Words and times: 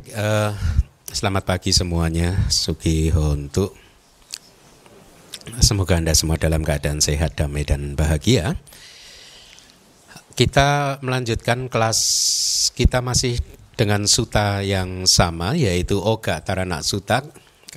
Baik, 0.00 0.16
uh, 0.16 0.56
selamat 1.12 1.44
pagi 1.44 1.76
semuanya. 1.76 2.32
Sugi 2.48 3.12
Hontu. 3.12 3.68
Semoga 5.60 6.00
Anda 6.00 6.16
semua 6.16 6.40
dalam 6.40 6.64
keadaan 6.64 7.04
sehat, 7.04 7.36
damai, 7.36 7.68
dan 7.68 8.00
bahagia. 8.00 8.56
Kita 10.32 10.96
melanjutkan 11.04 11.68
kelas 11.68 12.00
kita 12.72 13.04
masih 13.04 13.44
dengan 13.76 14.08
suta 14.08 14.64
yang 14.64 15.04
sama, 15.04 15.52
yaitu 15.52 16.00
Oga 16.00 16.40
Taranak 16.40 16.80
Sutak. 16.80 17.28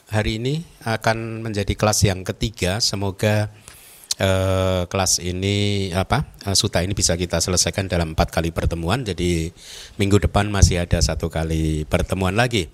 Hari 0.08 0.40
ini 0.40 0.64
akan 0.88 1.44
menjadi 1.44 1.76
kelas 1.76 2.08
yang 2.08 2.24
ketiga. 2.24 2.80
Semoga 2.80 3.52
uh, 4.24 4.82
kelas 4.88 5.20
ini 5.20 5.92
apa 5.92 6.24
uh, 6.48 6.56
suta 6.56 6.80
ini 6.80 6.96
bisa 6.96 7.20
kita 7.20 7.44
selesaikan 7.44 7.92
dalam 7.92 8.16
empat 8.16 8.32
kali 8.32 8.56
pertemuan. 8.56 9.04
Jadi 9.04 9.52
minggu 10.00 10.24
depan 10.24 10.48
masih 10.48 10.88
ada 10.88 11.04
satu 11.04 11.28
kali 11.28 11.84
pertemuan 11.84 12.40
lagi. 12.40 12.72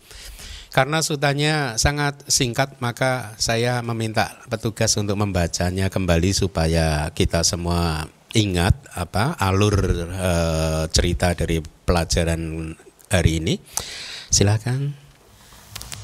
Karena 0.69 1.01
sutanya 1.01 1.81
sangat 1.81 2.29
singkat, 2.29 2.77
maka 2.77 3.33
saya 3.41 3.81
meminta 3.81 4.37
petugas 4.53 4.93
untuk 5.01 5.17
membacanya 5.17 5.89
kembali 5.89 6.29
supaya 6.29 7.09
kita 7.09 7.41
semua 7.41 8.05
ingat 8.37 8.77
apa 8.93 9.33
alur 9.41 9.73
uh, 10.13 10.85
cerita 10.93 11.33
dari 11.33 11.57
pelajaran 11.65 12.77
hari 13.09 13.41
ini. 13.41 13.57
Silakan. 14.29 14.93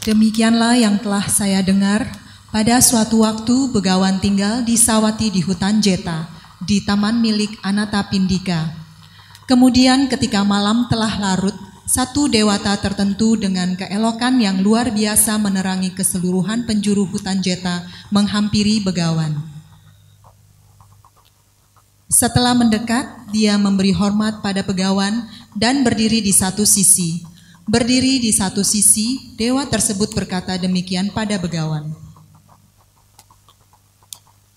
Demikianlah 0.02 0.82
yang 0.82 0.98
telah 0.98 1.30
saya 1.30 1.62
dengar 1.62 2.25
pada 2.56 2.80
suatu 2.80 3.28
waktu 3.28 3.68
Begawan 3.76 4.24
tinggal 4.24 4.64
di 4.64 4.80
Sawati 4.80 5.28
di 5.28 5.44
hutan 5.44 5.84
Jeta, 5.84 6.24
di 6.64 6.80
taman 6.80 7.20
milik 7.20 7.60
Anata 7.60 8.08
Pindika. 8.08 8.72
Kemudian 9.44 10.08
ketika 10.08 10.40
malam 10.48 10.88
telah 10.88 11.20
larut, 11.20 11.52
satu 11.84 12.32
dewata 12.32 12.80
tertentu 12.80 13.36
dengan 13.36 13.76
keelokan 13.76 14.40
yang 14.40 14.64
luar 14.64 14.88
biasa 14.88 15.36
menerangi 15.36 15.92
keseluruhan 16.00 16.64
penjuru 16.64 17.04
hutan 17.12 17.44
Jeta 17.44 17.92
menghampiri 18.08 18.80
Begawan. 18.80 19.36
Setelah 22.08 22.56
mendekat, 22.56 23.36
dia 23.36 23.60
memberi 23.60 23.92
hormat 23.92 24.40
pada 24.40 24.64
Begawan 24.64 25.28
dan 25.60 25.84
berdiri 25.84 26.24
di 26.24 26.32
satu 26.32 26.64
sisi. 26.64 27.20
Berdiri 27.68 28.24
di 28.24 28.32
satu 28.32 28.64
sisi, 28.64 29.36
dewa 29.36 29.68
tersebut 29.68 30.16
berkata 30.16 30.56
demikian 30.56 31.12
pada 31.12 31.36
Begawan. 31.36 32.05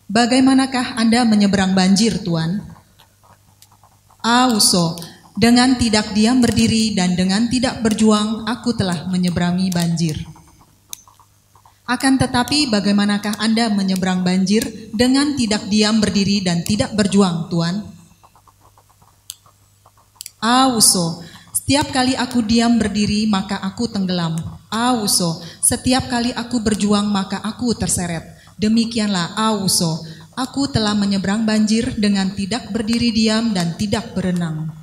Bagaimanakah 0.08 0.96
Anda 0.96 1.28
menyeberang 1.28 1.76
banjir, 1.76 2.24
Tuan? 2.24 2.64
Auso, 4.24 4.96
dengan 5.36 5.76
tidak 5.76 6.16
diam 6.16 6.40
berdiri 6.40 6.96
dan 6.96 7.12
dengan 7.12 7.44
tidak 7.52 7.84
berjuang, 7.84 8.48
aku 8.48 8.72
telah 8.72 9.04
menyeberangi 9.12 9.68
banjir. 9.68 10.16
Akan 11.84 12.16
tetapi, 12.16 12.72
bagaimanakah 12.72 13.36
Anda 13.36 13.68
menyeberang 13.68 14.24
banjir 14.24 14.64
dengan 14.96 15.36
tidak 15.36 15.68
diam 15.68 16.00
berdiri 16.00 16.40
dan 16.40 16.64
tidak 16.64 16.96
berjuang, 16.96 17.52
Tuan? 17.52 17.84
Auso, 20.40 21.20
setiap 21.52 21.92
kali 21.92 22.16
aku 22.16 22.40
diam 22.40 22.80
berdiri, 22.80 23.28
maka 23.28 23.60
aku 23.60 23.92
tenggelam. 23.92 24.40
Auso, 24.72 25.44
setiap 25.60 26.08
kali 26.08 26.32
aku 26.32 26.64
berjuang, 26.64 27.04
maka 27.12 27.44
aku 27.44 27.76
terseret. 27.76 28.37
Demikianlah 28.58 29.38
Auso, 29.38 30.02
aku 30.34 30.66
telah 30.66 30.92
menyeberang 30.98 31.46
banjir 31.46 31.94
dengan 31.94 32.34
tidak 32.34 32.74
berdiri 32.74 33.14
diam 33.14 33.54
dan 33.54 33.78
tidak 33.78 34.14
berenang. 34.18 34.74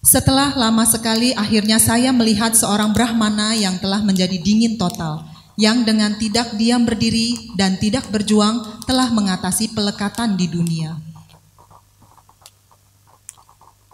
Setelah 0.00 0.56
lama 0.56 0.88
sekali 0.88 1.36
akhirnya 1.36 1.76
saya 1.76 2.08
melihat 2.10 2.56
seorang 2.56 2.96
Brahmana 2.96 3.52
yang 3.52 3.76
telah 3.76 4.00
menjadi 4.00 4.40
dingin 4.40 4.80
total, 4.80 5.28
yang 5.60 5.84
dengan 5.84 6.16
tidak 6.16 6.56
diam 6.56 6.88
berdiri 6.88 7.52
dan 7.52 7.76
tidak 7.76 8.08
berjuang 8.08 8.64
telah 8.88 9.12
mengatasi 9.12 9.76
pelekatan 9.76 10.40
di 10.40 10.48
dunia. 10.48 10.96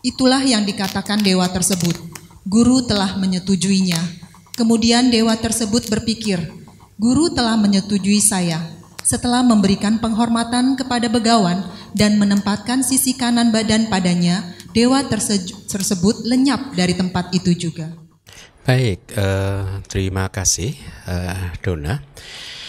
Itulah 0.07 0.47
yang 0.47 0.63
dikatakan 0.63 1.19
dewa 1.19 1.51
tersebut. 1.51 1.99
Guru 2.47 2.87
telah 2.87 3.19
menyetujuinya, 3.19 3.99
Kemudian 4.57 5.13
dewa 5.13 5.37
tersebut 5.37 5.93
berpikir, 5.93 6.41
guru 6.97 7.29
telah 7.29 7.61
menyetujui 7.61 8.25
saya. 8.25 8.65
Setelah 9.05 9.45
memberikan 9.45 10.01
penghormatan 10.01 10.81
kepada 10.81 11.13
begawan 11.13 11.61
dan 11.93 12.17
menempatkan 12.17 12.81
sisi 12.81 13.13
kanan 13.15 13.53
badan 13.53 13.93
padanya, 13.93 14.57
dewa 14.73 15.05
tersebut 15.69 16.25
lenyap 16.25 16.73
dari 16.73 16.97
tempat 16.97 17.37
itu 17.37 17.53
juga. 17.69 17.93
Baik, 18.65 19.13
uh, 19.15 19.85
terima 19.87 20.27
kasih 20.33 20.73
uh, 21.05 21.53
Dona. 21.61 22.01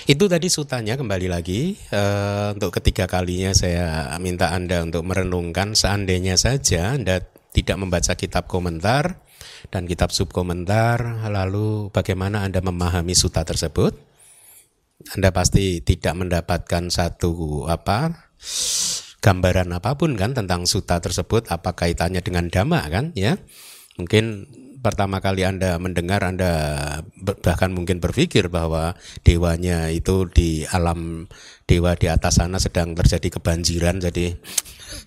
Itu 0.07 0.27
tadi 0.27 0.51
sutanya 0.51 0.99
kembali 0.99 1.27
lagi 1.31 1.73
uh, 1.95 2.51
untuk 2.51 2.79
ketiga 2.79 3.07
kalinya 3.07 3.55
saya 3.55 4.11
minta 4.19 4.51
Anda 4.51 4.83
untuk 4.83 5.07
merenungkan 5.07 5.71
seandainya 5.75 6.35
saja 6.35 6.95
Anda 6.95 7.23
tidak 7.57 7.81
membaca 7.81 8.13
kitab 8.13 8.45
komentar 8.45 9.25
dan 9.73 9.89
kitab 9.89 10.13
subkomentar, 10.13 11.25
lalu 11.25 11.89
bagaimana 11.89 12.45
Anda 12.45 12.61
memahami 12.61 13.17
suta 13.17 13.41
tersebut? 13.41 13.97
Anda 15.17 15.33
pasti 15.33 15.81
tidak 15.81 16.13
mendapatkan 16.13 16.93
satu 16.93 17.65
apa 17.65 18.29
gambaran 19.21 19.73
apa 19.73 19.97
pun 19.97 20.13
kan 20.13 20.37
tentang 20.37 20.69
suta 20.69 21.01
tersebut 21.01 21.49
apa 21.49 21.73
kaitannya 21.73 22.21
dengan 22.21 22.49
dhamma 22.49 22.81
kan 22.89 23.13
ya 23.17 23.37
mungkin 23.97 24.45
pertama 24.81 25.21
kali 25.21 25.45
Anda 25.45 25.81
mendengar 25.81 26.25
Anda 26.25 26.53
bahkan 27.43 27.73
mungkin 27.73 27.97
berpikir 27.97 28.49
bahwa 28.49 28.97
dewanya 29.21 29.89
itu 29.93 30.29
di 30.29 30.65
alam 30.69 31.29
dewa 31.65 31.97
di 31.97 32.07
atas 32.09 32.41
sana 32.41 32.61
sedang 32.61 32.93
terjadi 32.93 33.37
kebanjiran 33.37 34.01
jadi 34.01 34.37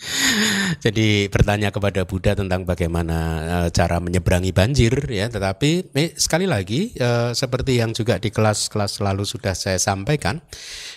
Jadi 0.85 1.29
bertanya 1.29 1.69
kepada 1.69 2.09
Buddha 2.09 2.33
tentang 2.33 2.65
bagaimana 2.65 3.17
uh, 3.45 3.69
cara 3.69 4.01
menyeberangi 4.01 4.53
banjir 4.53 4.93
ya, 5.13 5.29
tetapi 5.29 5.93
eh, 5.93 6.13
sekali 6.17 6.49
lagi 6.49 6.97
uh, 6.99 7.37
seperti 7.37 7.79
yang 7.79 7.93
juga 7.93 8.17
di 8.17 8.33
kelas-kelas 8.33 9.05
lalu 9.05 9.29
sudah 9.29 9.53
saya 9.53 9.77
sampaikan, 9.77 10.41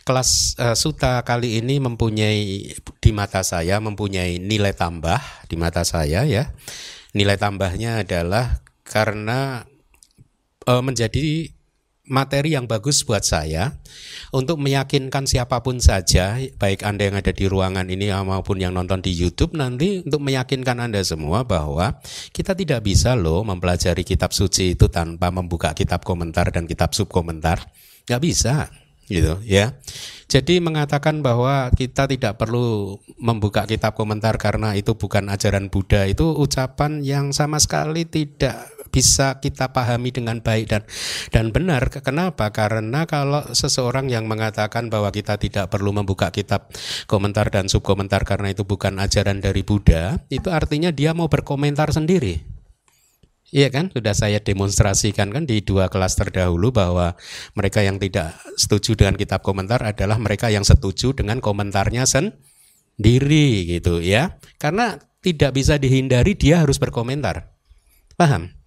kelas 0.07 0.55
uh, 0.59 0.75
suta 0.75 1.21
kali 1.27 1.59
ini 1.59 1.83
mempunyai 1.83 2.73
di 2.79 3.11
mata 3.11 3.43
saya 3.43 3.83
mempunyai 3.83 4.39
nilai 4.39 4.71
tambah 4.71 5.19
di 5.51 5.55
mata 5.59 5.83
saya 5.83 6.23
ya. 6.23 6.49
Nilai 7.13 7.37
tambahnya 7.37 8.01
adalah 8.01 8.65
karena 8.81 9.69
menjadi 10.65 11.52
materi 12.03 12.51
yang 12.51 12.67
bagus 12.67 13.07
buat 13.07 13.23
saya 13.23 13.79
untuk 14.35 14.59
meyakinkan 14.59 15.23
siapa 15.23 15.63
pun 15.63 15.79
saja, 15.79 16.35
baik 16.59 16.83
Anda 16.83 17.07
yang 17.07 17.15
ada 17.15 17.31
di 17.31 17.47
ruangan 17.47 17.87
ini 17.87 18.11
maupun 18.11 18.59
yang 18.59 18.75
nonton 18.75 18.99
di 18.99 19.15
YouTube 19.15 19.55
nanti 19.55 20.03
untuk 20.03 20.19
meyakinkan 20.19 20.83
Anda 20.83 20.99
semua 21.07 21.47
bahwa 21.47 22.03
kita 22.35 22.59
tidak 22.59 22.83
bisa 22.83 23.15
loh 23.15 23.47
mempelajari 23.47 24.03
kitab 24.03 24.35
suci 24.35 24.75
itu 24.75 24.91
tanpa 24.91 25.31
membuka 25.31 25.71
kitab 25.71 26.03
komentar 26.03 26.51
dan 26.51 26.67
kitab 26.67 26.91
subkomentar. 26.91 27.63
Nggak 28.03 28.21
bisa 28.21 28.67
gitu 29.07 29.39
ya. 29.47 29.75
Jadi 30.27 30.57
mengatakan 30.63 31.21
bahwa 31.21 31.69
kita 31.75 32.09
tidak 32.09 32.41
perlu 32.41 32.97
membuka 33.21 33.69
kitab 33.69 33.93
komentar 33.93 34.35
karena 34.41 34.73
itu 34.73 34.97
bukan 34.97 35.29
ajaran 35.29 35.69
Buddha 35.69 36.09
itu 36.09 36.25
ucapan 36.33 37.05
yang 37.05 37.29
sama 37.35 37.61
sekali 37.61 38.07
tidak 38.09 38.72
bisa 38.93 39.41
kita 39.41 39.73
pahami 39.73 40.13
dengan 40.13 40.37
baik 40.37 40.69
dan 40.69 40.85
dan 41.33 41.49
benar. 41.49 41.89
Kenapa? 41.89 42.53
Karena 42.53 43.09
kalau 43.09 43.41
seseorang 43.49 44.13
yang 44.13 44.29
mengatakan 44.29 44.93
bahwa 44.93 45.09
kita 45.09 45.41
tidak 45.41 45.73
perlu 45.73 45.89
membuka 45.89 46.29
kitab 46.29 46.69
komentar 47.09 47.49
dan 47.49 47.65
subkomentar 47.65 48.21
karena 48.21 48.53
itu 48.53 48.61
bukan 48.61 49.01
ajaran 49.01 49.41
dari 49.41 49.65
Buddha, 49.65 50.21
itu 50.29 50.53
artinya 50.53 50.93
dia 50.93 51.17
mau 51.17 51.25
berkomentar 51.25 51.89
sendiri. 51.89 52.53
Iya 53.53 53.69
kan, 53.69 53.93
sudah 53.93 54.17
saya 54.17 54.41
demonstrasikan 54.41 55.29
kan 55.29 55.45
di 55.45 55.61
dua 55.61 55.85
kelas 55.85 56.17
terdahulu 56.17 56.73
bahwa 56.73 57.13
mereka 57.53 57.85
yang 57.85 58.01
tidak 58.01 58.33
setuju 58.57 58.97
dengan 58.97 59.13
kitab 59.13 59.45
komentar 59.45 59.77
adalah 59.85 60.17
mereka 60.17 60.49
yang 60.49 60.65
setuju 60.65 61.13
dengan 61.13 61.37
komentarnya 61.37 62.01
sendiri 62.09 63.77
gitu 63.77 64.01
ya. 64.01 64.41
Karena 64.57 64.97
tidak 65.21 65.53
bisa 65.53 65.77
dihindari 65.77 66.33
dia 66.33 66.65
harus 66.65 66.81
berkomentar. 66.81 67.53
Paham? 68.17 68.62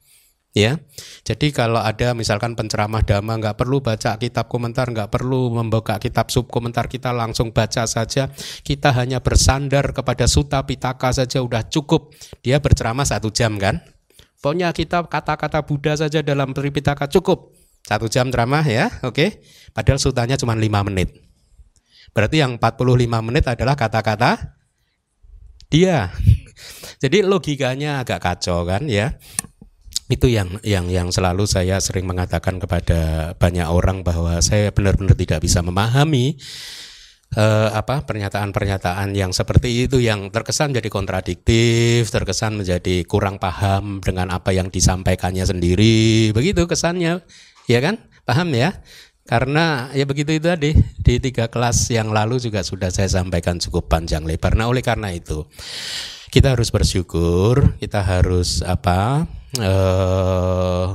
Ya. 0.56 0.80
Jadi 1.28 1.52
kalau 1.52 1.84
ada 1.84 2.16
misalkan 2.16 2.56
penceramah 2.56 3.04
dhamma 3.04 3.36
nggak 3.36 3.60
perlu 3.60 3.84
baca 3.84 4.16
kitab 4.16 4.48
komentar, 4.48 4.88
nggak 4.88 5.12
perlu 5.12 5.52
membuka 5.52 6.00
kitab 6.00 6.32
sub 6.32 6.48
komentar 6.48 6.88
kita 6.88 7.12
langsung 7.12 7.52
baca 7.52 7.84
saja. 7.84 8.32
Kita 8.64 8.96
hanya 8.96 9.20
bersandar 9.20 9.92
kepada 9.92 10.24
suta 10.24 10.64
pitaka 10.64 11.12
saja 11.12 11.44
udah 11.44 11.68
cukup. 11.68 12.16
Dia 12.40 12.64
berceramah 12.64 13.04
satu 13.04 13.28
jam 13.28 13.60
kan? 13.60 13.84
Pokoknya 14.40 14.72
kita 14.72 15.04
kata-kata 15.04 15.60
Buddha 15.68 15.92
saja 16.00 16.24
dalam 16.24 16.56
Tripitaka 16.56 17.10
cukup. 17.12 17.52
Satu 17.84 18.10
jam 18.10 18.32
ceramah 18.32 18.64
ya, 18.66 18.90
oke. 19.06 19.42
Padahal 19.70 20.00
sutanya 20.00 20.34
cuma 20.40 20.56
lima 20.58 20.82
menit. 20.82 21.12
Berarti 22.16 22.40
yang 22.40 22.56
45 22.56 23.28
menit 23.28 23.44
adalah 23.44 23.76
kata-kata 23.76 24.56
dia. 25.68 26.10
Jadi 27.02 27.20
logikanya 27.20 28.00
agak 28.00 28.24
kacau 28.24 28.64
kan 28.64 28.88
ya. 28.88 29.20
Itu 30.06 30.30
yang 30.30 30.62
yang 30.62 30.86
yang 30.86 31.10
selalu 31.10 31.50
saya 31.50 31.82
sering 31.82 32.06
mengatakan 32.06 32.62
kepada 32.62 33.34
banyak 33.34 33.66
orang 33.66 34.06
bahwa 34.06 34.38
saya 34.38 34.70
benar-benar 34.70 35.18
tidak 35.18 35.42
bisa 35.42 35.66
memahami 35.66 36.38
eh, 37.34 37.68
apa 37.74 38.06
pernyataan-pernyataan 38.06 39.18
yang 39.18 39.34
seperti 39.34 39.90
itu 39.90 39.98
yang 39.98 40.30
terkesan 40.30 40.78
jadi 40.78 40.86
kontradiktif, 40.86 42.06
terkesan 42.14 42.54
menjadi 42.54 43.02
kurang 43.10 43.42
paham 43.42 43.98
dengan 43.98 44.30
apa 44.30 44.54
yang 44.54 44.70
disampaikannya 44.70 45.42
sendiri, 45.42 46.30
begitu 46.30 46.70
kesannya, 46.70 47.26
ya 47.66 47.78
kan? 47.82 47.98
Paham 48.22 48.54
ya? 48.54 48.78
Karena 49.26 49.90
ya 49.90 50.06
begitu 50.06 50.38
itu 50.38 50.46
tadi 50.46 50.70
di 51.02 51.18
tiga 51.18 51.50
kelas 51.50 51.90
yang 51.90 52.14
lalu 52.14 52.38
juga 52.38 52.62
sudah 52.62 52.94
saya 52.94 53.10
sampaikan 53.10 53.58
cukup 53.58 53.90
panjang 53.90 54.22
lebar. 54.22 54.54
Nah 54.54 54.70
oleh 54.70 54.86
karena 54.86 55.10
itu 55.10 55.50
kita 56.30 56.54
harus 56.54 56.70
bersyukur, 56.70 57.74
kita 57.82 58.06
harus 58.06 58.62
apa 58.62 59.26
eh, 59.60 60.86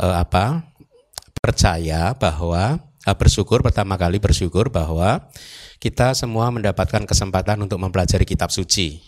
eh, 0.00 0.14
apa? 0.20 0.64
Percaya 1.40 2.12
bahwa 2.16 2.78
eh, 2.80 3.16
bersyukur 3.16 3.64
pertama 3.64 3.96
kali 3.96 4.20
bersyukur 4.20 4.68
bahwa 4.68 5.30
kita 5.80 6.12
semua 6.12 6.52
mendapatkan 6.52 7.08
kesempatan 7.08 7.64
untuk 7.64 7.80
mempelajari 7.80 8.28
kitab 8.28 8.52
suci. 8.52 9.00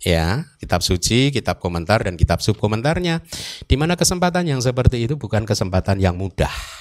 Ya 0.00 0.48
kitab 0.56 0.80
suci, 0.80 1.28
kitab 1.28 1.60
komentar 1.60 2.00
dan 2.02 2.16
kitab 2.16 2.40
subkomentarnya. 2.40 3.20
Di 3.68 3.76
mana 3.76 3.94
kesempatan 4.00 4.48
yang 4.48 4.64
seperti 4.64 5.04
itu 5.04 5.20
bukan 5.20 5.44
kesempatan 5.44 6.00
yang 6.00 6.16
mudah 6.16 6.79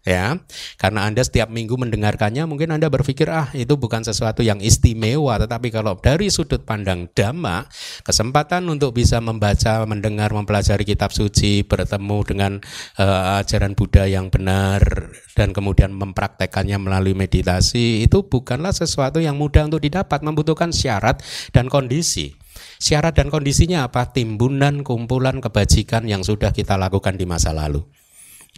ya 0.00 0.40
karena 0.80 1.04
anda 1.04 1.20
setiap 1.20 1.52
minggu 1.52 1.76
mendengarkannya 1.76 2.48
mungkin 2.48 2.72
anda 2.72 2.88
berpikir 2.88 3.28
ah 3.28 3.52
itu 3.52 3.76
bukan 3.76 4.00
sesuatu 4.00 4.40
yang 4.40 4.58
istimewa. 4.58 5.36
Tetapi 5.36 5.68
kalau 5.68 6.00
dari 6.00 6.32
sudut 6.32 6.64
pandang 6.64 7.08
dhamma 7.12 7.68
kesempatan 8.04 8.64
untuk 8.72 8.96
bisa 8.96 9.20
membaca 9.20 9.84
mendengar 9.84 10.32
mempelajari 10.32 10.88
kitab 10.88 11.12
suci 11.12 11.62
bertemu 11.64 12.18
dengan 12.24 12.52
uh, 12.96 13.40
ajaran 13.44 13.76
Buddha 13.76 14.08
yang 14.08 14.32
benar 14.32 15.12
dan 15.36 15.52
kemudian 15.52 15.92
mempraktekannya 15.92 16.80
melalui 16.80 17.12
meditasi 17.12 18.04
itu 18.04 18.24
bukanlah 18.24 18.72
sesuatu 18.72 19.20
yang 19.20 19.36
mudah 19.36 19.68
untuk 19.68 19.84
didapat 19.84 20.24
membutuhkan 20.24 20.72
syarat 20.72 21.20
dan 21.52 21.68
kondisi. 21.68 22.36
Syarat 22.80 23.16
dan 23.16 23.28
kondisinya 23.28 23.84
apa? 23.88 24.08
Timbunan 24.08 24.80
kumpulan 24.80 25.44
kebajikan 25.44 26.08
yang 26.08 26.24
sudah 26.24 26.52
kita 26.52 26.80
lakukan 26.80 27.16
di 27.16 27.28
masa 27.28 27.52
lalu 27.52 27.99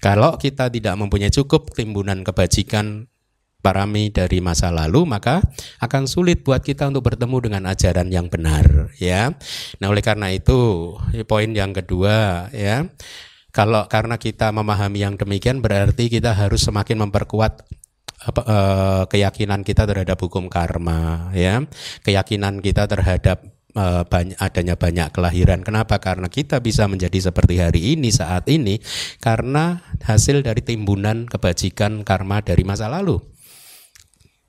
kalau 0.02 0.34
kita 0.34 0.66
tidak 0.66 0.98
mempunyai 0.98 1.30
cukup 1.30 1.70
timbunan 1.70 2.26
kebajikan 2.26 3.06
parami 3.62 4.10
dari 4.10 4.42
masa 4.42 4.74
lalu 4.74 5.06
maka 5.06 5.38
akan 5.78 6.10
sulit 6.10 6.42
buat 6.42 6.60
kita 6.66 6.90
untuk 6.90 7.06
bertemu 7.06 7.36
dengan 7.38 7.62
ajaran 7.70 8.10
yang 8.10 8.26
benar 8.26 8.90
ya. 8.98 9.30
Nah, 9.78 9.86
oleh 9.86 10.02
karena 10.02 10.34
itu 10.34 10.92
poin 11.30 11.48
yang 11.54 11.70
kedua 11.70 12.50
ya. 12.50 12.90
Kalau 13.54 13.86
karena 13.86 14.18
kita 14.18 14.50
memahami 14.50 15.06
yang 15.06 15.14
demikian 15.14 15.62
berarti 15.62 16.10
kita 16.10 16.34
harus 16.34 16.66
semakin 16.66 17.06
memperkuat 17.06 17.62
apa, 18.22 18.40
eh, 18.42 19.02
keyakinan 19.06 19.62
kita 19.62 19.86
terhadap 19.86 20.18
hukum 20.18 20.50
karma 20.50 21.30
ya. 21.30 21.62
Keyakinan 22.02 22.58
kita 22.58 22.90
terhadap 22.90 23.46
Eh, 23.72 24.04
banyak, 24.04 24.36
adanya 24.36 24.76
banyak 24.76 25.08
kelahiran. 25.16 25.64
Kenapa? 25.64 25.96
Karena 25.96 26.28
kita 26.28 26.60
bisa 26.60 26.84
menjadi 26.92 27.32
seperti 27.32 27.56
hari 27.56 27.96
ini 27.96 28.12
saat 28.12 28.44
ini 28.52 28.76
karena 29.16 29.80
hasil 30.04 30.44
dari 30.44 30.60
timbunan 30.60 31.24
kebajikan 31.24 32.04
karma 32.04 32.44
dari 32.44 32.68
masa 32.68 32.92
lalu. 32.92 33.16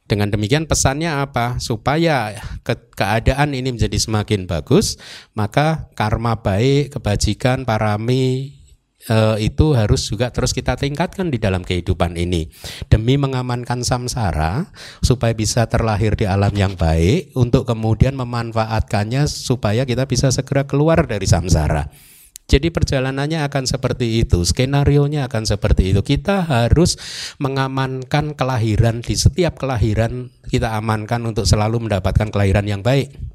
Dengan 0.03 0.27
demikian 0.27 0.67
pesannya 0.67 1.23
apa? 1.23 1.55
Supaya 1.63 2.35
ke 2.67 2.75
keadaan 2.99 3.55
ini 3.55 3.71
menjadi 3.71 3.95
semakin 3.95 4.43
bagus, 4.43 4.99
maka 5.31 5.87
karma 5.95 6.43
baik, 6.43 6.99
kebajikan, 6.99 7.63
parami, 7.63 8.59
Eh, 9.03 9.51
itu 9.51 9.75
harus 9.75 10.07
juga 10.07 10.31
terus 10.31 10.55
kita 10.55 10.79
tingkatkan 10.79 11.27
di 11.27 11.35
dalam 11.35 11.59
kehidupan 11.67 12.15
ini 12.15 12.47
demi 12.87 13.19
mengamankan 13.19 13.83
samsara 13.83 14.71
supaya 15.03 15.35
bisa 15.35 15.67
terlahir 15.67 16.15
di 16.15 16.23
alam 16.23 16.55
yang 16.55 16.79
baik 16.79 17.35
untuk 17.35 17.67
kemudian 17.67 18.15
memanfaatkannya 18.15 19.27
supaya 19.27 19.83
kita 19.83 20.07
bisa 20.07 20.31
segera 20.31 20.63
keluar 20.63 21.03
dari 21.03 21.27
samsara. 21.27 21.91
Jadi 22.47 22.71
perjalanannya 22.71 23.43
akan 23.43 23.67
seperti 23.67 24.23
itu, 24.23 24.39
skenario 24.47 25.03
nya 25.11 25.27
akan 25.27 25.51
seperti 25.51 25.91
itu. 25.91 25.99
Kita 25.99 26.47
harus 26.47 26.95
mengamankan 27.43 28.39
kelahiran 28.39 29.03
di 29.03 29.19
setiap 29.19 29.59
kelahiran 29.59 30.31
kita 30.47 30.79
amankan 30.79 31.27
untuk 31.27 31.43
selalu 31.43 31.87
mendapatkan 31.87 32.31
kelahiran 32.31 32.67
yang 32.67 32.79
baik. 32.79 33.32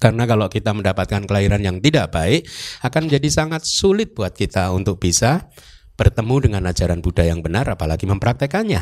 Karena 0.00 0.24
kalau 0.24 0.48
kita 0.48 0.72
mendapatkan 0.72 1.28
kelahiran 1.28 1.60
yang 1.60 1.76
tidak 1.78 2.10
baik, 2.10 2.48
akan 2.80 3.06
menjadi 3.06 3.28
sangat 3.28 3.68
sulit 3.68 4.16
buat 4.16 4.32
kita 4.32 4.72
untuk 4.72 4.96
bisa 4.96 5.52
bertemu 6.00 6.48
dengan 6.48 6.62
ajaran 6.72 7.04
Buddha 7.04 7.28
yang 7.28 7.44
benar, 7.44 7.68
apalagi 7.68 8.08
mempraktekannya. 8.08 8.80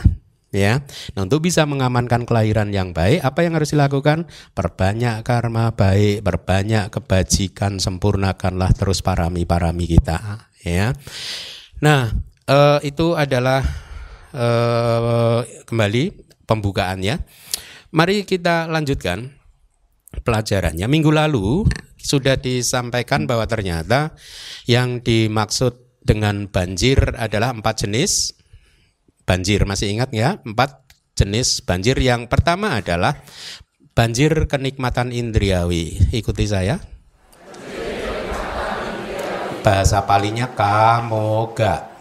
Ya, 0.49 0.81
nah 1.12 1.29
untuk 1.29 1.44
bisa 1.44 1.69
mengamankan 1.69 2.25
kelahiran 2.25 2.73
yang 2.73 2.97
baik, 2.97 3.20
apa 3.20 3.44
yang 3.44 3.61
harus 3.61 3.76
dilakukan? 3.76 4.25
Perbanyak 4.56 5.20
karma 5.20 5.76
baik, 5.76 6.25
perbanyak 6.25 6.88
kebajikan, 6.88 7.76
sempurnakanlah 7.76 8.73
terus 8.73 9.05
parami-parami 9.05 9.85
kita. 9.85 10.49
Ya, 10.64 10.97
nah 11.85 12.09
eh, 12.49 12.81
itu 12.81 13.12
adalah 13.12 13.61
eh, 14.32 15.41
kembali 15.69 16.05
pembukaannya. 16.49 17.21
Mari 17.93 18.25
kita 18.25 18.73
lanjutkan 18.73 19.38
pelajarannya. 20.23 20.87
Minggu 20.87 21.11
lalu 21.11 21.67
sudah 21.99 22.38
disampaikan 22.38 23.26
bahwa 23.26 23.44
ternyata 23.44 24.15
yang 24.70 25.03
dimaksud 25.03 25.75
dengan 26.03 26.49
banjir 26.49 27.19
adalah 27.20 27.53
empat 27.53 27.85
jenis 27.85 28.32
banjir. 29.29 29.69
Masih 29.69 29.93
ingat 29.93 30.09
ya? 30.15 30.41
Empat 30.41 30.88
jenis 31.19 31.61
banjir. 31.61 32.00
Yang 32.00 32.32
pertama 32.32 32.81
adalah 32.81 33.20
banjir 33.93 34.49
kenikmatan 34.49 35.12
indriawi. 35.12 36.00
Ikuti 36.15 36.49
saya. 36.49 36.81
Bahasa 39.61 40.00
palinya 40.09 40.49
kamoga. 40.54 41.93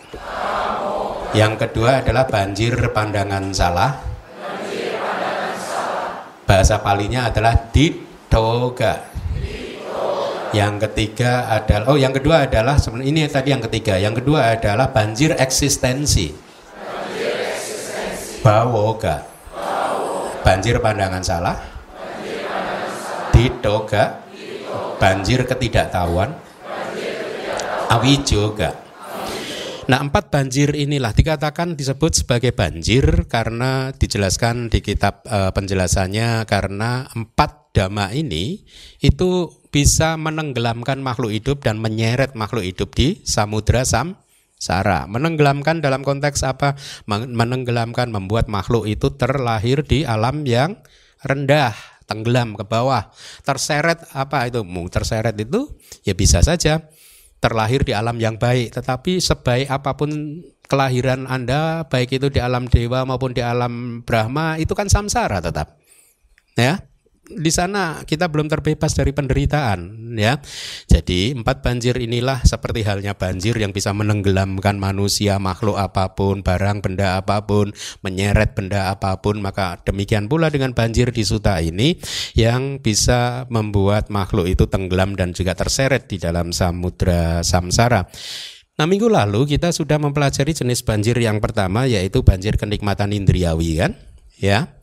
Yang 1.35 1.67
kedua 1.67 1.99
adalah 1.99 2.23
banjir 2.29 2.71
pandangan 2.95 3.51
salah. 3.51 3.91
Bahasa 6.47 6.79
palinya 6.79 7.27
adalah 7.27 7.75
ditoga. 8.27 9.07
Yang 10.51 10.87
ketiga 10.87 11.47
adalah 11.51 11.85
oh 11.91 11.99
yang 11.99 12.11
kedua 12.15 12.47
adalah 12.47 12.75
sebenarnya 12.79 13.07
ini 13.07 13.21
tadi 13.27 13.49
yang 13.55 13.63
ketiga. 13.63 13.95
Yang 13.99 14.23
kedua 14.23 14.55
adalah 14.55 14.91
banjir 14.91 15.35
eksistensi. 15.39 16.35
Bawoga. 18.43 19.23
Banjir 20.43 20.79
pandangan 20.79 21.23
salah. 21.23 21.55
Ditoga. 23.31 24.23
Banjir 24.99 25.43
ketidaktahuan. 25.43 26.31
Banjir 26.35 27.11
ketidaktahuan. 27.15 27.87
Awijoga 27.87 28.87
Nah 29.87 30.03
empat 30.03 30.27
banjir 30.27 30.75
inilah 30.75 31.15
dikatakan 31.15 31.79
disebut 31.79 32.11
sebagai 32.11 32.51
banjir 32.51 33.23
karena 33.31 33.95
dijelaskan 33.95 34.67
di 34.67 34.83
kitab 34.83 35.23
e, 35.23 35.47
penjelasannya 35.55 36.43
karena 36.43 37.07
empat 37.07 37.66
dhamma 37.77 38.09
ini 38.17 38.65
itu 38.97 39.53
bisa 39.69 40.17
menenggelamkan 40.17 40.97
makhluk 40.97 41.29
hidup 41.29 41.61
dan 41.61 41.77
menyeret 41.77 42.33
makhluk 42.33 42.65
hidup 42.65 42.89
di 42.97 43.21
samudra 43.21 43.85
sam 43.85 44.17
sara. 44.57 45.05
Menenggelamkan 45.05 45.85
dalam 45.85 46.01
konteks 46.01 46.41
apa? 46.41 46.73
Menenggelamkan 47.05 48.09
membuat 48.09 48.49
makhluk 48.49 48.89
itu 48.89 49.13
terlahir 49.13 49.85
di 49.85 50.01
alam 50.01 50.41
yang 50.49 50.81
rendah, 51.21 51.77
tenggelam 52.09 52.57
ke 52.57 52.65
bawah. 52.65 53.13
Terseret 53.45 54.01
apa 54.17 54.49
itu? 54.49 54.65
Terseret 54.89 55.37
itu 55.37 55.77
ya 56.01 56.17
bisa 56.17 56.41
saja 56.41 56.89
terlahir 57.37 57.85
di 57.85 57.93
alam 57.93 58.17
yang 58.17 58.41
baik, 58.41 58.73
tetapi 58.73 59.21
sebaik 59.21 59.69
apa 59.69 59.93
pun 59.93 60.41
kelahiran 60.65 61.29
Anda, 61.29 61.85
baik 61.85 62.17
itu 62.17 62.33
di 62.33 62.41
alam 62.41 62.65
dewa 62.65 63.05
maupun 63.05 63.37
di 63.37 63.45
alam 63.45 64.01
Brahma, 64.01 64.57
itu 64.57 64.73
kan 64.73 64.89
samsara 64.89 65.37
tetap. 65.37 65.77
Ya 66.57 66.86
di 67.27 67.51
sana 67.51 68.07
kita 68.07 68.31
belum 68.31 68.47
terbebas 68.47 68.95
dari 68.95 69.11
penderitaan 69.11 70.15
ya. 70.15 70.39
Jadi 70.87 71.35
empat 71.35 71.59
banjir 71.59 71.99
inilah 71.99 72.39
seperti 72.47 72.87
halnya 72.87 73.19
banjir 73.19 73.59
yang 73.59 73.75
bisa 73.75 73.91
menenggelamkan 73.91 74.79
manusia, 74.79 75.35
makhluk 75.35 75.75
apa 75.75 76.15
pun, 76.15 76.39
barang 76.39 76.79
benda 76.79 77.19
apa 77.19 77.43
pun, 77.43 77.75
menyeret 77.99 78.55
benda 78.55 78.95
apa 78.95 79.19
pun, 79.19 79.43
maka 79.43 79.83
demikian 79.83 80.31
pula 80.31 80.47
dengan 80.47 80.71
banjir 80.71 81.11
di 81.11 81.27
suta 81.27 81.59
ini 81.59 81.99
yang 82.39 82.79
bisa 82.79 83.43
membuat 83.51 84.07
makhluk 84.07 84.47
itu 84.47 84.63
tenggelam 84.71 85.19
dan 85.19 85.35
juga 85.35 85.51
terseret 85.51 86.07
di 86.07 86.17
dalam 86.23 86.55
samudra 86.55 87.43
samsara. 87.43 88.07
Nah 88.77 88.85
minggu 88.85 89.09
lalu 89.09 89.57
kita 89.57 89.73
sudah 89.73 89.97
mempelajari 89.97 90.53
jenis 90.53 90.85
banjir 90.85 91.17
yang 91.17 91.41
pertama 91.41 91.89
yaitu 91.89 92.21
banjir 92.21 92.55
kenikmatan 92.55 93.09
indriawi 93.09 93.81
kan, 93.81 93.97
ya 94.37 94.76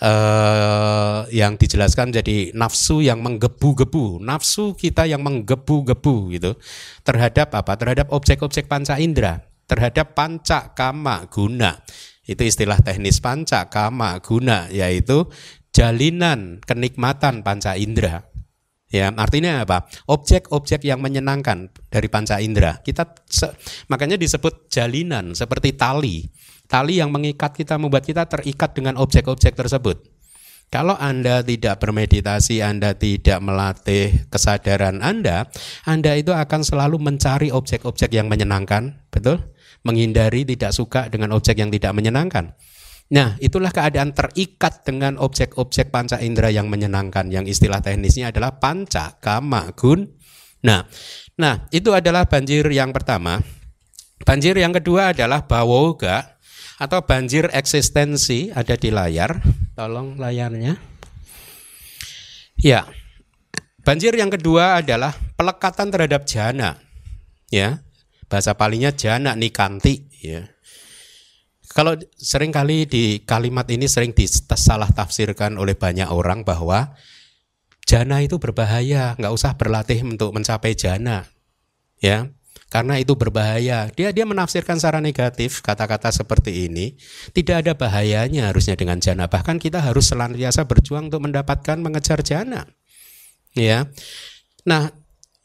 uh, 0.00 1.28
yang 1.30 1.54
dijelaskan 1.60 2.10
jadi 2.10 2.56
nafsu 2.56 3.04
yang 3.04 3.20
menggebu-gebu, 3.20 4.18
nafsu 4.20 4.74
kita 4.74 5.06
yang 5.06 5.20
menggebu-gebu 5.22 6.34
gitu 6.34 6.56
terhadap 7.04 7.52
apa? 7.54 7.76
Terhadap 7.76 8.10
objek-objek 8.10 8.66
panca 8.66 8.96
indera, 8.96 9.44
terhadap 9.68 10.16
panca 10.16 10.72
kama 10.72 11.28
guna. 11.28 11.78
Itu 12.24 12.42
istilah 12.44 12.80
teknis 12.80 13.18
panca 13.18 13.68
kama 13.68 14.18
guna 14.22 14.70
yaitu 14.72 15.28
jalinan 15.70 16.58
kenikmatan 16.64 17.46
panca 17.46 17.76
indera. 17.76 18.26
Ya, 18.90 19.06
artinya 19.14 19.62
apa? 19.62 19.86
Objek-objek 20.10 20.82
yang 20.82 20.98
menyenangkan 20.98 21.70
dari 21.94 22.10
panca 22.10 22.42
indera. 22.42 22.82
Kita 22.82 23.06
makanya 23.86 24.18
disebut 24.18 24.66
jalinan 24.66 25.30
seperti 25.38 25.78
tali 25.78 26.26
tali 26.70 27.02
yang 27.02 27.10
mengikat 27.10 27.50
kita 27.50 27.74
membuat 27.74 28.06
kita 28.06 28.30
terikat 28.30 28.70
dengan 28.78 28.94
objek-objek 29.02 29.58
tersebut. 29.58 30.06
Kalau 30.70 30.94
Anda 30.94 31.42
tidak 31.42 31.82
bermeditasi, 31.82 32.62
Anda 32.62 32.94
tidak 32.94 33.42
melatih 33.42 34.30
kesadaran 34.30 35.02
Anda, 35.02 35.50
Anda 35.82 36.14
itu 36.14 36.30
akan 36.30 36.62
selalu 36.62 37.02
mencari 37.02 37.50
objek-objek 37.50 38.14
yang 38.14 38.30
menyenangkan, 38.30 39.02
betul? 39.10 39.50
Menghindari 39.82 40.46
tidak 40.46 40.70
suka 40.70 41.10
dengan 41.10 41.34
objek 41.34 41.58
yang 41.58 41.74
tidak 41.74 41.90
menyenangkan. 41.90 42.54
Nah, 43.10 43.34
itulah 43.42 43.74
keadaan 43.74 44.14
terikat 44.14 44.86
dengan 44.86 45.18
objek-objek 45.18 45.90
panca 45.90 46.22
indera 46.22 46.54
yang 46.54 46.70
menyenangkan, 46.70 47.26
yang 47.34 47.50
istilah 47.50 47.82
teknisnya 47.82 48.30
adalah 48.30 48.62
panca 48.62 49.18
kama 49.18 49.74
gun. 49.74 50.06
Nah, 50.62 50.86
nah 51.34 51.66
itu 51.74 51.90
adalah 51.90 52.30
banjir 52.30 52.62
yang 52.70 52.94
pertama. 52.94 53.42
Banjir 54.22 54.54
yang 54.54 54.70
kedua 54.70 55.10
adalah 55.10 55.42
bawoga 55.42 56.38
atau 56.80 57.04
banjir 57.04 57.52
eksistensi 57.52 58.48
ada 58.56 58.72
di 58.72 58.88
layar. 58.88 59.44
Tolong 59.76 60.16
layarnya. 60.16 60.80
Ya. 62.56 62.88
Banjir 63.84 64.16
yang 64.16 64.32
kedua 64.32 64.80
adalah 64.80 65.12
pelekatan 65.36 65.92
terhadap 65.92 66.24
jana. 66.24 66.80
Ya. 67.52 67.84
Bahasa 68.32 68.56
palingnya 68.56 68.96
jana 68.96 69.36
nikanti 69.36 70.08
ya. 70.24 70.48
Kalau 71.70 71.94
sering 72.18 72.50
kali 72.50 72.88
di 72.88 73.22
kalimat 73.22 73.68
ini 73.70 73.86
sering 73.86 74.10
disalah 74.10 74.90
tafsirkan 74.90 75.54
oleh 75.54 75.78
banyak 75.78 76.08
orang 76.10 76.42
bahwa 76.42 76.98
jana 77.86 78.26
itu 78.26 78.42
berbahaya, 78.42 79.14
nggak 79.14 79.30
usah 79.30 79.54
berlatih 79.54 80.02
untuk 80.02 80.34
mencapai 80.34 80.74
jana. 80.74 81.30
Ya, 82.02 82.26
karena 82.70 83.02
itu 83.02 83.18
berbahaya. 83.18 83.90
Dia 83.98 84.14
dia 84.14 84.22
menafsirkan 84.22 84.78
secara 84.78 85.02
negatif 85.02 85.58
kata-kata 85.58 86.14
seperti 86.14 86.70
ini. 86.70 86.94
Tidak 87.34 87.66
ada 87.66 87.74
bahayanya 87.74 88.54
harusnya 88.54 88.78
dengan 88.78 89.02
jana. 89.02 89.26
Bahkan 89.26 89.58
kita 89.58 89.82
harus 89.82 90.06
senantiasa 90.06 90.70
berjuang 90.70 91.10
untuk 91.10 91.26
mendapatkan 91.26 91.76
mengejar 91.82 92.22
jana. 92.22 92.70
Ya. 93.58 93.90
Nah, 94.62 94.94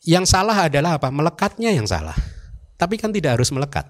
yang 0.05 0.29
salah 0.29 0.69
adalah 0.69 1.01
apa? 1.01 1.09
Melekatnya 1.09 1.73
yang 1.73 1.89
salah. 1.89 2.13
Tapi 2.77 3.01
kan 3.01 3.09
tidak 3.09 3.41
harus 3.41 3.49
melekat. 3.49 3.89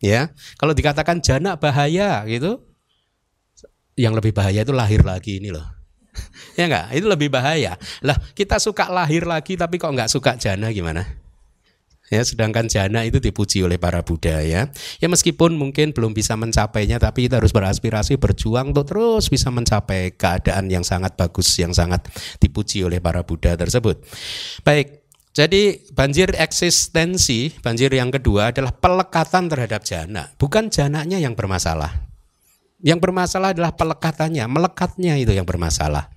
Ya. 0.00 0.32
Kalau 0.56 0.72
dikatakan 0.72 1.20
jana 1.20 1.60
bahaya 1.60 2.24
gitu, 2.24 2.64
yang 4.00 4.16
lebih 4.16 4.32
bahaya 4.32 4.64
itu 4.64 4.72
lahir 4.72 5.04
lagi 5.04 5.44
ini 5.44 5.52
loh. 5.52 5.68
ya 6.56 6.72
enggak? 6.72 6.88
Itu 6.96 7.04
lebih 7.04 7.28
bahaya. 7.28 7.76
Lah, 8.00 8.16
kita 8.32 8.56
suka 8.56 8.88
lahir 8.88 9.28
lagi 9.28 9.60
tapi 9.60 9.76
kok 9.76 9.92
enggak 9.92 10.08
suka 10.08 10.40
jana 10.40 10.72
gimana? 10.72 11.25
Ya, 12.06 12.22
sedangkan 12.22 12.70
jana 12.70 13.02
itu 13.02 13.18
dipuji 13.18 13.66
oleh 13.66 13.82
para 13.82 13.98
Buddha 14.06 14.38
ya. 14.38 14.70
Ya 15.02 15.08
meskipun 15.10 15.58
mungkin 15.58 15.90
belum 15.90 16.14
bisa 16.14 16.38
mencapainya 16.38 17.02
tapi 17.02 17.26
kita 17.26 17.42
harus 17.42 17.50
beraspirasi 17.50 18.14
berjuang 18.14 18.70
untuk 18.70 18.86
terus 18.86 19.26
bisa 19.26 19.50
mencapai 19.50 20.14
keadaan 20.14 20.70
yang 20.70 20.86
sangat 20.86 21.18
bagus 21.18 21.50
yang 21.58 21.74
sangat 21.74 22.06
dipuji 22.38 22.86
oleh 22.86 23.02
para 23.02 23.26
Buddha 23.26 23.58
tersebut. 23.58 24.06
Baik, 24.62 25.02
jadi 25.34 25.82
banjir 25.92 26.30
eksistensi, 26.38 27.50
banjir 27.58 27.90
yang 27.90 28.14
kedua 28.14 28.54
adalah 28.54 28.70
pelekatan 28.70 29.50
terhadap 29.50 29.82
jana, 29.82 30.30
bukan 30.38 30.70
jananya 30.70 31.18
yang 31.18 31.34
bermasalah. 31.34 32.06
Yang 32.80 33.02
bermasalah 33.02 33.50
adalah 33.50 33.74
pelekatannya, 33.74 34.46
melekatnya 34.46 35.18
itu 35.18 35.34
yang 35.34 35.44
bermasalah. 35.44 36.08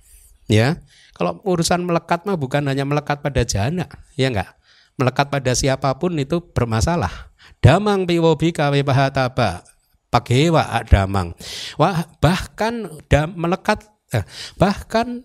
Ya. 0.46 0.78
Kalau 1.18 1.36
urusan 1.44 1.84
melekat 1.84 2.24
mah 2.24 2.38
bukan 2.38 2.64
hanya 2.64 2.88
melekat 2.88 3.20
pada 3.20 3.44
jana, 3.44 3.90
ya 4.16 4.32
enggak? 4.32 4.59
Melekat 5.00 5.32
pada 5.32 5.56
siapa 5.56 5.96
pun 5.96 6.12
itu 6.20 6.44
bermasalah. 6.52 7.32
Damang 7.64 8.04
piwobi 8.04 8.52
kawe 8.52 8.76
bahataba 8.84 9.64
pagewa 10.12 10.82
damang. 10.84 11.32
Wah, 11.78 12.04
bahkan 12.18 13.00
dam, 13.06 13.32
melekat 13.38 13.86
eh, 14.12 14.26
bahkan 14.58 15.24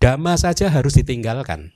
dama 0.00 0.38
saja 0.38 0.70
harus 0.70 0.96
ditinggalkan. 0.96 1.74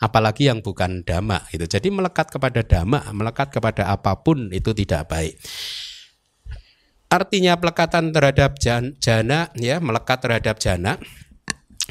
Apalagi 0.00 0.48
yang 0.50 0.60
bukan 0.60 1.06
dama 1.06 1.46
itu. 1.54 1.64
Jadi 1.64 1.88
melekat 1.92 2.28
kepada 2.28 2.60
dama, 2.64 3.04
melekat 3.12 3.52
kepada 3.52 3.88
apa 3.88 4.20
pun 4.20 4.50
itu 4.50 4.72
tidak 4.72 5.08
baik. 5.08 5.36
Artinya 7.10 7.58
pelekatan 7.58 8.14
terhadap 8.14 8.56
jana 9.02 9.50
ya, 9.58 9.76
melekat 9.82 10.18
terhadap 10.22 10.56
jana 10.62 10.96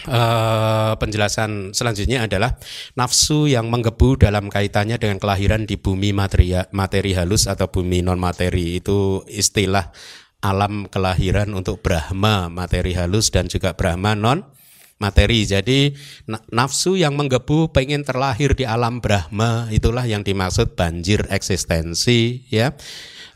Uh, 0.07 0.95
penjelasan 0.95 1.75
selanjutnya 1.75 2.23
adalah 2.23 2.55
nafsu 2.95 3.51
yang 3.51 3.67
menggebu 3.67 4.15
dalam 4.15 4.47
kaitannya 4.47 4.95
dengan 4.95 5.19
kelahiran 5.19 5.67
di 5.67 5.75
bumi 5.75 6.15
materi, 6.15 6.55
materi 6.71 7.11
halus 7.11 7.51
atau 7.51 7.67
bumi 7.67 7.99
non 7.99 8.15
materi 8.15 8.79
itu 8.79 9.27
istilah 9.27 9.91
alam 10.39 10.87
kelahiran 10.87 11.51
untuk 11.51 11.83
Brahma 11.83 12.47
materi 12.47 12.95
halus 12.95 13.27
dan 13.27 13.51
juga 13.51 13.75
Brahma 13.75 14.15
non 14.15 14.47
materi. 14.99 15.43
Jadi 15.47 15.95
nafsu 16.51 16.95
yang 16.95 17.15
menggebu 17.19 17.71
pengen 17.75 18.07
terlahir 18.07 18.55
di 18.55 18.63
alam 18.63 19.03
Brahma 19.03 19.67
itulah 19.71 20.07
yang 20.07 20.23
dimaksud 20.23 20.79
banjir 20.79 21.27
eksistensi 21.27 22.47
ya 22.51 22.75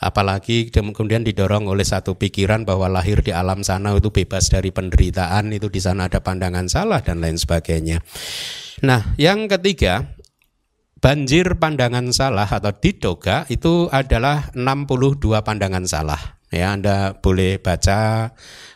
apalagi 0.03 0.69
kemudian 0.69 1.23
didorong 1.23 1.71
oleh 1.71 1.87
satu 1.87 2.19
pikiran 2.19 2.67
bahwa 2.67 2.91
lahir 2.91 3.23
di 3.23 3.31
alam 3.31 3.63
sana 3.63 3.95
itu 3.95 4.11
bebas 4.11 4.51
dari 4.51 4.69
penderitaan 4.69 5.55
itu 5.55 5.71
di 5.71 5.79
sana 5.79 6.11
ada 6.11 6.19
pandangan 6.19 6.67
salah 6.67 6.99
dan 6.99 7.23
lain 7.23 7.39
sebagainya. 7.39 8.03
Nah, 8.83 9.15
yang 9.15 9.47
ketiga 9.47 10.13
banjir 10.99 11.55
pandangan 11.59 12.11
salah 12.11 12.47
atau 12.47 12.71
didoga 12.75 13.47
itu 13.47 13.87
adalah 13.91 14.51
62 14.55 15.43
pandangan 15.43 15.83
salah. 15.87 16.39
Ya, 16.53 16.75
Anda 16.75 17.17
boleh 17.17 17.57
baca 17.57 18.29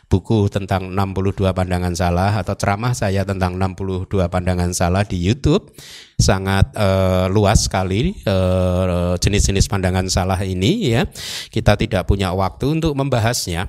buku 0.08 0.48
tentang 0.48 0.96
62 0.96 1.52
pandangan 1.52 1.92
salah 1.92 2.40
atau 2.40 2.56
ceramah 2.56 2.96
saya 2.96 3.28
tentang 3.28 3.60
62 3.60 4.08
pandangan 4.32 4.72
salah 4.72 5.04
di 5.04 5.20
YouTube 5.20 5.68
sangat 6.16 6.72
uh, 6.80 7.28
luas 7.28 7.68
sekali 7.68 8.16
uh, 8.24 9.14
jenis-jenis 9.20 9.68
pandangan 9.68 10.08
salah 10.08 10.40
ini 10.40 10.96
ya. 10.96 11.04
Kita 11.52 11.76
tidak 11.76 12.08
punya 12.08 12.32
waktu 12.32 12.80
untuk 12.80 12.96
membahasnya. 12.96 13.68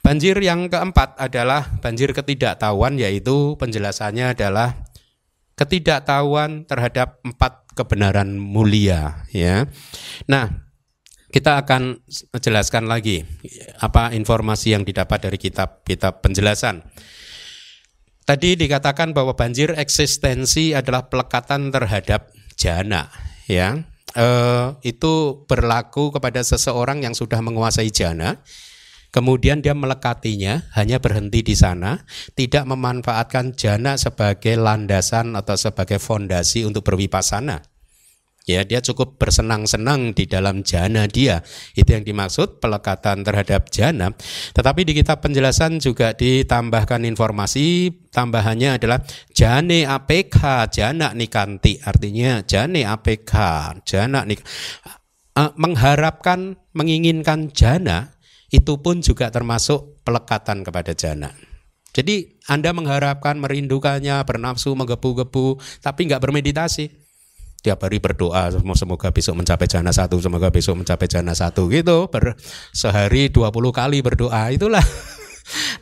Banjir 0.00 0.40
yang 0.40 0.72
keempat 0.72 1.20
adalah 1.20 1.76
banjir 1.84 2.16
ketidaktahuan 2.16 2.96
yaitu 2.96 3.60
penjelasannya 3.60 4.32
adalah 4.32 4.88
ketidaktahuan 5.60 6.64
terhadap 6.64 7.20
empat 7.20 7.68
kebenaran 7.76 8.40
mulia 8.40 9.28
ya. 9.28 9.68
Nah, 10.24 10.65
kita 11.36 11.60
akan 11.60 12.00
jelaskan 12.40 12.88
lagi 12.88 13.20
apa 13.84 14.16
informasi 14.16 14.72
yang 14.72 14.88
didapat 14.88 15.28
dari 15.28 15.36
kitab-kitab 15.36 16.24
penjelasan. 16.24 16.80
Tadi 18.24 18.56
dikatakan 18.56 19.12
bahwa 19.12 19.36
banjir 19.36 19.76
eksistensi 19.76 20.72
adalah 20.72 21.12
pelekatan 21.12 21.68
terhadap 21.68 22.32
jana, 22.56 23.12
ya. 23.44 23.84
E, 24.16 24.26
itu 24.88 25.44
berlaku 25.44 26.08
kepada 26.08 26.40
seseorang 26.40 27.04
yang 27.04 27.12
sudah 27.12 27.38
menguasai 27.44 27.92
jana, 27.92 28.40
kemudian 29.12 29.60
dia 29.60 29.76
melekatinya, 29.76 30.72
hanya 30.72 31.04
berhenti 31.04 31.44
di 31.44 31.52
sana, 31.52 32.00
tidak 32.32 32.64
memanfaatkan 32.64 33.52
jana 33.54 34.00
sebagai 34.00 34.56
landasan 34.56 35.36
atau 35.36 35.54
sebagai 35.54 36.00
fondasi 36.00 36.64
untuk 36.64 36.82
berwipasana 36.82 37.75
Ya, 38.46 38.62
dia 38.62 38.78
cukup 38.78 39.18
bersenang-senang 39.18 40.14
di 40.14 40.30
dalam 40.30 40.62
jana 40.62 41.10
dia. 41.10 41.42
Itu 41.74 41.98
yang 41.98 42.06
dimaksud 42.06 42.62
pelekatan 42.62 43.26
terhadap 43.26 43.66
jana. 43.74 44.14
Tetapi 44.54 44.86
di 44.86 44.94
kitab 44.94 45.18
penjelasan 45.18 45.82
juga 45.82 46.14
ditambahkan 46.14 47.02
informasi 47.10 47.90
tambahannya 48.14 48.78
adalah 48.78 49.02
jane 49.34 49.82
APK, 49.82 50.70
jana 50.70 51.10
nikanti. 51.10 51.82
Artinya 51.82 52.46
jane 52.46 52.86
APK, 52.86 53.34
jana 53.82 54.22
nik 54.22 54.46
mengharapkan, 55.58 56.54
menginginkan 56.70 57.50
jana 57.50 58.14
itu 58.54 58.78
pun 58.78 59.02
juga 59.02 59.26
termasuk 59.34 60.06
pelekatan 60.06 60.62
kepada 60.62 60.94
jana. 60.94 61.34
Jadi 61.90 62.38
Anda 62.46 62.70
mengharapkan, 62.70 63.42
merindukannya, 63.42 64.22
bernafsu, 64.22 64.70
menggebu-gebu, 64.78 65.58
tapi 65.82 66.06
nggak 66.06 66.22
bermeditasi 66.22 67.05
tiap 67.66 67.82
hari 67.82 67.98
berdoa 67.98 68.54
semoga 68.78 69.10
besok 69.10 69.42
mencapai 69.42 69.66
jana 69.66 69.90
satu 69.90 70.22
semoga 70.22 70.54
besok 70.54 70.86
mencapai 70.86 71.10
jana 71.10 71.34
satu 71.34 71.66
gitu 71.66 72.06
ber, 72.06 72.38
sehari 72.70 73.26
20 73.34 73.50
kali 73.74 73.98
berdoa 74.06 74.54
itulah 74.54 74.86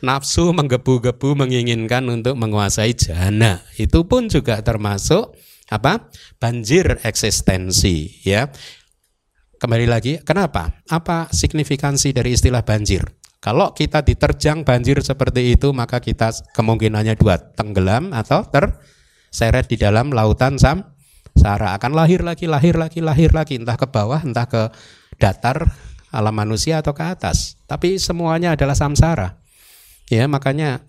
nafsu 0.05 0.53
menggebu-gebu 0.53 1.37
menginginkan 1.37 2.05
untuk 2.09 2.37
menguasai 2.37 2.93
jana. 2.93 3.63
Itu 3.77 4.05
pun 4.05 4.27
juga 4.29 4.61
termasuk 4.61 5.35
apa? 5.69 6.09
banjir 6.37 7.01
eksistensi 7.01 8.21
ya. 8.21 8.49
Kembali 9.55 9.87
lagi, 9.87 10.19
kenapa? 10.21 10.83
Apa 10.91 11.31
signifikansi 11.31 12.11
dari 12.11 12.35
istilah 12.35 12.61
banjir? 12.61 13.01
Kalau 13.39 13.71
kita 13.71 14.03
diterjang 14.03 14.65
banjir 14.65 14.99
seperti 15.01 15.55
itu, 15.55 15.71
maka 15.71 16.01
kita 16.01 16.33
kemungkinannya 16.53 17.15
dua, 17.15 17.39
tenggelam 17.55 18.11
atau 18.11 18.45
terseret 18.45 19.65
di 19.69 19.77
dalam 19.79 20.11
lautan 20.11 20.59
samsara. 21.45 21.77
Akan 21.77 21.93
lahir 21.93 22.25
lagi, 22.25 22.49
lahir 22.49 22.73
lagi, 22.73 22.99
lahir 23.05 23.29
lagi, 23.29 23.61
entah 23.61 23.77
ke 23.77 23.85
bawah, 23.85 24.25
entah 24.25 24.49
ke 24.49 24.73
datar 25.21 25.69
alam 26.09 26.33
manusia 26.33 26.81
atau 26.81 26.97
ke 26.97 27.05
atas. 27.05 27.61
Tapi 27.69 28.01
semuanya 28.01 28.57
adalah 28.57 28.73
samsara. 28.73 29.37
Ya, 30.09 30.25
makanya 30.25 30.81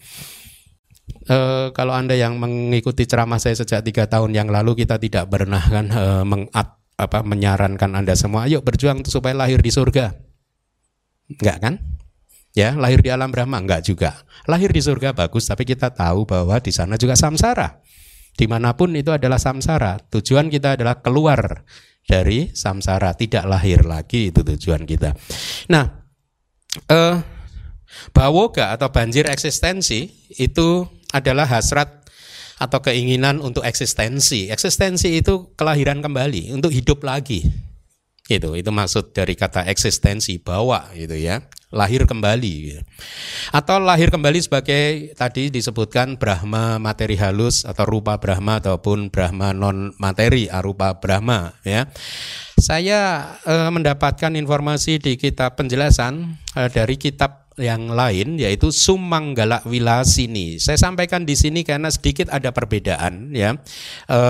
eh, 1.29 1.69
kalau 1.77 1.93
anda 1.93 2.17
yang 2.17 2.41
mengikuti 2.41 3.05
ceramah 3.05 3.37
saya 3.37 3.53
sejak 3.61 3.85
tiga 3.85 4.09
tahun 4.09 4.33
yang 4.33 4.49
lalu, 4.49 4.81
kita 4.81 4.97
tidak 4.97 5.29
pernah 5.29 5.61
kan 5.61 5.87
eh, 5.93 6.25
mengat 6.25 6.81
apa 6.97 7.21
menyarankan 7.21 7.93
anda 7.93 8.17
semua, 8.17 8.49
ayo 8.49 8.65
berjuang 8.65 9.05
supaya 9.05 9.37
lahir 9.37 9.61
di 9.61 9.69
surga. 9.69 10.17
Enggak 11.29 11.59
kan? 11.61 11.75
Ya, 12.57 12.73
lahir 12.73 13.05
di 13.05 13.13
alam 13.13 13.29
Brahma 13.29 13.61
enggak 13.61 13.85
juga. 13.85 14.17
Lahir 14.49 14.73
di 14.73 14.81
surga 14.81 15.13
bagus, 15.13 15.45
tapi 15.45 15.69
kita 15.69 15.93
tahu 15.93 16.25
bahwa 16.25 16.57
di 16.57 16.73
sana 16.73 16.97
juga 16.97 17.13
samsara. 17.13 17.85
Di 18.37 18.45
mana 18.45 18.77
pun 18.77 18.93
itu 18.93 19.09
adalah 19.11 19.41
samsara. 19.41 19.97
Tujuan 20.13 20.53
kita 20.53 20.77
adalah 20.77 21.01
keluar 21.01 21.65
dari 22.07 22.53
samsara, 22.53 23.17
tidak 23.17 23.49
lahir 23.49 23.83
lagi 23.83 24.31
itu 24.31 24.45
tujuan 24.45 24.87
kita. 24.87 25.17
Nah, 25.73 26.07
eh, 26.87 27.17
bawoga 28.13 28.77
atau 28.77 28.93
banjir 28.93 29.27
eksistensi 29.27 30.31
itu 30.37 30.87
adalah 31.11 31.49
hasrat 31.49 32.07
atau 32.57 32.81
keinginan 32.81 33.41
untuk 33.43 33.65
eksistensi. 33.65 34.49
Eksistensi 34.49 35.19
itu 35.19 35.53
kelahiran 35.59 36.01
kembali, 36.01 36.55
untuk 36.57 36.73
hidup 36.73 37.05
lagi. 37.05 37.45
Itu, 38.27 38.59
itu 38.59 38.71
maksud 38.75 39.15
dari 39.15 39.39
kata 39.39 39.71
eksistensi, 39.71 40.43
bawa 40.43 40.91
gitu 40.99 41.15
ya. 41.15 41.47
Lahir 41.71 42.07
kembali 42.07 42.53
gitu. 42.63 42.83
atau 43.51 43.83
lahir 43.83 44.15
kembali 44.15 44.39
sebagai 44.39 45.13
tadi 45.19 45.51
disebutkan 45.51 46.15
Brahma 46.15 46.79
materi 46.79 47.19
halus 47.19 47.67
atau 47.67 47.83
rupa 47.83 48.23
Brahma 48.23 48.63
ataupun 48.63 49.11
Brahma 49.11 49.51
non 49.51 49.91
materi 49.99 50.47
arupa 50.47 51.03
Brahma 51.03 51.59
ya. 51.67 51.91
Saya 52.57 53.35
eh, 53.43 53.71
mendapatkan 53.71 54.33
informasi 54.39 55.03
di 55.03 55.19
kitab 55.19 55.59
penjelasan 55.59 56.39
eh, 56.55 56.71
dari 56.71 56.97
kitab 56.97 57.46
yang 57.57 57.89
lain 57.89 58.37
yaitu 58.37 58.69
Sumanggala 58.69 59.65
Wilasini. 59.65 60.61
Saya 60.61 60.77
sampaikan 60.77 61.25
di 61.25 61.33
sini 61.33 61.65
karena 61.65 61.89
sedikit 61.89 62.29
ada 62.29 62.53
perbedaan 62.53 63.33
ya. 63.33 63.57
E, 64.09 64.21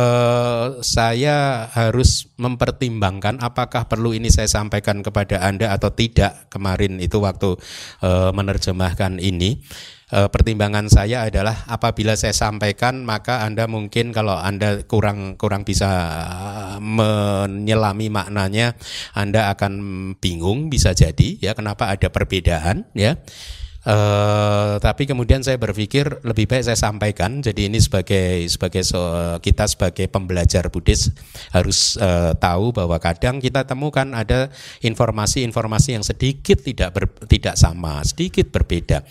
saya 0.82 1.66
harus 1.74 2.30
mempertimbangkan 2.38 3.42
apakah 3.42 3.90
perlu 3.90 4.14
ini 4.14 4.30
saya 4.30 4.46
sampaikan 4.46 5.02
kepada 5.02 5.42
Anda 5.42 5.74
atau 5.74 5.90
tidak. 5.90 6.48
Kemarin 6.48 7.02
itu 7.02 7.18
waktu 7.18 7.58
e, 8.00 8.10
menerjemahkan 8.30 9.18
ini 9.18 9.58
e, 10.10 10.18
pertimbangan 10.30 10.86
saya 10.86 11.26
adalah 11.26 11.66
apabila 11.66 12.14
saya 12.14 12.34
sampaikan 12.34 13.02
maka 13.02 13.42
Anda 13.42 13.66
mungkin 13.66 14.14
kalau 14.14 14.38
Anda 14.38 14.82
kurang 14.86 15.34
kurang 15.38 15.66
bisa 15.66 15.88
menyelami 16.78 18.06
maknanya 18.10 18.78
Anda 19.14 19.50
akan 19.54 19.72
bingung 20.18 20.70
bisa 20.70 20.94
jadi 20.94 21.38
ya 21.42 21.52
kenapa 21.54 21.90
ada 21.90 22.10
perbedaan 22.10 22.86
ya 22.94 23.18
Uh, 23.86 24.82
tapi 24.82 25.06
kemudian 25.06 25.46
saya 25.46 25.62
berpikir 25.62 26.18
lebih 26.26 26.50
baik 26.50 26.66
saya 26.66 26.74
sampaikan. 26.74 27.38
Jadi 27.38 27.70
ini 27.70 27.78
sebagai 27.78 28.42
sebagai 28.50 28.82
so, 28.82 28.98
kita 29.38 29.70
sebagai 29.70 30.10
pembelajar 30.10 30.66
Buddhis 30.74 31.14
harus 31.54 31.94
uh, 32.02 32.34
tahu 32.34 32.74
bahwa 32.74 32.98
kadang 32.98 33.38
kita 33.38 33.62
temukan 33.62 34.10
ada 34.10 34.50
informasi-informasi 34.82 35.94
yang 35.94 36.02
sedikit 36.02 36.66
tidak 36.66 36.98
ber, 36.98 37.06
tidak 37.30 37.54
sama, 37.54 38.02
sedikit 38.02 38.50
berbeda. 38.50 39.06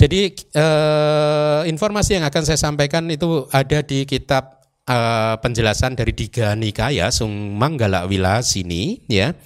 Jadi 0.00 0.32
eh, 0.32 1.60
informasi 1.68 2.16
yang 2.16 2.24
akan 2.24 2.42
saya 2.48 2.56
sampaikan 2.56 3.04
itu 3.12 3.44
ada 3.52 3.84
di 3.84 4.08
kitab 4.08 4.64
eh, 4.88 5.36
penjelasan 5.44 5.92
dari 5.92 6.16
Diga 6.16 6.56
Nikaya 6.56 7.12
Sung 7.12 7.60
Manggala 7.60 8.08
Wila 8.08 8.40
sini 8.40 9.04
ya. 9.12 9.36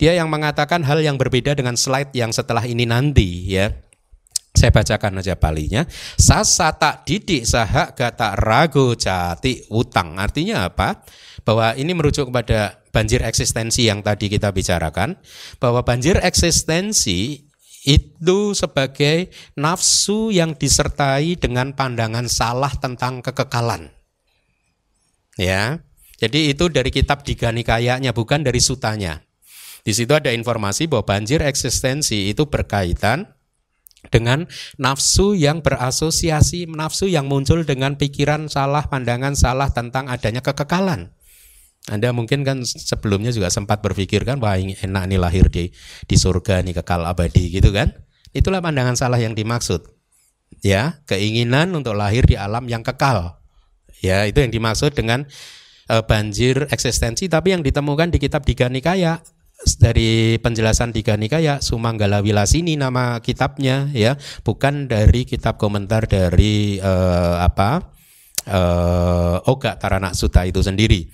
Dia 0.00 0.16
yang 0.16 0.32
mengatakan 0.32 0.80
hal 0.88 1.04
yang 1.04 1.20
berbeda 1.20 1.52
dengan 1.52 1.76
slide 1.76 2.16
yang 2.16 2.32
setelah 2.32 2.64
ini 2.64 2.88
nanti 2.88 3.52
ya. 3.52 3.68
Saya 4.56 4.72
bacakan 4.72 5.20
aja 5.20 5.36
palinya. 5.36 5.84
Sasata 6.16 7.04
didik 7.04 7.44
saha 7.44 7.92
gata 7.92 8.32
rago 8.40 8.96
jati 8.96 9.68
utang. 9.68 10.16
Artinya 10.16 10.72
apa? 10.72 11.04
Bahwa 11.44 11.76
ini 11.76 11.92
merujuk 11.92 12.32
kepada 12.32 12.80
banjir 12.88 13.20
eksistensi 13.20 13.86
yang 13.92 14.00
tadi 14.00 14.32
kita 14.32 14.48
bicarakan. 14.48 15.20
Bahwa 15.60 15.84
banjir 15.84 16.16
eksistensi 16.24 17.49
itu 17.84 18.52
sebagai 18.52 19.32
nafsu 19.56 20.28
yang 20.28 20.52
disertai 20.52 21.36
dengan 21.40 21.72
pandangan 21.72 22.28
salah 22.28 22.72
tentang 22.76 23.24
kekekalan. 23.24 23.88
Ya. 25.40 25.80
Jadi 26.20 26.52
itu 26.52 26.68
dari 26.68 26.92
kitab 26.92 27.24
Diganikayanya 27.24 28.12
bukan 28.12 28.44
dari 28.44 28.60
sutanya. 28.60 29.24
Di 29.80 29.96
situ 29.96 30.12
ada 30.12 30.28
informasi 30.28 30.84
bahwa 30.84 31.08
banjir 31.08 31.40
eksistensi 31.40 32.28
itu 32.28 32.44
berkaitan 32.44 33.24
dengan 34.12 34.44
nafsu 34.76 35.32
yang 35.32 35.64
berasosiasi, 35.64 36.68
nafsu 36.68 37.08
yang 37.08 37.24
muncul 37.24 37.64
dengan 37.64 37.96
pikiran 37.96 38.52
salah, 38.52 38.84
pandangan 38.88 39.32
salah 39.32 39.72
tentang 39.72 40.12
adanya 40.12 40.44
kekekalan. 40.44 41.12
Anda 41.90 42.14
mungkin 42.14 42.46
kan 42.46 42.62
sebelumnya 42.62 43.34
juga 43.34 43.50
sempat 43.50 43.82
berpikir 43.82 44.22
kan 44.22 44.38
wah 44.38 44.54
enak 44.54 45.04
nih 45.10 45.18
lahir 45.18 45.50
di 45.50 45.74
di 46.06 46.16
surga 46.16 46.62
nih 46.62 46.78
kekal 46.78 47.02
abadi 47.02 47.50
gitu 47.50 47.74
kan. 47.74 47.90
Itulah 48.30 48.62
pandangan 48.62 48.94
salah 48.94 49.18
yang 49.18 49.34
dimaksud. 49.34 49.82
Ya, 50.62 51.02
keinginan 51.10 51.74
untuk 51.74 51.98
lahir 51.98 52.22
di 52.26 52.38
alam 52.38 52.66
yang 52.70 52.86
kekal. 52.86 53.42
Ya, 54.00 54.22
itu 54.24 54.38
yang 54.38 54.54
dimaksud 54.54 54.94
dengan 54.94 55.26
uh, 55.90 56.02
banjir 56.06 56.70
eksistensi 56.70 57.26
tapi 57.26 57.52
yang 57.52 57.62
ditemukan 57.66 58.14
di 58.14 58.18
kitab 58.22 58.46
Diga 58.46 58.70
Nikaya 58.70 59.18
dari 59.76 60.40
penjelasan 60.40 60.94
Diga 60.94 61.20
Nikaya 61.20 61.60
Sumanggala 61.60 62.24
Wilasini 62.24 62.78
nama 62.78 63.18
kitabnya 63.20 63.90
ya, 63.92 64.16
bukan 64.46 64.86
dari 64.86 65.26
kitab 65.26 65.58
komentar 65.58 66.06
dari 66.06 66.78
uh, 66.78 67.42
apa? 67.42 67.98
Uh, 68.50 69.36
Oga 69.52 69.76
Taranak 69.76 70.16
Suta 70.16 70.48
itu 70.48 70.64
sendiri. 70.64 71.12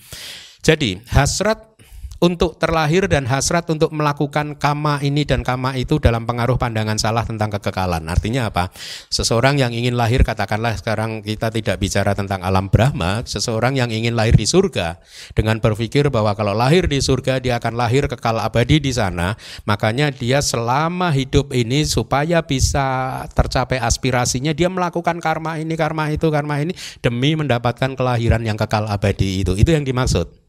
Jadi 0.66 0.98
hasrat 1.14 1.78
untuk 2.18 2.58
terlahir 2.58 3.06
dan 3.06 3.22
hasrat 3.22 3.70
untuk 3.70 3.94
melakukan 3.94 4.58
kama 4.58 4.98
ini 4.98 5.22
dan 5.22 5.46
kama 5.46 5.78
itu 5.78 6.02
dalam 6.02 6.26
pengaruh 6.26 6.58
pandangan 6.58 6.98
salah 6.98 7.22
tentang 7.22 7.54
kekekalan. 7.54 8.02
Artinya 8.10 8.50
apa? 8.50 8.74
Seseorang 9.06 9.62
yang 9.62 9.70
ingin 9.70 9.94
lahir, 9.94 10.26
katakanlah 10.26 10.74
sekarang 10.74 11.22
kita 11.22 11.54
tidak 11.54 11.78
bicara 11.78 12.18
tentang 12.18 12.42
alam 12.42 12.66
Brahma, 12.66 13.22
seseorang 13.22 13.78
yang 13.78 13.94
ingin 13.94 14.18
lahir 14.18 14.34
di 14.34 14.42
surga 14.42 14.98
dengan 15.38 15.62
berpikir 15.62 16.10
bahwa 16.10 16.34
kalau 16.34 16.50
lahir 16.50 16.90
di 16.90 16.98
surga 16.98 17.38
dia 17.38 17.62
akan 17.62 17.78
lahir 17.78 18.10
kekal 18.10 18.42
abadi 18.42 18.82
di 18.82 18.90
sana, 18.90 19.38
makanya 19.68 20.10
dia 20.10 20.42
selama 20.42 21.14
hidup 21.14 21.54
ini 21.54 21.86
supaya 21.86 22.42
bisa 22.42 23.22
tercapai 23.38 23.78
aspirasinya 23.78 24.50
dia 24.50 24.66
melakukan 24.66 25.22
karma 25.22 25.62
ini, 25.62 25.78
karma 25.78 26.10
itu, 26.10 26.26
karma 26.26 26.58
ini 26.58 26.74
demi 27.04 27.38
mendapatkan 27.38 27.94
kelahiran 27.94 28.42
yang 28.42 28.58
kekal 28.58 28.90
abadi 28.90 29.46
itu. 29.46 29.54
Itu 29.54 29.70
yang 29.70 29.86
dimaksud. 29.86 30.45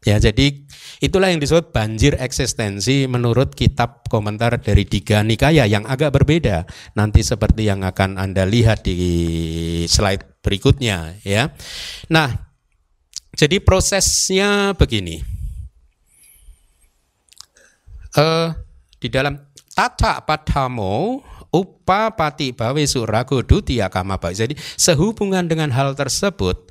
Ya, 0.00 0.16
jadi 0.16 0.64
itulah 1.04 1.28
yang 1.28 1.44
disebut 1.44 1.76
banjir 1.76 2.16
eksistensi 2.16 3.04
menurut 3.04 3.52
kitab 3.52 4.08
komentar 4.08 4.56
dari 4.56 4.88
Diga 4.88 5.20
Nikaya 5.20 5.68
yang 5.68 5.84
agak 5.84 6.16
berbeda. 6.16 6.64
Nanti 6.96 7.20
seperti 7.20 7.68
yang 7.68 7.84
akan 7.84 8.16
Anda 8.16 8.48
lihat 8.48 8.88
di 8.88 8.96
slide 9.84 10.40
berikutnya 10.40 11.20
ya. 11.20 11.52
Nah, 12.08 12.32
jadi 13.36 13.60
prosesnya 13.60 14.72
begini. 14.72 15.20
Uh, 18.16 18.56
di 18.98 19.06
dalam 19.06 19.38
tata 19.76 20.24
padamo 20.24 21.22
upa 21.52 22.10
pati 22.16 22.50
bawe 22.50 22.82
surago 22.88 23.38
dutia 23.46 23.86
kama 23.86 24.18
Jadi 24.34 24.58
sehubungan 24.58 25.46
dengan 25.46 25.70
hal 25.70 25.94
tersebut 25.94 26.70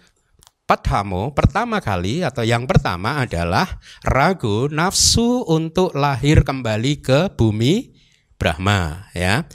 Padhamo 0.70 1.34
pertama 1.34 1.82
kali 1.82 2.22
atau 2.22 2.46
yang 2.46 2.70
pertama 2.70 3.26
adalah 3.26 3.82
ragu 4.06 4.70
nafsu 4.70 5.42
untuk 5.50 5.98
lahir 5.98 6.46
kembali 6.46 7.02
ke 7.02 7.34
bumi 7.34 7.98
Brahma 8.38 9.10
ya. 9.18 9.50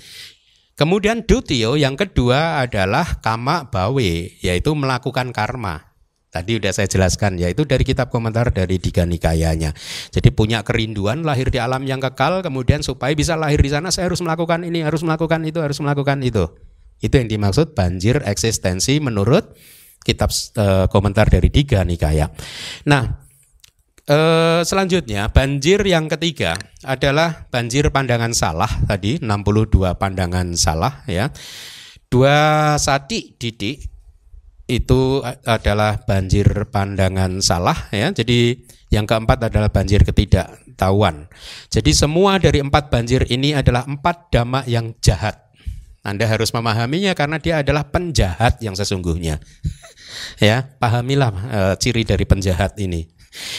Kemudian 0.75 1.23
dutio 1.23 1.79
yang 1.79 1.95
kedua 1.95 2.67
adalah 2.67 3.23
kama 3.23 3.71
bawe 3.71 4.11
yaitu 4.43 4.75
melakukan 4.75 5.31
karma. 5.31 5.95
Tadi 6.35 6.59
udah 6.59 6.75
saya 6.75 6.91
jelaskan 6.91 7.39
yaitu 7.39 7.63
dari 7.63 7.87
kitab 7.87 8.11
komentar 8.11 8.51
dari 8.51 8.83
Diga 8.83 9.07
Nikayanya. 9.07 9.71
Jadi 10.11 10.35
punya 10.35 10.67
kerinduan 10.67 11.23
lahir 11.23 11.47
di 11.47 11.63
alam 11.63 11.87
yang 11.87 12.03
kekal 12.03 12.43
kemudian 12.43 12.83
supaya 12.83 13.15
bisa 13.15 13.39
lahir 13.39 13.63
di 13.63 13.71
sana 13.71 13.95
saya 13.95 14.11
harus 14.11 14.19
melakukan 14.19 14.67
ini, 14.67 14.83
harus 14.83 15.07
melakukan 15.07 15.47
itu, 15.47 15.63
harus 15.63 15.79
melakukan 15.79 16.19
itu. 16.27 16.51
Itu 16.99 17.23
yang 17.23 17.31
dimaksud 17.31 17.79
banjir 17.79 18.19
eksistensi 18.27 18.99
menurut 18.99 19.55
kitab 20.05 20.29
e, 20.31 20.87
komentar 20.93 21.27
dari 21.33 21.49
Diga 21.49 21.81
Nikaya. 21.83 22.29
Nah, 22.87 23.25
e, 24.05 24.19
selanjutnya 24.63 25.33
banjir 25.33 25.81
yang 25.83 26.07
ketiga 26.13 26.55
adalah 26.85 27.49
banjir 27.49 27.89
pandangan 27.89 28.37
salah 28.37 28.71
tadi 28.85 29.19
62 29.19 29.97
pandangan 29.97 30.53
salah 30.55 31.03
ya. 31.09 31.33
Dua 32.13 32.77
sati 32.79 33.35
didik 33.35 33.91
itu 34.65 35.21
adalah 35.45 36.01
banjir 36.05 36.47
pandangan 36.71 37.41
salah 37.43 37.89
ya. 37.91 38.13
Jadi 38.13 38.55
yang 38.95 39.05
keempat 39.05 39.51
adalah 39.51 39.69
banjir 39.69 40.07
ketidaktahuan. 40.07 41.27
Jadi 41.69 41.91
semua 41.91 42.39
dari 42.39 42.63
empat 42.63 42.89
banjir 42.89 43.27
ini 43.29 43.53
adalah 43.53 43.85
empat 43.85 44.31
dhamma 44.31 44.63
yang 44.71 44.95
jahat. 45.03 45.45
Anda 46.05 46.29
harus 46.29 46.53
memahaminya 46.53 47.17
karena 47.17 47.41
dia 47.41 47.65
adalah 47.65 47.89
penjahat 47.89 48.61
yang 48.61 48.77
sesungguhnya. 48.77 49.41
ya, 50.45 50.69
pahamilah 50.77 51.33
e, 51.33 51.61
ciri 51.81 52.05
dari 52.05 52.29
penjahat 52.29 52.77
ini. 52.77 53.09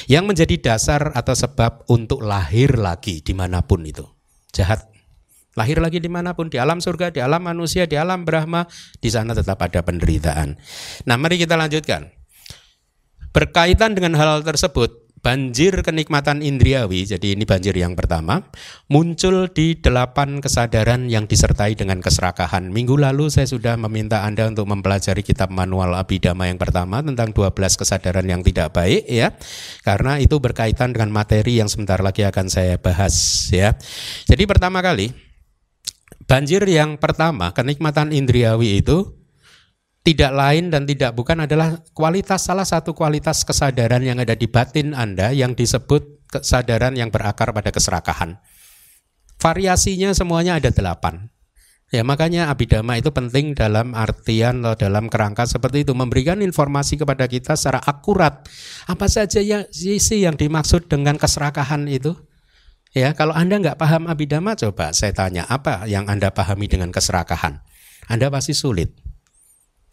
Yang 0.06 0.24
menjadi 0.30 0.56
dasar 0.62 1.12
atau 1.18 1.34
sebab 1.34 1.90
untuk 1.90 2.22
lahir 2.22 2.78
lagi 2.78 3.20
di 3.26 3.34
mana 3.34 3.66
pun 3.66 3.82
itu. 3.84 4.06
Jahat 4.54 4.96
Lahir 5.56 5.80
lagi 5.80 6.04
di 6.04 6.12
mana 6.12 6.36
pun, 6.36 6.52
di 6.52 6.60
alam 6.60 6.84
surga, 6.84 7.16
di 7.16 7.24
alam 7.24 7.40
manusia, 7.40 7.88
di 7.88 7.96
alam 7.96 8.28
Brahma, 8.28 8.68
di 9.00 9.08
sana 9.08 9.32
tetap 9.32 9.56
ada 9.64 9.80
penderitaan. 9.80 10.60
Nah 11.08 11.16
mari 11.16 11.40
kita 11.40 11.56
lanjutkan. 11.56 12.12
Berkaitan 13.32 13.96
dengan 13.96 14.20
hal, 14.20 14.30
-hal 14.36 14.42
tersebut, 14.44 15.05
banjir 15.26 15.82
kenikmatan 15.82 16.46
indriawi, 16.46 17.02
jadi 17.10 17.34
ini 17.34 17.50
banjir 17.50 17.74
yang 17.74 17.98
pertama, 17.98 18.46
muncul 18.86 19.50
di 19.50 19.74
delapan 19.74 20.38
kesadaran 20.38 21.10
yang 21.10 21.26
disertai 21.26 21.74
dengan 21.74 21.98
keserakahan. 21.98 22.70
Minggu 22.70 22.94
lalu 22.94 23.34
saya 23.34 23.50
sudah 23.50 23.74
meminta 23.74 24.22
Anda 24.22 24.46
untuk 24.46 24.70
mempelajari 24.70 25.26
kitab 25.26 25.50
manual 25.50 25.98
Abhidhamma 25.98 26.46
yang 26.46 26.62
pertama 26.62 27.02
tentang 27.02 27.34
12 27.34 27.58
kesadaran 27.58 28.30
yang 28.30 28.46
tidak 28.46 28.78
baik 28.78 29.10
ya. 29.10 29.34
Karena 29.82 30.22
itu 30.22 30.38
berkaitan 30.38 30.94
dengan 30.94 31.10
materi 31.10 31.58
yang 31.58 31.74
sebentar 31.74 31.98
lagi 32.06 32.22
akan 32.22 32.46
saya 32.46 32.78
bahas 32.78 33.50
ya. 33.50 33.74
Jadi 34.30 34.46
pertama 34.46 34.86
kali 34.86 35.10
Banjir 36.26 36.66
yang 36.66 36.98
pertama, 36.98 37.54
kenikmatan 37.54 38.10
indriawi 38.10 38.82
itu 38.82 39.14
tidak 40.06 40.32
lain 40.38 40.70
dan 40.70 40.86
tidak 40.86 41.18
bukan 41.18 41.50
adalah 41.50 41.82
kualitas 41.98 42.46
salah 42.46 42.64
satu 42.64 42.94
kualitas 42.94 43.42
kesadaran 43.42 44.06
yang 44.06 44.22
ada 44.22 44.38
di 44.38 44.46
batin 44.46 44.94
Anda 44.94 45.34
yang 45.34 45.58
disebut 45.58 46.30
kesadaran 46.30 46.94
yang 46.94 47.10
berakar 47.10 47.50
pada 47.50 47.74
keserakahan. 47.74 48.38
Variasinya 49.42 50.14
semuanya 50.14 50.62
ada 50.62 50.70
delapan. 50.70 51.34
Ya 51.90 52.06
makanya 52.06 52.54
abidama 52.54 53.02
itu 53.02 53.10
penting 53.10 53.58
dalam 53.58 53.98
artian 53.98 54.62
atau 54.62 54.78
dalam 54.78 55.10
kerangka 55.10 55.50
seperti 55.50 55.86
itu 55.86 55.94
memberikan 55.98 56.42
informasi 56.42 57.02
kepada 57.02 57.26
kita 57.26 57.58
secara 57.58 57.82
akurat 57.82 58.46
apa 58.90 59.06
saja 59.06 59.42
yang 59.42 59.66
sisi 59.70 60.26
yang 60.26 60.34
dimaksud 60.38 60.86
dengan 60.86 61.18
keserakahan 61.18 61.90
itu 61.90 62.14
Ya, 62.96 63.12
kalau 63.12 63.36
Anda 63.36 63.60
nggak 63.60 63.76
paham 63.76 64.08
abidama, 64.08 64.56
coba 64.56 64.96
saya 64.96 65.12
tanya 65.12 65.44
apa 65.52 65.84
yang 65.84 66.08
Anda 66.08 66.32
pahami 66.32 66.72
dengan 66.72 66.96
keserakahan? 66.96 67.60
Anda 68.08 68.32
pasti 68.32 68.56
sulit. 68.56 69.05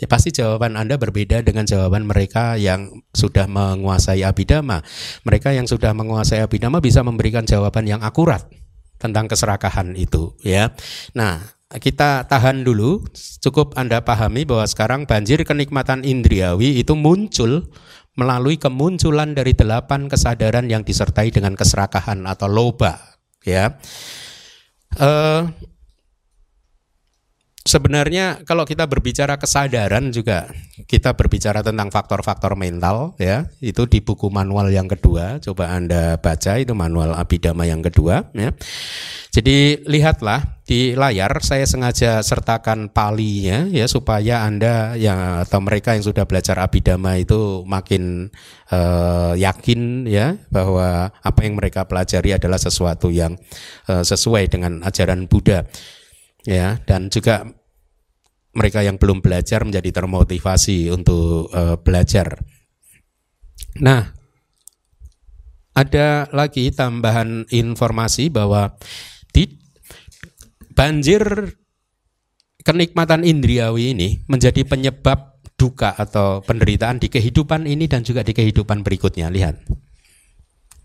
Ya, 0.03 0.11
pasti 0.11 0.35
jawaban 0.35 0.75
Anda 0.75 0.99
berbeda 0.99 1.47
dengan 1.47 1.63
jawaban 1.63 2.11
mereka 2.11 2.59
yang 2.59 3.07
sudah 3.15 3.47
menguasai 3.47 4.27
abidama. 4.27 4.83
Mereka 5.23 5.55
yang 5.55 5.71
sudah 5.71 5.95
menguasai 5.95 6.43
abidama 6.43 6.83
bisa 6.83 7.07
memberikan 7.07 7.47
jawaban 7.47 7.87
yang 7.87 8.03
akurat 8.03 8.43
tentang 8.99 9.31
keserakahan 9.31 9.95
itu, 9.95 10.35
ya. 10.43 10.75
Nah, 11.15 11.39
kita 11.79 12.27
tahan 12.27 12.67
dulu. 12.67 13.07
Cukup 13.47 13.79
Anda 13.79 14.03
pahami 14.03 14.43
bahwa 14.43 14.67
sekarang 14.67 15.07
banjir 15.07 15.39
kenikmatan 15.47 16.03
indriawi 16.03 16.83
itu 16.83 16.99
muncul 16.99 17.71
melalui 18.19 18.61
kemunculan 18.61 19.33
dari 19.33 19.57
delapan 19.57 20.11
kesadaran 20.11 20.69
yang 20.69 20.85
disertai 20.85 21.33
dengan 21.33 21.57
keserakahan 21.57 22.21
atau 22.29 22.45
loba 22.45 23.01
ya 23.41 23.81
uh, 25.01 25.49
sebenarnya 27.63 28.43
kalau 28.43 28.67
kita 28.67 28.91
berbicara 28.91 29.39
kesadaran 29.39 30.11
juga 30.11 30.51
kita 30.91 31.15
berbicara 31.15 31.63
tentang 31.63 31.95
faktor-faktor 31.95 32.59
mental 32.59 33.15
ya 33.23 33.47
itu 33.63 33.87
di 33.87 34.03
buku 34.03 34.29
manual 34.29 34.69
yang 34.75 34.91
kedua 34.91 35.39
coba 35.39 35.75
anda 35.75 36.19
baca 36.19 36.59
itu 36.59 36.75
manual 36.75 37.15
abidama 37.15 37.63
yang 37.63 37.81
kedua 37.81 38.31
ya 38.35 38.51
jadi 39.33 39.81
lihatlah 39.89 40.61
di 40.69 40.93
layar 40.93 41.41
saya 41.41 41.65
sengaja 41.65 42.21
sertakan 42.21 42.93
palinya 42.93 43.65
ya 43.69 43.89
supaya 43.89 44.45
Anda 44.45 44.93
yang 44.95 45.41
atau 45.45 45.59
mereka 45.65 45.97
yang 45.97 46.05
sudah 46.05 46.29
belajar 46.29 46.61
abidama 46.61 47.17
itu 47.17 47.65
makin 47.65 48.29
uh, 48.69 49.33
yakin 49.37 50.05
ya 50.05 50.37
bahwa 50.53 51.11
apa 51.13 51.41
yang 51.45 51.57
mereka 51.57 51.89
pelajari 51.89 52.37
adalah 52.37 52.61
sesuatu 52.61 53.09
yang 53.09 53.41
uh, 53.89 54.05
sesuai 54.05 54.53
dengan 54.53 54.85
ajaran 54.85 55.25
Buddha. 55.27 55.65
Ya, 56.43 56.83
dan 56.83 57.07
juga 57.07 57.47
mereka 58.53 58.85
yang 58.85 59.01
belum 59.01 59.25
belajar 59.25 59.65
menjadi 59.65 60.03
termotivasi 60.03 60.93
untuk 60.93 61.49
uh, 61.55 61.81
belajar. 61.81 62.43
Nah, 63.81 64.13
ada 65.73 66.29
lagi 66.35 66.69
tambahan 66.69 67.49
informasi 67.49 68.29
bahwa 68.29 68.77
di 69.33 69.49
banjir 70.77 71.57
kenikmatan 72.61 73.25
indriawi 73.25 73.97
ini 73.97 74.09
menjadi 74.29 74.69
penyebab 74.69 75.41
duka 75.57 75.95
atau 75.97 76.45
penderitaan 76.45 77.01
di 77.01 77.09
kehidupan 77.09 77.65
ini 77.65 77.89
dan 77.89 78.05
juga 78.05 78.21
di 78.21 78.37
kehidupan 78.37 78.85
berikutnya. 78.85 79.33
Lihat. 79.33 79.82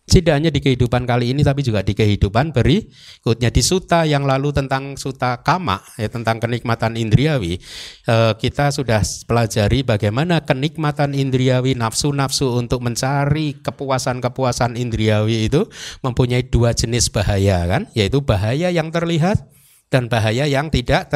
Tidak 0.08 0.32
hanya 0.32 0.48
di 0.48 0.64
kehidupan 0.64 1.04
kali 1.04 1.36
ini 1.36 1.44
tapi 1.44 1.68
juga 1.68 1.84
di 1.84 1.92
kehidupan 1.92 2.56
berikutnya. 2.56 3.52
Di 3.52 3.60
suta 3.60 4.08
yang 4.08 4.24
lalu 4.24 4.56
tentang 4.56 4.96
suta 4.96 5.44
kama 5.44 5.84
ya 6.00 6.08
tentang 6.08 6.40
kenikmatan 6.40 6.96
indriawi 6.96 7.60
eh, 8.08 8.34
kita 8.40 8.72
sudah 8.72 9.04
pelajari 9.28 9.84
bagaimana 9.84 10.48
kenikmatan 10.48 11.12
indriawi 11.12 11.76
nafsu-nafsu 11.76 12.56
untuk 12.56 12.88
mencari 12.88 13.60
kepuasan-kepuasan 13.60 14.80
indriawi 14.80 15.52
itu 15.52 15.68
mempunyai 16.00 16.48
dua 16.48 16.72
jenis 16.72 17.12
bahaya 17.12 17.68
kan? 17.68 17.92
Yaitu 17.92 18.24
bahaya 18.24 18.72
yang 18.72 18.96
terlihat 18.96 19.44
dan 19.92 20.08
bahaya 20.08 20.48
yang 20.48 20.72
tidak 20.72 21.12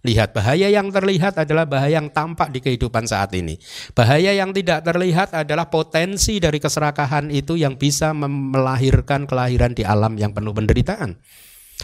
terlihat. 0.00 0.32
Bahaya 0.32 0.68
yang 0.72 0.88
terlihat 0.88 1.36
adalah 1.36 1.68
bahaya 1.68 2.00
yang 2.00 2.08
tampak 2.08 2.48
di 2.50 2.64
kehidupan 2.64 3.04
saat 3.04 3.36
ini. 3.36 3.60
Bahaya 3.92 4.32
yang 4.32 4.50
tidak 4.56 4.84
terlihat 4.84 5.36
adalah 5.36 5.68
potensi 5.68 6.40
dari 6.40 6.56
keserakahan 6.56 7.28
itu 7.28 7.60
yang 7.60 7.76
bisa 7.76 8.16
melahirkan 8.16 9.28
kelahiran 9.28 9.76
di 9.76 9.84
alam 9.84 10.16
yang 10.16 10.32
penuh 10.32 10.56
penderitaan. 10.56 11.20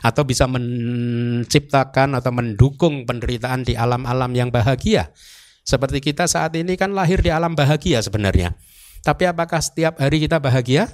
Atau 0.04 0.28
bisa 0.28 0.44
menciptakan 0.44 2.20
atau 2.20 2.32
mendukung 2.32 3.08
penderitaan 3.08 3.64
di 3.64 3.76
alam-alam 3.76 4.32
yang 4.36 4.52
bahagia. 4.52 5.12
Seperti 5.64 6.04
kita 6.04 6.28
saat 6.28 6.52
ini 6.56 6.76
kan 6.76 6.92
lahir 6.92 7.20
di 7.20 7.32
alam 7.32 7.56
bahagia 7.56 8.04
sebenarnya. 8.04 8.56
Tapi 9.00 9.24
apakah 9.24 9.60
setiap 9.60 10.00
hari 10.00 10.20
kita 10.20 10.36
bahagia? 10.36 10.88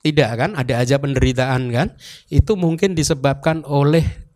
Tidak 0.00 0.30
kan, 0.32 0.56
ada 0.56 0.80
aja 0.80 0.96
penderitaan 0.96 1.68
kan. 1.68 1.88
Itu 2.32 2.56
mungkin 2.56 2.96
disebabkan 2.96 3.68
oleh 3.68 4.29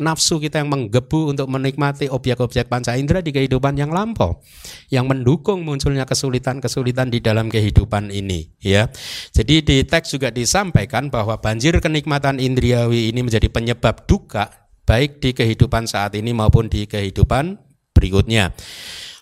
nafsu 0.00 0.40
kita 0.40 0.60
yang 0.64 0.72
menggebu 0.72 1.30
untuk 1.30 1.46
menikmati 1.46 2.08
objek-objek 2.08 2.66
panca 2.66 2.96
indera 2.96 3.20
di 3.20 3.30
kehidupan 3.30 3.76
yang 3.76 3.92
lampau 3.92 4.40
yang 4.88 5.06
mendukung 5.06 5.62
munculnya 5.62 6.08
kesulitan-kesulitan 6.08 7.12
di 7.12 7.22
dalam 7.22 7.52
kehidupan 7.52 8.10
ini 8.10 8.50
ya. 8.58 8.88
Jadi 9.30 9.62
di 9.62 9.76
teks 9.84 10.16
juga 10.16 10.32
disampaikan 10.32 11.12
bahwa 11.12 11.38
banjir 11.38 11.76
kenikmatan 11.78 12.42
indriawi 12.42 13.12
ini 13.12 13.20
menjadi 13.22 13.46
penyebab 13.52 14.08
duka 14.08 14.50
baik 14.88 15.22
di 15.22 15.30
kehidupan 15.30 15.86
saat 15.86 16.18
ini 16.18 16.34
maupun 16.34 16.66
di 16.66 16.88
kehidupan 16.90 17.60
berikutnya. 17.94 18.50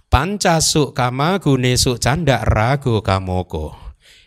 Pancasuk 0.08 0.96
kama 0.96 1.36
gunesuk 1.36 2.00
canda 2.00 2.40
rago 2.40 3.04
kamoko. 3.04 3.76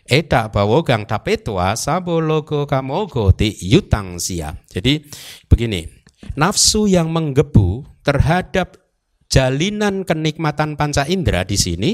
Eta 0.02 0.50
bawogang 0.50 1.06
tapetwa 1.06 1.74
sabologo 1.78 2.66
kamogo 2.70 3.30
ti 3.34 3.54
yutang 3.66 4.18
sia. 4.18 4.54
Jadi 4.70 5.02
begini, 5.46 6.01
nafsu 6.34 6.88
yang 6.88 7.10
menggebu 7.12 7.86
terhadap 8.02 8.78
jalinan 9.32 10.04
kenikmatan 10.04 10.76
panca 10.76 11.08
indera 11.08 11.46
di 11.46 11.56
sini 11.56 11.90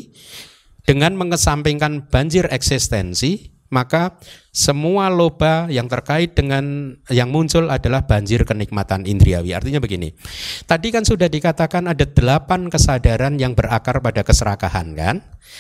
dengan 0.83 1.15
mengesampingkan 1.15 2.09
banjir 2.11 2.49
eksistensi 2.51 3.59
maka 3.69 4.17
semua 4.49 5.13
loba 5.13 5.69
yang 5.69 5.87
terkait 5.87 6.33
dengan 6.33 6.97
yang 7.13 7.29
muncul 7.29 7.69
adalah 7.69 8.09
banjir 8.09 8.49
kenikmatan 8.49 9.05
indriawi. 9.05 9.53
Artinya 9.53 9.79
begini, 9.79 10.17
tadi 10.65 10.89
kan 10.89 11.05
sudah 11.05 11.29
dikatakan 11.29 11.85
ada 11.85 12.05
delapan 12.09 12.73
kesadaran 12.73 13.37
yang 13.37 13.53
berakar 13.53 14.01
pada 14.01 14.25
keserakahan 14.25 14.97
kan? 14.97 15.17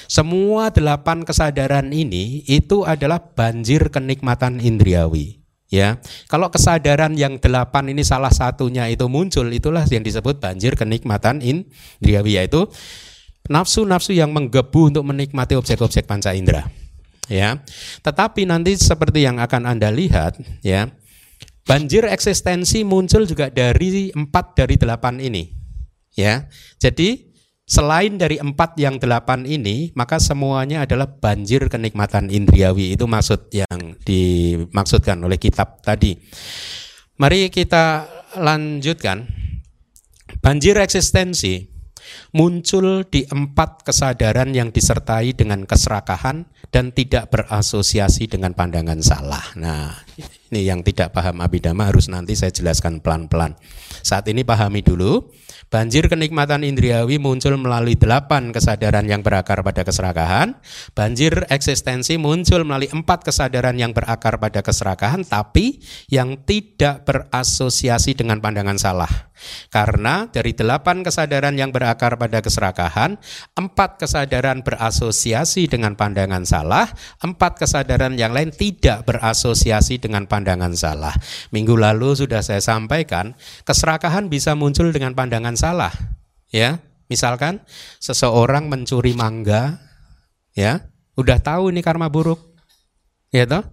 Semua 0.08 0.72
delapan 0.72 1.22
kesadaran 1.24 1.92
ini 1.92 2.44
itu 2.48 2.88
adalah 2.88 3.20
banjir 3.20 3.92
kenikmatan 3.92 4.58
indriawi. 4.60 5.37
Ya, 5.68 6.00
kalau 6.32 6.48
kesadaran 6.48 7.12
yang 7.12 7.36
delapan 7.36 7.92
ini 7.92 8.00
salah 8.00 8.32
satunya 8.32 8.88
itu 8.88 9.04
muncul, 9.04 9.44
itulah 9.52 9.84
yang 9.92 10.00
disebut 10.00 10.40
banjir 10.40 10.72
kenikmatan 10.80 11.44
indriawi 11.44 12.40
yaitu 12.40 12.64
nafsu-nafsu 13.52 14.16
yang 14.16 14.32
menggebu 14.32 14.88
untuk 14.88 15.04
menikmati 15.04 15.60
objek-objek 15.60 16.08
panca 16.08 16.32
indera 16.32 16.64
ya. 17.28 17.60
Tetapi 18.00 18.48
nanti 18.48 18.80
seperti 18.80 19.28
yang 19.28 19.38
akan 19.38 19.68
Anda 19.68 19.92
lihat 19.92 20.40
ya, 20.64 20.88
banjir 21.68 22.08
eksistensi 22.08 22.82
muncul 22.82 23.28
juga 23.28 23.52
dari 23.52 24.08
empat 24.10 24.56
dari 24.56 24.74
delapan 24.80 25.20
ini. 25.20 25.52
Ya. 26.16 26.48
Jadi 26.80 27.27
selain 27.68 28.16
dari 28.16 28.40
empat 28.40 28.80
yang 28.80 28.96
delapan 28.96 29.44
ini, 29.44 29.92
maka 29.92 30.16
semuanya 30.16 30.88
adalah 30.88 31.04
banjir 31.06 31.68
kenikmatan 31.68 32.32
indriawi. 32.32 32.96
Itu 32.96 33.04
maksud 33.04 33.52
yang 33.52 34.00
dimaksudkan 34.02 35.20
oleh 35.20 35.36
kitab 35.36 35.84
tadi. 35.84 36.16
Mari 37.20 37.52
kita 37.52 38.08
lanjutkan. 38.40 39.28
Banjir 40.40 40.80
eksistensi 40.80 41.78
muncul 42.32 43.04
di 43.08 43.24
empat 43.24 43.84
kesadaran 43.84 44.52
yang 44.52 44.72
disertai 44.72 45.36
dengan 45.36 45.64
keserakahan 45.64 46.48
dan 46.68 46.92
tidak 46.92 47.32
berasosiasi 47.32 48.28
dengan 48.28 48.52
pandangan 48.52 49.00
salah. 49.00 49.44
Nah, 49.56 49.96
ini 50.52 50.68
yang 50.68 50.84
tidak 50.84 51.16
paham 51.16 51.40
abidama 51.40 51.88
harus 51.88 52.12
nanti 52.12 52.36
saya 52.36 52.52
jelaskan 52.52 53.00
pelan-pelan. 53.00 53.56
Saat 54.04 54.28
ini 54.28 54.44
pahami 54.44 54.84
dulu 54.84 55.32
Banjir 55.68 56.08
kenikmatan 56.08 56.64
indriawi 56.64 57.20
muncul 57.20 57.60
melalui 57.60 57.92
delapan 57.92 58.56
kesadaran 58.56 59.04
yang 59.04 59.20
berakar 59.20 59.60
pada 59.60 59.84
keserakahan. 59.84 60.56
Banjir 60.96 61.44
eksistensi 61.52 62.16
muncul 62.16 62.64
melalui 62.64 62.88
empat 62.88 63.28
kesadaran 63.28 63.76
yang 63.76 63.92
berakar 63.92 64.40
pada 64.40 64.64
keserakahan, 64.64 65.28
tapi 65.28 65.76
yang 66.08 66.40
tidak 66.48 67.04
berasosiasi 67.04 68.16
dengan 68.16 68.40
pandangan 68.40 68.80
salah. 68.80 69.28
Karena 69.70 70.26
dari 70.26 70.50
delapan 70.56 71.06
kesadaran 71.06 71.54
yang 71.54 71.70
berakar 71.70 72.18
pada 72.18 72.42
keserakahan, 72.42 73.20
empat 73.54 74.02
kesadaran 74.02 74.66
berasosiasi 74.66 75.70
dengan 75.70 75.94
pandangan 75.94 76.42
salah, 76.42 76.90
empat 77.22 77.62
kesadaran 77.62 78.18
yang 78.18 78.34
lain 78.34 78.50
tidak 78.50 79.06
berasosiasi 79.06 80.02
dengan 80.02 80.26
pandangan 80.26 80.74
salah. 80.74 81.14
Minggu 81.54 81.78
lalu 81.78 82.18
sudah 82.18 82.42
saya 82.42 82.58
sampaikan, 82.58 83.38
keserakahan 83.62 84.26
bisa 84.26 84.58
muncul 84.58 84.90
dengan 84.90 85.14
pandangan 85.14 85.54
salah. 85.58 85.90
Ya, 86.48 86.80
misalkan 87.10 87.60
seseorang 88.00 88.70
mencuri 88.72 89.12
mangga, 89.12 89.76
ya, 90.56 90.86
udah 91.18 91.36
tahu 91.42 91.68
ini 91.74 91.84
karma 91.84 92.08
buruk, 92.08 92.40
ya 93.28 93.44
toh? 93.44 93.64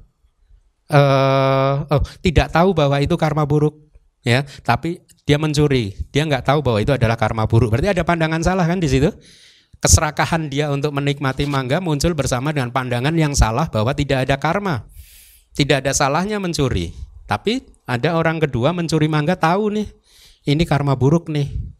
Uh, 0.85 1.87
oh, 1.89 2.03
tidak 2.19 2.51
tahu 2.51 2.75
bahwa 2.75 2.99
itu 2.99 3.15
karma 3.15 3.47
buruk, 3.47 3.79
ya, 4.27 4.43
tapi 4.65 5.05
dia 5.23 5.39
mencuri, 5.39 5.95
dia 6.11 6.27
nggak 6.27 6.45
tahu 6.45 6.59
bahwa 6.61 6.83
itu 6.83 6.91
adalah 6.91 7.15
karma 7.15 7.47
buruk. 7.47 7.71
Berarti 7.71 7.95
ada 7.95 8.03
pandangan 8.03 8.41
salah 8.43 8.65
kan 8.67 8.83
di 8.83 8.89
situ? 8.91 9.07
Keserakahan 9.79 10.49
dia 10.49 10.71
untuk 10.71 10.91
menikmati 10.91 11.45
mangga 11.45 11.79
muncul 11.79 12.11
bersama 12.11 12.51
dengan 12.51 12.73
pandangan 12.75 13.13
yang 13.13 13.37
salah 13.37 13.69
bahwa 13.69 13.93
tidak 13.93 14.25
ada 14.25 14.35
karma. 14.39 14.87
Tidak 15.55 15.79
ada 15.79 15.95
salahnya 15.95 16.41
mencuri. 16.41 16.91
Tapi 17.25 17.63
ada 17.87 18.19
orang 18.19 18.43
kedua 18.43 18.75
mencuri 18.75 19.07
mangga 19.07 19.39
tahu 19.39 19.73
nih, 19.73 19.87
ini 20.45 20.63
karma 20.67 20.93
buruk 20.93 21.31
nih 21.31 21.74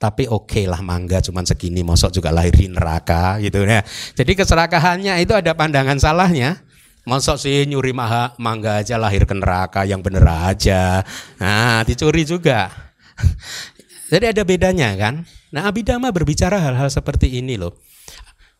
tapi 0.00 0.24
oke 0.24 0.48
okay 0.48 0.64
lah 0.64 0.80
mangga 0.80 1.20
cuman 1.20 1.44
segini 1.44 1.84
mosok 1.84 2.16
juga 2.16 2.32
lahir 2.32 2.56
di 2.56 2.72
neraka 2.72 3.36
gitu 3.44 3.68
ya. 3.68 3.84
Jadi 4.16 4.32
keserakahannya 4.32 5.20
itu 5.20 5.36
ada 5.36 5.52
pandangan 5.52 6.00
salahnya. 6.00 6.64
Mosok 7.04 7.36
sih 7.36 7.68
nyuri 7.68 7.92
maha, 7.92 8.32
mangga 8.40 8.80
aja 8.80 8.96
lahir 8.96 9.28
ke 9.28 9.36
neraka 9.36 9.84
yang 9.84 10.00
bener 10.00 10.24
aja. 10.24 11.04
Nah, 11.36 11.84
dicuri 11.84 12.24
juga. 12.24 12.72
Jadi 14.12 14.24
ada 14.32 14.42
bedanya 14.44 14.96
kan. 14.96 15.28
Nah, 15.52 15.68
Abidama 15.68 16.08
berbicara 16.12 16.56
hal-hal 16.56 16.88
seperti 16.88 17.36
ini 17.40 17.60
loh. 17.60 17.76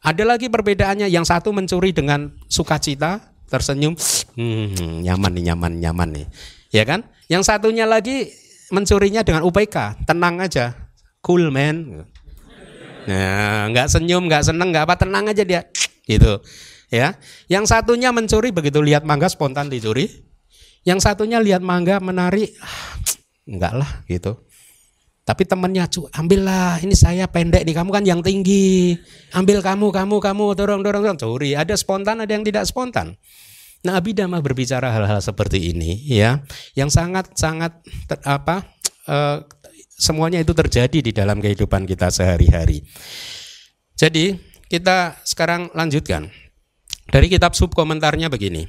Ada 0.05 0.25
lagi 0.25 0.49
perbedaannya 0.49 1.09
yang 1.09 1.25
satu 1.25 1.53
mencuri 1.53 1.93
dengan 1.93 2.33
sukacita, 2.49 3.33
tersenyum, 3.49 3.97
hmm, 4.41 5.05
nyaman 5.05 5.33
nih, 5.37 5.45
nyaman, 5.53 5.73
nyaman 5.81 6.09
nih. 6.21 6.27
Ya 6.73 6.85
kan? 6.89 7.05
Yang 7.29 7.49
satunya 7.49 7.85
lagi 7.85 8.29
mencurinya 8.73 9.21
dengan 9.21 9.45
UPK, 9.45 10.05
tenang 10.09 10.41
aja 10.41 10.90
cool 11.25 11.49
man. 11.53 12.05
Nah 13.09 13.69
nggak 13.73 13.87
senyum 13.89 14.29
nggak 14.29 14.53
seneng 14.53 14.73
nggak 14.73 14.85
apa 14.89 14.95
tenang 15.01 15.29
aja 15.31 15.45
dia. 15.45 15.65
Gitu. 16.05 16.41
Ya. 16.91 17.17
Yang 17.47 17.71
satunya 17.71 18.11
mencuri 18.11 18.51
begitu 18.51 18.83
lihat 18.83 19.07
mangga 19.07 19.31
spontan 19.31 19.71
dicuri. 19.71 20.09
Yang 20.85 21.07
satunya 21.07 21.39
lihat 21.41 21.61
mangga 21.61 22.01
menari 22.01 22.51
enggak 23.47 23.75
lah 23.77 23.91
gitu. 24.09 24.41
Tapi 25.21 25.47
temennya 25.47 25.87
cu 25.87 26.11
ambillah 26.11 26.83
ini 26.83 26.97
saya 26.97 27.31
pendek 27.31 27.63
nih 27.63 27.77
kamu 27.77 27.91
kan 27.95 28.05
yang 28.05 28.21
tinggi. 28.25 28.99
Ambil 29.37 29.63
kamu 29.63 29.93
kamu 29.95 30.17
kamu 30.19 30.45
dorong 30.59 30.81
dorong 30.83 31.03
dorong. 31.07 31.19
Curi. 31.21 31.55
Ada 31.55 31.79
spontan 31.79 32.25
ada 32.25 32.33
yang 32.33 32.43
tidak 32.43 32.67
spontan. 32.67 33.15
Nah, 33.81 33.97
Abhidhamma 33.97 34.45
berbicara 34.45 34.93
hal-hal 34.93 35.25
seperti 35.25 35.73
ini 35.73 36.05
ya, 36.05 36.45
yang 36.77 36.93
sangat 36.93 37.33
sangat 37.33 37.81
ter, 38.05 38.21
apa 38.29 38.69
uh, 39.09 39.41
semuanya 40.01 40.41
itu 40.41 40.57
terjadi 40.57 40.99
di 41.05 41.13
dalam 41.13 41.45
kehidupan 41.45 41.85
kita 41.85 42.09
sehari-hari. 42.09 42.81
Jadi 44.01 44.33
kita 44.73 45.21
sekarang 45.29 45.69
lanjutkan. 45.77 46.33
Dari 47.11 47.27
kitab 47.29 47.53
sub 47.53 47.77
komentarnya 47.77 48.33
begini. 48.33 48.65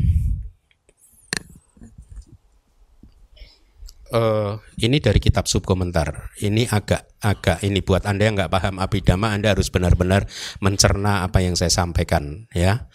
Uh, 4.11 4.59
ini 4.75 4.99
dari 4.99 5.23
kitab 5.23 5.47
sub 5.47 5.63
komentar. 5.63 6.35
Ini 6.41 6.67
agak 6.67 7.15
agak 7.23 7.63
ini 7.63 7.79
buat 7.79 8.03
anda 8.03 8.27
yang 8.27 8.35
nggak 8.35 8.51
paham 8.51 8.75
abidama, 8.81 9.31
anda 9.31 9.55
harus 9.55 9.71
benar-benar 9.71 10.27
mencerna 10.59 11.23
apa 11.23 11.39
yang 11.39 11.55
saya 11.55 11.71
sampaikan, 11.71 12.49
ya. 12.51 12.91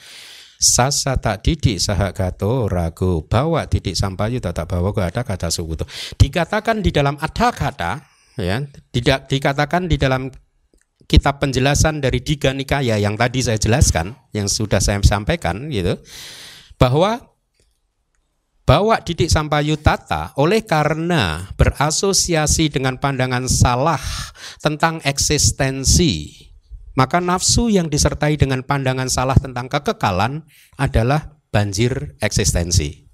Sasa 0.61 1.17
tak 1.17 1.47
didik 1.47 1.81
sahagato 1.81 2.69
ragu 2.69 3.25
bawa 3.25 3.65
didik 3.69 3.97
sampayu 3.97 4.45
tak 4.45 4.67
bawa 4.69 4.93
ada 5.09 5.25
kata 5.25 5.49
subuto. 5.49 5.89
Dikatakan 6.21 6.85
di 6.85 6.93
dalam 6.93 7.17
ada 7.17 7.49
kata 7.55 8.16
ya. 8.39 8.65
Tidak 8.93 9.29
dikatakan 9.29 9.89
di 9.89 9.97
dalam 10.01 10.33
kitab 11.07 11.39
penjelasan 11.39 12.03
dari 12.03 12.21
Diga 12.21 12.51
Nikaya 12.51 12.99
yang 12.99 13.15
tadi 13.15 13.41
saya 13.41 13.57
jelaskan 13.57 14.15
yang 14.35 14.51
sudah 14.51 14.83
saya 14.83 14.99
sampaikan 15.07 15.71
gitu 15.71 15.97
bahwa 16.77 17.37
bahwa 18.67 18.99
didik 18.99 19.31
sampayutata 19.31 20.35
oleh 20.35 20.67
karena 20.67 21.47
berasosiasi 21.55 22.67
dengan 22.67 22.99
pandangan 22.99 23.47
salah 23.47 24.03
tentang 24.59 24.99
eksistensi 25.07 26.47
maka 26.99 27.23
nafsu 27.23 27.71
yang 27.71 27.87
disertai 27.87 28.35
dengan 28.35 28.65
pandangan 28.65 29.07
salah 29.07 29.39
tentang 29.39 29.69
kekekalan 29.69 30.49
adalah 30.81 31.37
banjir 31.53 32.17
eksistensi. 32.25 33.05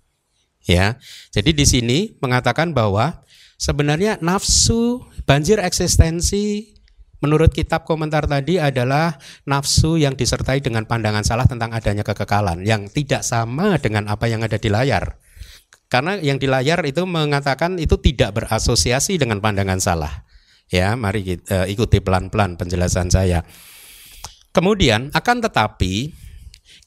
Ya. 0.62 1.02
Jadi 1.34 1.50
di 1.50 1.66
sini 1.66 1.98
mengatakan 2.22 2.70
bahwa 2.70 3.26
sebenarnya 3.62 4.18
nafsu 4.18 5.06
Banjir 5.22 5.62
eksistensi 5.62 6.74
menurut 7.22 7.54
kitab 7.54 7.86
komentar 7.86 8.26
tadi 8.26 8.58
adalah 8.58 9.14
nafsu 9.46 9.94
yang 9.94 10.18
disertai 10.18 10.58
dengan 10.58 10.82
pandangan 10.82 11.22
salah 11.22 11.46
tentang 11.46 11.70
adanya 11.70 12.02
kekekalan 12.02 12.66
yang 12.66 12.90
tidak 12.90 13.22
sama 13.22 13.78
dengan 13.78 14.10
apa 14.10 14.26
yang 14.26 14.42
ada 14.42 14.58
di 14.58 14.66
layar. 14.66 15.14
Karena 15.86 16.18
yang 16.18 16.42
di 16.42 16.50
layar 16.50 16.82
itu 16.82 17.06
mengatakan 17.06 17.78
itu 17.78 18.02
tidak 18.02 18.34
berasosiasi 18.34 19.14
dengan 19.14 19.38
pandangan 19.38 19.78
salah. 19.78 20.26
Ya, 20.72 20.98
mari 20.98 21.22
kita 21.22 21.62
uh, 21.62 21.66
ikuti 21.70 22.02
pelan-pelan 22.02 22.58
penjelasan 22.58 23.12
saya. 23.12 23.46
Kemudian 24.50 25.14
akan 25.14 25.38
tetapi 25.38 26.10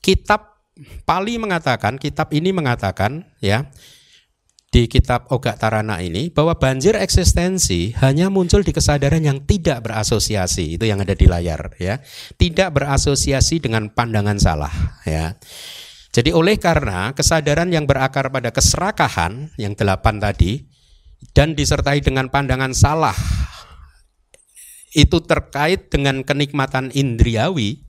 kitab 0.03 0.59
Pali 1.07 1.39
mengatakan, 1.39 1.95
kitab 1.95 2.35
ini 2.35 2.51
mengatakan 2.51 3.23
ya, 3.39 3.71
di 4.75 4.91
kitab 4.91 5.31
Oga 5.31 5.55
Tarana 5.55 6.03
ini 6.03 6.27
bahwa 6.27 6.59
banjir 6.59 6.99
eksistensi 6.99 7.95
hanya 8.03 8.27
muncul 8.27 8.59
di 8.59 8.75
kesadaran 8.75 9.23
yang 9.23 9.47
tidak 9.47 9.87
berasosiasi 9.87 10.75
itu 10.75 10.83
yang 10.83 10.99
ada 10.99 11.15
di 11.15 11.31
layar 11.31 11.79
ya. 11.79 12.03
Tidak 12.35 12.75
berasosiasi 12.75 13.63
dengan 13.63 13.87
pandangan 13.95 14.35
salah 14.35 14.99
ya. 15.07 15.39
Jadi 16.11 16.35
oleh 16.35 16.59
karena 16.59 17.15
kesadaran 17.15 17.71
yang 17.71 17.87
berakar 17.87 18.27
pada 18.27 18.51
keserakahan 18.51 19.55
yang 19.55 19.79
delapan 19.79 20.19
tadi 20.19 20.67
dan 21.31 21.55
disertai 21.55 22.03
dengan 22.03 22.27
pandangan 22.27 22.75
salah 22.75 23.15
itu 24.91 25.23
terkait 25.23 25.87
dengan 25.87 26.19
kenikmatan 26.27 26.91
indriawi 26.91 27.84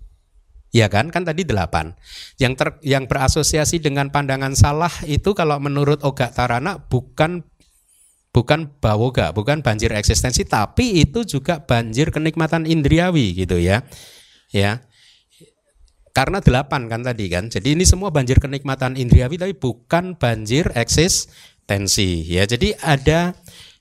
Ya 0.77 0.93
kan? 0.93 1.09
Kan 1.09 1.25
tadi 1.25 1.49
delapan. 1.49 1.97
Yang 2.37 2.53
ter, 2.61 2.69
yang 2.85 3.09
berasosiasi 3.09 3.81
dengan 3.81 4.13
pandangan 4.13 4.53
salah 4.53 4.93
itu 5.09 5.33
kalau 5.33 5.57
menurut 5.57 6.05
Oga 6.05 6.29
Tarana 6.29 6.77
bukan 6.77 7.41
bukan 8.37 8.69
bawoga, 8.85 9.33
bukan 9.33 9.65
banjir 9.65 9.97
eksistensi, 9.97 10.45
tapi 10.45 11.01
itu 11.01 11.25
juga 11.25 11.65
banjir 11.65 12.13
kenikmatan 12.13 12.69
indriawi 12.69 13.33
gitu 13.33 13.57
ya. 13.57 13.89
Ya. 14.53 14.85
Karena 16.13 16.45
delapan 16.45 16.93
kan 16.93 17.01
tadi 17.01 17.33
kan. 17.33 17.49
Jadi 17.49 17.73
ini 17.73 17.89
semua 17.89 18.13
banjir 18.13 18.37
kenikmatan 18.37 19.01
indriawi 19.01 19.41
tapi 19.41 19.57
bukan 19.57 20.21
banjir 20.21 20.69
eksistensi 20.77 22.29
ya. 22.29 22.45
Jadi 22.45 22.77
ada 22.85 23.33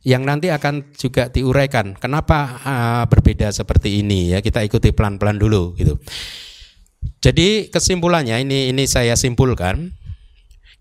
yang 0.08 0.24
nanti 0.24 0.52
akan 0.52 0.96
juga 0.96 1.28
diuraikan. 1.28 1.96
Kenapa 1.96 2.60
uh, 2.64 3.04
berbeda 3.08 3.52
seperti 3.52 4.04
ini 4.04 4.36
ya? 4.36 4.40
Kita 4.40 4.64
ikuti 4.64 4.92
pelan-pelan 4.96 5.36
dulu 5.36 5.76
gitu. 5.76 6.00
Jadi 7.20 7.74
kesimpulannya 7.74 8.42
ini 8.42 8.70
ini 8.70 8.84
saya 8.86 9.18
simpulkan 9.18 9.92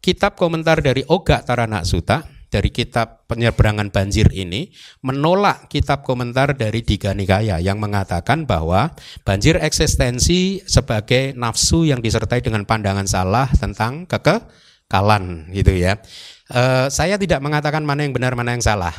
kitab 0.04 0.36
komentar 0.36 0.84
dari 0.84 1.00
Oga 1.08 1.40
Taranak 1.40 1.88
Suta 1.88 2.34
dari 2.54 2.70
kitab 2.70 3.26
penyeberangan 3.26 3.90
banjir 3.90 4.30
ini 4.30 4.70
menolak 5.02 5.66
kitab 5.66 6.06
komentar 6.06 6.54
dari 6.54 6.86
Diga 6.86 7.10
Nikaya 7.10 7.58
yang 7.58 7.82
mengatakan 7.82 8.46
bahwa 8.46 8.94
banjir 9.26 9.58
eksistensi 9.58 10.62
sebagai 10.62 11.34
nafsu 11.34 11.82
yang 11.82 11.98
disertai 11.98 12.46
dengan 12.46 12.62
pandangan 12.62 13.10
salah 13.10 13.50
tentang 13.50 14.06
kekekalan 14.06 15.50
gitu 15.50 15.74
ya. 15.74 15.98
E, 16.46 16.92
saya 16.94 17.18
tidak 17.18 17.42
mengatakan 17.42 17.82
mana 17.82 18.06
yang 18.06 18.14
benar 18.14 18.38
mana 18.38 18.54
yang 18.54 18.62
salah. 18.62 18.94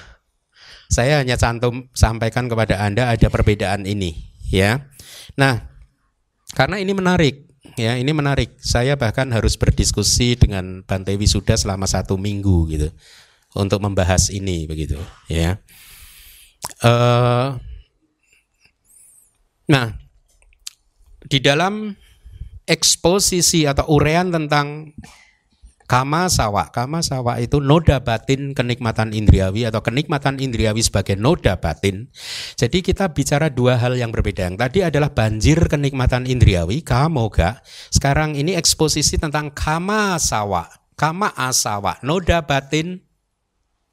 Saya 0.92 1.24
hanya 1.24 1.40
cantum 1.40 1.88
sampaikan 1.96 2.52
kepada 2.52 2.84
Anda 2.84 3.08
ada 3.08 3.32
perbedaan 3.32 3.88
ini 3.88 4.20
ya. 4.52 4.84
Nah, 5.40 5.75
karena 6.56 6.80
ini 6.80 6.96
menarik, 6.96 7.46
ya 7.76 8.00
ini 8.00 8.16
menarik. 8.16 8.56
Saya 8.64 8.96
bahkan 8.96 9.28
harus 9.36 9.60
berdiskusi 9.60 10.40
dengan 10.40 10.88
Bante 10.88 11.12
Wisuda 11.20 11.60
selama 11.60 11.84
satu 11.86 12.16
minggu 12.16 12.72
gitu 12.72 12.90
untuk 13.54 13.84
membahas 13.84 14.32
ini 14.32 14.64
begitu, 14.64 14.96
ya. 15.28 15.60
Uh, 16.82 17.60
nah, 19.68 19.94
di 21.28 21.44
dalam 21.44 21.94
eksposisi 22.66 23.70
atau 23.70 23.86
urean 23.94 24.34
tentang 24.34 24.96
Kama 25.86 26.34
sawa, 26.34 26.74
kama 26.74 27.06
sawa 27.06 27.38
itu 27.38 27.62
noda 27.62 28.02
batin 28.02 28.58
kenikmatan 28.58 29.14
indriawi 29.14 29.70
atau 29.70 29.86
kenikmatan 29.86 30.42
indriawi 30.42 30.82
sebagai 30.82 31.14
noda 31.14 31.62
batin. 31.62 32.10
Jadi 32.58 32.82
kita 32.82 33.14
bicara 33.14 33.54
dua 33.54 33.78
hal 33.78 33.94
yang 33.94 34.10
berbeda. 34.10 34.50
Yang 34.50 34.58
tadi 34.66 34.80
adalah 34.82 35.14
banjir 35.14 35.70
kenikmatan 35.70 36.26
indriawi, 36.26 36.82
kamoga. 36.82 37.62
Sekarang 37.94 38.34
ini 38.34 38.58
eksposisi 38.58 39.22
tentang 39.22 39.54
kama 39.54 40.18
sawa, 40.18 40.66
kama 40.98 41.30
asawa, 41.38 42.02
noda 42.02 42.42
batin 42.42 43.06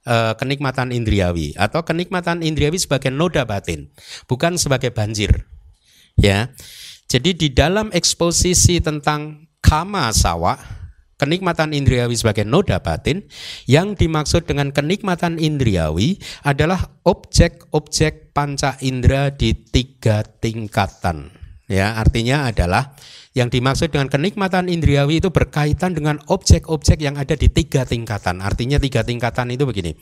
eh, 0.08 0.32
kenikmatan 0.40 0.96
indriawi 0.96 1.52
atau 1.60 1.84
kenikmatan 1.84 2.40
indriawi 2.40 2.80
sebagai 2.80 3.12
noda 3.12 3.44
batin, 3.44 3.92
bukan 4.24 4.56
sebagai 4.56 4.96
banjir. 4.96 5.44
Ya. 6.16 6.56
Jadi 7.04 7.36
di 7.36 7.48
dalam 7.52 7.92
eksposisi 7.92 8.80
tentang 8.80 9.44
kama 9.60 10.08
sawa 10.16 10.81
kenikmatan 11.22 11.70
indriawi 11.70 12.18
sebagai 12.18 12.42
noda 12.42 12.82
batin 12.82 13.22
yang 13.70 13.94
dimaksud 13.94 14.42
dengan 14.42 14.74
kenikmatan 14.74 15.38
indriawi 15.38 16.18
adalah 16.42 16.98
objek-objek 17.06 18.34
panca 18.34 18.74
indera 18.82 19.30
di 19.30 19.54
tiga 19.54 20.26
tingkatan. 20.26 21.30
Ya 21.70 21.94
artinya 21.94 22.50
adalah 22.50 22.98
yang 23.38 23.54
dimaksud 23.54 23.94
dengan 23.94 24.10
kenikmatan 24.10 24.66
indriawi 24.66 25.22
itu 25.22 25.30
berkaitan 25.30 25.94
dengan 25.94 26.18
objek-objek 26.26 26.98
yang 26.98 27.14
ada 27.14 27.38
di 27.38 27.46
tiga 27.46 27.86
tingkatan. 27.86 28.42
Artinya 28.42 28.82
tiga 28.82 29.06
tingkatan 29.06 29.54
itu 29.54 29.62
begini. 29.62 29.94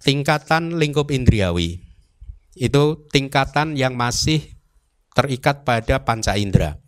Tingkatan 0.00 0.80
lingkup 0.80 1.12
indriawi 1.12 1.84
itu 2.56 2.84
tingkatan 3.12 3.76
yang 3.76 4.00
masih 4.00 4.40
terikat 5.12 5.62
pada 5.62 6.02
panca 6.02 6.34
indera 6.40 6.83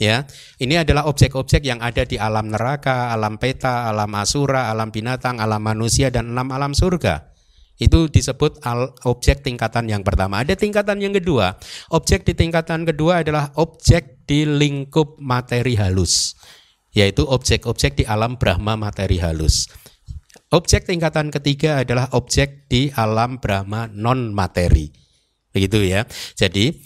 ya 0.00 0.24
ini 0.56 0.80
adalah 0.80 1.04
objek-objek 1.06 1.60
yang 1.60 1.84
ada 1.84 2.08
di 2.08 2.16
alam 2.16 2.48
neraka, 2.48 3.12
alam 3.12 3.36
peta, 3.36 3.86
alam 3.86 4.08
asura, 4.16 4.72
alam 4.72 4.88
binatang, 4.88 5.36
alam 5.36 5.60
manusia 5.60 6.08
dan 6.08 6.32
enam 6.32 6.48
alam 6.50 6.72
surga. 6.72 7.28
Itu 7.80 8.12
disebut 8.12 8.60
al 8.64 8.92
objek 9.08 9.40
tingkatan 9.40 9.88
yang 9.88 10.04
pertama. 10.04 10.44
Ada 10.44 10.52
tingkatan 10.52 11.00
yang 11.00 11.16
kedua. 11.16 11.56
Objek 11.88 12.28
di 12.28 12.36
tingkatan 12.36 12.84
kedua 12.84 13.24
adalah 13.24 13.56
objek 13.56 14.28
di 14.28 14.44
lingkup 14.44 15.16
materi 15.16 15.80
halus, 15.80 16.36
yaitu 16.92 17.24
objek-objek 17.24 18.00
di 18.00 18.04
alam 18.04 18.36
Brahma 18.36 18.76
materi 18.76 19.16
halus. 19.16 19.72
Objek 20.52 20.92
tingkatan 20.92 21.32
ketiga 21.32 21.80
adalah 21.80 22.12
objek 22.12 22.68
di 22.68 22.92
alam 22.92 23.40
Brahma 23.40 23.88
non 23.88 24.36
materi. 24.36 24.92
Begitu 25.48 25.88
ya. 25.88 26.04
Jadi 26.36 26.84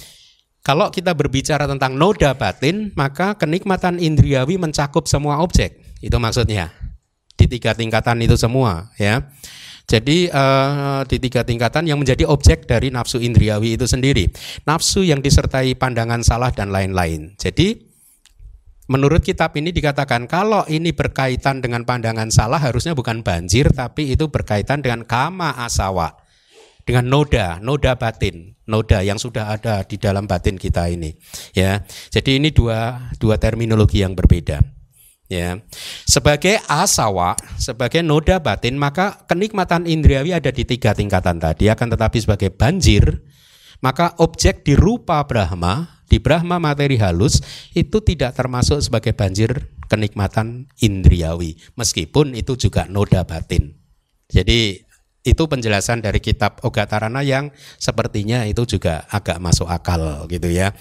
kalau 0.65 0.89
kita 0.89 1.13
berbicara 1.13 1.69
tentang 1.69 1.93
noda 1.93 2.33
batin, 2.33 2.89
maka 2.97 3.37
kenikmatan 3.37 4.01
indriawi 4.01 4.57
mencakup 4.57 5.05
semua 5.05 5.45
objek. 5.45 5.77
Itu 6.01 6.17
maksudnya. 6.17 6.73
Di 7.37 7.45
tiga 7.45 7.77
tingkatan 7.77 8.25
itu 8.25 8.41
semua, 8.41 8.89
ya. 8.97 9.29
Jadi 9.85 10.33
uh, 10.33 11.05
di 11.05 11.21
tiga 11.21 11.45
tingkatan 11.45 11.85
yang 11.85 12.01
menjadi 12.01 12.25
objek 12.25 12.65
dari 12.65 12.89
nafsu 12.89 13.21
indriawi 13.21 13.77
itu 13.77 13.85
sendiri. 13.85 14.33
Nafsu 14.65 15.05
yang 15.05 15.21
disertai 15.21 15.77
pandangan 15.77 16.25
salah 16.25 16.49
dan 16.49 16.73
lain-lain. 16.73 17.37
Jadi 17.37 17.85
menurut 18.89 19.21
kitab 19.21 19.53
ini 19.61 19.69
dikatakan 19.69 20.25
kalau 20.25 20.65
ini 20.73 20.97
berkaitan 20.97 21.61
dengan 21.61 21.85
pandangan 21.85 22.33
salah 22.33 22.57
harusnya 22.57 22.97
bukan 22.97 23.21
banjir 23.21 23.69
tapi 23.77 24.17
itu 24.17 24.33
berkaitan 24.33 24.81
dengan 24.81 25.05
kama 25.05 25.53
asawa 25.61 26.17
dengan 26.89 27.09
noda, 27.09 27.61
noda 27.61 27.97
batin, 27.97 28.54
noda 28.69 29.01
yang 29.01 29.21
sudah 29.21 29.57
ada 29.57 29.85
di 29.85 29.97
dalam 29.97 30.29
batin 30.29 30.57
kita 30.61 30.89
ini. 30.89 31.17
Ya, 31.57 31.85
jadi 32.13 32.37
ini 32.41 32.53
dua 32.53 33.11
dua 33.17 33.37
terminologi 33.41 34.05
yang 34.05 34.13
berbeda. 34.17 34.61
Ya, 35.25 35.57
sebagai 36.05 36.61
asawa, 36.69 37.33
sebagai 37.57 38.05
noda 38.05 38.37
batin, 38.45 38.77
maka 38.77 39.25
kenikmatan 39.25 39.89
indriawi 39.89 40.37
ada 40.37 40.53
di 40.53 40.69
tiga 40.69 40.93
tingkatan 40.93 41.41
tadi. 41.41 41.73
Akan 41.73 41.89
tetapi 41.89 42.21
sebagai 42.21 42.53
banjir, 42.53 43.25
maka 43.81 44.13
objek 44.21 44.69
di 44.69 44.77
rupa 44.77 45.25
Brahma, 45.25 46.05
di 46.13 46.21
Brahma 46.21 46.61
materi 46.61 47.01
halus 47.01 47.41
itu 47.73 48.05
tidak 48.05 48.37
termasuk 48.37 48.85
sebagai 48.85 49.17
banjir 49.17 49.73
kenikmatan 49.89 50.69
indriawi, 50.85 51.57
meskipun 51.73 52.37
itu 52.37 52.61
juga 52.61 52.85
noda 52.85 53.25
batin. 53.25 53.73
Jadi 54.29 54.84
itu 55.25 55.49
penjelasan 55.49 56.05
dari 56.05 56.21
kitab 56.21 56.61
Ogatarana 56.61 57.25
yang 57.25 57.49
sepertinya 57.81 58.45
itu 58.45 58.69
juga 58.69 59.09
agak 59.09 59.41
masuk 59.41 59.65
akal 59.73 60.29
gitu 60.29 60.53
ya. 60.53 60.77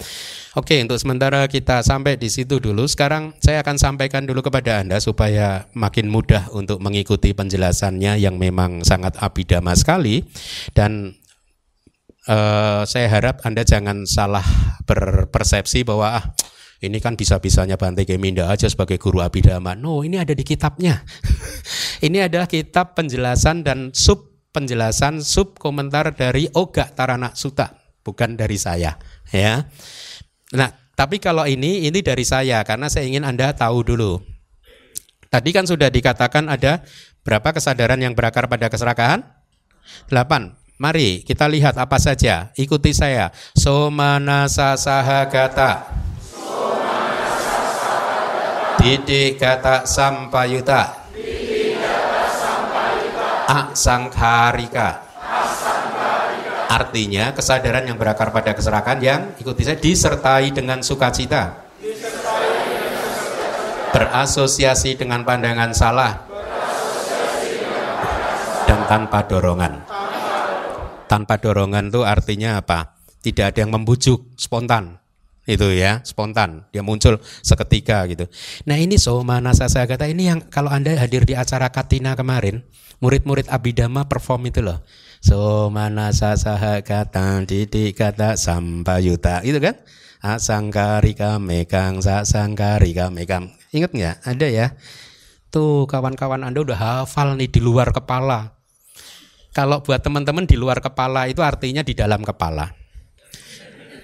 Oke, 0.59 0.83
untuk 0.83 0.99
sementara 0.99 1.47
kita 1.47 1.79
sampai 1.79 2.19
di 2.19 2.27
situ 2.27 2.59
dulu. 2.59 2.83
Sekarang 2.83 3.31
saya 3.39 3.63
akan 3.63 3.79
sampaikan 3.79 4.27
dulu 4.27 4.43
kepada 4.43 4.83
Anda 4.83 4.99
supaya 4.99 5.71
makin 5.71 6.11
mudah 6.11 6.51
untuk 6.51 6.83
mengikuti 6.83 7.31
penjelasannya 7.31 8.19
yang 8.19 8.35
memang 8.35 8.83
sangat 8.83 9.15
abidama 9.23 9.71
sekali 9.79 10.27
dan 10.75 11.15
uh, 12.27 12.83
saya 12.83 13.07
harap 13.07 13.39
Anda 13.47 13.63
jangan 13.63 14.03
salah 14.03 14.43
berpersepsi 14.83 15.87
bahwa 15.87 16.19
ah 16.19 16.25
ini 16.83 16.99
kan 16.99 17.15
bisa-bisanya 17.15 17.79
Bante 17.79 18.03
Geminda 18.03 18.51
aja 18.51 18.67
sebagai 18.67 18.99
guru 18.99 19.23
abidama. 19.23 19.71
No, 19.71 20.03
ini 20.03 20.19
ada 20.19 20.35
di 20.35 20.43
kitabnya. 20.43 20.99
ini 22.05 22.19
adalah 22.19 22.43
kitab 22.43 22.91
penjelasan 22.91 23.63
dan 23.63 23.95
sub 23.95 24.32
penjelasan 24.53 25.19
sub 25.25 25.57
komentar 25.57 26.13
dari 26.13 26.47
Oga 26.53 26.87
Tarana 26.93 27.33
Suta, 27.33 27.73
bukan 28.05 28.37
dari 28.37 28.55
saya, 28.55 28.95
ya. 29.33 29.65
Nah, 30.53 30.69
tapi 30.93 31.17
kalau 31.17 31.49
ini 31.49 31.89
ini 31.89 31.99
dari 32.05 32.21
saya 32.21 32.61
karena 32.61 32.85
saya 32.85 33.09
ingin 33.09 33.25
Anda 33.25 33.49
tahu 33.57 33.81
dulu. 33.81 34.21
Tadi 35.33 35.49
kan 35.49 35.65
sudah 35.65 35.89
dikatakan 35.89 36.45
ada 36.45 36.85
berapa 37.25 37.49
kesadaran 37.49 37.97
yang 37.97 38.13
berakar 38.13 38.45
pada 38.45 38.69
keserakahan? 38.69 39.25
Delapan. 40.05 40.53
Mari 40.77 41.25
kita 41.25 41.49
lihat 41.49 41.81
apa 41.81 41.97
saja. 41.97 42.53
Ikuti 42.53 42.93
saya. 42.93 43.33
Somanasa 43.57 44.77
sahagata. 44.77 45.89
Didik 48.77 49.41
kata 49.41 49.89
sampayuta 49.89 51.07
asangkarika. 53.47 55.03
Artinya 56.73 57.37
kesadaran 57.37 57.85
yang 57.85 58.01
berakar 58.01 58.33
pada 58.33 58.57
keserakan 58.57 58.97
yang 58.97 59.21
ikuti 59.37 59.61
saya 59.61 59.77
disertai 59.77 60.49
dengan 60.49 60.81
sukacita. 60.81 61.69
Berasosiasi 63.93 64.97
dengan 64.97 65.21
pandangan 65.21 65.69
salah. 65.69 66.25
Dan 68.65 68.89
tanpa 68.89 69.29
dorongan. 69.29 69.85
Tanpa 71.05 71.37
dorongan 71.37 71.93
itu 71.93 72.01
artinya 72.01 72.57
apa? 72.57 72.97
Tidak 73.21 73.53
ada 73.53 73.59
yang 73.61 73.71
membujuk 73.77 74.33
spontan. 74.33 75.03
itu 75.43 75.75
ya 75.75 75.99
spontan 76.07 76.63
dia 76.71 76.79
muncul 76.79 77.19
seketika 77.43 78.07
gitu 78.07 78.31
nah 78.63 78.79
ini 78.79 78.95
somana 78.95 79.51
sasagata 79.51 80.07
ini 80.07 80.31
yang 80.31 80.39
kalau 80.47 80.71
anda 80.71 80.95
hadir 80.95 81.27
di 81.27 81.35
acara 81.35 81.67
katina 81.67 82.15
kemarin 82.15 82.63
murid-murid 83.03 83.51
abidama 83.51 84.07
perform 84.07 84.47
itu 84.47 84.63
loh. 84.63 84.79
Somana 85.19 86.15
sasagata 86.15 87.43
didik 87.43 87.99
kata 87.99 88.39
sampayuta 88.39 89.43
itu 89.43 89.59
kan? 89.59 89.75
Asangkarika 90.23 91.35
mekang 91.35 91.99
sasangkarika 91.99 93.11
mekang 93.11 93.51
ingat 93.75 93.91
nggak? 93.91 94.15
Ada 94.23 94.47
ya. 94.47 94.67
Tuh 95.51 95.83
kawan-kawan 95.83 96.47
anda 96.47 96.63
udah 96.63 96.79
hafal 97.03 97.35
nih 97.35 97.51
di 97.51 97.59
luar 97.59 97.91
kepala. 97.91 98.55
Kalau 99.51 99.83
buat 99.83 99.99
teman-teman 99.99 100.47
di 100.47 100.55
luar 100.55 100.79
kepala 100.79 101.27
itu 101.27 101.43
artinya 101.43 101.83
di 101.83 101.93
dalam 101.93 102.23
kepala. 102.23 102.73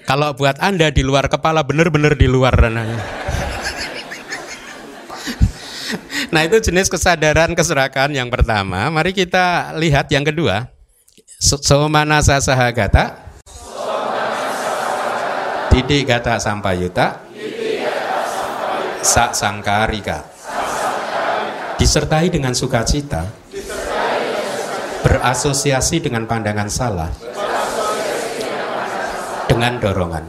Kalau 0.06 0.34
buat 0.34 0.58
Anda 0.58 0.90
di 0.90 1.06
luar 1.06 1.30
kepala 1.30 1.62
benar-benar 1.62 2.18
di 2.18 2.26
luar. 2.26 2.58
Nah 6.30 6.42
itu 6.46 6.62
jenis 6.62 6.90
kesadaran 6.90 7.58
keserakahan 7.58 8.14
yang 8.14 8.30
pertama. 8.30 8.86
Mari 8.94 9.18
kita 9.18 9.74
lihat 9.78 10.10
yang 10.14 10.22
kedua. 10.22 10.70
Somanasa 11.42 12.38
sahagata. 12.38 13.34
Didik 15.74 16.10
kata 16.10 16.38
sampayuta. 16.38 17.26
Sak 19.02 19.34
sangkarika. 19.34 20.28
Disertai 21.80 22.30
dengan 22.30 22.54
sukacita. 22.54 23.26
Berasosiasi 25.00 26.04
dengan 26.04 26.28
pandangan 26.28 26.68
salah 26.68 27.10
dengan 29.60 29.76
dorongan. 29.82 30.26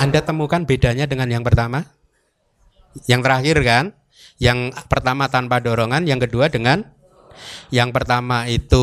Anda 0.00 0.24
temukan 0.24 0.64
bedanya 0.64 1.04
dengan 1.04 1.28
yang 1.28 1.44
pertama? 1.44 1.84
Yang 3.04 3.20
terakhir 3.28 3.56
kan? 3.60 3.84
Yang 4.42 4.74
pertama 4.90 5.30
tanpa 5.30 5.62
dorongan, 5.62 6.02
yang 6.02 6.18
kedua 6.18 6.50
dengan 6.50 6.82
yang 7.70 7.94
pertama 7.94 8.50
itu 8.50 8.82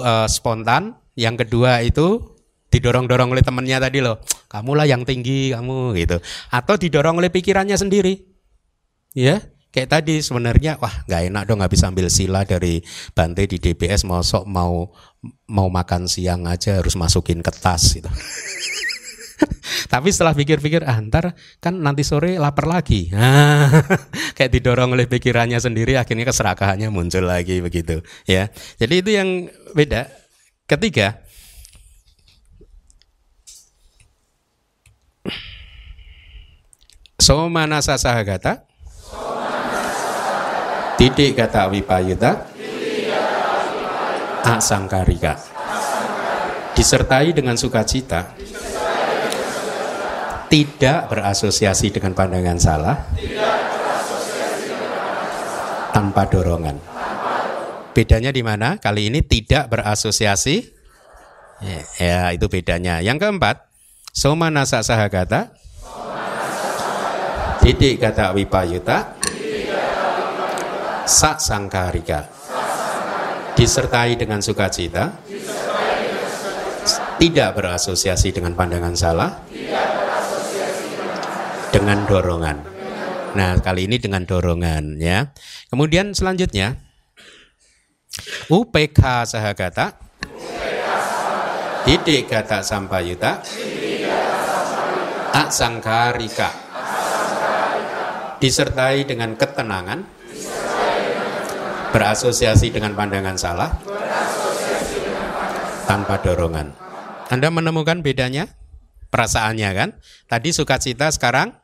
uh, 0.00 0.24
spontan, 0.24 0.96
yang 1.12 1.36
kedua 1.36 1.84
itu 1.84 2.34
didorong-dorong 2.72 3.36
oleh 3.36 3.44
temannya 3.44 3.78
tadi 3.78 4.00
loh. 4.00 4.18
Kamulah 4.48 4.88
yang 4.88 5.04
tinggi, 5.04 5.52
kamu 5.52 5.92
gitu. 6.00 6.16
Atau 6.48 6.80
didorong 6.80 7.20
oleh 7.20 7.28
pikirannya 7.28 7.76
sendiri. 7.76 8.24
Ya, 9.14 9.44
kayak 9.70 9.90
tadi 9.90 10.22
sebenarnya 10.22 10.78
wah 10.78 11.02
nggak 11.06 11.22
enak 11.34 11.42
dong 11.50 11.62
habis 11.62 11.82
ambil 11.82 12.06
sila 12.06 12.42
dari 12.42 12.82
Bante 13.10 13.46
di 13.46 13.58
DBS 13.58 14.06
mau 14.06 14.22
sok 14.22 14.46
mau 14.46 14.90
mau 15.50 15.68
makan 15.70 16.10
siang 16.10 16.46
aja 16.50 16.82
harus 16.82 16.98
masukin 16.98 17.42
ke 17.42 17.50
tas 17.54 17.94
gitu. 17.94 18.10
Tapi 19.92 20.08
setelah 20.10 20.34
pikir-pikir, 20.34 20.84
ah 20.84 20.98
ntar 21.00 21.34
kan 21.60 21.74
nanti 21.76 22.02
sore 22.02 22.36
lapar 22.36 22.66
lagi. 22.68 23.12
Nah, 23.12 23.68
kayak 24.36 24.50
didorong 24.52 24.94
oleh 24.94 25.06
pikirannya 25.06 25.58
sendiri, 25.60 25.96
akhirnya 25.96 26.28
keserakahannya 26.28 26.88
muncul 26.90 27.24
lagi 27.24 27.60
begitu. 27.60 28.00
Ya, 28.28 28.50
jadi 28.80 28.94
itu 29.00 29.10
yang 29.14 29.28
beda. 29.76 30.08
Ketiga, 30.64 31.24
Somanasa 37.24 37.96
sahagata 37.96 38.68
Tidik 41.00 41.32
kata 41.38 41.72
wipayuta 41.72 42.44
Asangkarika 44.44 45.32
Disertai 46.76 47.32
dengan 47.32 47.56
sukacita 47.56 48.34
tidak 50.54 51.10
berasosiasi 51.10 51.90
dengan 51.90 52.14
pandangan 52.14 52.58
salah, 52.62 53.10
tanpa 55.90 56.30
dorongan. 56.30 56.78
Bedanya 57.90 58.30
di 58.30 58.38
mana? 58.46 58.78
Kali 58.78 59.10
ini 59.10 59.18
tidak 59.26 59.66
berasosiasi. 59.66 60.62
Ya, 61.58 61.80
ya 61.98 62.20
itu 62.30 62.46
bedanya. 62.46 63.02
Yang 63.02 63.26
keempat, 63.26 63.66
soma 64.14 64.46
nasa 64.46 64.78
sahagata, 64.86 65.58
didik 67.58 67.98
kata 67.98 68.30
wipayuta, 68.38 69.18
sak 71.02 71.42
sangkarika, 71.42 72.30
disertai 73.58 74.14
dengan 74.14 74.38
sukacita, 74.38 75.18
tidak 77.18 77.50
berasosiasi 77.58 78.30
dengan 78.30 78.54
pandangan 78.54 78.94
salah, 78.94 79.43
dengan 81.74 82.06
dorongan. 82.06 82.62
Nah, 83.34 83.58
kali 83.58 83.90
ini 83.90 83.98
dengan 83.98 84.22
dorongan 84.22 85.02
ya. 85.02 85.34
Kemudian 85.66 86.14
selanjutnya 86.14 86.78
UPK 88.46 89.26
sahagata 89.26 89.98
Didik 91.82 92.30
kata 92.30 92.62
sampayuta 92.62 93.42
Aksangkarika 95.34 96.50
Disertai 98.38 99.02
dengan 99.02 99.34
ketenangan 99.34 100.06
Berasosiasi 101.90 102.70
dengan 102.70 102.94
pandangan 102.94 103.34
salah 103.34 103.70
Tanpa 105.90 106.22
dorongan 106.22 106.70
Anda 107.34 107.50
menemukan 107.50 107.98
bedanya? 107.98 108.46
Perasaannya 109.10 109.70
kan? 109.74 109.90
Tadi 110.30 110.54
sukacita 110.54 111.10
sekarang 111.10 111.63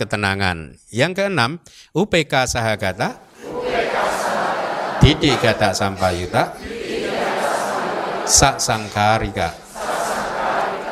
ketenangan. 0.00 0.80
Yang 0.88 1.12
keenam, 1.20 1.60
UPK 1.92 2.48
sahagata, 2.48 3.20
didik 5.04 5.36
gata 5.44 5.76
sampayuta, 5.76 6.56
sak 8.24 8.56
sangkarika, 8.56 9.52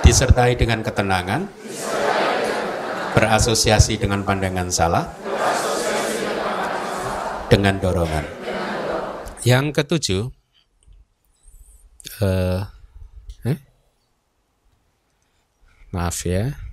disertai 0.04 0.60
dengan 0.60 0.84
ketenangan, 0.84 1.48
berasosiasi 3.16 3.96
dengan 3.96 4.28
pandangan 4.28 4.68
salah, 4.68 5.08
dengan 7.48 7.80
dorongan. 7.80 8.24
Yang 9.40 9.64
ketujuh, 9.80 10.22
uh, 12.20 12.60
eh? 13.48 13.58
maaf 15.94 16.20
ya, 16.28 16.67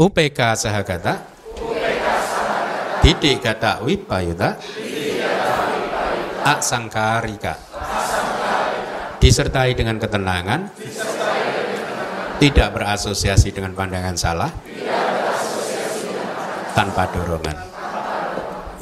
UPK 0.00 0.56
sahagata. 0.56 1.28
Didik 3.04 3.44
kata 3.44 3.84
wipayuta. 3.84 4.56
Aksangkarika. 6.40 7.54
Disertai 9.20 9.76
dengan 9.76 10.00
ketenangan. 10.00 10.72
Tidak 12.40 12.68
berasosiasi 12.72 13.52
dengan 13.52 13.76
pandangan 13.76 14.16
salah. 14.16 14.48
Tanpa 16.72 17.04
dorongan. 17.12 17.56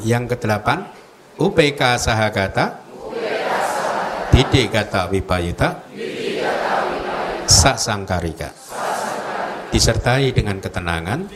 Yang 0.07 0.39
kedelapan 0.39 0.87
UPK 1.35 1.99
sahagata. 1.99 2.79
Didik 4.31 4.71
kata 4.71 5.11
wipayuta. 5.11 5.83
Saksangkarika 7.43 8.68
disertai 9.69 10.33
dengan 10.33 10.57
ketenangan, 10.61 11.29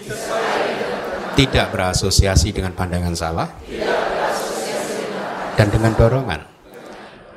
tidak 1.34 1.68
berasosiasi 1.74 2.54
dengan 2.54 2.74
pandangan 2.78 3.14
salah, 3.18 3.50
dan 5.54 5.68
dengan 5.70 5.94
dorongan. 5.94 6.42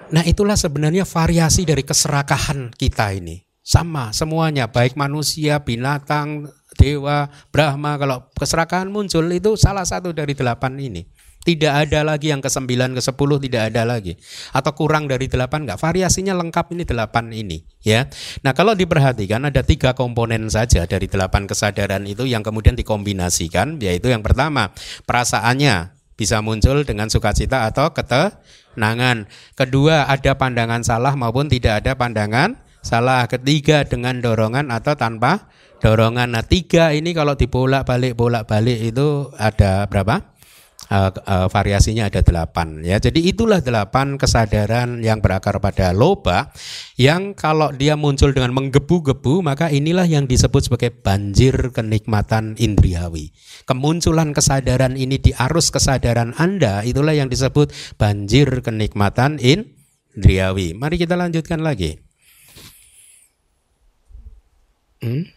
Nah 0.07 0.23
itulah 0.23 0.55
sebenarnya 0.55 1.03
variasi 1.03 1.67
dari 1.67 1.83
keserakahan 1.83 2.71
kita 2.73 3.11
ini. 3.17 3.43
Sama 3.67 4.15
semuanya, 4.15 4.71
baik 4.71 4.95
manusia, 4.95 5.59
binatang, 5.59 6.47
dewa, 6.79 7.27
Brahma, 7.51 7.99
kalau 7.99 8.31
keserakahan 8.39 8.87
muncul 8.87 9.27
itu 9.35 9.59
salah 9.59 9.83
satu 9.83 10.15
dari 10.15 10.39
delapan 10.39 10.79
ini. 10.79 11.03
Tidak 11.47 11.71
ada 11.71 12.03
lagi 12.03 12.35
yang 12.35 12.43
ke 12.43 12.51
sembilan, 12.51 12.99
ke 12.99 13.03
sepuluh 13.07 13.39
tidak 13.39 13.71
ada 13.71 13.87
lagi. 13.87 14.19
Atau 14.51 14.75
kurang 14.75 15.07
dari 15.07 15.31
delapan 15.31 15.63
enggak. 15.63 15.79
Variasinya 15.79 16.35
lengkap 16.35 16.75
ini 16.75 16.83
delapan 16.83 17.31
ini. 17.31 17.63
ya. 17.87 18.11
Nah 18.43 18.51
kalau 18.51 18.75
diperhatikan 18.75 19.47
ada 19.47 19.63
tiga 19.63 19.95
komponen 19.95 20.51
saja 20.51 20.91
dari 20.91 21.07
delapan 21.07 21.47
kesadaran 21.47 22.03
itu 22.03 22.27
yang 22.27 22.43
kemudian 22.43 22.75
dikombinasikan. 22.75 23.79
Yaitu 23.79 24.11
yang 24.11 24.27
pertama 24.27 24.75
perasaannya 25.07 25.95
bisa 26.19 26.43
muncul 26.43 26.83
dengan 26.83 27.07
sukacita 27.15 27.71
atau 27.71 27.95
ketenangan. 27.95 29.31
Kedua 29.55 30.11
ada 30.11 30.35
pandangan 30.35 30.83
salah 30.83 31.15
maupun 31.15 31.47
tidak 31.47 31.87
ada 31.87 31.95
pandangan 31.95 32.59
salah. 32.83 33.23
Ketiga 33.31 33.87
dengan 33.87 34.19
dorongan 34.19 34.75
atau 34.75 34.99
tanpa 34.99 35.47
dorongan. 35.79 36.35
Nah 36.35 36.43
tiga 36.43 36.91
ini 36.91 37.15
kalau 37.15 37.39
dibolak 37.39 37.87
balik 37.87 38.19
bolak 38.19 38.51
balik 38.51 38.83
itu 38.83 39.31
ada 39.39 39.87
berapa? 39.87 40.36
Uh, 40.91 41.11
uh, 41.13 41.47
variasinya 41.51 42.09
ada 42.09 42.23
delapan 42.23 42.83
ya. 42.83 42.99
Jadi 43.03 43.27
itulah 43.27 43.63
delapan 43.63 44.19
kesadaran 44.19 45.03
yang 45.03 45.23
berakar 45.23 45.59
pada 45.59 45.91
loba 45.93 46.51
yang 46.99 47.35
kalau 47.37 47.71
dia 47.75 47.95
muncul 47.99 48.33
dengan 48.33 48.55
menggebu-gebu 48.55 49.45
maka 49.45 49.71
inilah 49.71 50.07
yang 50.07 50.25
disebut 50.25 50.71
sebagai 50.71 50.91
banjir 50.95 51.75
kenikmatan 51.75 52.57
indriawi. 52.59 53.31
Kemunculan 53.67 54.33
kesadaran 54.33 54.95
ini 54.95 55.19
di 55.19 55.35
arus 55.35 55.75
kesadaran 55.75 56.35
Anda 56.39 56.83
itulah 56.87 57.15
yang 57.15 57.29
disebut 57.31 57.99
banjir 58.01 58.63
kenikmatan 58.63 59.39
indriawi. 59.43 60.75
Mari 60.75 60.97
kita 60.99 61.19
lanjutkan 61.19 61.63
lagi. 61.63 61.99
Hmm? 65.05 65.36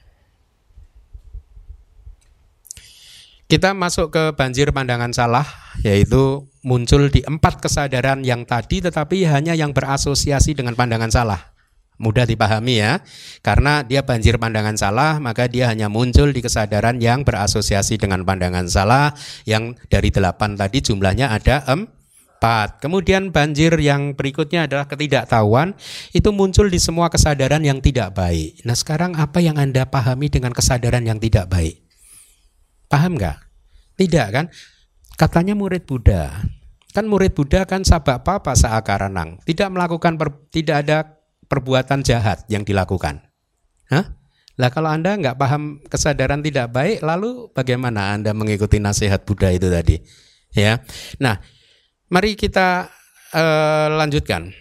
Kita 3.50 3.74
masuk 3.74 4.14
ke 4.14 4.24
banjir 4.38 4.70
pandangan 4.70 5.10
salah, 5.10 5.42
yaitu 5.82 6.46
muncul 6.62 7.10
di 7.10 7.26
empat 7.26 7.58
kesadaran 7.58 8.22
yang 8.22 8.46
tadi, 8.46 8.78
tetapi 8.78 9.26
hanya 9.26 9.58
yang 9.58 9.74
berasosiasi 9.74 10.54
dengan 10.54 10.78
pandangan 10.78 11.10
salah. 11.10 11.50
Mudah 11.98 12.30
dipahami 12.30 12.78
ya, 12.78 13.02
karena 13.42 13.82
dia 13.82 14.06
banjir 14.06 14.38
pandangan 14.38 14.78
salah, 14.78 15.18
maka 15.18 15.50
dia 15.50 15.66
hanya 15.66 15.90
muncul 15.90 16.30
di 16.30 16.46
kesadaran 16.46 17.02
yang 17.02 17.26
berasosiasi 17.26 17.98
dengan 17.98 18.22
pandangan 18.22 18.70
salah, 18.70 19.18
yang 19.50 19.74
dari 19.90 20.14
delapan 20.14 20.54
tadi 20.54 20.86
jumlahnya 20.86 21.34
ada 21.34 21.66
empat. 21.66 22.86
Kemudian 22.86 23.34
banjir 23.34 23.74
yang 23.82 24.14
berikutnya 24.14 24.70
adalah 24.70 24.86
ketidaktahuan, 24.86 25.74
itu 26.14 26.30
muncul 26.30 26.70
di 26.70 26.78
semua 26.78 27.10
kesadaran 27.10 27.66
yang 27.66 27.82
tidak 27.82 28.14
baik. 28.14 28.62
Nah 28.62 28.78
sekarang 28.78 29.18
apa 29.18 29.42
yang 29.42 29.58
Anda 29.58 29.90
pahami 29.90 30.30
dengan 30.30 30.54
kesadaran 30.54 31.02
yang 31.02 31.18
tidak 31.18 31.50
baik? 31.50 31.89
Paham 32.90 33.16
nggak? 33.16 33.38
Tidak 34.02 34.28
kan? 34.34 34.50
Katanya 35.14 35.54
murid 35.54 35.86
Buddha. 35.86 36.42
Kan 36.90 37.06
murid 37.06 37.38
Buddha 37.38 37.70
kan 37.70 37.86
sabak 37.86 38.26
papa 38.26 38.58
saakaranang. 38.58 39.38
Tidak 39.46 39.70
melakukan 39.70 40.18
per, 40.18 40.50
tidak 40.50 40.88
ada 40.88 40.98
perbuatan 41.46 42.02
jahat 42.02 42.50
yang 42.50 42.66
dilakukan. 42.66 43.22
Hah? 43.94 44.18
Lah 44.60 44.70
kalau 44.74 44.92
Anda 44.92 45.16
nggak 45.16 45.38
paham 45.40 45.80
kesadaran 45.88 46.44
tidak 46.44 46.74
baik, 46.76 47.00
lalu 47.00 47.48
bagaimana 47.56 48.12
Anda 48.12 48.36
mengikuti 48.36 48.82
nasihat 48.82 49.24
Buddha 49.24 49.54
itu 49.54 49.70
tadi? 49.72 49.96
Ya. 50.52 50.82
Nah, 51.22 51.40
mari 52.10 52.34
kita 52.34 52.90
uh, 53.32 53.88
lanjutkan. 53.96 54.52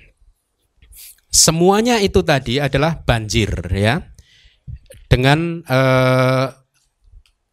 Semuanya 1.29 1.99
itu 1.99 2.23
tadi 2.23 2.61
adalah 2.61 3.01
banjir 3.03 3.51
ya. 3.73 4.01
Dengan 5.09 5.65
uh, 5.65 6.47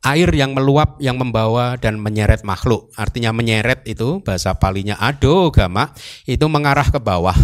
air 0.06 0.30
yang 0.38 0.53
meluap 0.53 1.01
yang 1.01 1.18
membawa 1.18 1.76
dan 1.82 1.97
menyeret 1.97 2.45
makhluk. 2.45 2.93
Artinya 2.93 3.34
menyeret 3.34 3.82
itu 3.89 4.22
bahasa 4.22 4.53
palinya 4.53 4.95
ado 5.01 5.49
gama 5.49 5.89
itu 6.30 6.45
mengarah 6.45 6.86
ke 6.86 7.01
bawah. 7.01 7.36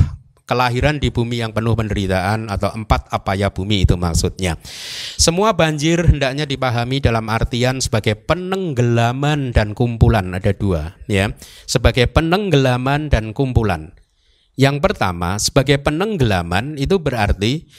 Kelahiran 0.46 1.00
di 1.00 1.08
bumi 1.08 1.40
yang 1.40 1.56
penuh 1.56 1.80
penderitaan 1.80 2.52
atau 2.52 2.76
empat 2.76 3.08
apa 3.08 3.40
ya 3.40 3.56
bumi 3.56 3.88
itu 3.88 3.96
maksudnya. 3.96 4.60
Semua 5.16 5.56
banjir 5.56 6.04
hendaknya 6.04 6.44
dipahami 6.44 7.00
dalam 7.00 7.32
artian 7.32 7.80
sebagai 7.80 8.20
penenggelaman 8.20 9.56
dan 9.56 9.72
kumpulan 9.72 10.36
ada 10.36 10.52
dua 10.52 11.00
ya. 11.08 11.32
Sebagai 11.66 12.12
penenggelaman 12.12 13.08
dan 13.08 13.32
kumpulan. 13.32 13.96
Yang 14.60 14.84
pertama 14.84 15.40
sebagai 15.40 15.80
penenggelaman 15.80 16.76
itu 16.76 17.00
berarti 17.00 17.72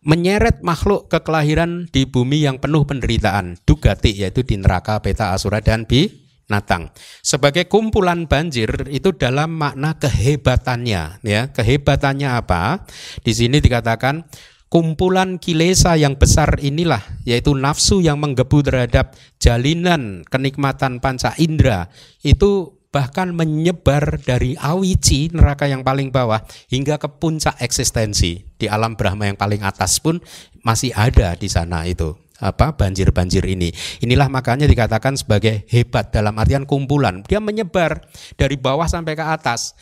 menyeret 0.00 0.64
makhluk 0.64 1.12
ke 1.12 1.20
kelahiran 1.20 1.88
di 1.92 2.08
bumi 2.08 2.44
yang 2.44 2.56
penuh 2.56 2.88
penderitaan, 2.88 3.60
dugati 3.68 4.16
yaitu 4.16 4.40
di 4.44 4.56
neraka, 4.56 5.00
peta, 5.04 5.36
asura 5.36 5.60
dan 5.60 5.84
binatang. 5.84 6.88
Sebagai 7.20 7.68
kumpulan 7.68 8.24
banjir 8.24 8.88
itu 8.88 9.12
dalam 9.12 9.60
makna 9.60 10.00
kehebatannya, 10.00 11.20
ya. 11.20 11.52
Kehebatannya 11.52 12.30
apa? 12.32 12.88
Di 13.20 13.32
sini 13.36 13.60
dikatakan 13.60 14.24
kumpulan 14.70 15.36
kilesa 15.42 15.98
yang 15.98 16.14
besar 16.14 16.62
inilah 16.62 17.02
yaitu 17.26 17.52
nafsu 17.58 17.98
yang 17.98 18.22
menggebu 18.22 18.62
terhadap 18.62 19.18
jalinan 19.42 20.22
kenikmatan 20.30 21.02
panca 21.02 21.34
indera 21.42 21.90
itu 22.22 22.79
bahkan 22.90 23.30
menyebar 23.30 24.18
dari 24.22 24.58
awici 24.58 25.30
neraka 25.30 25.70
yang 25.70 25.86
paling 25.86 26.10
bawah 26.10 26.42
hingga 26.66 26.98
ke 26.98 27.08
puncak 27.22 27.54
eksistensi 27.62 28.42
di 28.58 28.66
alam 28.66 28.98
Brahma 28.98 29.30
yang 29.30 29.38
paling 29.38 29.62
atas 29.62 30.02
pun 30.02 30.18
masih 30.66 30.90
ada 30.98 31.38
di 31.38 31.46
sana 31.46 31.86
itu 31.86 32.18
apa 32.40 32.72
banjir-banjir 32.72 33.44
ini. 33.44 33.68
Inilah 34.00 34.32
makanya 34.32 34.64
dikatakan 34.64 35.14
sebagai 35.14 35.68
hebat 35.68 36.08
dalam 36.08 36.40
artian 36.40 36.64
kumpulan. 36.64 37.20
Dia 37.28 37.38
menyebar 37.38 38.08
dari 38.40 38.56
bawah 38.56 38.88
sampai 38.88 39.12
ke 39.12 39.24
atas. 39.24 39.76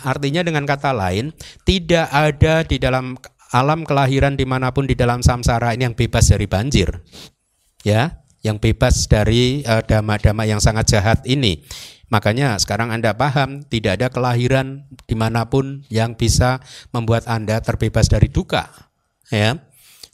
Artinya 0.00 0.40
dengan 0.40 0.64
kata 0.64 0.96
lain, 0.96 1.36
tidak 1.68 2.08
ada 2.08 2.64
di 2.64 2.80
dalam 2.80 3.20
alam 3.52 3.84
kelahiran 3.84 4.34
di 4.34 4.48
mana 4.48 4.72
pun 4.72 4.88
di 4.88 4.96
dalam 4.96 5.20
samsara 5.20 5.76
ini 5.76 5.92
yang 5.92 5.96
bebas 5.96 6.32
dari 6.32 6.48
banjir. 6.48 6.88
Ya, 7.84 8.24
yang 8.40 8.56
bebas 8.56 9.08
dari 9.08 9.60
uh, 9.68 9.84
dama-dama 9.84 10.48
yang 10.48 10.60
sangat 10.60 10.88
jahat 10.96 11.20
ini. 11.28 11.64
Makanya 12.10 12.58
sekarang 12.58 12.90
Anda 12.90 13.14
paham 13.14 13.62
tidak 13.62 14.02
ada 14.02 14.08
kelahiran 14.10 14.90
di 15.06 15.14
mana 15.14 15.46
pun 15.46 15.86
yang 15.88 16.18
bisa 16.18 16.58
membuat 16.90 17.30
Anda 17.30 17.62
terbebas 17.62 18.10
dari 18.10 18.26
duka. 18.26 18.66
Ya. 19.30 19.62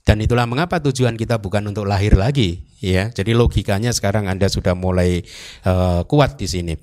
Dan 0.06 0.22
itulah 0.22 0.46
mengapa 0.46 0.78
tujuan 0.78 1.18
kita 1.18 1.42
bukan 1.42 1.66
untuk 1.66 1.82
lahir 1.82 2.14
lagi, 2.14 2.62
ya. 2.78 3.10
Jadi 3.10 3.34
logikanya 3.34 3.90
sekarang 3.90 4.30
Anda 4.30 4.46
sudah 4.46 4.78
mulai 4.78 5.26
uh, 5.66 6.06
kuat 6.06 6.38
di 6.38 6.46
sini. 6.46 6.78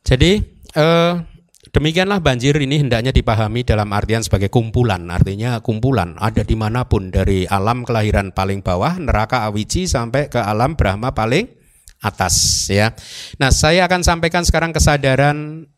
Jadi 0.00 0.40
uh, 0.72 1.20
demikianlah 1.68 2.24
banjir 2.24 2.56
ini 2.56 2.80
hendaknya 2.80 3.12
dipahami 3.12 3.60
dalam 3.60 3.92
artian 3.92 4.24
sebagai 4.24 4.48
kumpulan, 4.48 5.04
artinya 5.12 5.60
kumpulan 5.60 6.16
ada 6.16 6.40
di 6.40 6.56
mana 6.56 6.88
pun 6.88 7.12
dari 7.12 7.44
alam 7.44 7.84
kelahiran 7.84 8.32
paling 8.32 8.64
bawah 8.64 8.96
neraka 8.96 9.44
awici 9.44 9.84
sampai 9.84 10.32
ke 10.32 10.40
alam 10.40 10.80
Brahma 10.80 11.12
paling 11.12 11.59
atas 12.00 12.66
ya. 12.72 12.96
Nah, 13.36 13.52
saya 13.52 13.84
akan 13.84 14.00
sampaikan 14.00 14.42
sekarang 14.42 14.72
kesadaran 14.72 15.68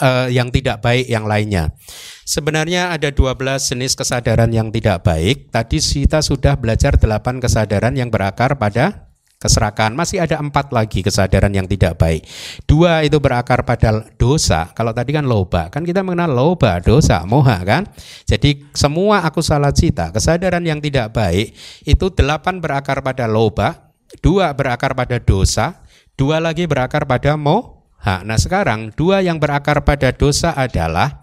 uh, 0.00 0.28
yang 0.28 0.48
tidak 0.52 0.80
baik 0.84 1.08
yang 1.08 1.24
lainnya. 1.28 1.72
Sebenarnya 2.24 2.94
ada 2.94 3.10
12 3.10 3.34
jenis 3.58 3.98
kesadaran 3.98 4.52
yang 4.52 4.70
tidak 4.70 5.02
baik. 5.02 5.50
Tadi 5.50 5.78
kita 5.80 6.22
sudah 6.22 6.54
belajar 6.54 6.94
8 6.96 7.42
kesadaran 7.42 7.96
yang 7.96 8.08
berakar 8.08 8.54
pada 8.54 9.10
keserakan. 9.40 9.96
Masih 9.96 10.20
ada 10.20 10.36
empat 10.36 10.70
lagi 10.70 11.00
kesadaran 11.00 11.50
yang 11.50 11.64
tidak 11.64 11.96
baik. 11.96 12.22
Dua 12.68 13.00
itu 13.02 13.16
berakar 13.18 13.64
pada 13.64 14.04
dosa. 14.20 14.68
Kalau 14.76 14.92
tadi 14.92 15.16
kan 15.16 15.24
loba, 15.24 15.72
kan 15.72 15.82
kita 15.82 16.04
mengenal 16.04 16.30
loba, 16.30 16.78
dosa, 16.78 17.24
moha 17.24 17.56
kan. 17.64 17.88
Jadi 18.28 18.68
semua 18.76 19.24
aku 19.24 19.40
salah 19.40 19.72
cita, 19.72 20.12
kesadaran 20.12 20.62
yang 20.62 20.78
tidak 20.78 21.16
baik 21.16 21.56
itu 21.88 22.12
delapan 22.12 22.60
berakar 22.60 23.00
pada 23.00 23.24
loba, 23.24 23.89
dua 24.18 24.50
berakar 24.50 24.98
pada 24.98 25.22
dosa, 25.22 25.86
dua 26.18 26.42
lagi 26.42 26.66
berakar 26.66 27.06
pada 27.06 27.38
moha. 27.38 28.26
Nah 28.26 28.34
sekarang 28.34 28.90
dua 28.98 29.22
yang 29.22 29.38
berakar 29.38 29.86
pada 29.86 30.10
dosa 30.10 30.50
adalah 30.58 31.22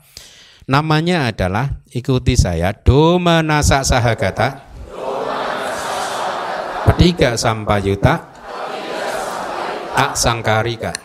namanya 0.63 1.27
adalah 1.27 1.83
ikuti 1.91 2.39
saya 2.39 2.71
doma 2.71 3.43
sahagata, 3.59 4.63
petiga 6.87 7.35
sampayuta, 7.35 8.31
aksangkarika, 9.95 10.95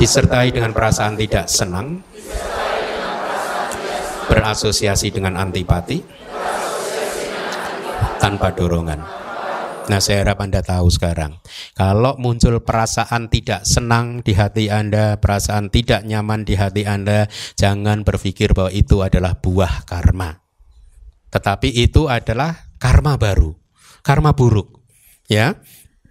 disertai 0.00 0.48
dengan 0.52 0.72
perasaan 0.72 1.20
tidak 1.20 1.48
senang, 1.52 2.00
berasosiasi 4.32 5.12
dengan 5.12 5.36
antipati, 5.36 6.00
tanpa 8.16 8.52
dorongan. 8.56 9.25
Nah, 9.86 10.02
saya 10.02 10.26
harap 10.26 10.42
Anda 10.42 10.66
tahu 10.66 10.90
sekarang, 10.90 11.38
kalau 11.78 12.18
muncul 12.18 12.58
perasaan 12.58 13.30
tidak 13.30 13.62
senang 13.62 14.18
di 14.18 14.34
hati 14.34 14.66
Anda, 14.66 15.14
perasaan 15.22 15.70
tidak 15.70 16.02
nyaman 16.02 16.42
di 16.42 16.58
hati 16.58 16.82
Anda, 16.82 17.30
jangan 17.54 18.02
berpikir 18.02 18.50
bahwa 18.50 18.74
itu 18.74 19.06
adalah 19.06 19.38
buah 19.38 19.86
karma. 19.86 20.42
Tetapi 21.30 21.70
itu 21.70 22.10
adalah 22.10 22.66
karma 22.82 23.14
baru, 23.14 23.54
karma 24.02 24.34
buruk. 24.34 24.74
Ya, 25.30 25.54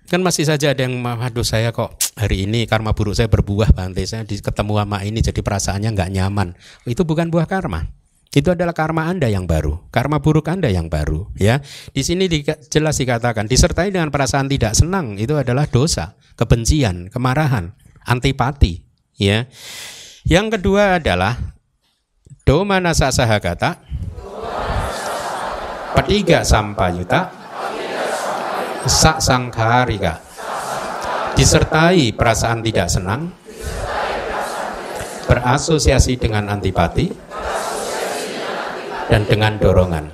kan 0.07 0.23
masih 0.23 0.47
saja 0.47 0.71
ada 0.71 0.88
yang 0.88 1.03
aduh 1.03 1.43
saya 1.43 1.76
kok 1.76 1.99
hari 2.15 2.47
ini 2.47 2.63
karma 2.71 2.95
buruk 2.95 3.15
saya 3.15 3.28
berbuah 3.28 3.76
bantai 3.76 4.07
saya 4.07 4.23
ketemu 4.23 4.88
sama 4.88 5.03
ini 5.03 5.19
jadi 5.19 5.41
perasaannya 5.43 5.89
nggak 5.91 6.11
nyaman. 6.15 6.55
Itu 6.88 7.03
bukan 7.03 7.28
buah 7.28 7.43
karma. 7.43 7.91
Itu 8.36 8.51
adalah 8.51 8.75
karma 8.75 9.07
Anda 9.07 9.31
yang 9.31 9.47
baru, 9.47 9.88
karma 9.95 10.19
buruk 10.19 10.51
Anda 10.51 10.67
yang 10.67 10.91
baru, 10.91 11.31
ya. 11.39 11.63
Di 11.95 12.03
sini 12.03 12.27
di, 12.27 12.43
jelas 12.43 12.99
dikatakan 12.99 13.47
disertai 13.47 13.95
dengan 13.95 14.11
perasaan 14.11 14.51
tidak 14.51 14.75
senang 14.75 15.15
itu 15.15 15.39
adalah 15.39 15.63
dosa, 15.71 16.19
kebencian, 16.36 17.07
kemarahan, 17.07 17.71
antipati, 18.03 18.83
ya. 19.15 19.47
Yang 20.27 20.59
kedua 20.59 20.99
adalah 20.99 21.55
doma 22.43 22.83
nasa 22.83 23.07
sahagata, 23.07 23.79
petiga 25.95 26.43
sampayuta, 26.43 27.31
sak 28.83 29.23
sangkarika, 29.23 30.19
disertai 31.39 32.11
perasaan 32.11 32.59
tidak 32.67 32.91
senang, 32.91 33.31
berasosiasi 35.23 36.19
dengan 36.19 36.51
antipati, 36.51 37.23
dan 39.09 39.25
dengan 39.29 39.57
dorongan. 39.61 40.09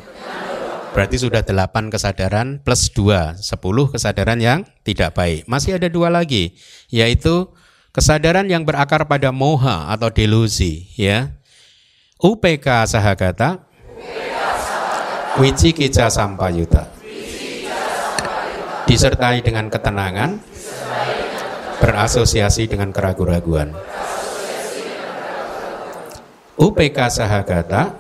Berarti 0.91 1.15
sudah 1.15 1.39
delapan 1.39 1.87
kesadaran 1.87 2.59
plus 2.59 2.91
dua, 2.91 3.39
sepuluh 3.39 3.87
kesadaran 3.87 4.35
yang 4.43 4.67
tidak 4.83 5.15
baik. 5.15 5.47
Masih 5.47 5.79
ada 5.79 5.87
dua 5.87 6.11
lagi, 6.11 6.59
yaitu 6.91 7.47
kesadaran 7.95 8.43
yang 8.51 8.67
berakar 8.67 9.07
pada 9.07 9.31
moha 9.31 9.87
atau 9.87 10.11
delusi. 10.11 10.91
Ya, 10.99 11.39
UPK 12.19 12.91
sahagata, 12.91 13.63
wicikicca 15.39 16.11
sampayuta. 16.11 16.91
Disertai 18.83 19.39
dengan 19.39 19.71
ketenangan, 19.71 20.43
berasosiasi 21.79 22.67
dengan 22.67 22.91
keraguan-raguan. 22.91 23.71
UPK 26.59 26.99
sahagata, 27.07 27.95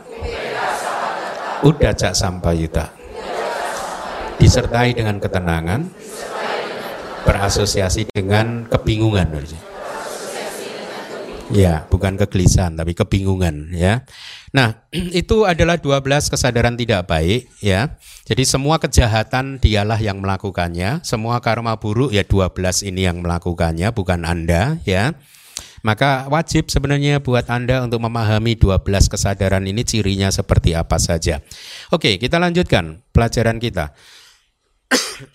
udacak 1.61 2.17
sampayuta 2.17 2.89
disertai 4.41 4.97
dengan 4.97 5.21
ketenangan 5.21 5.85
berasosiasi 7.21 8.09
dengan 8.09 8.65
kebingungan 8.65 9.45
ya 11.51 11.85
bukan 11.91 12.15
kegelisahan 12.15 12.73
tapi 12.79 12.95
kebingungan 12.95 13.75
ya. 13.75 14.07
Nah 14.55 14.87
itu 15.21 15.43
adalah 15.43 15.77
12 15.77 16.31
kesadaran 16.31 16.79
tidak 16.79 17.05
baik 17.11 17.51
ya. 17.59 17.99
Jadi 18.25 18.47
semua 18.47 18.79
kejahatan 18.79 19.59
dialah 19.59 19.99
yang 19.99 20.23
melakukannya. 20.23 21.03
Semua 21.03 21.43
karma 21.43 21.75
buruk 21.77 22.15
ya 22.15 22.23
12 22.23 22.87
ini 22.87 23.05
yang 23.05 23.19
melakukannya 23.19 23.91
bukan 23.91 24.23
anda 24.23 24.79
ya 24.87 25.13
maka 25.81 26.29
wajib 26.29 26.69
sebenarnya 26.69 27.25
buat 27.25 27.49
Anda 27.49 27.81
untuk 27.81 28.05
memahami 28.05 28.53
12 28.53 28.85
kesadaran 29.09 29.65
ini 29.65 29.81
cirinya 29.81 30.29
seperti 30.29 30.77
apa 30.77 31.01
saja. 31.01 31.41
Oke, 31.89 32.21
kita 32.21 32.37
lanjutkan 32.37 33.01
pelajaran 33.09 33.57
kita. 33.57 33.93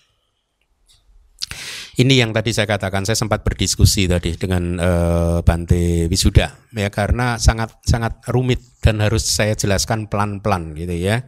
Ini 1.97 2.13
yang 2.21 2.29
tadi 2.29 2.53
saya 2.53 2.69
katakan, 2.69 3.09
saya 3.09 3.17
sempat 3.17 3.41
berdiskusi 3.41 4.05
tadi 4.05 4.37
dengan 4.37 4.77
uh, 4.77 5.41
Bante 5.41 6.05
Wisuda, 6.05 6.69
ya 6.77 6.93
karena 6.93 7.41
sangat 7.41 7.73
sangat 7.81 8.21
rumit 8.29 8.61
dan 8.85 9.01
harus 9.01 9.25
saya 9.25 9.57
jelaskan 9.57 10.05
pelan-pelan 10.05 10.77
gitu 10.77 10.93
ya. 10.93 11.25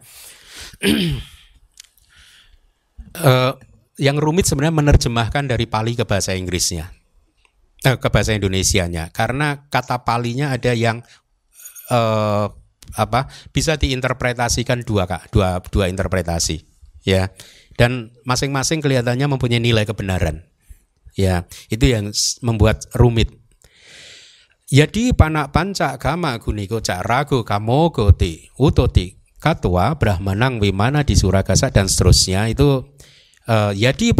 uh, 3.18 3.58
yang 4.06 4.14
rumit 4.22 4.46
sebenarnya 4.46 4.78
menerjemahkan 4.78 5.50
dari 5.50 5.66
Pali 5.66 5.98
ke 5.98 6.06
bahasa 6.06 6.38
Inggrisnya 6.38 6.99
eh, 7.84 7.96
ke 7.96 8.08
bahasa 8.08 8.36
Indonesianya. 8.36 9.12
Karena 9.12 9.66
kata 9.68 10.02
palinya 10.04 10.52
ada 10.52 10.72
yang 10.72 11.04
eh, 11.90 12.46
apa 12.90 13.20
bisa 13.54 13.78
diinterpretasikan 13.78 14.82
dua 14.82 15.06
kak. 15.06 15.30
Dua 15.32 15.60
dua 15.68 15.86
interpretasi 15.88 16.64
ya. 17.04 17.30
Dan 17.78 18.12
masing-masing 18.28 18.84
kelihatannya 18.84 19.24
mempunyai 19.24 19.62
nilai 19.62 19.88
kebenaran 19.88 20.44
ya. 21.16 21.48
Itu 21.72 21.88
yang 21.88 22.12
membuat 22.44 22.88
rumit. 22.92 23.40
Yadi 24.70 25.10
panak 25.10 25.50
panca 25.50 25.98
kama 25.98 26.38
guniko 26.38 26.78
cak 26.78 27.02
rago 27.02 27.42
kamo 27.42 27.90
goti 27.90 28.46
utoti 28.54 29.18
katwa 29.42 29.98
brahmanang 29.98 30.62
wimana 30.62 31.02
di 31.02 31.18
suragasa 31.18 31.74
dan 31.74 31.90
seterusnya 31.90 32.46
itu 32.46 32.86
uh, 33.50 33.72
yadi 33.74 34.14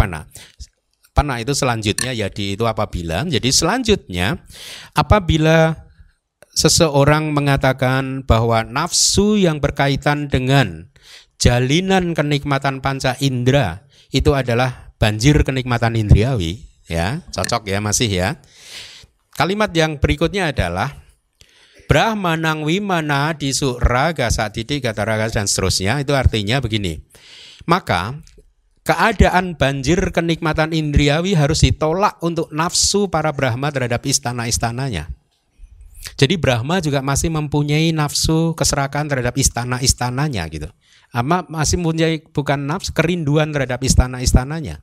pana 1.21 1.37
Pana 1.37 1.45
itu 1.45 1.53
selanjutnya 1.53 2.16
jadi 2.16 2.45
itu 2.57 2.64
apabila. 2.64 3.29
Jadi 3.29 3.53
selanjutnya 3.53 4.41
apabila 4.97 5.77
seseorang 6.57 7.37
mengatakan 7.37 8.25
bahwa 8.25 8.64
nafsu 8.64 9.37
yang 9.37 9.61
berkaitan 9.61 10.33
dengan 10.33 10.89
jalinan 11.37 12.16
kenikmatan 12.16 12.81
panca 12.81 13.21
indera 13.21 13.85
itu 14.11 14.33
adalah 14.33 14.91
banjir 14.99 15.41
kenikmatan 15.47 15.97
indriawi 15.97 16.68
ya 16.91 17.23
cocok 17.33 17.71
ya 17.71 17.79
masih 17.81 18.11
ya 18.11 18.29
kalimat 19.39 19.71
yang 19.73 19.97
berikutnya 19.97 20.51
adalah 20.53 21.01
Brahmanang 21.89 22.66
wimana 22.66 23.33
disu 23.35 23.79
raga 23.81 24.29
satiti 24.29 24.83
kata 24.83 25.07
raga 25.07 25.31
dan 25.33 25.47
seterusnya 25.49 26.03
itu 26.03 26.12
artinya 26.12 26.61
begini 26.61 27.01
maka 27.64 28.21
keadaan 28.85 29.55
banjir 29.57 30.01
kenikmatan 30.11 30.72
indriawi 30.72 31.37
harus 31.37 31.62
ditolak 31.64 32.16
untuk 32.24 32.49
nafsu 32.51 33.12
para 33.12 33.31
Brahma 33.31 33.68
terhadap 33.68 34.05
istana-istananya. 34.09 35.12
Jadi 36.16 36.41
Brahma 36.41 36.81
juga 36.81 37.05
masih 37.05 37.28
mempunyai 37.28 37.93
nafsu 37.93 38.57
keserakan 38.57 39.09
terhadap 39.12 39.37
istana-istananya 39.37 40.49
gitu. 40.49 40.68
Ama 41.12 41.45
masih 41.51 41.76
mempunyai 41.76 42.24
bukan 42.24 42.57
nafsu 42.64 42.97
kerinduan 42.97 43.53
terhadap 43.53 43.85
istana-istananya. 43.85 44.81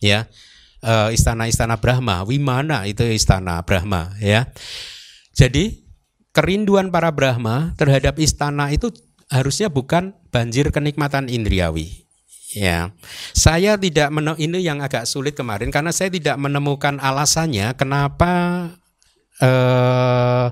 Ya. 0.00 0.32
E, 0.80 1.12
istana-istana 1.12 1.76
Brahma, 1.76 2.24
Wimana 2.24 2.88
itu 2.88 3.04
istana 3.04 3.60
Brahma 3.68 4.16
ya. 4.16 4.48
Jadi 5.36 5.84
kerinduan 6.32 6.88
para 6.88 7.12
Brahma 7.12 7.76
terhadap 7.76 8.16
istana 8.16 8.72
itu 8.72 8.88
harusnya 9.28 9.68
bukan 9.68 10.16
banjir 10.32 10.72
kenikmatan 10.72 11.28
indriawi. 11.28 12.05
Ya, 12.56 12.96
saya 13.36 13.76
tidak 13.76 14.08
menemukan 14.08 14.40
ini 14.40 14.64
yang 14.64 14.80
agak 14.80 15.04
sulit 15.04 15.36
kemarin 15.36 15.68
karena 15.68 15.92
saya 15.92 16.08
tidak 16.08 16.40
menemukan 16.40 16.96
alasannya 16.96 17.76
kenapa 17.76 18.32
eh, 19.44 20.48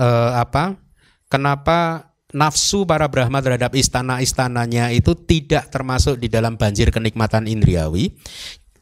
eh, 0.00 0.30
apa? 0.40 0.80
Kenapa 1.28 2.08
nafsu 2.34 2.82
para 2.84 3.06
Brahma 3.06 3.38
terhadap 3.38 3.76
istana-istananya 3.78 4.90
itu 4.90 5.14
tidak 5.14 5.70
termasuk 5.70 6.18
di 6.18 6.26
dalam 6.26 6.58
banjir 6.58 6.90
kenikmatan 6.90 7.46
indriawi. 7.46 8.10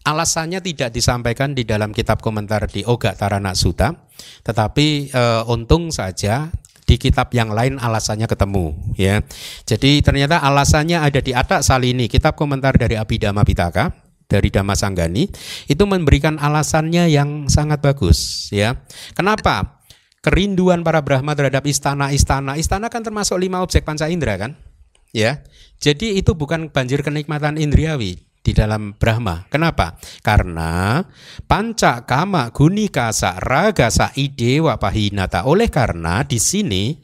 Alasannya 0.02 0.58
tidak 0.58 0.90
disampaikan 0.90 1.54
di 1.54 1.62
dalam 1.62 1.94
kitab 1.94 2.18
komentar 2.18 2.66
di 2.66 2.82
Oga 2.82 3.14
Tarana 3.14 3.54
Sutta, 3.54 3.94
tetapi 4.42 5.14
e, 5.14 5.22
untung 5.46 5.94
saja 5.94 6.50
di 6.82 6.98
kitab 6.98 7.30
yang 7.32 7.54
lain 7.54 7.78
alasannya 7.78 8.26
ketemu 8.26 8.74
ya. 8.98 9.22
Jadi 9.64 10.02
ternyata 10.02 10.42
alasannya 10.42 10.98
ada 10.98 11.20
di 11.22 11.32
Atak 11.32 11.62
Salini, 11.62 12.10
kitab 12.10 12.34
komentar 12.34 12.74
dari 12.74 12.98
Abhidhamma 12.98 13.46
Pitaka 13.46 14.02
dari 14.32 14.48
Dhamma 14.48 14.72
Sanggani 14.72 15.28
itu 15.68 15.84
memberikan 15.84 16.40
alasannya 16.40 17.12
yang 17.12 17.52
sangat 17.52 17.84
bagus 17.84 18.48
ya. 18.48 18.80
Kenapa? 19.12 19.84
Kerinduan 20.22 20.86
para 20.86 21.02
Brahma 21.02 21.34
terhadap 21.34 21.66
istana-istana, 21.66 22.54
istana 22.54 22.86
kan 22.88 23.02
termasuk 23.02 23.36
lima 23.42 23.58
objek 23.58 23.82
panca 23.82 24.06
indera 24.06 24.38
kan? 24.38 24.54
Ya. 25.10 25.42
Jadi 25.82 26.14
itu 26.14 26.38
bukan 26.38 26.70
banjir 26.70 27.02
kenikmatan 27.02 27.58
indriawi, 27.58 28.22
di 28.42 28.52
dalam 28.52 28.98
Brahma. 28.98 29.46
Kenapa? 29.46 29.96
Karena 30.20 31.00
panca 31.46 32.02
kama 32.02 32.50
gunikasa 32.50 33.38
ragasa 33.38 34.10
idewa 34.18 34.76
pahinata. 34.76 35.46
Oleh 35.46 35.70
karena 35.70 36.26
di 36.26 36.42
sini 36.42 36.98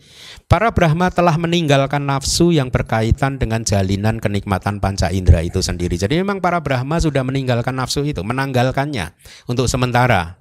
para 0.50 0.74
Brahma 0.74 1.14
telah 1.14 1.38
meninggalkan 1.38 2.02
nafsu 2.02 2.50
yang 2.50 2.74
berkaitan 2.74 3.38
dengan 3.38 3.62
jalinan 3.62 4.18
kenikmatan 4.18 4.82
panca 4.82 5.14
indera 5.14 5.40
itu 5.46 5.62
sendiri. 5.62 5.94
Jadi 5.94 6.18
memang 6.18 6.42
para 6.42 6.58
Brahma 6.58 6.98
sudah 6.98 7.22
meninggalkan 7.22 7.78
nafsu 7.78 8.02
itu, 8.02 8.20
menanggalkannya 8.26 9.14
untuk 9.46 9.70
sementara 9.70 10.37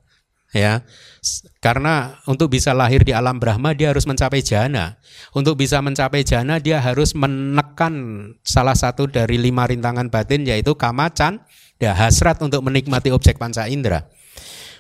ya. 0.56 0.84
Karena 1.60 2.20
untuk 2.30 2.54
bisa 2.54 2.72
lahir 2.72 3.04
di 3.04 3.12
alam 3.12 3.40
Brahma 3.40 3.76
dia 3.76 3.92
harus 3.92 4.08
mencapai 4.08 4.40
jana. 4.40 5.00
Untuk 5.36 5.60
bisa 5.60 5.84
mencapai 5.84 6.24
jana 6.24 6.60
dia 6.62 6.80
harus 6.80 7.12
menekan 7.18 7.94
salah 8.48 8.76
satu 8.76 9.08
dari 9.12 9.36
lima 9.36 9.68
rintangan 9.68 10.08
batin 10.08 10.48
yaitu 10.48 10.76
kamacan 10.76 11.44
ya 11.78 11.92
hasrat 11.94 12.40
untuk 12.40 12.64
menikmati 12.64 13.12
objek 13.12 13.36
panca 13.36 13.68
indera. 13.68 14.08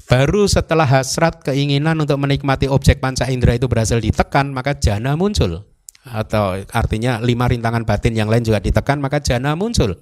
Baru 0.07 0.47
setelah 0.47 0.87
hasrat 0.87 1.43
keinginan 1.43 1.99
untuk 1.99 2.15
menikmati 2.15 2.71
objek 2.71 3.03
panca 3.03 3.27
indera 3.27 3.59
itu 3.59 3.67
berhasil 3.67 3.99
ditekan 3.99 4.55
maka 4.55 4.71
jana 4.79 5.19
muncul 5.19 5.67
atau 6.09 6.57
artinya 6.71 7.19
lima 7.19 7.45
rintangan 7.47 7.83
batin 7.83 8.15
yang 8.15 8.31
lain 8.31 8.43
juga 8.43 8.63
ditekan 8.63 8.97
maka 9.03 9.19
jana 9.19 9.53
muncul. 9.53 9.99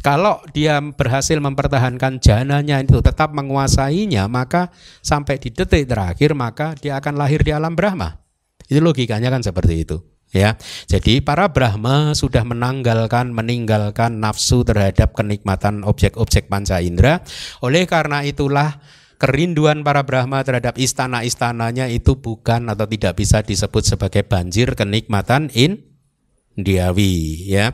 Kalau 0.00 0.40
dia 0.50 0.80
berhasil 0.80 1.36
mempertahankan 1.36 2.18
jananya 2.18 2.80
itu 2.80 3.00
tetap 3.04 3.32
menguasainya 3.36 4.26
maka 4.26 4.72
sampai 5.04 5.38
di 5.38 5.52
detik 5.52 5.88
terakhir 5.88 6.32
maka 6.32 6.74
dia 6.78 6.96
akan 6.98 7.14
lahir 7.20 7.44
di 7.44 7.52
alam 7.52 7.76
Brahma. 7.76 8.20
Itu 8.64 8.80
logikanya 8.80 9.28
kan 9.28 9.44
seperti 9.44 9.84
itu 9.84 10.00
ya. 10.34 10.58
Jadi 10.90 11.22
para 11.22 11.48
Brahma 11.54 12.12
sudah 12.12 12.42
menanggalkan 12.42 13.30
meninggalkan 13.30 14.18
nafsu 14.18 14.66
terhadap 14.66 15.14
kenikmatan 15.14 15.86
objek-objek 15.86 16.50
panca 16.50 16.82
indera. 16.82 17.22
Oleh 17.62 17.86
karena 17.86 18.26
itulah 18.26 18.82
kerinduan 19.24 19.80
para 19.80 20.04
Brahma 20.04 20.44
terhadap 20.44 20.76
istana-istananya 20.76 21.88
itu 21.88 22.20
bukan 22.20 22.68
atau 22.68 22.84
tidak 22.84 23.16
bisa 23.16 23.40
disebut 23.40 23.80
sebagai 23.96 24.20
banjir 24.20 24.76
kenikmatan 24.76 25.48
in 25.56 25.80
diawi 26.60 27.48
ya. 27.48 27.72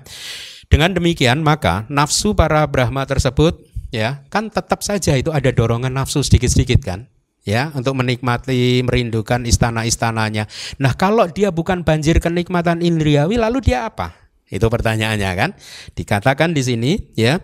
Dengan 0.70 0.94
demikian 0.94 1.42
maka 1.42 1.90
nafsu 1.90 2.38
para 2.38 2.62
Brahma 2.70 3.02
tersebut 3.02 3.66
ya 3.90 4.22
kan 4.30 4.46
tetap 4.54 4.86
saja 4.86 5.18
itu 5.18 5.34
ada 5.34 5.50
dorongan 5.50 5.90
nafsu 5.90 6.22
sedikit-sedikit 6.22 6.78
kan 6.86 7.10
ya 7.42 7.74
untuk 7.74 7.98
menikmati 7.98 8.86
merindukan 8.86 9.42
istana-istananya. 9.42 10.46
Nah, 10.78 10.94
kalau 10.94 11.26
dia 11.26 11.50
bukan 11.50 11.82
banjir 11.82 12.22
kenikmatan 12.22 12.78
indriawi 12.78 13.42
lalu 13.42 13.58
dia 13.58 13.90
apa? 13.90 14.14
Itu 14.46 14.70
pertanyaannya 14.70 15.30
kan. 15.34 15.50
Dikatakan 15.98 16.54
di 16.54 16.62
sini 16.62 16.92
ya. 17.18 17.42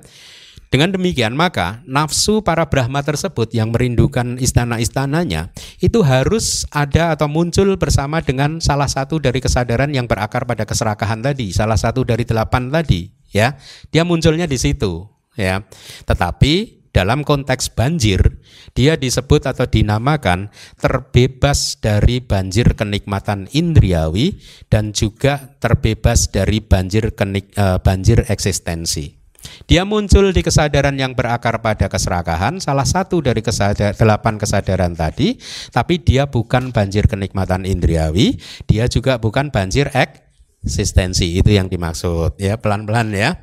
Dengan 0.67 0.91
demikian 0.91 1.39
maka 1.39 1.81
nafsu 1.87 2.43
para 2.43 2.67
Brahma 2.67 3.07
tersebut 3.07 3.55
yang 3.55 3.71
merindukan 3.71 4.35
istana-istananya 4.43 5.55
itu 5.79 6.03
harus 6.03 6.67
ada 6.75 7.15
atau 7.15 7.31
muncul 7.31 7.79
bersama 7.79 8.19
dengan 8.19 8.59
salah 8.59 8.91
satu 8.91 9.23
dari 9.23 9.39
kesadaran 9.39 9.95
yang 9.95 10.11
berakar 10.11 10.43
pada 10.43 10.67
keserakahan 10.67 11.23
tadi, 11.23 11.55
salah 11.55 11.79
satu 11.79 12.03
dari 12.03 12.27
delapan 12.27 12.69
tadi, 12.69 13.07
ya. 13.31 13.55
Dia 13.95 14.03
munculnya 14.03 14.51
di 14.51 14.59
situ, 14.59 15.07
ya. 15.39 15.63
Tetapi 16.03 16.77
dalam 16.97 17.29
konteks 17.29 17.77
banjir, 17.77 18.41
dia 18.73 18.97
disebut 18.97 19.45
atau 19.45 19.69
dinamakan 19.69 20.49
terbebas 20.81 21.77
dari 21.77 22.25
banjir 22.25 22.73
kenikmatan 22.73 23.53
indriawi 23.53 24.41
dan 24.73 24.97
juga 24.97 25.55
terbebas 25.61 26.33
dari 26.33 26.65
banjir 26.65 27.13
kenik, 27.13 27.53
uh, 27.61 27.79
banjir 27.85 28.25
eksistensi. 28.33 29.26
Dia 29.67 29.83
muncul 29.83 30.31
di 30.31 30.43
kesadaran 30.47 30.95
yang 30.95 31.19
berakar 31.19 31.59
pada 31.59 31.91
keserakahan, 31.91 32.63
salah 32.63 32.87
satu 32.87 33.19
dari 33.19 33.43
kesadar, 33.43 33.99
delapan 33.99 34.39
kesadaran 34.39 34.95
tadi, 34.95 35.35
tapi 35.75 35.99
dia 35.99 36.31
bukan 36.31 36.71
banjir 36.71 37.11
kenikmatan 37.11 37.67
indriawi, 37.67 38.39
dia 38.71 38.87
juga 38.87 39.19
bukan 39.19 39.51
banjir 39.51 39.91
eksistensi. 39.91 41.35
Itu 41.35 41.51
yang 41.51 41.67
dimaksud 41.67 42.39
ya, 42.39 42.59
pelan-pelan 42.63 43.11
ya. 43.15 43.43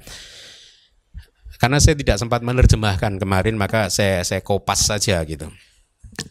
Karena 1.59 1.79
saya 1.79 1.95
tidak 1.95 2.19
sempat 2.19 2.43
menerjemahkan 2.43 3.19
kemarin, 3.19 3.55
maka 3.55 3.87
saya 3.87 4.19
saya 4.27 4.43
kopas 4.43 4.83
saja 4.83 5.23
gitu. 5.23 5.47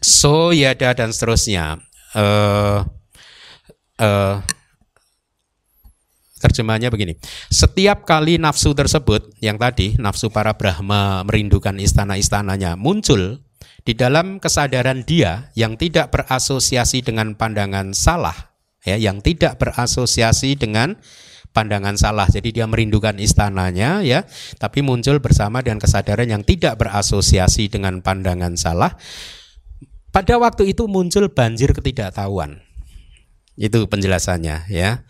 So 0.05 0.53
yada 0.53 0.93
dan 0.93 1.11
seterusnya. 1.11 1.81
Uh, 2.12 2.85
uh, 3.97 4.45
terjemahnya 6.43 6.90
begini. 6.90 7.14
Setiap 7.49 8.03
kali 8.03 8.43
nafsu 8.43 8.74
tersebut 8.74 9.30
yang 9.38 9.62
tadi 9.62 9.95
nafsu 10.03 10.34
para 10.34 10.59
Brahma 10.59 11.22
merindukan 11.22 11.78
istana-istananya 11.78 12.74
muncul 12.74 13.38
di 13.86 13.95
dalam 13.95 14.43
kesadaran 14.43 15.07
dia 15.07 15.55
yang 15.55 15.78
tidak 15.78 16.11
berasosiasi 16.11 17.07
dengan 17.07 17.38
pandangan 17.38 17.95
salah 17.95 18.53
ya 18.82 18.99
yang 18.99 19.22
tidak 19.22 19.62
berasosiasi 19.62 20.59
dengan 20.59 20.99
pandangan 21.55 21.95
salah. 21.95 22.26
Jadi 22.26 22.51
dia 22.51 22.66
merindukan 22.66 23.14
istananya 23.20 24.01
ya, 24.03 24.24
tapi 24.59 24.80
muncul 24.80 25.20
bersama 25.20 25.61
dengan 25.61 25.78
kesadaran 25.78 26.26
yang 26.26 26.43
tidak 26.43 26.80
berasosiasi 26.80 27.68
dengan 27.68 28.01
pandangan 28.01 28.57
salah. 28.59 28.97
Pada 30.12 30.36
waktu 30.36 30.76
itu 30.76 30.88
muncul 30.88 31.32
banjir 31.32 31.72
ketidaktahuan. 31.72 32.61
Itu 33.57 33.84
penjelasannya 33.88 34.68
ya. 34.68 35.05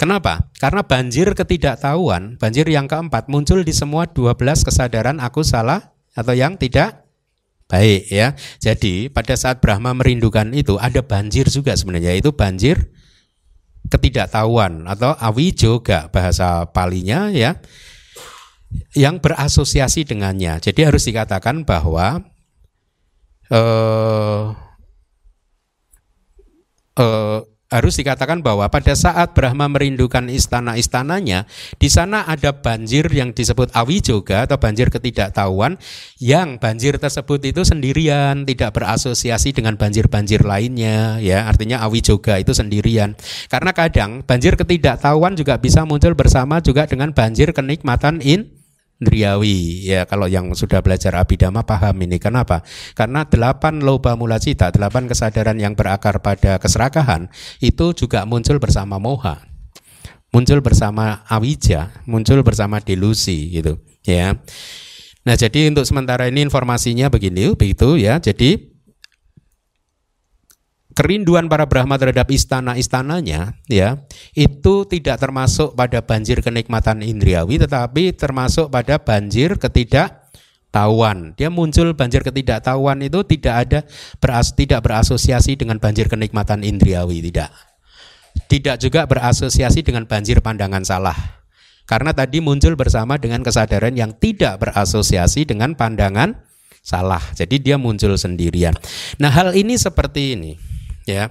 Kenapa? 0.00 0.48
Karena 0.56 0.80
banjir 0.80 1.28
ketidaktahuan, 1.36 2.40
banjir 2.40 2.64
yang 2.72 2.88
keempat 2.88 3.28
muncul 3.28 3.60
di 3.60 3.76
semua 3.76 4.08
12 4.08 4.64
kesadaran 4.64 5.20
aku 5.20 5.44
salah 5.44 5.92
atau 6.16 6.32
yang 6.32 6.56
tidak 6.56 7.04
baik 7.68 8.08
ya. 8.08 8.32
Jadi 8.64 9.12
pada 9.12 9.36
saat 9.36 9.60
Brahma 9.60 9.92
merindukan 9.92 10.56
itu 10.56 10.80
ada 10.80 11.04
banjir 11.04 11.52
juga 11.52 11.76
sebenarnya 11.76 12.16
itu 12.16 12.32
banjir 12.32 12.80
ketidaktahuan 13.92 14.88
atau 14.88 15.12
awi 15.20 15.52
juga 15.52 16.08
bahasa 16.08 16.64
palinya 16.72 17.28
ya 17.28 17.60
yang 18.96 19.20
berasosiasi 19.20 20.08
dengannya. 20.08 20.64
Jadi 20.64 20.80
harus 20.80 21.04
dikatakan 21.04 21.68
bahwa 21.68 22.24
eh, 23.52 24.44
eh, 26.96 27.49
harus 27.70 27.94
dikatakan 27.96 28.42
bahwa 28.42 28.66
pada 28.66 28.92
saat 28.98 29.32
Brahma 29.32 29.70
merindukan 29.70 30.26
istana-istananya, 30.26 31.46
di 31.78 31.86
sana 31.86 32.26
ada 32.26 32.50
banjir 32.50 33.06
yang 33.14 33.30
disebut 33.30 33.70
awi 33.72 34.02
juga 34.02 34.44
atau 34.44 34.58
banjir 34.58 34.90
ketidaktahuan, 34.90 35.78
yang 36.18 36.58
banjir 36.58 36.98
tersebut 36.98 37.38
itu 37.46 37.62
sendirian, 37.62 38.42
tidak 38.42 38.74
berasosiasi 38.74 39.54
dengan 39.54 39.78
banjir-banjir 39.78 40.42
lainnya, 40.42 41.22
ya 41.22 41.46
artinya 41.46 41.80
awi 41.86 42.02
juga 42.02 42.36
itu 42.42 42.50
sendirian. 42.50 43.14
Karena 43.46 43.70
kadang 43.70 44.26
banjir 44.26 44.58
ketidaktahuan 44.58 45.38
juga 45.38 45.56
bisa 45.56 45.86
muncul 45.86 46.12
bersama 46.18 46.58
juga 46.58 46.90
dengan 46.90 47.14
banjir 47.14 47.54
kenikmatan 47.54 48.18
in 48.20 48.59
Driawi 49.00 49.88
ya 49.88 50.04
kalau 50.04 50.28
yang 50.28 50.52
sudah 50.52 50.84
belajar 50.84 51.16
abidama 51.16 51.64
paham 51.64 51.96
ini. 52.04 52.20
Kenapa? 52.20 52.60
Karena 52.92 53.24
delapan 53.24 53.80
loba 53.80 54.12
mula 54.14 54.36
cita 54.36 54.68
delapan 54.68 55.08
kesadaran 55.08 55.56
yang 55.56 55.72
berakar 55.72 56.20
pada 56.20 56.60
keserakahan 56.60 57.32
itu 57.64 57.96
juga 57.96 58.28
muncul 58.28 58.60
bersama 58.60 59.00
moha 59.00 59.50
muncul 60.30 60.62
bersama 60.62 61.26
awija 61.26 61.90
muncul 62.06 62.42
bersama 62.46 62.78
delusi 62.78 63.50
gitu 63.50 63.82
ya. 64.06 64.38
Nah 65.20 65.36
jadi 65.36 65.68
untuk 65.68 65.84
sementara 65.84 66.30
ini 66.30 66.46
informasinya 66.46 67.12
begini 67.12 67.52
begitu 67.52 68.00
ya. 68.00 68.16
Jadi 68.22 68.69
kerinduan 70.94 71.46
para 71.46 71.66
Brahma 71.70 71.96
terhadap 71.96 72.26
istana-istananya 72.30 73.54
ya 73.70 74.02
itu 74.34 74.86
tidak 74.86 75.22
termasuk 75.22 75.78
pada 75.78 76.02
banjir 76.02 76.42
kenikmatan 76.42 77.02
indriawi 77.06 77.62
tetapi 77.62 78.14
termasuk 78.14 78.68
pada 78.68 78.98
banjir 78.98 79.54
ketidaktahuan. 79.56 81.38
Dia 81.38 81.48
muncul 81.48 81.94
banjir 81.94 82.26
ketidaktahuan 82.26 83.06
itu 83.06 83.22
tidak 83.26 83.54
ada 83.66 83.80
beras, 84.18 84.50
tidak 84.54 84.82
berasosiasi 84.82 85.54
dengan 85.54 85.78
banjir 85.78 86.10
kenikmatan 86.10 86.66
indriawi 86.66 87.22
tidak. 87.22 87.54
Tidak 88.50 88.78
juga 88.82 89.06
berasosiasi 89.06 89.82
dengan 89.86 90.06
banjir 90.06 90.42
pandangan 90.42 90.82
salah. 90.82 91.18
Karena 91.86 92.14
tadi 92.14 92.38
muncul 92.38 92.78
bersama 92.78 93.18
dengan 93.18 93.42
kesadaran 93.42 93.94
yang 93.98 94.14
tidak 94.14 94.62
berasosiasi 94.62 95.42
dengan 95.42 95.74
pandangan 95.74 96.38
salah. 96.82 97.22
Jadi 97.34 97.58
dia 97.58 97.76
muncul 97.82 98.14
sendirian. 98.14 98.74
Nah 99.18 99.30
hal 99.34 99.58
ini 99.58 99.74
seperti 99.74 100.38
ini 100.38 100.52
ya. 101.10 101.24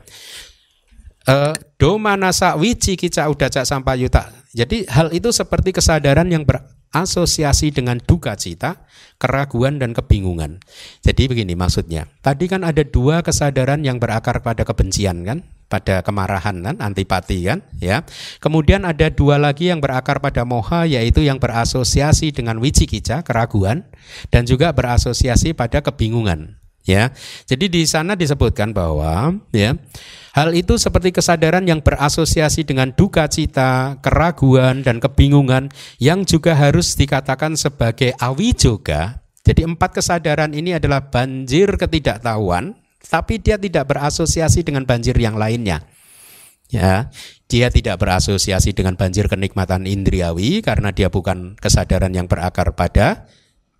Uh, 1.29 1.53
do 1.77 1.95
manasa 2.01 2.57
wici 2.57 2.97
kica 2.97 3.29
udaca 3.29 3.61
sampayuta 3.61 4.39
jadi 4.49 4.89
hal 4.89 5.13
itu 5.13 5.29
seperti 5.29 5.69
kesadaran 5.69 6.25
yang 6.33 6.41
berasosiasi 6.41 7.69
dengan 7.69 8.01
duka 8.01 8.33
cita 8.33 8.81
keraguan 9.21 9.77
dan 9.77 9.93
kebingungan. 9.93 10.57
Jadi 11.05 11.29
begini 11.29 11.53
maksudnya. 11.53 12.09
Tadi 12.25 12.49
kan 12.49 12.65
ada 12.65 12.81
dua 12.81 13.21
kesadaran 13.21 13.85
yang 13.85 14.01
berakar 14.01 14.41
pada 14.41 14.65
kebencian 14.65 15.21
kan 15.21 15.45
pada 15.69 16.01
kemarahan 16.01 16.65
kan 16.65 16.75
antipati 16.81 17.45
kan 17.45 17.61
ya. 17.77 18.01
Kemudian 18.41 18.89
ada 18.89 19.13
dua 19.13 19.37
lagi 19.37 19.69
yang 19.69 19.85
berakar 19.85 20.17
pada 20.17 20.41
moha 20.49 20.89
yaitu 20.89 21.21
yang 21.21 21.37
berasosiasi 21.37 22.33
dengan 22.33 22.57
wicikica 22.57 23.21
keraguan 23.21 23.85
dan 24.33 24.49
juga 24.49 24.73
berasosiasi 24.73 25.53
pada 25.53 25.85
kebingungan 25.85 26.58
ya. 26.89 27.13
Jadi 27.45 27.69
di 27.69 27.85
sana 27.85 28.17
disebutkan 28.17 28.73
bahwa 28.73 29.37
ya 29.53 29.77
hal 30.33 30.57
itu 30.57 30.81
seperti 30.81 31.13
kesadaran 31.13 31.69
yang 31.69 31.85
berasosiasi 31.85 32.65
dengan 32.65 32.89
duka 32.97 33.29
cita, 33.29 34.01
keraguan 34.01 34.81
dan 34.81 34.97
kebingungan 34.97 35.69
yang 36.01 36.25
juga 36.25 36.57
harus 36.57 36.97
dikatakan 36.97 37.53
sebagai 37.53 38.17
awi 38.17 38.57
juga. 38.57 39.21
Jadi 39.45 39.65
empat 39.65 40.01
kesadaran 40.01 40.53
ini 40.57 40.77
adalah 40.77 41.09
banjir 41.09 41.77
ketidaktahuan, 41.77 42.77
tapi 43.05 43.41
dia 43.41 43.57
tidak 43.57 43.89
berasosiasi 43.89 44.65
dengan 44.65 44.85
banjir 44.85 45.17
yang 45.17 45.37
lainnya. 45.37 45.85
Ya, 46.69 47.09
dia 47.49 47.73
tidak 47.73 47.97
berasosiasi 47.97 48.77
dengan 48.77 48.93
banjir 48.93 49.25
kenikmatan 49.25 49.89
indriawi 49.89 50.61
karena 50.61 50.93
dia 50.93 51.09
bukan 51.09 51.57
kesadaran 51.57 52.13
yang 52.13 52.29
berakar 52.29 52.77
pada 52.77 53.25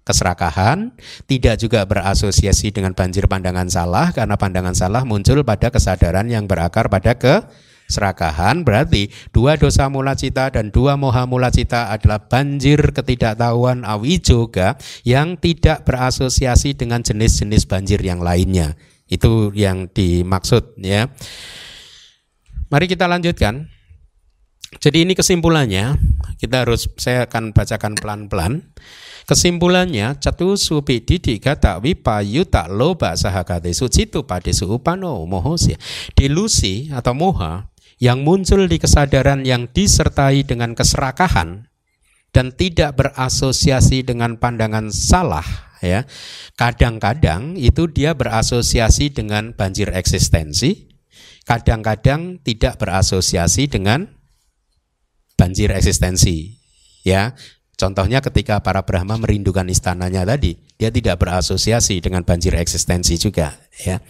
keserakahan, 0.10 0.90
tidak 1.30 1.62
juga 1.62 1.86
berasosiasi 1.86 2.74
dengan 2.74 2.98
banjir 2.98 3.30
pandangan 3.30 3.70
salah 3.70 4.10
karena 4.10 4.34
pandangan 4.34 4.74
salah 4.74 5.06
muncul 5.06 5.46
pada 5.46 5.70
kesadaran 5.70 6.26
yang 6.26 6.50
berakar 6.50 6.90
pada 6.90 7.14
keserakahan 7.14 8.66
berarti 8.66 9.14
dua 9.30 9.62
dosa 9.62 9.86
mula 9.86 10.18
cita 10.18 10.50
dan 10.50 10.74
dua 10.74 10.98
moha 10.98 11.30
mula 11.30 11.54
cita 11.54 11.94
adalah 11.94 12.26
banjir 12.26 12.90
ketidaktahuan 12.90 13.86
awi 13.86 14.18
juga 14.18 14.82
yang 15.06 15.38
tidak 15.38 15.86
berasosiasi 15.86 16.74
dengan 16.74 17.06
jenis-jenis 17.06 17.70
banjir 17.70 18.02
yang 18.02 18.26
lainnya. 18.26 18.74
Itu 19.06 19.54
yang 19.54 19.94
dimaksud 19.94 20.82
ya. 20.82 21.14
Mari 22.70 22.86
kita 22.86 23.06
lanjutkan. 23.06 23.70
Jadi 24.78 25.02
ini 25.02 25.18
kesimpulannya, 25.18 25.98
kita 26.38 26.62
harus 26.62 26.94
saya 27.02 27.26
akan 27.26 27.58
bacakan 27.58 27.98
pelan-pelan. 27.98 28.70
Kesimpulannya, 29.30 30.18
catu 30.18 30.58
supi 30.58 31.06
didik 31.06 31.46
kata 31.46 31.78
wipayu 31.78 32.50
tak 32.50 32.74
loba 32.74 33.14
sahakate 33.14 33.70
sucitu 33.78 34.26
pada 34.26 34.50
upano 34.66 35.22
mohosya. 35.30 35.78
Delusi 36.18 36.90
atau 36.90 37.14
moha 37.14 37.70
yang 38.02 38.26
muncul 38.26 38.66
di 38.66 38.82
kesadaran 38.82 39.46
yang 39.46 39.70
disertai 39.70 40.42
dengan 40.50 40.74
keserakahan 40.74 41.70
dan 42.34 42.58
tidak 42.58 42.98
berasosiasi 42.98 44.02
dengan 44.02 44.42
pandangan 44.42 44.90
salah 44.90 45.46
ya. 45.86 46.10
Kadang-kadang 46.58 47.54
itu 47.54 47.86
dia 47.86 48.18
berasosiasi 48.18 49.14
dengan 49.14 49.54
banjir 49.54 49.94
eksistensi, 49.94 50.90
kadang-kadang 51.46 52.42
tidak 52.42 52.82
berasosiasi 52.82 53.70
dengan 53.70 54.10
banjir 55.38 55.70
eksistensi 55.70 56.58
ya. 57.06 57.38
Contohnya 57.80 58.20
ketika 58.20 58.60
para 58.60 58.84
Brahma 58.84 59.16
merindukan 59.16 59.64
istananya 59.72 60.28
tadi, 60.28 60.60
dia 60.76 60.92
tidak 60.92 61.24
berasosiasi 61.24 62.04
dengan 62.04 62.28
banjir 62.28 62.52
eksistensi 62.60 63.16
juga. 63.16 63.56
Ya. 63.80 64.04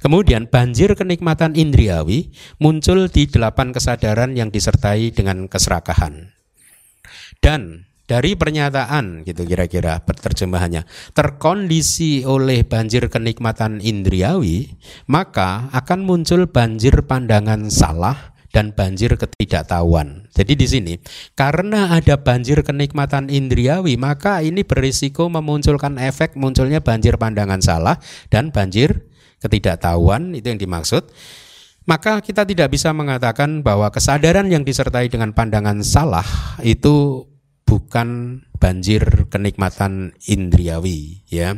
Kemudian 0.00 0.48
banjir 0.48 0.96
kenikmatan 0.96 1.52
indriawi 1.52 2.32
muncul 2.56 3.12
di 3.12 3.28
delapan 3.28 3.76
kesadaran 3.76 4.32
yang 4.32 4.48
disertai 4.48 5.12
dengan 5.12 5.52
keserakahan. 5.52 6.32
Dan 7.44 7.90
dari 8.10 8.34
pernyataan 8.34 9.22
gitu 9.22 9.46
kira-kira 9.46 10.02
terjemahannya 10.02 10.82
terkondisi 11.14 12.26
oleh 12.26 12.66
banjir 12.66 13.06
kenikmatan 13.06 13.78
indriawi 13.78 14.74
maka 15.06 15.70
akan 15.70 16.02
muncul 16.02 16.50
banjir 16.50 17.06
pandangan 17.06 17.70
salah 17.70 18.29
dan 18.50 18.74
banjir 18.74 19.14
ketidaktahuan. 19.14 20.26
Jadi 20.34 20.52
di 20.58 20.66
sini 20.66 20.94
karena 21.38 21.94
ada 21.94 22.18
banjir 22.18 22.62
kenikmatan 22.66 23.30
indriawi 23.30 23.94
maka 23.94 24.42
ini 24.42 24.66
berisiko 24.66 25.30
memunculkan 25.30 25.96
efek 26.02 26.34
munculnya 26.34 26.82
banjir 26.82 27.14
pandangan 27.14 27.62
salah 27.62 27.96
dan 28.28 28.50
banjir 28.50 29.06
ketidaktahuan 29.40 30.34
itu 30.34 30.50
yang 30.50 30.60
dimaksud. 30.60 31.08
Maka 31.88 32.20
kita 32.20 32.44
tidak 32.44 32.70
bisa 32.70 32.92
mengatakan 32.92 33.64
bahwa 33.66 33.88
kesadaran 33.90 34.46
yang 34.52 34.62
disertai 34.62 35.10
dengan 35.10 35.32
pandangan 35.32 35.80
salah 35.82 36.26
itu 36.62 37.26
bukan 37.64 38.42
banjir 38.60 39.26
kenikmatan 39.32 40.12
indriawi 40.28 41.24
ya. 41.26 41.56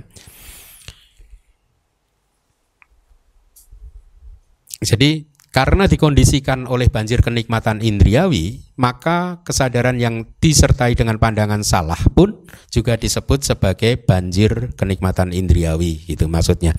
Jadi 4.83 5.32
karena 5.53 5.85
dikondisikan 5.85 6.65
oleh 6.65 6.89
banjir 6.89 7.21
kenikmatan 7.21 7.85
indriawi, 7.85 8.65
maka 8.81 9.45
kesadaran 9.45 10.01
yang 10.01 10.25
disertai 10.41 10.97
dengan 10.97 11.21
pandangan 11.21 11.61
salah 11.61 12.01
pun 12.17 12.49
juga 12.73 12.97
disebut 12.97 13.45
sebagai 13.45 14.01
banjir 14.01 14.73
kenikmatan 14.81 15.37
indriawi, 15.37 16.09
itu 16.09 16.25
maksudnya. 16.25 16.73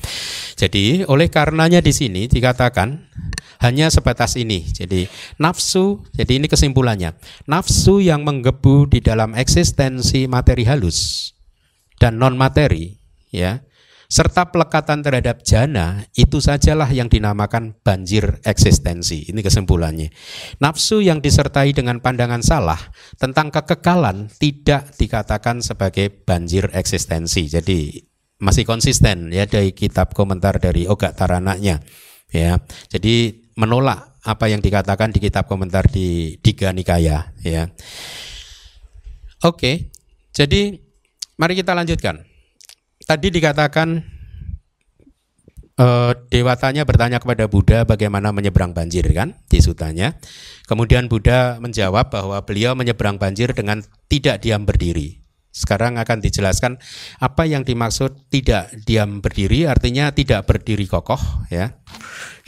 Jadi, 0.57 1.05
oleh 1.05 1.29
karenanya 1.29 1.85
di 1.85 1.93
sini 1.93 2.25
dikatakan 2.25 3.13
hanya 3.61 3.93
sebatas 3.93 4.41
ini. 4.41 4.65
Jadi, 4.65 5.05
nafsu, 5.37 6.01
jadi 6.17 6.41
ini 6.41 6.49
kesimpulannya. 6.49 7.13
Nafsu 7.45 8.01
yang 8.01 8.25
menggebu 8.25 8.89
di 8.89 9.05
dalam 9.05 9.37
eksistensi 9.37 10.25
materi 10.25 10.65
halus 10.65 11.29
dan 12.01 12.17
non 12.17 12.33
materi, 12.33 12.89
ya 13.29 13.61
serta 14.13 14.53
pelekatan 14.53 15.01
terhadap 15.01 15.41
jana 15.41 16.05
itu 16.13 16.37
sajalah 16.37 16.85
yang 16.93 17.09
dinamakan 17.09 17.73
banjir 17.81 18.37
eksistensi. 18.45 19.25
Ini 19.33 19.41
kesimpulannya. 19.41 20.13
Nafsu 20.61 21.01
yang 21.01 21.17
disertai 21.17 21.73
dengan 21.73 21.97
pandangan 21.97 22.45
salah 22.45 22.77
tentang 23.17 23.49
kekekalan 23.49 24.29
tidak 24.37 24.93
dikatakan 25.01 25.65
sebagai 25.65 26.13
banjir 26.13 26.69
eksistensi. 26.77 27.49
Jadi 27.49 28.05
masih 28.37 28.69
konsisten 28.69 29.33
ya 29.33 29.49
dari 29.49 29.73
kitab 29.73 30.13
komentar 30.13 30.61
dari 30.61 30.85
Oga 30.85 31.09
Taranaknya 31.17 31.81
ya. 32.29 32.61
Jadi 32.93 33.49
menolak 33.57 34.21
apa 34.29 34.45
yang 34.45 34.61
dikatakan 34.61 35.09
di 35.09 35.25
kitab 35.25 35.49
komentar 35.49 35.89
di 35.89 36.37
Diga 36.37 36.69
Nikaya 36.69 37.33
ya. 37.41 37.65
Oke. 39.41 39.89
Jadi 40.37 40.77
mari 41.41 41.57
kita 41.57 41.73
lanjutkan. 41.73 42.32
Tadi 43.03 43.27
dikatakan 43.35 43.99
uh, 45.77 46.11
dewatanya 46.29 46.83
bertanya 46.87 47.17
kepada 47.19 47.49
Buddha 47.49 47.83
bagaimana 47.83 48.31
menyeberang 48.31 48.71
banjir 48.71 49.05
kan 49.11 49.37
di 49.51 49.59
sutanya. 49.59 50.15
Kemudian 50.69 51.11
Buddha 51.11 51.59
menjawab 51.59 52.13
bahwa 52.13 52.39
beliau 52.45 52.77
menyeberang 52.77 53.17
banjir 53.17 53.51
dengan 53.51 53.81
tidak 54.07 54.41
diam 54.43 54.63
berdiri. 54.63 55.21
Sekarang 55.53 56.01
akan 56.01 56.17
dijelaskan 56.17 56.81
apa 57.21 57.45
yang 57.45 57.61
dimaksud 57.61 58.25
tidak 58.33 58.73
diam 58.89 59.21
berdiri 59.21 59.69
artinya 59.69 60.09
tidak 60.09 60.49
berdiri 60.49 60.89
kokoh 60.89 61.21
ya. 61.53 61.77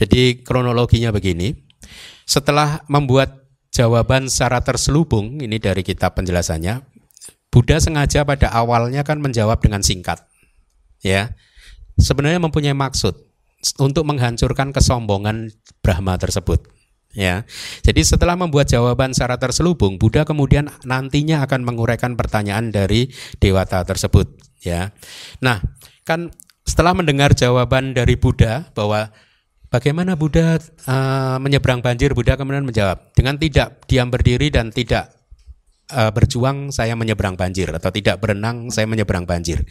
Jadi 0.02 0.42
kronologinya 0.42 1.14
begini. 1.14 1.54
Setelah 2.26 2.82
membuat 2.90 3.46
jawaban 3.70 4.26
secara 4.26 4.66
terselubung 4.66 5.38
ini 5.38 5.62
dari 5.62 5.86
kitab 5.86 6.18
penjelasannya, 6.18 6.82
Buddha 7.54 7.78
sengaja 7.78 8.26
pada 8.26 8.50
awalnya 8.50 9.06
kan 9.06 9.22
menjawab 9.22 9.62
dengan 9.62 9.86
singkat 9.86 10.26
ya 11.06 11.38
sebenarnya 12.02 12.42
mempunyai 12.42 12.74
maksud 12.74 13.14
untuk 13.78 14.04
menghancurkan 14.10 14.74
kesombongan 14.74 15.54
Brahma 15.86 16.18
tersebut. 16.18 16.74
Ya, 17.16 17.48
jadi 17.80 18.04
setelah 18.04 18.36
membuat 18.36 18.68
jawaban 18.68 19.16
secara 19.16 19.40
terselubung, 19.40 19.96
Buddha 19.96 20.28
kemudian 20.28 20.68
nantinya 20.84 21.48
akan 21.48 21.64
menguraikan 21.64 22.20
pertanyaan 22.20 22.76
dari 22.76 23.08
dewata 23.40 23.88
tersebut. 23.88 24.36
Ya, 24.60 24.92
nah 25.40 25.64
kan 26.04 26.36
setelah 26.68 26.92
mendengar 26.92 27.32
jawaban 27.32 27.96
dari 27.96 28.20
Buddha 28.20 28.68
bahwa 28.76 29.16
bagaimana 29.72 30.20
Buddha 30.20 30.60
uh, 30.60 31.40
menyeberang 31.40 31.80
banjir, 31.80 32.12
Buddha 32.12 32.36
kemudian 32.36 32.68
menjawab 32.68 33.16
dengan 33.16 33.40
tidak 33.40 33.88
diam 33.88 34.12
berdiri 34.12 34.52
dan 34.52 34.76
tidak 34.76 35.15
uh, 35.92 36.12
berjuang 36.14 36.74
saya 36.74 36.98
menyeberang 36.98 37.38
banjir 37.38 37.70
atau 37.74 37.92
tidak 37.94 38.22
berenang 38.22 38.70
saya 38.74 38.90
menyeberang 38.90 39.28
banjir. 39.28 39.62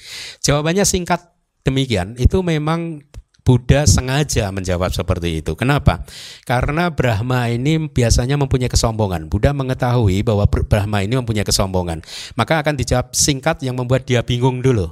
Jawabannya 0.44 0.86
singkat 0.86 1.34
demikian 1.64 2.14
itu 2.20 2.42
memang 2.44 3.02
Buddha 3.44 3.84
sengaja 3.84 4.48
menjawab 4.48 4.88
seperti 4.96 5.44
itu. 5.44 5.52
Kenapa? 5.52 6.00
Karena 6.48 6.88
Brahma 6.88 7.52
ini 7.52 7.76
biasanya 7.92 8.40
mempunyai 8.40 8.72
kesombongan. 8.72 9.28
Buddha 9.28 9.52
mengetahui 9.52 10.24
bahwa 10.24 10.48
Brahma 10.48 11.04
ini 11.04 11.20
mempunyai 11.20 11.44
kesombongan. 11.44 12.00
Maka 12.40 12.64
akan 12.64 12.80
dijawab 12.80 13.12
singkat 13.12 13.60
yang 13.60 13.76
membuat 13.76 14.08
dia 14.08 14.24
bingung 14.24 14.64
dulu. 14.64 14.88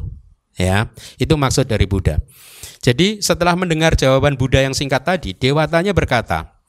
Ya, 0.60 0.92
itu 1.16 1.32
maksud 1.32 1.64
dari 1.64 1.88
Buddha. 1.88 2.20
Jadi 2.84 3.24
setelah 3.24 3.56
mendengar 3.56 3.96
jawaban 3.96 4.36
Buddha 4.36 4.60
yang 4.60 4.76
singkat 4.76 5.00
tadi, 5.00 5.32
dewatanya 5.32 5.96
berkata, 5.96 6.60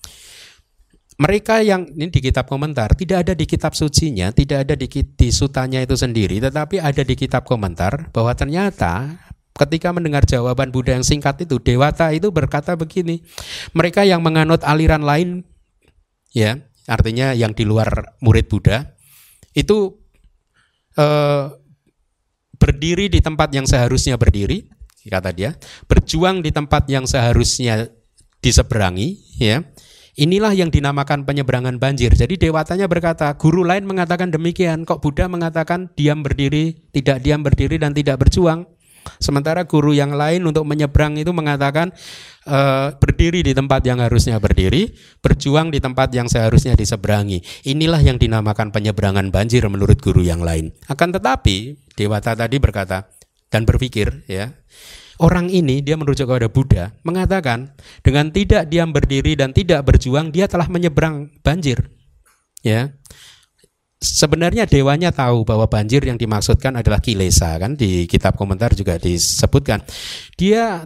mereka 1.21 1.61
yang 1.61 1.85
ini 1.93 2.09
di 2.09 2.21
kitab 2.21 2.49
komentar 2.49 2.97
tidak 2.97 3.27
ada 3.27 3.33
di 3.37 3.45
kitab 3.45 3.77
sucinya, 3.77 4.33
tidak 4.33 4.65
ada 4.65 4.73
di, 4.73 4.87
di 4.89 5.29
sutanya 5.29 5.83
itu 5.83 5.93
sendiri, 5.93 6.41
tetapi 6.41 6.81
ada 6.81 7.05
di 7.05 7.13
kitab 7.13 7.45
komentar 7.45 8.09
bahwa 8.09 8.33
ternyata 8.33 9.13
ketika 9.53 9.93
mendengar 9.93 10.25
jawaban 10.25 10.73
Buddha 10.73 10.97
yang 10.97 11.05
singkat 11.05 11.45
itu, 11.45 11.61
Dewata 11.61 12.09
itu 12.09 12.33
berkata 12.33 12.73
begini, 12.73 13.21
mereka 13.77 14.01
yang 14.01 14.25
menganut 14.25 14.65
aliran 14.65 15.05
lain, 15.05 15.45
ya, 16.33 16.57
artinya 16.89 17.37
yang 17.37 17.53
di 17.53 17.61
luar 17.61 18.17
murid 18.17 18.49
Buddha, 18.49 18.97
itu 19.53 19.93
eh, 20.97 21.45
berdiri 22.57 23.13
di 23.13 23.21
tempat 23.21 23.53
yang 23.53 23.69
seharusnya 23.69 24.17
berdiri, 24.17 24.65
kata 25.05 25.29
dia, 25.29 25.53
berjuang 25.85 26.41
di 26.41 26.49
tempat 26.49 26.89
yang 26.89 27.05
seharusnya 27.05 27.85
diseberangi, 28.41 29.37
ya. 29.37 29.61
Inilah 30.13 30.53
yang 30.53 30.69
dinamakan 30.69 31.25
penyeberangan 31.25 31.81
banjir. 31.81 32.13
Jadi 32.13 32.37
dewatanya 32.37 32.85
berkata, 32.85 33.33
guru 33.33 33.65
lain 33.65 33.89
mengatakan 33.89 34.29
demikian, 34.29 34.85
kok 34.85 35.01
Buddha 35.01 35.25
mengatakan 35.25 35.89
diam 35.97 36.21
berdiri, 36.21 36.77
tidak 36.93 37.25
diam 37.25 37.41
berdiri 37.41 37.81
dan 37.81 37.97
tidak 37.97 38.21
berjuang. 38.21 38.69
Sementara 39.19 39.67
guru 39.67 39.91
yang 39.91 40.15
lain 40.15 40.47
untuk 40.47 40.63
menyeberang 40.63 41.19
itu 41.19 41.35
mengatakan 41.35 41.91
e, 42.47 42.59
berdiri 42.95 43.43
di 43.43 43.51
tempat 43.51 43.83
yang 43.83 43.99
harusnya 43.99 44.39
berdiri, 44.39 44.95
berjuang 45.19 45.75
di 45.75 45.83
tempat 45.83 46.13
yang 46.15 46.31
seharusnya 46.31 46.77
diseberangi. 46.77 47.43
Inilah 47.67 47.99
yang 47.99 48.15
dinamakan 48.15 48.71
penyeberangan 48.71 49.27
banjir 49.27 49.67
menurut 49.67 49.99
guru 49.99 50.23
yang 50.23 50.39
lain. 50.39 50.71
Akan 50.87 51.11
tetapi 51.11 51.83
Dewata 51.93 52.33
tadi 52.33 52.57
berkata 52.57 53.05
dan 53.53 53.69
berpikir 53.69 54.25
ya, 54.25 54.49
orang 55.23 55.47
ini 55.47 55.79
dia 55.79 55.95
merujuk 55.95 56.27
kepada 56.27 56.51
Buddha 56.51 56.85
mengatakan 57.07 57.71
dengan 58.03 58.27
tidak 58.29 58.67
diam 58.67 58.91
berdiri 58.91 59.39
dan 59.39 59.55
tidak 59.55 59.87
berjuang 59.87 60.35
dia 60.35 60.51
telah 60.51 60.67
menyeberang 60.67 61.31
banjir. 61.39 61.79
Ya 62.59 62.91
sebenarnya 64.03 64.67
dewanya 64.67 65.15
tahu 65.15 65.47
bahwa 65.47 65.71
banjir 65.71 66.03
yang 66.03 66.19
dimaksudkan 66.19 66.75
adalah 66.75 66.99
kilesa 66.99 67.55
kan 67.55 67.79
di 67.79 68.03
kitab 68.05 68.35
komentar 68.35 68.75
juga 68.75 68.99
disebutkan. 68.99 69.79
Dia 70.35 70.83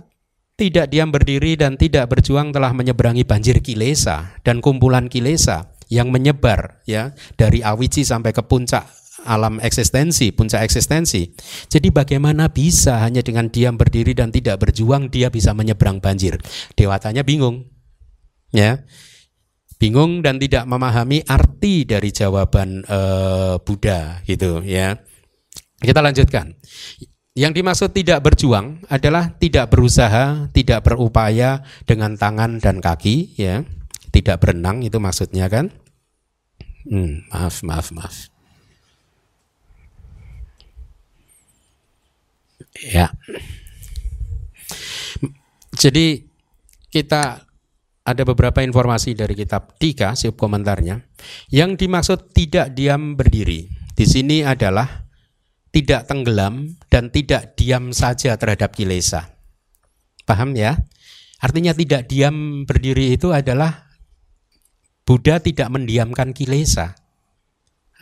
tidak 0.57 0.89
diam 0.89 1.09
berdiri 1.09 1.57
dan 1.57 1.77
tidak 1.77 2.09
berjuang 2.09 2.53
telah 2.53 2.73
menyeberangi 2.73 3.25
banjir 3.25 3.61
kilesa 3.61 4.37
dan 4.45 4.61
kumpulan 4.61 5.09
kilesa 5.09 5.73
yang 5.87 6.09
menyebar 6.13 6.81
ya 6.83 7.13
dari 7.37 7.61
awici 7.61 8.03
sampai 8.03 8.33
ke 8.33 8.43
puncak 8.43 8.96
alam 9.27 9.59
eksistensi, 9.59 10.31
puncak 10.31 10.63
eksistensi. 10.63 11.27
Jadi 11.67 11.91
bagaimana 11.91 12.47
bisa 12.47 13.03
hanya 13.03 13.19
dengan 13.19 13.51
diam 13.51 13.75
berdiri 13.75 14.15
dan 14.15 14.31
tidak 14.31 14.63
berjuang 14.63 15.11
dia 15.11 15.27
bisa 15.27 15.51
menyeberang 15.51 15.99
banjir? 15.99 16.39
Dewatanya 16.79 17.27
bingung. 17.27 17.67
Ya. 18.55 18.87
bingung 19.77 20.25
dan 20.25 20.41
tidak 20.41 20.65
memahami 20.65 21.21
arti 21.29 21.85
dari 21.85 22.09
jawaban 22.09 22.81
uh, 22.89 23.61
Buddha 23.61 24.25
gitu 24.25 24.65
ya. 24.65 24.97
Kita 25.77 26.01
lanjutkan. 26.01 26.57
Yang 27.37 27.61
dimaksud 27.61 27.89
tidak 27.93 28.25
berjuang 28.25 28.81
adalah 28.89 29.37
tidak 29.37 29.69
berusaha, 29.69 30.49
tidak 30.49 30.81
berupaya 30.81 31.61
dengan 31.85 32.17
tangan 32.17 32.57
dan 32.57 32.81
kaki 32.81 33.37
ya. 33.37 33.61
Tidak 34.09 34.41
berenang 34.41 34.81
itu 34.81 34.97
maksudnya 34.97 35.45
kan? 35.45 35.69
Hmm, 36.89 37.29
maaf, 37.29 37.61
maaf, 37.61 37.93
maaf. 37.93 38.33
Ya. 42.85 43.09
Jadi 45.77 46.25
kita 46.89 47.47
ada 48.07 48.23
beberapa 48.23 48.63
informasi 48.63 49.13
dari 49.13 49.35
kitab 49.35 49.75
Tika, 49.77 50.15
sub 50.15 50.39
komentarnya. 50.39 51.03
Yang 51.51 51.85
dimaksud 51.85 52.19
tidak 52.31 52.73
diam 52.73 53.19
berdiri. 53.19 53.67
Di 53.97 54.05
sini 54.07 54.45
adalah 54.45 55.05
tidak 55.75 56.07
tenggelam 56.07 56.79
dan 56.87 57.11
tidak 57.11 57.59
diam 57.59 57.91
saja 57.91 58.39
terhadap 58.39 58.73
kilesa. 58.73 59.37
Paham 60.23 60.55
ya? 60.55 60.79
Artinya 61.37 61.75
tidak 61.75 62.09
diam 62.09 62.65
berdiri 62.65 63.13
itu 63.13 63.29
adalah 63.29 63.87
Buddha 65.07 65.39
tidak 65.39 65.71
mendiamkan 65.71 66.35
kilesa. 66.35 66.91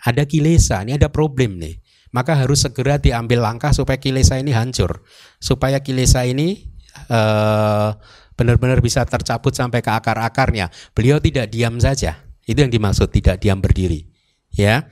Ada 0.05 0.25
kilesa, 0.25 0.81
ini 0.81 0.97
ada 0.97 1.13
problem 1.13 1.61
nih. 1.61 1.77
Maka 2.13 2.37
harus 2.37 2.65
segera 2.65 3.01
diambil 3.01 3.41
langkah 3.41 3.73
supaya 3.73 3.97
kilesa 4.01 4.37
ini 4.41 4.51
hancur. 4.51 5.05
Supaya 5.39 5.81
kilesa 5.81 6.25
ini 6.25 6.69
uh, 7.09 7.95
benar-benar 8.35 8.83
bisa 8.83 9.07
tercabut 9.07 9.55
sampai 9.55 9.79
ke 9.81 9.91
akar-akarnya. 9.91 10.69
Beliau 10.93 11.17
tidak 11.23 11.49
diam 11.49 11.79
saja. 11.81 12.21
Itu 12.45 12.61
yang 12.61 12.71
dimaksud 12.71 13.09
tidak 13.09 13.41
diam 13.41 13.59
berdiri. 13.63 14.05
Ya. 14.53 14.87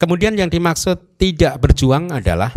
Kemudian 0.00 0.32
yang 0.32 0.48
dimaksud 0.48 1.20
tidak 1.20 1.60
berjuang 1.60 2.08
adalah 2.08 2.56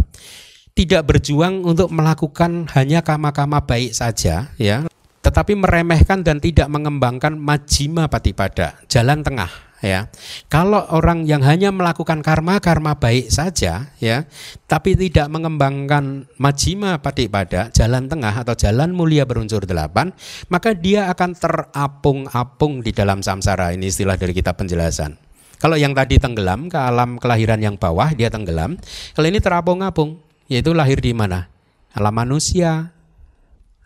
tidak 0.73 1.05
berjuang 1.05 1.61
untuk 1.61 1.93
melakukan 1.93 2.65
hanya 2.73 3.05
kama-kama 3.05 3.61
baik 3.61 3.93
saja, 3.93 4.49
ya, 4.57 4.87
tetapi 5.21 5.53
meremehkan 5.53 6.25
dan 6.25 6.41
tidak 6.41 6.65
mengembangkan 6.67 7.37
majima 7.37 8.09
patipada, 8.09 8.81
jalan 8.89 9.21
tengah, 9.21 9.51
ya. 9.83 10.07
Kalau 10.47 10.87
orang 10.95 11.27
yang 11.27 11.43
hanya 11.43 11.69
melakukan 11.75 12.23
karma-karma 12.23 12.95
baik 12.95 13.27
saja 13.27 13.91
ya, 13.99 14.23
tapi 14.65 14.95
tidak 14.95 15.27
mengembangkan 15.27 16.25
majima 16.39 16.97
pada 17.03 17.67
jalan 17.75 18.07
tengah 18.07 18.31
atau 18.31 18.55
jalan 18.55 18.95
mulia 18.95 19.27
berunsur 19.27 19.67
delapan, 19.67 20.15
maka 20.47 20.71
dia 20.71 21.11
akan 21.11 21.35
terapung-apung 21.35 22.79
di 22.79 22.95
dalam 22.95 23.19
samsara. 23.19 23.75
Ini 23.75 23.91
istilah 23.91 24.15
dari 24.15 24.31
kitab 24.31 24.55
penjelasan. 24.55 25.19
Kalau 25.59 25.75
yang 25.79 25.91
tadi 25.91 26.19
tenggelam 26.19 26.67
ke 26.71 26.79
alam 26.79 27.19
kelahiran 27.19 27.59
yang 27.59 27.75
bawah, 27.75 28.11
dia 28.15 28.27
tenggelam. 28.31 28.79
Kalau 29.15 29.27
ini 29.27 29.39
terapung-apung, 29.39 30.19
yaitu 30.47 30.75
lahir 30.75 30.99
di 30.99 31.15
mana? 31.15 31.47
Alam 31.95 32.15
manusia, 32.15 32.91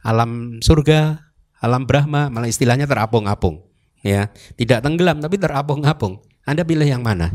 alam 0.01 0.57
surga, 0.63 1.21
alam 1.61 1.85
Brahma, 1.85 2.33
malah 2.33 2.49
istilahnya 2.49 2.89
terapung-apung 2.89 3.66
ya. 4.03 4.29
Tidak 4.55 4.83
tenggelam 4.83 5.21
tapi 5.21 5.39
terapung-apung. 5.39 6.21
Anda 6.47 6.63
pilih 6.63 6.87
yang 6.87 7.03
mana? 7.03 7.33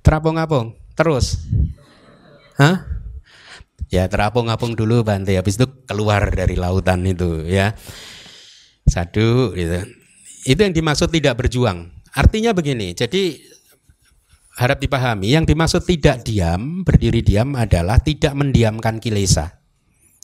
Terapung-apung? 0.00 0.78
Terus? 0.96 1.36
Hah? 2.56 2.96
ya 3.86 4.10
terapung-apung 4.10 4.74
dulu 4.74 5.06
Bante 5.06 5.38
habis 5.38 5.58
itu 5.58 5.66
keluar 5.86 6.26
dari 6.30 6.58
lautan 6.58 7.06
itu 7.06 7.46
ya. 7.46 7.74
Satu 8.86 9.50
gitu. 9.54 9.82
Itu 10.46 10.60
yang 10.62 10.74
dimaksud 10.74 11.10
tidak 11.10 11.42
berjuang. 11.42 11.90
Artinya 12.14 12.54
begini 12.54 12.94
jadi 12.94 13.34
harap 14.56 14.78
dipahami 14.80 15.34
yang 15.36 15.44
dimaksud 15.44 15.84
tidak 15.84 16.22
diam 16.22 16.86
berdiri 16.86 17.20
diam 17.20 17.58
adalah 17.58 17.98
tidak 17.98 18.32
mendiamkan 18.38 19.02
kilesa. 19.02 19.58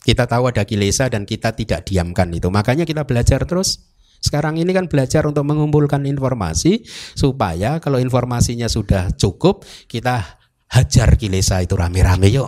Kita 0.03 0.27
tahu 0.27 0.51
ada 0.51 0.67
kilesa 0.67 1.07
dan 1.07 1.23
kita 1.23 1.55
tidak 1.55 1.87
diamkan 1.87 2.27
itu. 2.35 2.51
Makanya 2.51 2.83
kita 2.83 3.07
belajar 3.07 3.43
terus 3.47 3.92
sekarang 4.23 4.55
ini 4.55 4.71
kan 4.71 4.87
belajar 4.87 5.27
untuk 5.27 5.43
mengumpulkan 5.43 6.07
informasi 6.07 6.87
supaya 7.11 7.83
kalau 7.83 7.99
informasinya 7.99 8.71
sudah 8.71 9.11
cukup 9.19 9.67
kita 9.91 10.39
hajar 10.71 11.19
kilesa 11.19 11.59
itu 11.59 11.75
rame-rame 11.75 12.31
yuk. 12.31 12.47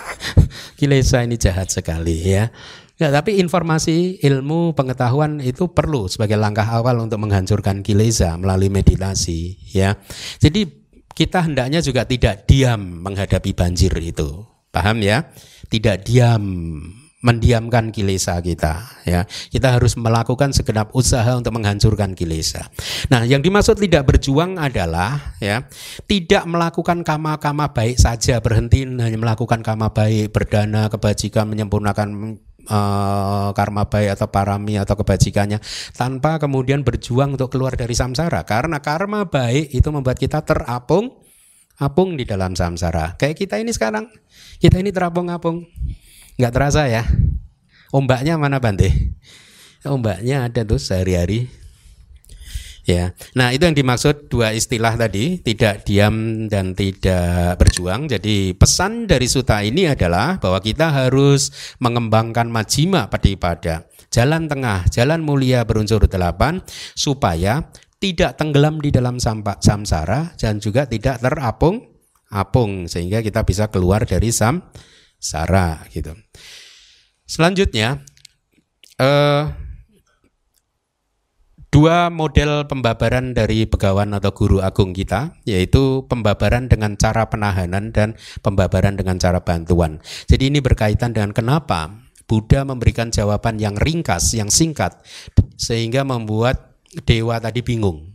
kilesa 0.80 1.28
ini 1.28 1.36
jahat 1.36 1.68
sekali 1.68 2.24
ya. 2.24 2.48
Ya, 2.96 3.10
tapi 3.10 3.42
informasi, 3.42 4.22
ilmu, 4.22 4.78
pengetahuan 4.78 5.42
itu 5.42 5.74
perlu 5.74 6.06
sebagai 6.06 6.38
langkah 6.38 6.70
awal 6.70 7.02
untuk 7.02 7.18
menghancurkan 7.18 7.82
kilesa 7.82 8.38
melalui 8.38 8.70
meditasi 8.70 9.58
ya. 9.74 9.98
Jadi 10.38 10.70
kita 11.12 11.44
hendaknya 11.44 11.84
juga 11.84 12.06
tidak 12.08 12.46
diam 12.48 13.02
menghadapi 13.02 13.52
banjir 13.52 13.92
itu. 14.00 14.46
Paham 14.70 15.04
ya? 15.04 15.28
Tidak 15.68 16.00
diam 16.06 16.44
mendiamkan 17.22 17.94
kilesa 17.94 18.36
kita 18.42 19.02
ya. 19.06 19.24
Kita 19.26 19.78
harus 19.78 19.94
melakukan 19.94 20.50
segenap 20.50 20.90
usaha 20.92 21.38
untuk 21.38 21.54
menghancurkan 21.54 22.18
kilesa. 22.18 22.66
Nah 23.08 23.22
yang 23.22 23.40
dimaksud 23.40 23.78
tidak 23.78 24.10
berjuang 24.10 24.58
adalah 24.58 25.38
ya 25.38 25.64
tidak 26.10 26.42
melakukan 26.50 27.06
kama-kama 27.06 27.70
baik 27.70 27.96
saja 27.96 28.42
berhenti 28.42 28.82
hanya 28.84 29.16
melakukan 29.16 29.62
kama 29.62 29.94
baik 29.94 30.34
berdana 30.34 30.90
kebajikan 30.90 31.46
menyempurnakan 31.46 32.36
uh, 32.66 33.50
karma 33.54 33.86
baik 33.86 34.18
atau 34.18 34.26
parami 34.26 34.74
atau 34.78 34.98
kebajikannya 34.98 35.62
tanpa 35.94 36.42
kemudian 36.42 36.82
berjuang 36.82 37.38
untuk 37.38 37.54
keluar 37.54 37.78
dari 37.78 37.94
samsara. 37.94 38.42
Karena 38.42 38.82
karma 38.82 39.30
baik 39.30 39.70
itu 39.70 39.88
membuat 39.94 40.18
kita 40.18 40.42
terapung 40.42 41.22
apung 41.78 42.14
di 42.18 42.26
dalam 42.26 42.58
samsara. 42.58 43.14
Kayak 43.14 43.36
kita 43.38 43.54
ini 43.62 43.70
sekarang. 43.70 44.10
Kita 44.62 44.78
ini 44.78 44.94
terapung-apung 44.94 45.66
nggak 46.40 46.52
terasa 46.52 46.88
ya. 46.88 47.04
Ombaknya 47.92 48.40
mana 48.40 48.56
Bante 48.56 49.12
ombaknya 49.86 50.46
ada 50.46 50.62
tuh 50.62 50.78
sehari-hari. 50.78 51.50
Ya. 52.82 53.14
Nah 53.38 53.54
itu 53.54 53.62
yang 53.62 53.78
dimaksud 53.78 54.26
dua 54.26 54.50
istilah 54.50 54.98
tadi 54.98 55.38
tidak 55.38 55.86
diam 55.86 56.46
dan 56.50 56.74
tidak 56.74 57.54
berjuang. 57.62 58.10
Jadi 58.10 58.58
pesan 58.58 59.06
dari 59.06 59.30
suta 59.30 59.62
ini 59.62 59.86
adalah 59.86 60.42
bahwa 60.42 60.58
kita 60.58 60.90
harus 60.90 61.54
mengembangkan 61.78 62.50
majima 62.50 63.06
pada 63.06 63.86
jalan 64.10 64.50
tengah 64.50 64.82
jalan 64.90 65.22
mulia 65.22 65.62
berunsur 65.62 66.10
delapan 66.10 66.58
supaya 66.98 67.70
tidak 68.02 68.34
tenggelam 68.34 68.82
di 68.82 68.90
dalam 68.90 69.22
samsara 69.22 70.34
dan 70.34 70.58
juga 70.58 70.82
tidak 70.90 71.22
terapung 71.22 71.86
apung 72.34 72.90
sehingga 72.90 73.22
kita 73.22 73.46
bisa 73.46 73.70
keluar 73.70 74.02
dari 74.02 74.34
samsara 75.22 75.86
gitu. 75.94 76.18
Selanjutnya, 77.22 78.02
eh, 78.98 79.44
dua 81.70 82.10
model 82.12 82.66
pembabaran 82.66 83.32
dari 83.32 83.64
begawan 83.64 84.12
atau 84.18 84.34
guru 84.34 84.58
agung 84.60 84.90
kita, 84.92 85.38
yaitu 85.46 86.04
pembabaran 86.10 86.66
dengan 86.66 86.98
cara 86.98 87.30
penahanan 87.30 87.94
dan 87.94 88.18
pembabaran 88.42 88.98
dengan 88.98 89.16
cara 89.16 89.40
bantuan. 89.40 90.02
Jadi 90.26 90.52
ini 90.52 90.58
berkaitan 90.58 91.14
dengan 91.14 91.32
kenapa 91.32 92.10
Buddha 92.26 92.66
memberikan 92.66 93.08
jawaban 93.08 93.56
yang 93.62 93.78
ringkas, 93.78 94.34
yang 94.36 94.50
singkat, 94.52 95.00
sehingga 95.56 96.04
membuat 96.04 96.76
dewa 97.08 97.40
tadi 97.40 97.64
bingung. 97.64 98.12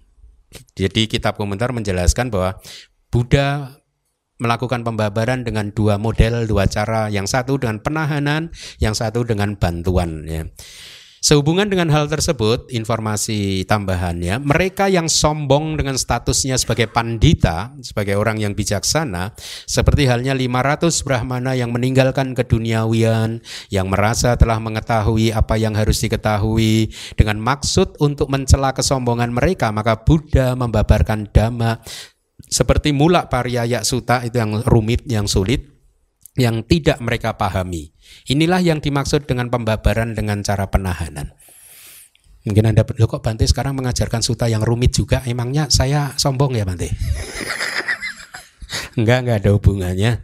Jadi 0.77 1.09
kitab 1.09 1.35
komentar 1.35 1.73
menjelaskan 1.73 2.29
bahwa 2.29 2.61
Buddha 3.09 3.76
melakukan 4.37 4.85
pembabaran 4.85 5.43
dengan 5.45 5.73
dua 5.73 5.97
model, 5.97 6.45
dua 6.45 6.69
cara, 6.69 7.09
yang 7.09 7.25
satu 7.25 7.57
dengan 7.57 7.81
penahanan, 7.81 8.53
yang 8.77 8.93
satu 8.93 9.25
dengan 9.25 9.57
bantuan 9.57 10.25
ya. 10.25 10.45
Sehubungan 11.17 11.65
dengan 11.65 11.89
hal 11.89 12.05
tersebut, 12.05 12.69
informasi 12.69 13.65
tambahannya, 13.65 14.37
mereka 14.37 14.85
yang 14.85 15.09
sombong 15.09 15.73
dengan 15.73 15.97
statusnya 15.97 16.61
sebagai 16.61 16.87
pandita, 16.93 17.73
sebagai 17.81 18.21
orang 18.21 18.37
yang 18.37 18.53
bijaksana, 18.53 19.33
seperti 19.65 20.05
halnya 20.05 20.37
500 20.37 21.01
brahmana 21.01 21.57
yang 21.57 21.73
meninggalkan 21.73 22.37
keduniawian, 22.37 23.41
yang 23.73 23.89
merasa 23.89 24.37
telah 24.37 24.61
mengetahui 24.61 25.33
apa 25.33 25.57
yang 25.57 25.73
harus 25.73 25.99
diketahui, 26.05 26.93
dengan 27.17 27.41
maksud 27.41 27.97
untuk 27.97 28.29
mencela 28.29 28.77
kesombongan 28.77 29.33
mereka, 29.33 29.73
maka 29.73 29.97
Buddha 29.97 30.53
membabarkan 30.53 31.33
dhamma 31.33 31.81
seperti 32.47 32.95
mula 32.95 33.27
pariyaya 33.27 33.83
suta 33.83 34.23
itu 34.23 34.39
yang 34.39 34.63
rumit, 34.63 35.03
yang 35.05 35.27
sulit, 35.27 35.67
yang 36.39 36.63
tidak 36.63 36.97
mereka 37.03 37.35
pahami. 37.35 37.91
Inilah 38.31 38.63
yang 38.63 38.79
dimaksud 38.79 39.27
dengan 39.27 39.51
pembabaran 39.51 40.15
dengan 40.15 40.39
cara 40.41 40.71
penahanan. 40.71 41.35
Mungkin 42.47 42.63
Anda, 42.63 42.87
lo 42.87 43.05
kok 43.11 43.19
Bante 43.19 43.43
sekarang 43.43 43.75
mengajarkan 43.75 44.23
suta 44.23 44.47
yang 44.47 44.63
rumit 44.63 44.95
juga, 44.95 45.19
emangnya 45.27 45.67
saya 45.67 46.15
sombong 46.15 46.55
ya 46.55 46.63
Bante? 46.63 46.87
enggak, 48.99 49.27
enggak 49.27 49.37
ada 49.43 49.49
hubungannya. 49.51 50.23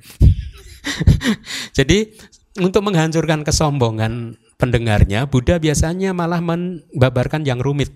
Jadi 1.78 2.16
untuk 2.64 2.88
menghancurkan 2.88 3.44
kesombongan 3.44 4.40
pendengarnya, 4.56 5.28
Buddha 5.28 5.60
biasanya 5.60 6.16
malah 6.16 6.40
membabarkan 6.40 7.44
yang 7.44 7.60
rumit. 7.60 7.92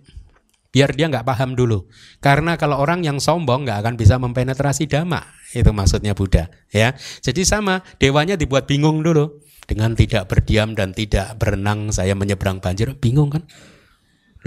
Biar 0.72 0.93
dia 0.93 1.07
nggak 1.09 1.26
paham 1.26 1.55
dulu. 1.55 1.88
Karena 2.20 2.59
kalau 2.59 2.78
orang 2.78 3.03
yang 3.03 3.18
sombong 3.18 3.68
nggak 3.68 3.84
akan 3.86 3.93
bisa 3.95 4.20
mempenetrasi 4.20 4.88
dhamma, 4.88 5.24
itu 5.55 5.72
maksudnya 5.72 6.13
Buddha. 6.13 6.51
Ya, 6.70 6.95
jadi 7.24 7.41
sama 7.47 7.84
dewanya 7.97 8.36
dibuat 8.36 8.68
bingung 8.68 9.01
dulu 9.01 9.41
dengan 9.68 9.93
tidak 9.93 10.32
berdiam 10.32 10.74
dan 10.74 10.95
tidak 10.95 11.36
berenang 11.36 11.91
saya 11.91 12.15
menyeberang 12.15 12.63
banjir, 12.63 12.95
bingung 12.97 13.32
kan? 13.32 13.43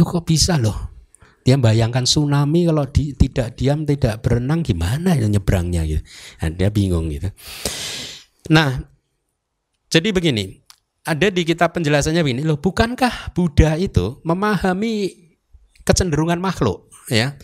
Lu 0.01 0.07
kok 0.09 0.25
bisa 0.25 0.57
loh? 0.57 1.01
Dia 1.41 1.57
bayangkan 1.57 2.05
tsunami 2.05 2.69
kalau 2.69 2.85
di, 2.85 3.17
tidak 3.17 3.57
diam 3.57 3.89
tidak 3.89 4.21
berenang 4.21 4.61
gimana 4.61 5.17
ya 5.17 5.25
nyebrangnya 5.25 5.89
gitu. 5.89 6.03
Nah, 6.45 6.49
dia 6.53 6.69
bingung 6.69 7.09
gitu. 7.09 7.33
Nah, 8.53 8.77
jadi 9.89 10.13
begini, 10.13 10.61
ada 11.05 11.33
di 11.33 11.43
kitab 11.49 11.73
penjelasannya 11.73 12.21
begini 12.21 12.43
loh, 12.45 12.61
bukankah 12.61 13.33
Buddha 13.33 13.81
itu 13.81 14.21
memahami 14.21 15.30
kecenderungan 15.85 16.41
makhluk 16.41 16.89
ya. 17.11 17.37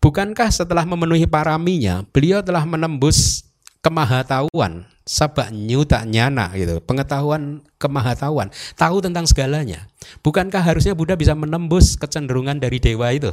Bukankah 0.00 0.48
setelah 0.48 0.88
memenuhi 0.88 1.28
paraminya 1.28 2.08
beliau 2.08 2.40
telah 2.40 2.64
menembus 2.64 3.44
kemahatauan 3.84 4.88
sabak 5.04 5.52
nyuta 5.52 6.04
nyana 6.08 6.52
gitu. 6.56 6.80
Pengetahuan 6.84 7.60
kemahatauan 7.76 8.48
tahu 8.80 9.04
tentang 9.04 9.28
segalanya. 9.28 9.88
Bukankah 10.24 10.60
harusnya 10.60 10.96
Buddha 10.96 11.20
bisa 11.20 11.36
menembus 11.36 12.00
kecenderungan 12.00 12.60
dari 12.60 12.80
dewa 12.80 13.12
itu? 13.12 13.32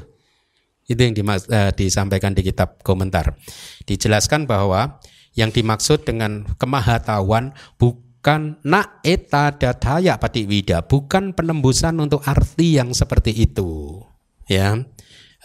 Itu 0.87 0.99
yang 1.03 1.15
uh, 1.19 1.71
disampaikan 1.75 2.31
di 2.31 2.47
kitab 2.47 2.79
komentar. 2.83 3.35
Dijelaskan 3.83 4.47
bahwa 4.47 5.03
yang 5.35 5.51
dimaksud 5.51 6.07
dengan 6.07 6.47
kemahatauan 6.57 7.51
bukan 7.75 8.06
bukan 8.27 8.59
na 8.59 8.99
eta 9.07 9.55
dataya 9.55 10.19
wida 10.19 10.83
bukan 10.83 11.31
penembusan 11.31 11.95
untuk 11.95 12.19
arti 12.27 12.75
yang 12.75 12.91
seperti 12.91 13.31
itu. 13.31 14.03
Ya. 14.51 14.83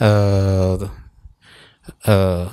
Uh, 0.03 0.91
uh, 2.11 2.51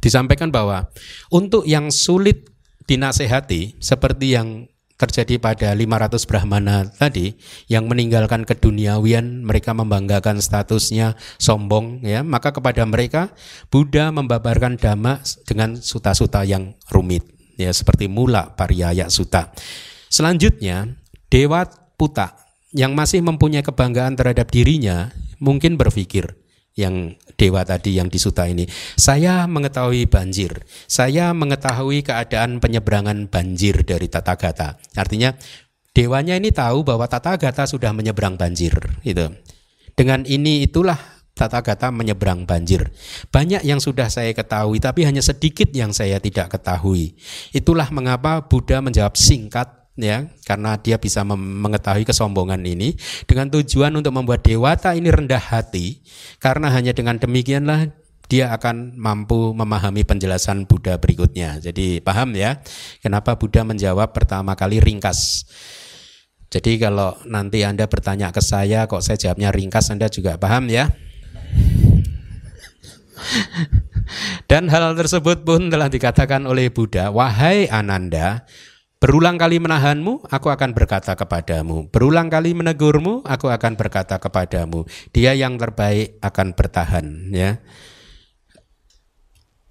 disampaikan 0.00 0.48
bahwa 0.48 0.88
untuk 1.28 1.68
yang 1.68 1.92
sulit 1.92 2.48
dinasehati 2.88 3.76
seperti 3.76 4.32
yang 4.32 4.72
terjadi 4.96 5.36
pada 5.36 5.68
500 5.76 6.24
Brahmana 6.24 6.88
tadi 6.88 7.36
yang 7.68 7.92
meninggalkan 7.92 8.48
keduniawian 8.48 9.44
mereka 9.44 9.76
membanggakan 9.76 10.40
statusnya 10.40 11.12
sombong 11.36 12.00
ya 12.08 12.24
maka 12.24 12.56
kepada 12.56 12.88
mereka 12.88 13.36
Buddha 13.68 14.08
membabarkan 14.16 14.80
dhamma 14.80 15.20
dengan 15.44 15.76
suta-suta 15.76 16.48
yang 16.48 16.72
rumit 16.88 17.37
ya 17.58 17.74
seperti 17.74 18.06
mula 18.06 18.54
pariyaya 18.54 19.10
suta. 19.10 19.50
Selanjutnya, 20.08 20.96
dewa 21.28 21.66
puta 21.98 22.38
yang 22.72 22.94
masih 22.94 23.20
mempunyai 23.20 23.66
kebanggaan 23.66 24.14
terhadap 24.14 24.48
dirinya 24.48 25.10
mungkin 25.42 25.74
berpikir 25.74 26.38
yang 26.78 27.18
dewa 27.34 27.66
tadi 27.66 27.98
yang 27.98 28.06
disuta 28.06 28.46
ini. 28.46 28.70
Saya 28.94 29.50
mengetahui 29.50 30.06
banjir. 30.06 30.62
Saya 30.86 31.34
mengetahui 31.34 32.06
keadaan 32.06 32.62
penyeberangan 32.62 33.26
banjir 33.26 33.82
dari 33.82 34.06
tata 34.06 34.38
gata. 34.38 34.78
Artinya 34.94 35.34
dewanya 35.90 36.38
ini 36.38 36.54
tahu 36.54 36.86
bahwa 36.86 37.10
tata 37.10 37.34
gata 37.34 37.66
sudah 37.66 37.90
menyeberang 37.90 38.38
banjir 38.38 38.78
itu. 39.02 39.26
Dengan 39.98 40.22
ini 40.22 40.62
itulah 40.62 41.17
tata 41.38 41.62
gata 41.62 41.94
menyeberang 41.94 42.42
banjir. 42.42 42.90
Banyak 43.30 43.62
yang 43.62 43.78
sudah 43.78 44.10
saya 44.10 44.34
ketahui, 44.34 44.82
tapi 44.82 45.06
hanya 45.06 45.22
sedikit 45.22 45.70
yang 45.70 45.94
saya 45.94 46.18
tidak 46.18 46.50
ketahui. 46.50 47.14
Itulah 47.54 47.86
mengapa 47.94 48.42
Buddha 48.42 48.82
menjawab 48.82 49.14
singkat 49.14 49.70
ya, 49.94 50.26
karena 50.42 50.74
dia 50.82 50.98
bisa 50.98 51.22
mengetahui 51.22 52.02
kesombongan 52.02 52.58
ini 52.66 52.98
dengan 53.30 53.46
tujuan 53.54 53.94
untuk 53.94 54.10
membuat 54.10 54.42
dewata 54.42 54.98
ini 54.98 55.14
rendah 55.14 55.40
hati, 55.40 56.02
karena 56.42 56.74
hanya 56.74 56.90
dengan 56.90 57.22
demikianlah 57.22 57.94
dia 58.28 58.52
akan 58.52 58.98
mampu 59.00 59.56
memahami 59.56 60.04
penjelasan 60.04 60.68
Buddha 60.68 61.00
berikutnya. 61.00 61.64
Jadi 61.64 62.04
paham 62.04 62.36
ya, 62.36 62.60
kenapa 63.00 63.40
Buddha 63.40 63.64
menjawab 63.64 64.12
pertama 64.12 64.52
kali 64.52 64.84
ringkas. 64.84 65.48
Jadi 66.48 66.80
kalau 66.80 67.12
nanti 67.28 67.60
Anda 67.60 67.84
bertanya 67.88 68.32
ke 68.32 68.40
saya 68.40 68.88
kok 68.88 69.04
saya 69.04 69.20
jawabnya 69.20 69.52
ringkas 69.52 69.92
Anda 69.92 70.08
juga 70.08 70.40
paham 70.40 70.72
ya. 70.72 70.88
Dan 74.48 74.72
hal 74.72 74.96
tersebut 74.96 75.44
pun 75.44 75.68
telah 75.68 75.92
dikatakan 75.92 76.48
oleh 76.48 76.72
Buddha, 76.72 77.12
"Wahai 77.12 77.68
Ananda, 77.68 78.48
berulang 78.96 79.36
kali 79.36 79.60
menahanmu, 79.60 80.24
aku 80.24 80.48
akan 80.48 80.72
berkata 80.72 81.12
kepadamu. 81.12 81.92
Berulang 81.92 82.32
kali 82.32 82.56
menegurmu, 82.56 83.28
aku 83.28 83.52
akan 83.52 83.76
berkata 83.76 84.16
kepadamu. 84.16 84.88
Dia 85.12 85.36
yang 85.36 85.60
terbaik 85.60 86.16
akan 86.24 86.56
bertahan." 86.56 87.28
Ya. 87.28 87.60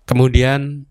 Kemudian 0.06 0.86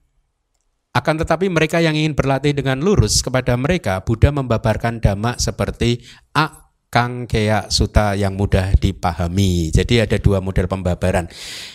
akan 0.91 1.15
tetapi 1.23 1.47
mereka 1.53 1.79
yang 1.79 1.95
ingin 1.95 2.19
berlatih 2.19 2.57
dengan 2.57 2.83
lurus 2.83 3.23
kepada 3.23 3.55
mereka, 3.55 4.03
Buddha 4.03 4.35
membabarkan 4.35 4.99
dhamma 4.99 5.39
seperti 5.39 6.03
a 6.35 6.66
Kang 6.87 7.27
Kea 7.27 7.67
Suta 7.69 8.15
yang 8.15 8.39
mudah 8.39 8.73
dipahami. 8.79 9.75
Jadi 9.75 10.01
ada 10.07 10.17
dua 10.23 10.39
model 10.39 10.71
pembabaran. 10.71 11.27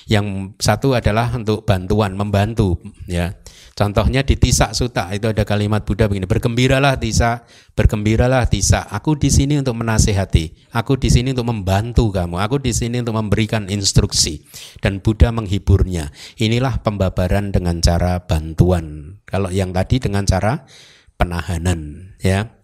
Yang 0.07 0.55
satu 0.57 0.95
adalah 0.95 1.29
untuk 1.35 1.67
bantuan, 1.67 2.15
membantu 2.15 2.79
ya. 3.05 3.35
Contohnya 3.71 4.21
di 4.21 4.35
Tisa 4.35 4.75
Suta 4.75 5.07
itu 5.15 5.31
ada 5.31 5.47
kalimat 5.47 5.87
Buddha 5.87 6.05
begini, 6.05 6.27
bergembiralah 6.27 6.99
Tisa, 6.99 7.47
bergembiralah 7.73 8.45
Tisa. 8.45 8.83
Aku 8.91 9.15
di 9.15 9.31
sini 9.31 9.57
untuk 9.57 9.79
menasehati, 9.79 10.69
aku 10.75 10.99
di 10.99 11.07
sini 11.07 11.31
untuk 11.31 11.49
membantu 11.49 12.11
kamu, 12.11 12.35
aku 12.37 12.59
di 12.59 12.75
sini 12.75 12.99
untuk 12.99 13.15
memberikan 13.17 13.71
instruksi 13.71 14.43
dan 14.83 14.99
Buddha 14.99 15.31
menghiburnya. 15.31 16.11
Inilah 16.37 16.83
pembabaran 16.83 17.55
dengan 17.55 17.79
cara 17.79 18.21
bantuan. 18.21 19.17
Kalau 19.23 19.47
yang 19.49 19.71
tadi 19.71 20.03
dengan 20.03 20.27
cara 20.27 20.67
penahanan, 21.15 22.13
ya. 22.19 22.60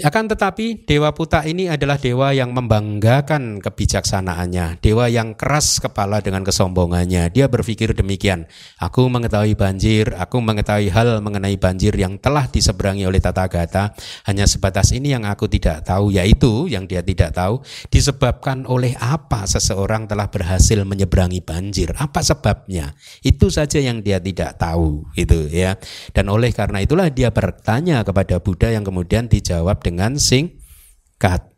Akan 0.00 0.24
tetapi 0.24 0.88
Dewa 0.88 1.12
Puta 1.12 1.44
ini 1.44 1.68
adalah 1.68 2.00
dewa 2.00 2.32
yang 2.32 2.56
membanggakan 2.56 3.60
kebijaksanaannya, 3.60 4.80
dewa 4.80 5.04
yang 5.12 5.36
keras 5.36 5.84
kepala 5.84 6.24
dengan 6.24 6.40
kesombongannya. 6.48 7.28
Dia 7.28 7.52
berpikir 7.52 7.92
demikian, 7.92 8.48
aku 8.80 9.04
mengetahui 9.12 9.52
banjir, 9.52 10.16
aku 10.16 10.40
mengetahui 10.40 10.88
hal 10.88 11.20
mengenai 11.20 11.60
banjir 11.60 11.92
yang 11.92 12.16
telah 12.16 12.48
diseberangi 12.48 13.04
oleh 13.04 13.20
Tata 13.20 13.44
Gata, 13.52 13.92
hanya 14.24 14.48
sebatas 14.48 14.96
ini 14.96 15.12
yang 15.12 15.28
aku 15.28 15.44
tidak 15.52 15.84
tahu, 15.84 16.08
yaitu 16.08 16.72
yang 16.72 16.88
dia 16.88 17.04
tidak 17.04 17.36
tahu, 17.36 17.60
disebabkan 17.92 18.64
oleh 18.64 18.96
apa 18.96 19.44
seseorang 19.44 20.08
telah 20.08 20.32
berhasil 20.32 20.80
menyeberangi 20.88 21.44
banjir, 21.44 21.92
apa 22.00 22.24
sebabnya? 22.24 22.96
Itu 23.20 23.52
saja 23.52 23.76
yang 23.76 24.00
dia 24.00 24.16
tidak 24.16 24.56
tahu, 24.56 25.04
itu 25.20 25.52
ya. 25.52 25.76
Dan 26.16 26.32
oleh 26.32 26.48
karena 26.48 26.80
itulah 26.80 27.12
dia 27.12 27.28
bertanya 27.28 28.00
kepada 28.08 28.40
Buddha 28.40 28.72
yang 28.72 28.88
kemudian 28.88 29.28
dijawab 29.28 29.81
dengan 29.82 30.14
singkat 30.16 31.50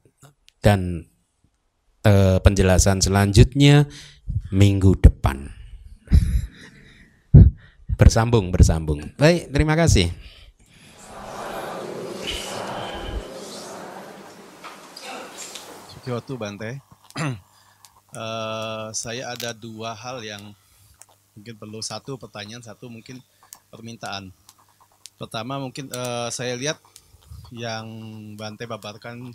dan 0.64 1.04
e, 2.00 2.40
penjelasan 2.40 3.04
selanjutnya 3.04 3.84
minggu 4.48 4.96
depan. 4.98 5.52
bersambung, 8.00 8.48
bersambung. 8.48 9.12
Baik, 9.20 9.52
terima 9.52 9.76
kasih. 9.76 10.08
Kyoto 16.04 16.36
Bante. 16.36 16.84
uh, 18.12 18.92
saya 19.02 19.32
ada 19.32 19.56
dua 19.56 19.96
hal 19.96 20.20
yang 20.20 20.52
mungkin 21.32 21.56
perlu 21.56 21.80
satu 21.80 22.20
pertanyaan, 22.20 22.60
satu 22.60 22.92
mungkin 22.92 23.24
permintaan. 23.72 24.28
Pertama 25.16 25.56
mungkin 25.56 25.88
uh, 25.96 26.28
saya 26.28 26.60
lihat 26.60 26.76
yang 27.52 27.86
Bante 28.38 28.64
paparkan 28.64 29.32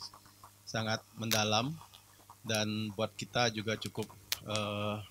sangat 0.65 1.01
mendalam 1.17 1.73
dan 2.45 2.93
buat 2.93 3.13
kita 3.13 3.53
juga 3.53 3.75
cukup 3.75 4.07
uh, 4.47 5.01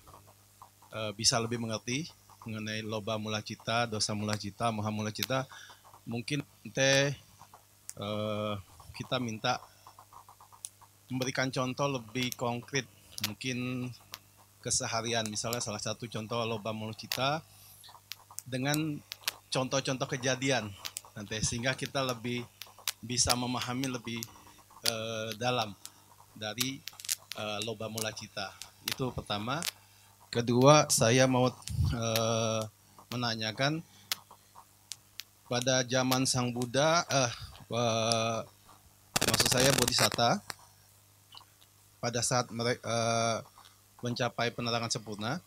uh, 0.91 1.11
bisa 1.15 1.39
lebih 1.39 1.61
mengerti 1.61 2.09
mengenai 2.47 2.81
loba 2.81 3.19
mula 3.19 3.43
cita, 3.43 3.85
dosa 3.85 4.15
mula 4.15 4.39
cita, 4.39 4.71
moha 4.71 4.89
mula 4.89 5.11
cita. 5.11 5.45
Mungkin 6.07 6.41
Bante 6.63 7.13
uh, 7.99 8.55
kita 8.95 9.19
minta 9.21 9.59
memberikan 11.11 11.51
contoh 11.51 11.99
lebih 11.99 12.33
konkret, 12.39 12.87
mungkin 13.27 13.89
keseharian. 14.63 15.27
Misalnya 15.27 15.59
salah 15.61 15.81
satu 15.83 16.07
contoh 16.07 16.41
loba 16.47 16.71
mula 16.71 16.95
cita 16.95 17.43
dengan 18.47 18.97
contoh-contoh 19.49 20.07
kejadian 20.17 20.69
nanti 21.17 21.41
sehingga 21.41 21.73
kita 21.73 22.05
lebih 22.05 22.45
bisa 22.99 23.35
memahami 23.35 23.87
lebih 23.87 24.19
uh, 24.87 25.31
dalam 25.39 25.71
dari 26.35 26.79
uh, 27.39 27.59
loba 27.63 27.87
mula 27.91 28.11
cita. 28.15 28.51
Itu 28.87 29.11
pertama. 29.15 29.59
Kedua, 30.29 30.85
saya 30.93 31.25
mau 31.25 31.49
uh, 31.49 32.61
menanyakan 33.09 33.81
pada 35.49 35.81
zaman 35.81 36.29
Sang 36.29 36.53
Buddha, 36.53 37.01
uh, 37.09 37.31
uh, 37.73 38.39
maksud 39.25 39.49
saya 39.49 39.73
Bodhisatta, 39.73 40.37
pada 41.97 42.21
saat 42.21 42.53
mereka 42.53 42.85
uh, 42.85 43.37
mencapai 44.05 44.53
penerangan 44.53 44.93
sempurna, 44.93 45.41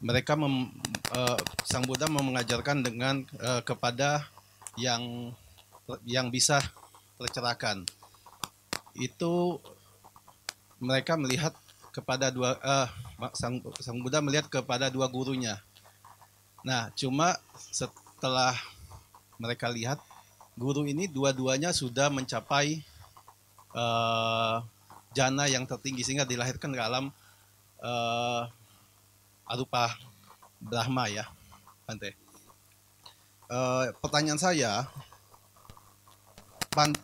mereka 0.00 0.32
mem, 0.32 0.72
uh, 1.12 1.36
Sang 1.68 1.84
Buddha 1.84 2.08
mengajarkan 2.08 2.80
dengan 2.80 3.28
uh, 3.44 3.60
kepada 3.60 4.24
yang 4.80 5.36
yang 6.04 6.28
bisa 6.28 6.60
tercerahkan. 7.16 7.84
Itu 8.98 9.62
mereka 10.78 11.16
melihat 11.16 11.54
kepada 11.90 12.30
dua 12.30 12.54
uh, 12.60 12.88
sang 13.34 13.58
sang 13.82 13.98
Buddha 13.98 14.22
melihat 14.22 14.46
kepada 14.46 14.92
dua 14.92 15.10
gurunya. 15.10 15.58
Nah, 16.62 16.92
cuma 16.94 17.34
setelah 17.54 18.54
mereka 19.38 19.70
lihat 19.70 19.98
guru 20.58 20.82
ini 20.86 21.06
dua-duanya 21.06 21.70
sudah 21.70 22.10
mencapai 22.10 22.82
uh, 23.74 24.62
jana 25.14 25.46
yang 25.46 25.64
tertinggi 25.64 26.02
sehingga 26.02 26.26
dilahirkan 26.26 26.74
ke 26.74 26.82
alam 26.82 27.14
uh, 27.82 28.42
arupa 29.46 29.94
Brahma 30.58 31.06
ya, 31.06 31.30
Bante. 31.86 32.14
Uh, 33.48 33.94
pertanyaan 34.02 34.36
saya, 34.36 34.84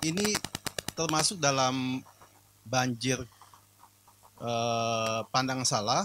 ini 0.06 0.36
termasuk 0.94 1.42
dalam 1.42 2.04
banjir 2.62 3.18
eh, 4.38 5.20
pandangan 5.34 5.66
salah 5.66 6.02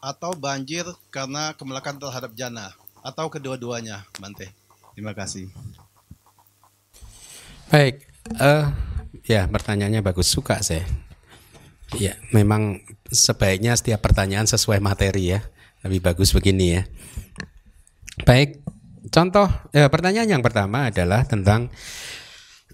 atau 0.00 0.32
banjir 0.38 0.86
karena 1.10 1.52
kemelakan 1.58 1.98
terhadap 1.98 2.32
jana 2.38 2.70
atau 3.02 3.26
kedua-duanya, 3.30 4.02
Bante. 4.18 4.50
Terima 4.94 5.14
kasih. 5.14 5.50
Baik, 7.66 8.06
uh, 8.38 8.70
ya 9.26 9.50
pertanyaannya 9.50 10.02
bagus 10.02 10.30
suka 10.30 10.62
saya. 10.62 10.86
Ya, 11.94 12.18
memang 12.34 12.82
sebaiknya 13.10 13.78
setiap 13.78 14.02
pertanyaan 14.02 14.46
sesuai 14.46 14.82
materi 14.82 15.38
ya. 15.38 15.40
Lebih 15.86 16.02
bagus 16.02 16.34
begini 16.34 16.80
ya. 16.80 16.82
Baik, 18.26 18.62
contoh 19.08 19.48
ya, 19.72 19.90
pertanyaan 19.90 20.38
yang 20.38 20.42
pertama 20.44 20.88
adalah 20.90 21.24
tentang 21.24 21.72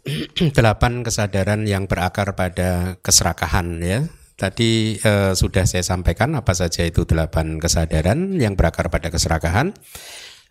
delapan 0.59 1.07
kesadaran 1.07 1.63
yang 1.65 1.87
berakar 1.87 2.35
pada 2.35 2.99
keserakahan 3.01 3.79
ya. 3.83 4.01
Tadi 4.35 4.99
eh, 4.99 5.33
sudah 5.39 5.63
saya 5.69 5.87
sampaikan 5.87 6.35
apa 6.35 6.51
saja 6.57 6.83
itu 6.83 7.07
delapan 7.07 7.63
kesadaran 7.63 8.35
yang 8.43 8.59
berakar 8.59 8.91
pada 8.91 9.13
keserakahan. 9.13 9.71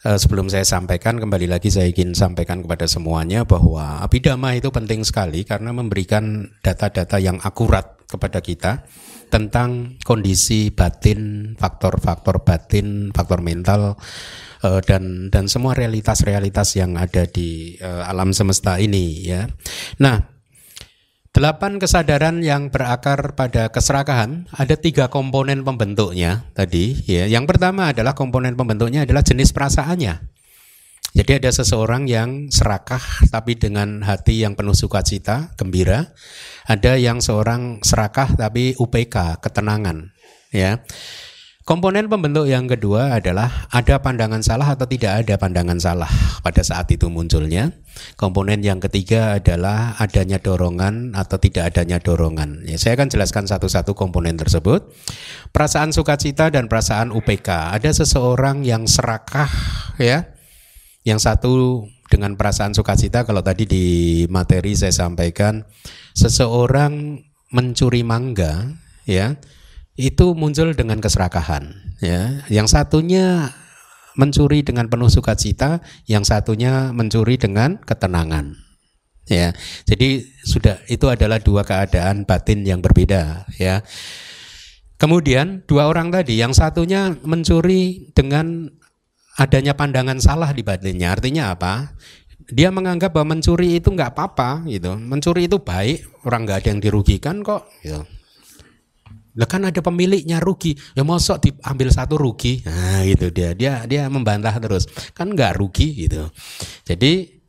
Eh, 0.01 0.17
sebelum 0.17 0.49
saya 0.49 0.63
sampaikan 0.63 1.19
kembali 1.19 1.45
lagi 1.45 1.69
saya 1.69 1.91
ingin 1.91 2.17
sampaikan 2.17 2.63
kepada 2.63 2.87
semuanya 2.87 3.43
bahwa 3.43 4.01
abidama 4.01 4.55
itu 4.57 4.71
penting 4.71 5.05
sekali 5.05 5.43
karena 5.43 5.75
memberikan 5.75 6.49
data-data 6.63 7.21
yang 7.21 7.37
akurat 7.43 8.01
kepada 8.09 8.39
kita 8.41 8.81
tentang 9.31 9.95
kondisi 10.03 10.73
batin, 10.73 11.53
faktor-faktor 11.55 12.43
batin, 12.43 13.15
faktor 13.15 13.39
mental 13.39 13.95
uh, 14.63 14.81
dan 14.81 15.33
dan 15.33 15.45
semua 15.49 15.77
realitas-realitas 15.77 16.77
yang 16.77 16.97
ada 16.97 17.25
di 17.25 17.77
uh, 17.81 18.05
alam 18.07 18.33
semesta 18.33 18.77
ini 18.81 19.25
ya. 19.25 19.49
Nah, 19.99 20.31
Delapan 21.31 21.79
kesadaran 21.79 22.43
yang 22.43 22.75
berakar 22.75 23.39
pada 23.39 23.71
keserakahan 23.71 24.51
ada 24.51 24.75
tiga 24.75 25.07
komponen 25.07 25.63
pembentuknya 25.63 26.43
tadi. 26.51 26.91
Ya, 27.07 27.23
yang 27.23 27.47
pertama 27.47 27.95
adalah 27.95 28.11
komponen 28.11 28.59
pembentuknya 28.59 29.07
adalah 29.07 29.23
jenis 29.23 29.55
perasaannya. 29.55 30.27
Jadi 31.15 31.31
ada 31.39 31.51
seseorang 31.51 32.03
yang 32.11 32.51
serakah 32.51 32.99
tapi 33.31 33.55
dengan 33.55 34.03
hati 34.03 34.43
yang 34.43 34.59
penuh 34.59 34.75
sukacita, 34.75 35.55
gembira. 35.55 36.11
Ada 36.67 36.99
yang 36.99 37.23
seorang 37.23 37.79
serakah 37.79 38.35
tapi 38.35 38.75
UPK, 38.75 39.39
ketenangan. 39.39 40.11
Ya. 40.51 40.83
Komponen 41.61 42.09
pembentuk 42.09 42.49
yang 42.49 42.65
kedua 42.65 43.21
adalah 43.21 43.69
ada 43.69 44.01
pandangan 44.01 44.41
salah 44.41 44.73
atau 44.73 44.89
tidak 44.89 45.21
ada 45.21 45.37
pandangan 45.37 45.77
salah 45.77 46.09
pada 46.41 46.65
saat 46.65 46.89
itu 46.89 47.05
munculnya. 47.05 47.69
Komponen 48.17 48.65
yang 48.65 48.81
ketiga 48.81 49.37
adalah 49.37 49.93
adanya 50.01 50.41
dorongan 50.41 51.13
atau 51.13 51.37
tidak 51.37 51.69
adanya 51.69 52.01
dorongan. 52.01 52.65
Ya, 52.65 52.81
saya 52.81 52.97
akan 52.97 53.13
jelaskan 53.13 53.45
satu-satu 53.45 53.93
komponen 53.93 54.41
tersebut. 54.41 54.89
Perasaan 55.53 55.93
sukacita 55.93 56.49
dan 56.49 56.65
perasaan 56.65 57.13
UPK. 57.13 57.77
Ada 57.77 57.93
seseorang 57.93 58.65
yang 58.65 58.89
serakah 58.89 59.49
ya. 60.01 60.33
Yang 61.05 61.29
satu 61.29 61.85
dengan 62.09 62.41
perasaan 62.41 62.73
sukacita 62.73 63.21
kalau 63.21 63.45
tadi 63.45 63.69
di 63.69 63.85
materi 64.33 64.73
saya 64.73 64.91
sampaikan 64.91 65.61
seseorang 66.17 67.21
mencuri 67.53 68.01
mangga 68.01 68.75
ya 69.05 69.37
itu 69.99 70.33
muncul 70.37 70.71
dengan 70.71 71.03
keserakahan 71.03 71.95
ya. 71.99 72.43
Yang 72.47 72.67
satunya 72.75 73.51
mencuri 74.15 74.63
dengan 74.63 74.91
penuh 74.91 75.07
sukacita 75.07 75.79
yang 76.07 76.27
satunya 76.27 76.91
mencuri 76.91 77.39
dengan 77.39 77.79
ketenangan 77.79 78.55
ya. 79.27 79.55
Jadi 79.87 80.23
sudah 80.43 80.79
itu 80.91 81.07
adalah 81.07 81.39
dua 81.39 81.63
keadaan 81.63 82.27
batin 82.27 82.63
yang 82.67 82.83
berbeda 82.83 83.47
ya. 83.55 83.83
Kemudian 84.99 85.65
dua 85.65 85.89
orang 85.89 86.13
tadi 86.13 86.37
yang 86.37 86.53
satunya 86.53 87.17
mencuri 87.25 88.13
dengan 88.13 88.69
adanya 89.39 89.73
pandangan 89.73 90.21
salah 90.21 90.53
di 90.53 90.61
batinnya. 90.61 91.17
Artinya 91.17 91.57
apa? 91.57 91.97
Dia 92.51 92.69
menganggap 92.69 93.15
bahwa 93.15 93.37
mencuri 93.37 93.79
itu 93.79 93.89
nggak 93.89 94.13
apa-apa 94.13 94.67
gitu. 94.67 94.93
Mencuri 94.99 95.47
itu 95.49 95.57
baik 95.57 96.05
orang 96.27 96.45
nggak 96.45 96.57
ada 96.61 96.69
yang 96.75 96.81
dirugikan 96.83 97.41
kok 97.41 97.65
gitu 97.81 98.05
lah 99.31 99.47
kan 99.47 99.63
ada 99.63 99.79
pemiliknya 99.79 100.43
rugi. 100.43 100.75
Ya 100.95 101.07
mosok 101.07 101.47
diambil 101.47 101.87
satu 101.87 102.19
rugi. 102.19 102.63
Nah, 102.67 103.03
gitu 103.07 103.31
dia. 103.31 103.55
Dia 103.55 103.87
dia 103.87 104.11
membantah 104.11 104.55
terus. 104.59 104.87
Kan 105.15 105.31
nggak 105.31 105.55
rugi 105.55 106.07
gitu. 106.07 106.27
Jadi 106.83 107.41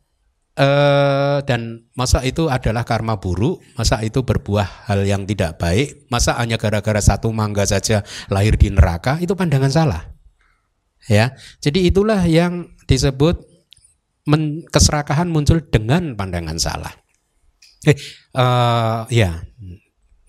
eh 0.53 1.37
dan 1.49 1.89
masa 1.97 2.21
itu 2.21 2.45
adalah 2.45 2.85
karma 2.85 3.17
buruk, 3.17 3.65
masa 3.73 4.05
itu 4.05 4.21
berbuah 4.21 4.85
hal 4.85 5.01
yang 5.01 5.25
tidak 5.25 5.57
baik, 5.57 6.05
masa 6.13 6.37
hanya 6.37 6.61
gara-gara 6.61 7.01
satu 7.01 7.33
mangga 7.33 7.65
saja 7.65 8.05
lahir 8.29 8.53
di 8.53 8.69
neraka, 8.69 9.17
itu 9.17 9.33
pandangan 9.33 9.73
salah. 9.73 10.13
Ya. 11.09 11.33
Jadi 11.57 11.89
itulah 11.89 12.21
yang 12.29 12.69
disebut 12.85 13.41
men, 14.29 14.61
keserakahan 14.69 15.27
muncul 15.27 15.57
dengan 15.57 16.13
pandangan 16.13 16.61
salah. 16.61 16.93
Eh, 17.83 17.97
uh, 18.37 19.03
ya, 19.11 19.43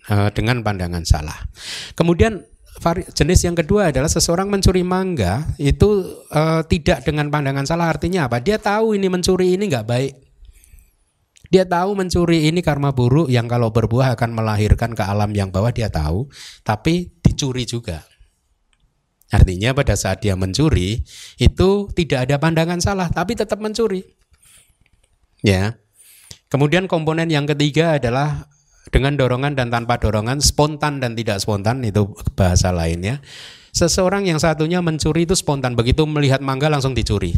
Eh, 0.05 0.31
dengan 0.37 0.61
pandangan 0.61 1.01
salah. 1.09 1.49
Kemudian 1.97 2.45
jenis 3.17 3.41
yang 3.49 3.57
kedua 3.57 3.89
adalah 3.89 4.13
seseorang 4.13 4.53
mencuri 4.53 4.85
mangga 4.85 5.57
itu 5.57 6.05
uh, 6.29 6.61
tidak 6.69 7.09
dengan 7.09 7.33
pandangan 7.33 7.65
salah 7.65 7.89
artinya 7.89 8.29
apa? 8.29 8.37
Dia 8.45 8.61
tahu 8.61 8.93
ini 8.93 9.09
mencuri 9.09 9.57
ini 9.57 9.65
nggak 9.65 9.87
baik. 9.89 10.13
Dia 11.49 11.65
tahu 11.65 11.97
mencuri 11.97 12.53
ini 12.53 12.61
karma 12.61 12.93
buruk 12.93 13.33
yang 13.33 13.49
kalau 13.49 13.73
berbuah 13.73 14.13
akan 14.13 14.37
melahirkan 14.37 14.93
ke 14.93 15.01
alam 15.01 15.33
yang 15.33 15.49
bawah 15.49 15.73
dia 15.73 15.89
tahu, 15.89 16.29
tapi 16.61 17.09
dicuri 17.25 17.65
juga. 17.65 18.05
Artinya 19.33 19.73
pada 19.73 19.97
saat 19.97 20.21
dia 20.21 20.37
mencuri 20.37 21.01
itu 21.41 21.71
tidak 21.97 22.29
ada 22.29 22.37
pandangan 22.37 22.83
salah, 22.83 23.09
tapi 23.09 23.41
tetap 23.41 23.57
mencuri. 23.57 24.05
Ya. 25.41 25.81
Kemudian 26.53 26.93
komponen 26.93 27.33
yang 27.33 27.49
ketiga 27.49 27.97
adalah 27.97 28.53
dengan 28.93 29.17
dorongan 29.17 29.57
dan 29.57 29.73
tanpa 29.73 29.97
dorongan, 29.97 30.45
spontan 30.45 31.01
dan 31.01 31.17
tidak 31.17 31.41
spontan 31.41 31.81
itu 31.85 32.13
bahasa 32.37 32.75
lainnya. 32.75 33.25
Seseorang 33.75 34.29
yang 34.29 34.39
satunya 34.39 34.79
mencuri 34.85 35.27
itu 35.27 35.35
spontan, 35.35 35.75
begitu 35.75 36.07
melihat 36.07 36.39
mangga 36.39 36.71
langsung 36.71 36.95
dicuri. 36.95 37.35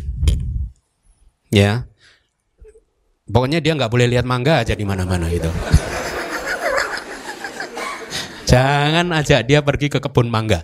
Ya. 1.48 1.88
Pokoknya 3.26 3.58
dia 3.58 3.74
nggak 3.74 3.90
boleh 3.90 4.06
lihat 4.06 4.26
mangga 4.28 4.62
aja 4.62 4.76
di 4.76 4.86
mana-mana 4.86 5.26
itu. 5.32 5.50
Jangan 8.46 9.10
ajak 9.10 9.50
dia 9.50 9.58
pergi 9.64 9.90
ke 9.90 9.98
kebun 9.98 10.30
mangga. 10.30 10.62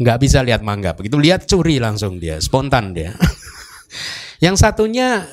Nggak 0.00 0.18
bisa 0.18 0.42
lihat 0.42 0.64
mangga. 0.66 0.96
Begitu 0.98 1.20
lihat 1.20 1.46
curi 1.46 1.78
langsung 1.78 2.18
dia, 2.18 2.42
spontan 2.42 2.96
dia. 2.96 3.14
Yang 4.44 4.64
satunya 4.64 5.28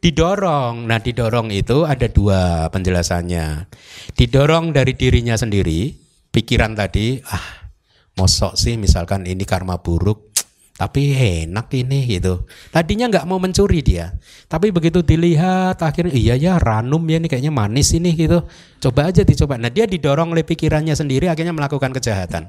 didorong. 0.00 0.88
Nah, 0.88 0.98
didorong 0.98 1.52
itu 1.52 1.84
ada 1.84 2.08
dua 2.08 2.66
penjelasannya. 2.72 3.68
Didorong 4.16 4.72
dari 4.72 4.96
dirinya 4.96 5.36
sendiri, 5.36 5.92
pikiran 6.32 6.72
tadi, 6.72 7.20
ah, 7.28 7.70
mosok 8.16 8.56
sih 8.56 8.80
misalkan 8.80 9.28
ini 9.28 9.44
karma 9.44 9.78
buruk, 9.78 10.32
tapi 10.80 11.12
enak 11.12 11.68
ini 11.76 12.08
gitu. 12.08 12.48
Tadinya 12.72 13.12
nggak 13.12 13.28
mau 13.28 13.36
mencuri 13.36 13.84
dia, 13.84 14.16
tapi 14.48 14.72
begitu 14.72 15.04
dilihat 15.04 15.76
akhirnya 15.76 16.16
iya 16.16 16.34
ya 16.40 16.56
ranum 16.56 17.04
ya 17.04 17.20
ini 17.20 17.28
kayaknya 17.28 17.52
manis 17.52 17.92
ini 17.92 18.16
gitu. 18.16 18.48
Coba 18.80 19.12
aja 19.12 19.20
dicoba. 19.20 19.60
Nah 19.60 19.68
dia 19.68 19.84
didorong 19.84 20.32
oleh 20.32 20.40
pikirannya 20.40 20.96
sendiri 20.96 21.28
akhirnya 21.28 21.52
melakukan 21.52 21.92
kejahatan. 21.92 22.48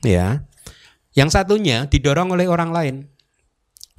Ya, 0.00 0.48
yang 1.12 1.28
satunya 1.28 1.90
didorong 1.90 2.30
oleh 2.30 2.46
orang 2.46 2.70
lain. 2.70 3.09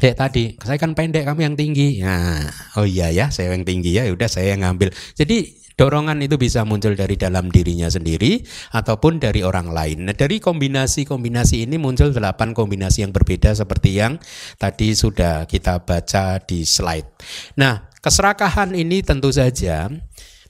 Kayak 0.01 0.17
tadi, 0.17 0.57
saya 0.57 0.81
kan 0.81 0.97
pendek, 0.97 1.29
kamu 1.29 1.45
yang 1.45 1.53
tinggi. 1.53 2.01
Nah, 2.01 2.41
oh 2.81 2.89
iya 2.89 3.13
ya, 3.13 3.29
saya 3.29 3.53
yang 3.53 3.61
tinggi 3.61 4.01
ya, 4.01 4.09
udah 4.09 4.25
saya 4.25 4.57
yang 4.57 4.65
ngambil. 4.65 4.89
Jadi 5.13 5.61
dorongan 5.77 6.25
itu 6.25 6.41
bisa 6.41 6.65
muncul 6.65 6.97
dari 6.97 7.21
dalam 7.21 7.53
dirinya 7.53 7.85
sendiri 7.85 8.41
ataupun 8.73 9.21
dari 9.21 9.45
orang 9.45 9.69
lain. 9.69 10.09
Nah, 10.09 10.17
dari 10.17 10.41
kombinasi-kombinasi 10.41 11.69
ini 11.69 11.77
muncul 11.77 12.09
delapan 12.09 12.57
kombinasi 12.57 13.05
yang 13.05 13.13
berbeda 13.13 13.53
seperti 13.53 14.01
yang 14.01 14.17
tadi 14.57 14.97
sudah 14.97 15.45
kita 15.45 15.85
baca 15.85 16.41
di 16.41 16.65
slide. 16.65 17.21
Nah, 17.61 17.93
keserakahan 18.01 18.73
ini 18.73 19.05
tentu 19.05 19.29
saja 19.29 19.85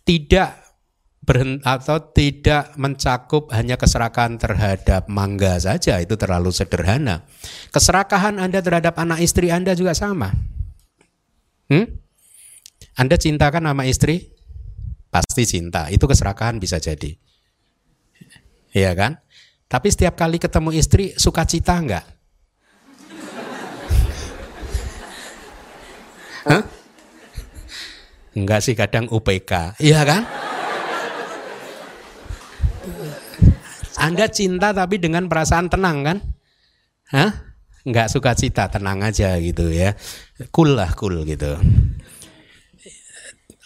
tidak 0.07 0.60
berhenti 1.21 1.61
atau 1.61 2.01
tidak 2.11 2.73
mencakup 2.81 3.53
hanya 3.53 3.77
keserakahan 3.77 4.41
terhadap 4.41 5.05
mangga 5.05 5.61
saja 5.61 6.01
itu 6.01 6.17
terlalu 6.17 6.49
sederhana. 6.49 7.21
Keserakahan 7.69 8.41
Anda 8.41 8.59
terhadap 8.65 8.97
anak 8.97 9.21
istri 9.21 9.53
Anda 9.53 9.77
juga 9.77 9.93
sama. 9.93 10.33
Hmm? 11.69 11.87
Anda 12.97 13.15
cintakan 13.21 13.69
sama 13.69 13.85
istri? 13.85 14.33
Pasti 15.13 15.45
cinta. 15.45 15.87
Itu 15.93 16.09
keserakahan 16.09 16.57
bisa 16.57 16.81
jadi. 16.81 17.13
Iya 18.73 18.91
kan? 18.97 19.21
Tapi 19.69 19.87
setiap 19.87 20.19
kali 20.19 20.41
ketemu 20.41 20.75
istri 20.75 21.15
suka 21.15 21.45
cita 21.47 21.77
enggak? 21.79 22.05
Hah? 26.49 26.63
Enggak 28.35 28.59
sih 28.65 28.73
kadang 28.73 29.05
UPK. 29.11 29.77
Iya 29.79 30.01
kan? 30.03 30.50
Anda 34.01 34.25
cinta 34.33 34.73
tapi 34.73 34.97
dengan 34.97 35.29
perasaan 35.29 35.69
tenang 35.69 36.01
kan? 36.01 36.17
Hah? 37.13 37.31
Nggak 37.85 38.09
suka 38.09 38.33
cita, 38.33 38.65
tenang 38.65 39.05
aja 39.05 39.37
gitu 39.37 39.69
ya. 39.69 39.93
Cool 40.49 40.73
lah, 40.73 40.89
cool 40.97 41.21
gitu. 41.25 41.53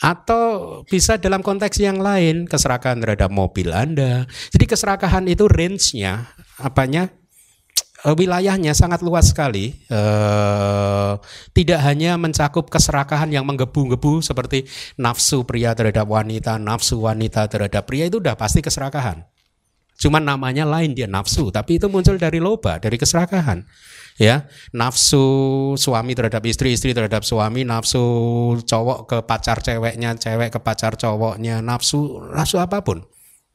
Atau 0.04 0.44
bisa 0.92 1.16
dalam 1.16 1.40
konteks 1.40 1.80
yang 1.80 2.04
lain, 2.04 2.52
keserakahan 2.52 3.00
terhadap 3.00 3.32
mobil 3.32 3.72
Anda. 3.72 4.28
Jadi 4.52 4.66
keserakahan 4.68 5.24
itu 5.32 5.48
range-nya, 5.48 6.36
apanya, 6.60 7.16
eh, 8.04 8.16
wilayahnya 8.16 8.76
sangat 8.76 9.04
luas 9.04 9.32
sekali. 9.32 9.72
Eh, 9.88 11.14
tidak 11.56 11.80
hanya 11.84 12.20
mencakup 12.20 12.68
keserakahan 12.68 13.32
yang 13.32 13.48
menggebu-gebu 13.48 14.20
seperti 14.20 14.68
nafsu 15.00 15.48
pria 15.48 15.72
terhadap 15.72 16.08
wanita, 16.12 16.60
nafsu 16.60 17.00
wanita 17.00 17.48
terhadap 17.48 17.88
pria 17.88 18.12
itu 18.12 18.20
udah 18.20 18.36
pasti 18.36 18.60
keserakahan. 18.60 19.24
Cuman 19.96 20.28
namanya 20.28 20.68
lain 20.68 20.92
dia 20.92 21.08
nafsu, 21.08 21.48
tapi 21.56 21.80
itu 21.80 21.88
muncul 21.88 22.20
dari 22.20 22.44
loba, 22.44 22.84
dari 22.84 23.00
keserakahan. 23.00 23.64
Ya, 24.16 24.48
nafsu 24.72 25.76
suami 25.76 26.16
terhadap 26.16 26.44
istri, 26.48 26.72
istri 26.72 26.96
terhadap 26.96 27.28
suami, 27.28 27.68
nafsu 27.68 28.00
cowok 28.64 29.00
ke 29.12 29.18
pacar 29.28 29.60
ceweknya, 29.60 30.16
cewek 30.16 30.56
ke 30.56 30.60
pacar 30.64 30.96
cowoknya, 30.96 31.60
nafsu 31.60 32.24
nafsu 32.32 32.60
apa 32.60 32.80
pun. 32.84 33.04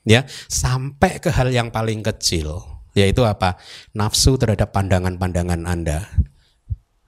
Ya, 0.04 0.24
sampai 0.48 1.20
ke 1.20 1.28
hal 1.28 1.52
yang 1.52 1.68
paling 1.68 2.00
kecil, 2.00 2.60
yaitu 2.96 3.24
apa? 3.24 3.60
Nafsu 3.92 4.40
terhadap 4.40 4.72
pandangan-pandangan 4.72 5.64
Anda. 5.68 6.08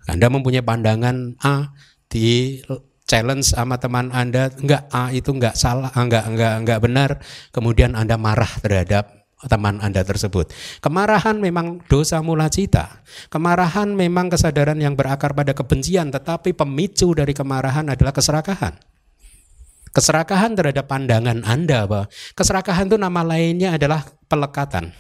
Anda 0.09 0.27
mempunyai 0.29 0.65
pandangan 0.65 1.41
A 1.41 1.73
di 2.09 2.61
challenge 3.09 3.53
sama 3.53 3.81
teman 3.81 4.13
Anda, 4.13 4.49
enggak 4.49 4.93
A 4.93 5.09
itu 5.13 5.33
enggak 5.33 5.57
salah, 5.57 5.93
enggak 5.93 6.25
enggak 6.29 6.55
enggak 6.65 6.81
benar, 6.81 7.11
kemudian 7.53 7.97
Anda 7.97 8.17
marah 8.17 8.51
terhadap 8.61 9.22
teman 9.51 9.83
Anda 9.83 10.07
tersebut. 10.07 10.55
Kemarahan 10.79 11.39
memang 11.39 11.83
dosa 11.91 12.23
mula 12.23 12.47
cita. 12.47 13.03
Kemarahan 13.27 13.91
memang 13.91 14.31
kesadaran 14.31 14.79
yang 14.79 14.95
berakar 14.95 15.35
pada 15.35 15.51
kebencian, 15.51 16.15
tetapi 16.15 16.55
pemicu 16.55 17.11
dari 17.15 17.35
kemarahan 17.35 17.91
adalah 17.91 18.15
keserakahan. 18.15 18.79
Keserakahan 19.93 20.57
terhadap 20.57 20.89
pandangan 20.89 21.45
Anda, 21.45 21.85
bahwa 21.85 22.07
keserakahan 22.39 22.89
itu 22.89 22.97
nama 22.97 23.21
lainnya 23.27 23.77
adalah 23.77 24.07
pelekatan. 24.31 24.95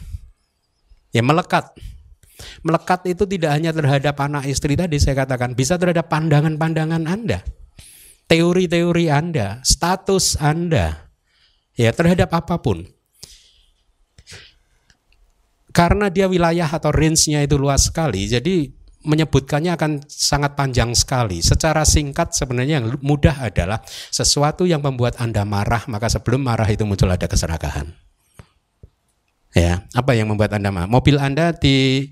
Ya 1.14 1.22
melekat. 1.24 1.72
Melekat 2.66 3.06
itu 3.06 3.22
tidak 3.24 3.54
hanya 3.54 3.70
terhadap 3.70 4.18
anak 4.18 4.44
istri 4.50 4.74
tadi 4.74 4.98
saya 4.98 5.22
katakan, 5.22 5.54
bisa 5.54 5.78
terhadap 5.78 6.10
pandangan-pandangan 6.10 7.06
Anda. 7.06 7.46
Teori-teori 8.26 9.06
Anda, 9.12 9.62
status 9.62 10.40
Anda. 10.40 11.08
Ya, 11.72 11.88
terhadap 11.88 12.28
apa 12.36 12.60
pun 12.60 12.84
karena 15.72 16.12
dia 16.12 16.28
wilayah 16.28 16.68
atau 16.68 16.92
range-nya 16.92 17.40
itu 17.40 17.56
luas 17.56 17.88
sekali, 17.88 18.28
jadi 18.28 18.68
menyebutkannya 19.02 19.74
akan 19.74 19.92
sangat 20.06 20.54
panjang 20.54 20.94
sekali. 20.94 21.42
Secara 21.42 21.82
singkat 21.82 22.36
sebenarnya 22.36 22.78
yang 22.78 22.86
mudah 23.02 23.42
adalah 23.42 23.82
sesuatu 24.12 24.62
yang 24.62 24.84
membuat 24.84 25.18
Anda 25.18 25.42
marah, 25.42 25.82
maka 25.90 26.06
sebelum 26.06 26.46
marah 26.46 26.68
itu 26.70 26.86
muncul 26.86 27.10
ada 27.10 27.26
keserakahan. 27.26 27.90
Ya, 29.52 29.84
apa 29.92 30.16
yang 30.16 30.30
membuat 30.30 30.54
Anda 30.54 30.70
marah? 30.70 30.88
Mobil 30.88 31.18
Anda 31.18 31.52
di 31.52 32.08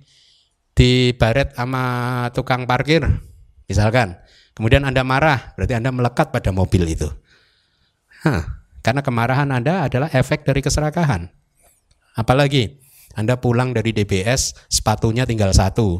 di 0.74 1.14
baret 1.14 1.54
sama 1.54 1.84
tukang 2.34 2.66
parkir, 2.66 3.06
misalkan. 3.70 4.18
Kemudian 4.50 4.84
Anda 4.84 5.06
marah, 5.06 5.54
berarti 5.56 5.78
Anda 5.78 5.94
melekat 5.94 6.34
pada 6.34 6.50
mobil 6.50 6.84
itu. 6.84 7.08
Hah, 8.26 8.60
karena 8.84 9.00
kemarahan 9.00 9.48
Anda 9.48 9.88
adalah 9.88 10.12
efek 10.12 10.44
dari 10.44 10.60
keserakahan. 10.60 11.32
Apalagi 12.18 12.76
anda 13.18 13.34
pulang 13.42 13.74
dari 13.74 13.90
DBS, 13.90 14.54
sepatunya 14.70 15.26
tinggal 15.26 15.50
satu. 15.50 15.98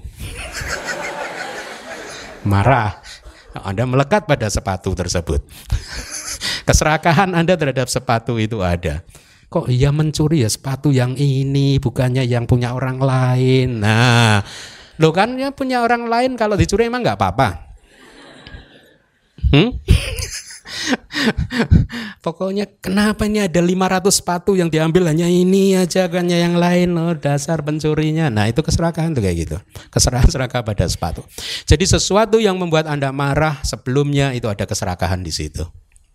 Marah. 2.47 3.03
Anda 3.51 3.83
melekat 3.83 4.31
pada 4.31 4.47
sepatu 4.47 4.95
tersebut. 4.95 5.43
Keserakahan 6.71 7.35
Anda 7.35 7.59
terhadap 7.59 7.91
sepatu 7.91 8.39
itu 8.39 8.63
ada. 8.63 9.03
Kok 9.51 9.67
ia 9.67 9.91
mencuri 9.91 10.47
ya 10.47 10.51
sepatu 10.51 10.95
yang 10.95 11.19
ini, 11.19 11.83
bukannya 11.83 12.23
yang 12.23 12.47
punya 12.47 12.71
orang 12.71 13.03
lain. 13.03 13.83
Nah, 13.83 14.39
lo 15.03 15.11
kan 15.11 15.35
ya 15.35 15.51
punya 15.51 15.83
orang 15.83 16.07
lain 16.07 16.39
kalau 16.39 16.55
dicuri 16.55 16.87
emang 16.87 17.03
nggak 17.03 17.19
apa-apa. 17.19 17.49
Hmm? 19.51 19.83
Pokoknya 22.25 22.69
kenapa 22.81 23.27
ini 23.27 23.45
ada 23.45 23.61
500 23.61 24.09
sepatu 24.13 24.55
yang 24.57 24.69
diambil 24.69 25.11
hanya 25.11 25.27
ini 25.27 25.77
aja 25.77 26.07
kan 26.07 26.29
yang 26.29 26.57
lain 26.57 26.95
oh, 26.97 27.17
dasar 27.17 27.61
pencurinya. 27.65 28.29
Nah, 28.29 28.49
itu 28.49 28.61
keserakahan 28.63 29.13
tuh 29.13 29.23
kayak 29.25 29.37
gitu. 29.49 29.57
Keserahan 29.91 30.29
serakah 30.29 30.63
pada 30.63 30.87
sepatu. 30.87 31.25
Jadi 31.65 31.85
sesuatu 31.85 32.37
yang 32.39 32.57
membuat 32.57 32.87
Anda 32.87 33.11
marah 33.11 33.61
sebelumnya 33.67 34.33
itu 34.37 34.47
ada 34.47 34.65
keserakahan 34.65 35.25
di 35.25 35.33
situ. 35.33 35.65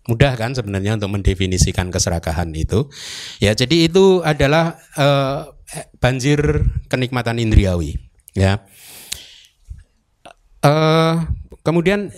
Mudah 0.06 0.38
kan 0.38 0.54
sebenarnya 0.54 0.94
untuk 0.94 1.18
mendefinisikan 1.18 1.90
keserakahan 1.90 2.54
itu. 2.54 2.86
Ya, 3.42 3.58
jadi 3.58 3.90
itu 3.90 4.22
adalah 4.22 4.78
uh, 4.94 5.50
banjir 5.98 6.62
kenikmatan 6.86 7.42
indriawi, 7.42 7.98
ya. 8.30 8.62
Uh, 10.62 11.26
kemudian 11.66 12.14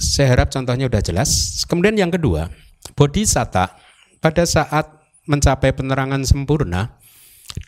saya 0.00 0.32
harap 0.32 0.48
contohnya 0.48 0.88
sudah 0.88 1.02
jelas. 1.04 1.30
Kemudian 1.68 1.94
yang 1.94 2.10
kedua, 2.10 2.48
bodhisatta 2.96 3.76
pada 4.24 4.44
saat 4.48 4.88
mencapai 5.28 5.76
penerangan 5.76 6.24
sempurna, 6.24 6.98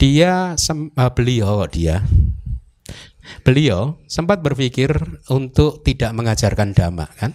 dia 0.01 0.57
uh, 0.57 1.11
beliau 1.13 1.69
dia 1.69 2.01
beliau 3.47 4.03
sempat 4.11 4.43
berpikir 4.43 4.91
untuk 5.31 5.83
tidak 5.87 6.11
mengajarkan 6.15 6.75
dhamma 6.75 7.07
kan? 7.15 7.33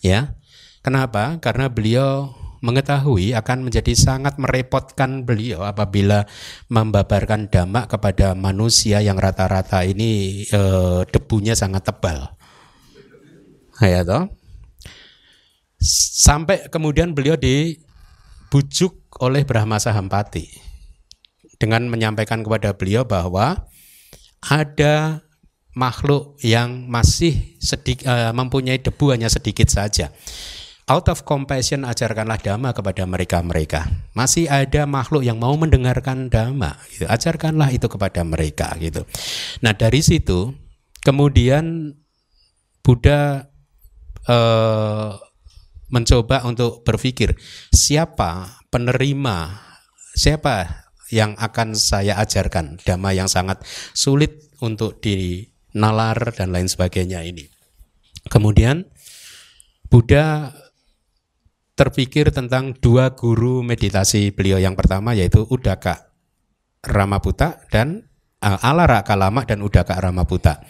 Ya. 0.00 0.38
Kenapa? 0.80 1.36
Karena 1.42 1.68
beliau 1.68 2.32
mengetahui 2.62 3.34
akan 3.38 3.70
menjadi 3.70 3.94
sangat 3.94 4.38
merepotkan 4.40 5.22
beliau 5.22 5.62
apabila 5.62 6.26
membabarkan 6.70 7.50
dhamma 7.50 7.86
kepada 7.86 8.34
manusia 8.34 8.98
yang 8.98 9.18
rata-rata 9.18 9.86
ini 9.86 10.42
e, 10.48 10.60
debunya 11.06 11.54
sangat 11.54 11.86
tebal 11.86 12.37
ya 13.86 14.02
toh. 14.02 14.26
Sampai 16.18 16.66
kemudian 16.66 17.14
beliau 17.14 17.38
dibujuk 17.38 18.98
oleh 19.22 19.46
Brahma 19.46 19.78
Sahampati 19.78 20.50
dengan 21.58 21.86
menyampaikan 21.86 22.42
kepada 22.42 22.74
beliau 22.74 23.06
bahwa 23.06 23.66
ada 24.42 25.22
makhluk 25.78 26.34
yang 26.42 26.90
masih 26.90 27.58
sedikit 27.62 28.10
uh, 28.10 28.34
mempunyai 28.34 28.82
debu 28.82 29.14
hanya 29.14 29.30
sedikit 29.30 29.70
saja. 29.70 30.10
Out 30.88 31.12
of 31.12 31.28
compassion 31.28 31.84
ajarkanlah 31.84 32.40
dhamma 32.40 32.72
kepada 32.72 33.04
mereka-mereka. 33.04 33.84
Masih 34.16 34.48
ada 34.48 34.88
makhluk 34.88 35.20
yang 35.20 35.36
mau 35.36 35.52
mendengarkan 35.52 36.32
dhamma, 36.32 36.80
gitu. 36.88 37.04
ajarkanlah 37.04 37.68
itu 37.68 37.86
kepada 37.92 38.24
mereka 38.24 38.72
gitu. 38.80 39.04
Nah, 39.60 39.76
dari 39.76 40.00
situ 40.00 40.56
kemudian 41.04 41.92
Buddha 42.80 43.47
eh, 44.28 45.10
mencoba 45.88 46.44
untuk 46.44 46.84
berpikir 46.84 47.34
siapa 47.72 48.60
penerima, 48.68 49.56
siapa 50.12 50.88
yang 51.08 51.32
akan 51.40 51.72
saya 51.72 52.20
ajarkan 52.20 52.76
dhamma 52.84 53.16
yang 53.16 53.28
sangat 53.32 53.64
sulit 53.96 54.52
untuk 54.60 55.00
di 55.00 55.48
nalar 55.72 56.36
dan 56.36 56.52
lain 56.52 56.68
sebagainya 56.68 57.24
ini. 57.24 57.48
Kemudian 58.28 58.84
Buddha 59.88 60.52
terpikir 61.72 62.28
tentang 62.28 62.76
dua 62.76 63.16
guru 63.16 63.64
meditasi 63.64 64.34
beliau 64.34 64.60
yang 64.60 64.76
pertama 64.76 65.16
yaitu 65.16 65.46
Udaka 65.48 66.12
Ramaputa 66.84 67.64
dan 67.72 68.04
uh, 68.44 68.58
Alara 68.60 69.00
Kalama 69.06 69.48
dan 69.48 69.64
Udaka 69.64 69.96
Ramaputa. 69.96 70.60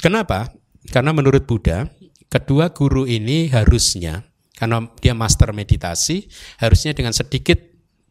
Kenapa? 0.00 0.54
Karena 0.88 1.12
menurut 1.12 1.44
Buddha, 1.44 1.90
kedua 2.30 2.72
guru 2.72 3.04
ini 3.04 3.50
harusnya 3.50 4.24
karena 4.54 4.84
dia 5.00 5.16
master 5.16 5.56
meditasi, 5.56 6.28
harusnya 6.60 6.92
dengan 6.92 7.16
sedikit 7.16 7.56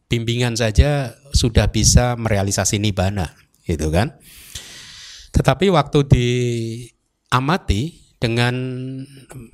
bimbingan 0.09 0.57
saja 0.57 1.13
sudah 1.29 1.69
bisa 1.69 2.17
merealisasi 2.17 2.81
nibbana, 2.81 3.37
gitu 3.69 3.93
kan? 3.93 4.17
Tetapi 5.29 5.69
waktu 5.69 5.99
diamati 6.09 8.01
dengan 8.17 8.55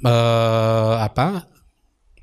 uh, 0.08 0.96
apa 1.04 1.52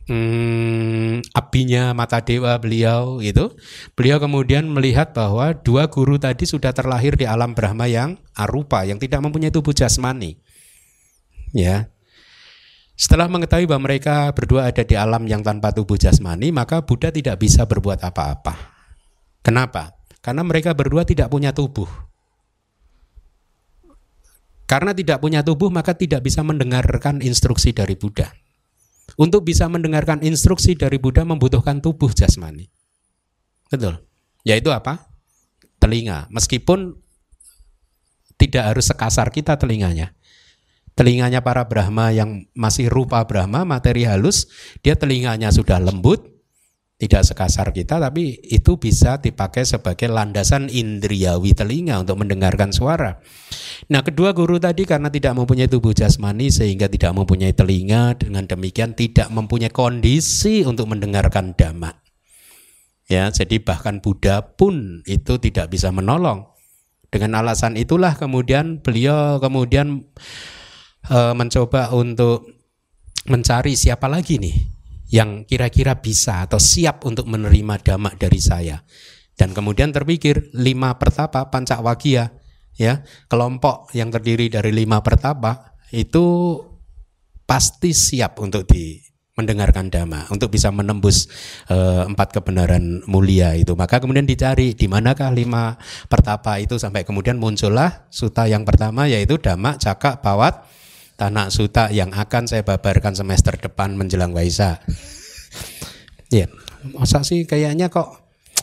hmm, 0.09 1.31
apinya 1.37 1.93
mata 1.95 2.25
dewa 2.25 2.59
beliau 2.59 3.23
itu 3.23 3.55
beliau 3.95 4.19
kemudian 4.19 4.67
melihat 4.67 5.15
bahwa 5.15 5.55
dua 5.55 5.87
guru 5.87 6.19
tadi 6.19 6.49
sudah 6.49 6.75
terlahir 6.75 7.15
di 7.15 7.29
alam 7.29 7.55
Brahma 7.55 7.87
yang 7.87 8.19
arupa 8.35 8.83
yang 8.83 8.99
tidak 8.99 9.23
mempunyai 9.23 9.55
tubuh 9.55 9.71
jasmani 9.71 10.43
ya 11.55 11.92
setelah 12.93 13.27
mengetahui 13.27 13.67
bahwa 13.67 13.89
mereka 13.89 14.29
berdua 14.37 14.69
ada 14.69 14.85
di 14.85 14.95
alam 14.95 15.25
yang 15.25 15.41
tanpa 15.41 15.73
tubuh 15.73 15.97
jasmani 15.97 16.53
maka 16.53 16.85
Buddha 16.85 17.09
tidak 17.09 17.41
bisa 17.41 17.65
berbuat 17.65 18.05
apa-apa 18.05 18.55
kenapa 19.41 19.97
karena 20.23 20.43
mereka 20.45 20.77
berdua 20.77 21.03
tidak 21.03 21.33
punya 21.33 21.51
tubuh 21.51 21.89
karena 24.73 24.97
tidak 24.97 25.21
punya 25.21 25.45
tubuh 25.45 25.69
maka 25.69 25.93
tidak 25.93 26.25
bisa 26.25 26.41
mendengarkan 26.41 27.21
instruksi 27.21 27.77
dari 27.77 27.93
Buddha. 27.93 28.33
Untuk 29.21 29.45
bisa 29.45 29.69
mendengarkan 29.69 30.25
instruksi 30.25 30.73
dari 30.73 30.97
Buddha 30.97 31.29
membutuhkan 31.29 31.85
tubuh 31.85 32.09
jasmani. 32.09 32.73
Betul. 33.69 34.01
Yaitu 34.49 34.73
apa? 34.73 35.13
Telinga. 35.77 36.25
Meskipun 36.33 36.97
tidak 38.41 38.73
harus 38.73 38.89
sekasar 38.89 39.29
kita 39.29 39.61
telinganya. 39.61 40.17
Telinganya 40.93 41.41
para 41.41 41.65
Brahma 41.67 42.13
yang 42.13 42.45
masih 42.53 42.93
rupa 42.93 43.25
Brahma, 43.25 43.65
materi 43.65 44.05
halus, 44.05 44.49
dia 44.85 44.93
telinganya 44.93 45.49
sudah 45.49 45.81
lembut, 45.81 46.33
tidak 47.03 47.27
sekasar 47.27 47.75
kita 47.75 47.99
tapi 47.99 48.39
itu 48.47 48.79
bisa 48.79 49.19
dipakai 49.19 49.67
sebagai 49.67 50.07
landasan 50.07 50.71
indriawi 50.71 51.51
telinga 51.51 51.99
untuk 51.99 52.23
mendengarkan 52.23 52.71
suara. 52.71 53.19
Nah, 53.91 54.07
kedua 54.07 54.31
guru 54.31 54.63
tadi 54.63 54.87
karena 54.87 55.11
tidak 55.11 55.35
mempunyai 55.35 55.67
tubuh 55.67 55.91
jasmani 55.91 56.55
sehingga 56.55 56.87
tidak 56.87 57.11
mempunyai 57.19 57.51
telinga 57.51 58.15
dengan 58.15 58.47
demikian 58.47 58.95
tidak 58.95 59.27
mempunyai 59.35 59.75
kondisi 59.75 60.63
untuk 60.63 60.87
mendengarkan 60.87 61.59
dhamma. 61.59 61.91
Ya, 63.11 63.27
jadi 63.35 63.59
bahkan 63.59 63.99
Buddha 63.99 64.55
pun 64.55 65.03
itu 65.03 65.43
tidak 65.43 65.75
bisa 65.75 65.91
menolong. 65.91 66.55
Dengan 67.11 67.43
alasan 67.43 67.75
itulah 67.75 68.15
kemudian 68.15 68.79
beliau 68.79 69.43
kemudian 69.43 70.07
e, 71.07 71.19
mencoba 71.35 71.91
untuk 71.95 72.47
mencari 73.27 73.79
siapa 73.79 74.11
lagi 74.11 74.39
nih 74.39 74.57
yang 75.13 75.45
kira-kira 75.45 76.01
bisa 76.01 76.49
atau 76.49 76.57
siap 76.57 77.05
untuk 77.05 77.29
menerima 77.29 77.79
damak 77.85 78.17
dari 78.17 78.41
saya. 78.41 78.81
Dan 79.37 79.53
kemudian 79.57 79.93
terpikir 79.93 80.53
lima 80.57 80.97
pertapa 81.01 81.49
pancawagia 81.49 82.33
ya 82.77 83.05
kelompok 83.29 83.93
yang 83.93 84.09
terdiri 84.09 84.49
dari 84.49 84.73
lima 84.73 85.05
pertapa 85.05 85.77
itu 85.93 86.57
pasti 87.45 87.93
siap 87.93 88.41
untuk 88.41 88.65
di 88.65 88.97
mendengarkan 89.33 89.89
dhamma 89.89 90.29
untuk 90.29 90.53
bisa 90.53 90.69
menembus 90.69 91.25
e, 91.65 91.77
empat 92.05 92.37
kebenaran 92.37 93.01
mulia 93.09 93.57
itu 93.57 93.73
maka 93.73 93.97
kemudian 93.97 94.29
dicari 94.29 94.77
di 94.77 94.85
manakah 94.89 95.33
lima 95.33 95.81
pertapa 96.05 96.61
itu 96.61 96.77
sampai 96.77 97.01
kemudian 97.05 97.41
muncullah 97.41 98.09
suta 98.13 98.45
yang 98.45 98.69
pertama 98.69 99.09
yaitu 99.09 99.41
dhamma 99.41 99.81
cakak 99.81 100.21
pawat 100.21 100.69
Tanah 101.23 101.55
Suta 101.55 101.87
yang 101.95 102.11
akan 102.11 102.51
saya 102.51 102.67
babarkan 102.67 103.15
semester 103.15 103.55
depan 103.55 103.95
menjelang 103.95 104.35
Waisa. 104.35 104.83
Ya, 106.33 106.49
masa 106.97 107.21
sih 107.21 107.45
kayaknya 107.45 107.93
kok 107.93 108.09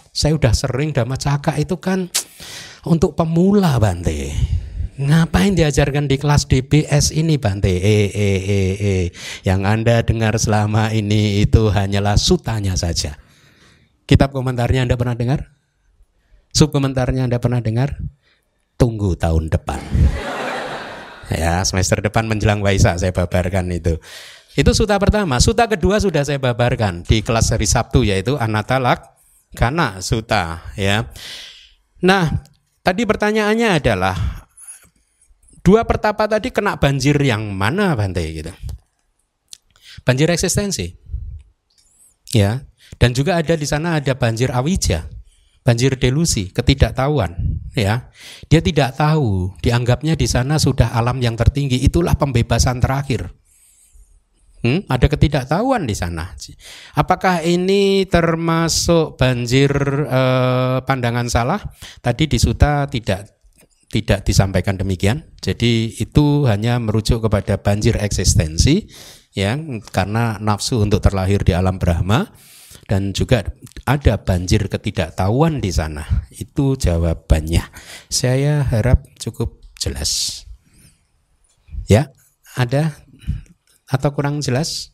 saya 0.09 0.33
udah 0.33 0.57
sering 0.57 0.89
Dhamma 0.89 1.21
Caka 1.21 1.53
itu 1.61 1.77
kan 1.77 2.09
untuk 2.81 3.13
pemula 3.13 3.77
Bante. 3.77 4.33
Ngapain 4.97 5.53
diajarkan 5.53 6.09
di 6.09 6.17
kelas 6.17 6.49
DBS 6.49 7.13
ini 7.13 7.37
Bante? 7.37 7.69
Eh, 7.69 8.09
eh, 8.09 8.41
eh, 8.41 8.73
eh. 8.73 9.05
Yang 9.45 9.61
Anda 9.69 10.01
dengar 10.01 10.33
selama 10.41 10.89
ini 10.97 11.45
itu 11.45 11.69
hanyalah 11.69 12.17
sutanya 12.17 12.73
saja. 12.73 13.21
Kitab 14.09 14.33
komentarnya 14.33 14.89
Anda 14.89 14.97
pernah 14.97 15.13
dengar? 15.13 15.53
Sub 16.49 16.73
komentarnya 16.73 17.29
Anda 17.29 17.37
pernah 17.37 17.61
dengar? 17.61 18.01
Tunggu 18.81 19.13
tahun 19.13 19.53
depan. 19.53 19.77
Ya, 21.29 21.61
semester 21.61 22.01
depan 22.01 22.25
menjelang 22.25 22.61
Waisak 22.65 22.97
saya 22.97 23.13
babarkan 23.13 23.69
itu. 23.69 24.01
Itu 24.57 24.73
suta 24.73 24.97
pertama. 24.97 25.37
Suta 25.37 25.69
kedua 25.69 26.01
sudah 26.01 26.25
saya 26.25 26.41
babarkan 26.41 27.05
di 27.05 27.21
kelas 27.21 27.53
hari 27.53 27.69
Sabtu 27.69 28.01
yaitu 28.01 28.33
Anatalak 28.35 29.05
karena 29.53 30.01
suta 30.01 30.65
ya. 30.73 31.05
Nah, 32.01 32.43
tadi 32.81 33.05
pertanyaannya 33.05 33.77
adalah 33.77 34.17
dua 35.61 35.85
pertapa 35.85 36.25
tadi 36.25 36.49
kena 36.49 36.81
banjir 36.81 37.15
yang 37.21 37.53
mana 37.53 37.93
Bante 37.93 38.25
gitu. 38.25 38.51
Banjir 40.01 40.33
eksistensi. 40.33 40.97
Ya. 42.33 42.65
Dan 42.97 43.13
juga 43.13 43.37
ada 43.37 43.53
di 43.53 43.69
sana 43.69 44.01
ada 44.01 44.17
banjir 44.17 44.49
awija 44.49 45.18
banjir 45.63 45.99
delusi, 45.99 46.49
ketidaktahuan, 46.49 47.61
ya. 47.75 48.09
Dia 48.47 48.61
tidak 48.63 48.97
tahu, 48.97 49.53
dianggapnya 49.59 50.15
di 50.15 50.25
sana 50.25 50.57
sudah 50.57 50.95
alam 50.95 51.19
yang 51.21 51.35
tertinggi, 51.35 51.79
itulah 51.81 52.15
pembebasan 52.15 52.81
terakhir. 52.81 53.33
Hmm, 54.59 54.83
ada 54.91 55.07
ketidaktahuan 55.07 55.87
di 55.87 55.95
sana. 55.95 56.35
Apakah 56.99 57.47
ini 57.47 58.03
termasuk 58.11 59.15
banjir 59.15 59.71
eh, 60.03 60.77
pandangan 60.83 61.31
salah? 61.31 61.63
Tadi 62.03 62.27
di 62.27 62.35
suta 62.35 62.83
tidak 62.91 63.39
tidak 63.87 64.27
disampaikan 64.27 64.75
demikian. 64.75 65.31
Jadi 65.39 65.95
itu 66.03 66.43
hanya 66.45 66.75
merujuk 66.75 67.23
kepada 67.23 67.55
banjir 67.63 67.97
eksistensi 68.03 68.85
ya 69.33 69.55
karena 69.95 70.41
nafsu 70.41 70.83
untuk 70.83 70.99
terlahir 70.99 71.45
di 71.45 71.53
alam 71.53 71.77
Brahma 71.79 72.27
dan 72.89 73.13
juga 73.13 73.45
ada 73.85 74.17
banjir 74.17 74.65
ketidaktahuan 74.65 75.61
di 75.61 75.69
sana. 75.69 76.25
Itu 76.33 76.73
jawabannya. 76.73 77.61
Saya 78.09 78.65
harap 78.65 79.05
cukup 79.21 79.61
jelas. 79.77 80.43
Ya, 81.85 82.09
ada 82.57 82.97
atau 83.85 84.09
kurang 84.09 84.41
jelas? 84.41 84.89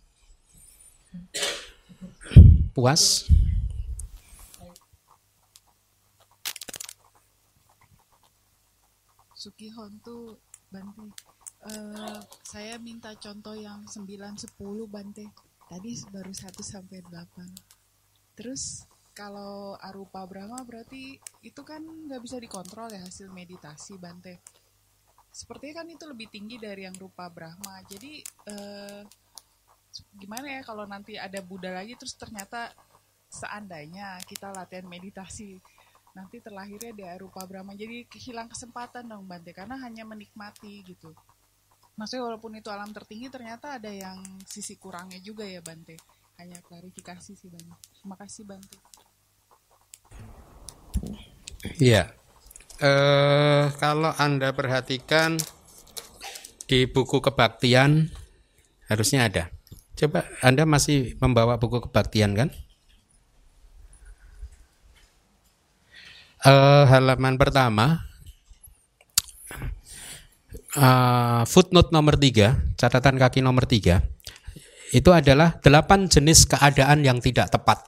Puas? 2.75 3.31
Sukihon 9.31 10.03
tuh 10.03 10.35
Bante. 10.67 11.07
Uh, 11.65 12.19
saya 12.43 12.75
minta 12.81 13.15
contoh 13.15 13.55
yang 13.55 13.87
9 13.87 14.03
10 14.03 14.51
Bante. 14.91 15.31
Tadi 15.65 15.91
baru 16.11 16.33
1 16.33 16.51
sampai 16.59 16.99
8. 17.07 17.74
Terus 18.35 18.83
kalau 19.15 19.79
arupa 19.79 20.27
Brahma 20.27 20.59
berarti 20.67 21.15
itu 21.39 21.61
kan 21.63 21.79
nggak 21.79 22.21
bisa 22.21 22.35
dikontrol 22.37 22.91
ya 22.91 23.01
hasil 23.01 23.31
meditasi 23.31 23.95
Bante. 23.95 24.43
Sepertinya 25.31 25.83
kan 25.83 25.87
itu 25.91 26.03
lebih 26.07 26.27
tinggi 26.27 26.59
dari 26.59 26.83
yang 26.83 26.95
rupa 26.95 27.31
Brahma. 27.31 27.79
Jadi 27.87 28.19
eh, 28.51 29.01
gimana 30.19 30.59
ya 30.59 30.61
kalau 30.67 30.83
nanti 30.83 31.15
ada 31.15 31.39
Buddha 31.39 31.71
lagi 31.71 31.95
terus 31.95 32.15
ternyata 32.19 32.75
seandainya 33.31 34.19
kita 34.27 34.51
latihan 34.51 34.87
meditasi 34.87 35.59
nanti 36.15 36.39
terlahirnya 36.39 36.95
di 36.95 37.03
arupa 37.03 37.43
Brahma 37.43 37.75
jadi 37.75 38.07
hilang 38.15 38.47
kesempatan 38.47 39.11
dong 39.11 39.27
Bante 39.27 39.51
karena 39.51 39.75
hanya 39.83 40.07
menikmati 40.07 40.79
gitu 40.87 41.11
maksudnya 41.99 42.23
walaupun 42.31 42.55
itu 42.55 42.71
alam 42.71 42.91
tertinggi 42.95 43.27
ternyata 43.27 43.75
ada 43.75 43.91
yang 43.91 44.23
sisi 44.47 44.79
kurangnya 44.79 45.19
juga 45.19 45.43
ya 45.43 45.59
Bante 45.59 45.99
hanya 46.39 46.59
klarifikasi 46.63 47.31
sih 47.35 47.49
bang. 47.51 47.67
Terima 47.99 48.15
kasih 48.19 48.43
bantu 48.47 48.77
Iya, 51.81 52.13
eh, 52.79 53.65
kalau 53.81 54.13
anda 54.15 54.53
perhatikan 54.53 55.35
di 56.69 56.85
buku 56.85 57.19
kebaktian 57.19 58.13
harusnya 58.87 59.27
ada. 59.27 59.43
Coba 59.97 60.29
anda 60.45 60.63
masih 60.63 61.17
membawa 61.17 61.57
buku 61.57 61.81
kebaktian 61.89 62.37
kan? 62.37 62.49
Eh, 66.45 66.83
halaman 66.85 67.41
pertama. 67.41 68.05
Uh, 70.75 71.47
footnote 71.47 71.95
nomor 71.95 72.19
tiga, 72.19 72.59
catatan 72.75 73.15
kaki 73.15 73.39
nomor 73.39 73.63
tiga, 73.63 74.03
itu 74.95 75.11
adalah 75.11 75.59
delapan 75.59 76.07
jenis 76.07 76.47
keadaan 76.47 77.03
yang 77.03 77.19
tidak 77.19 77.51
tepat, 77.51 77.83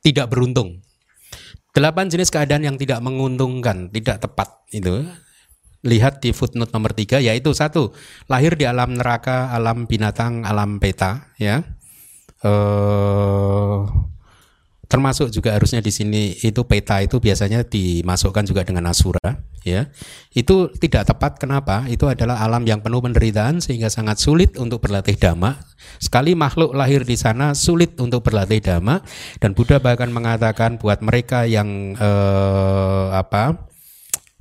tidak 0.00 0.32
beruntung. 0.32 0.80
Delapan 1.76 2.08
jenis 2.08 2.32
keadaan 2.32 2.64
yang 2.64 2.80
tidak 2.80 3.04
menguntungkan, 3.04 3.92
tidak 3.92 4.24
tepat 4.24 4.64
itu. 4.72 5.04
Lihat 5.84 6.24
di 6.24 6.32
footnote 6.32 6.72
nomor 6.72 6.96
tiga, 6.96 7.20
yaitu 7.20 7.52
satu, 7.52 7.92
lahir 8.24 8.56
di 8.56 8.64
alam 8.64 8.96
neraka, 8.96 9.52
alam 9.52 9.84
binatang, 9.84 10.48
alam 10.48 10.80
peta, 10.80 11.28
ya. 11.36 11.60
Uh, 12.40 13.84
termasuk 14.88 15.28
juga 15.28 15.52
harusnya 15.52 15.84
di 15.84 15.92
sini 15.92 16.32
itu 16.40 16.64
peta 16.64 17.04
itu 17.04 17.20
biasanya 17.20 17.60
dimasukkan 17.60 18.44
juga 18.48 18.64
dengan 18.64 18.88
asura 18.88 19.20
ya. 19.60 19.92
Itu 20.32 20.72
tidak 20.72 21.12
tepat 21.12 21.36
kenapa? 21.36 21.84
Itu 21.92 22.08
adalah 22.08 22.40
alam 22.40 22.64
yang 22.64 22.80
penuh 22.80 23.04
penderitaan 23.04 23.60
sehingga 23.60 23.92
sangat 23.92 24.16
sulit 24.16 24.56
untuk 24.56 24.80
berlatih 24.80 25.14
dhamma. 25.20 25.60
Sekali 26.00 26.32
makhluk 26.32 26.72
lahir 26.72 27.04
di 27.04 27.20
sana 27.20 27.52
sulit 27.52 28.00
untuk 28.00 28.24
berlatih 28.24 28.64
dhamma. 28.64 29.04
Dan 29.36 29.52
Buddha 29.52 29.76
bahkan 29.76 30.08
mengatakan 30.08 30.80
buat 30.80 31.04
mereka 31.04 31.44
yang 31.44 31.94
eh, 31.94 33.06
apa 33.12 33.68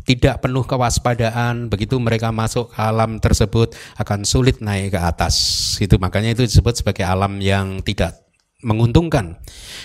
tidak 0.08 0.40
penuh 0.40 0.64
kewaspadaan 0.64 1.68
begitu 1.68 2.00
mereka 2.00 2.32
masuk 2.32 2.72
ke 2.72 2.80
alam 2.80 3.20
tersebut 3.20 3.76
akan 4.00 4.24
sulit 4.24 4.64
naik 4.64 4.96
ke 4.96 5.00
atas. 5.04 5.36
Itu 5.84 6.00
makanya 6.00 6.32
itu 6.32 6.48
disebut 6.48 6.80
sebagai 6.80 7.04
alam 7.04 7.44
yang 7.44 7.84
tidak 7.84 8.27
menguntungkan. 8.66 9.38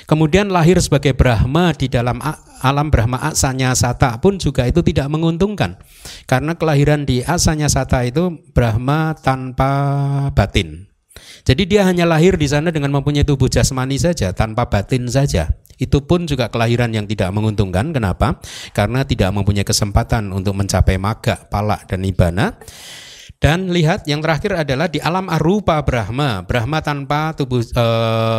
Kemudian 0.08 0.48
lahir 0.48 0.80
sebagai 0.80 1.12
Brahma 1.12 1.76
di 1.76 1.92
dalam 1.92 2.16
alam 2.64 2.88
Brahma 2.88 3.20
asanya 3.28 3.76
sata 3.76 4.16
pun 4.16 4.40
juga 4.40 4.64
itu 4.64 4.80
tidak 4.80 5.12
menguntungkan. 5.12 5.76
Karena 6.24 6.56
kelahiran 6.56 7.04
di 7.04 7.20
asanya 7.20 7.68
sata 7.68 8.00
itu 8.08 8.40
Brahma 8.56 9.12
tanpa 9.20 9.70
batin. 10.32 10.88
Jadi 11.42 11.68
dia 11.68 11.84
hanya 11.84 12.06
lahir 12.06 12.38
di 12.38 12.46
sana 12.48 12.72
dengan 12.72 12.94
mempunyai 12.94 13.26
tubuh 13.26 13.50
jasmani 13.50 13.98
saja, 13.98 14.32
tanpa 14.32 14.70
batin 14.70 15.10
saja. 15.10 15.50
Itu 15.76 16.06
pun 16.06 16.30
juga 16.30 16.46
kelahiran 16.46 16.94
yang 16.94 17.10
tidak 17.10 17.34
menguntungkan. 17.34 17.90
Kenapa? 17.90 18.38
Karena 18.70 19.02
tidak 19.02 19.34
mempunyai 19.34 19.66
kesempatan 19.66 20.30
untuk 20.30 20.54
mencapai 20.54 20.96
maga, 20.96 21.34
palak, 21.50 21.90
dan 21.90 22.06
ibana. 22.06 22.54
Dan 23.42 23.74
lihat 23.74 24.06
yang 24.06 24.22
terakhir 24.22 24.54
adalah 24.54 24.86
di 24.86 25.02
alam 25.02 25.26
arupa 25.26 25.82
Brahma. 25.82 26.46
Brahma 26.46 26.78
tanpa 26.78 27.34
tubuh 27.34 27.58
e, 27.58 27.86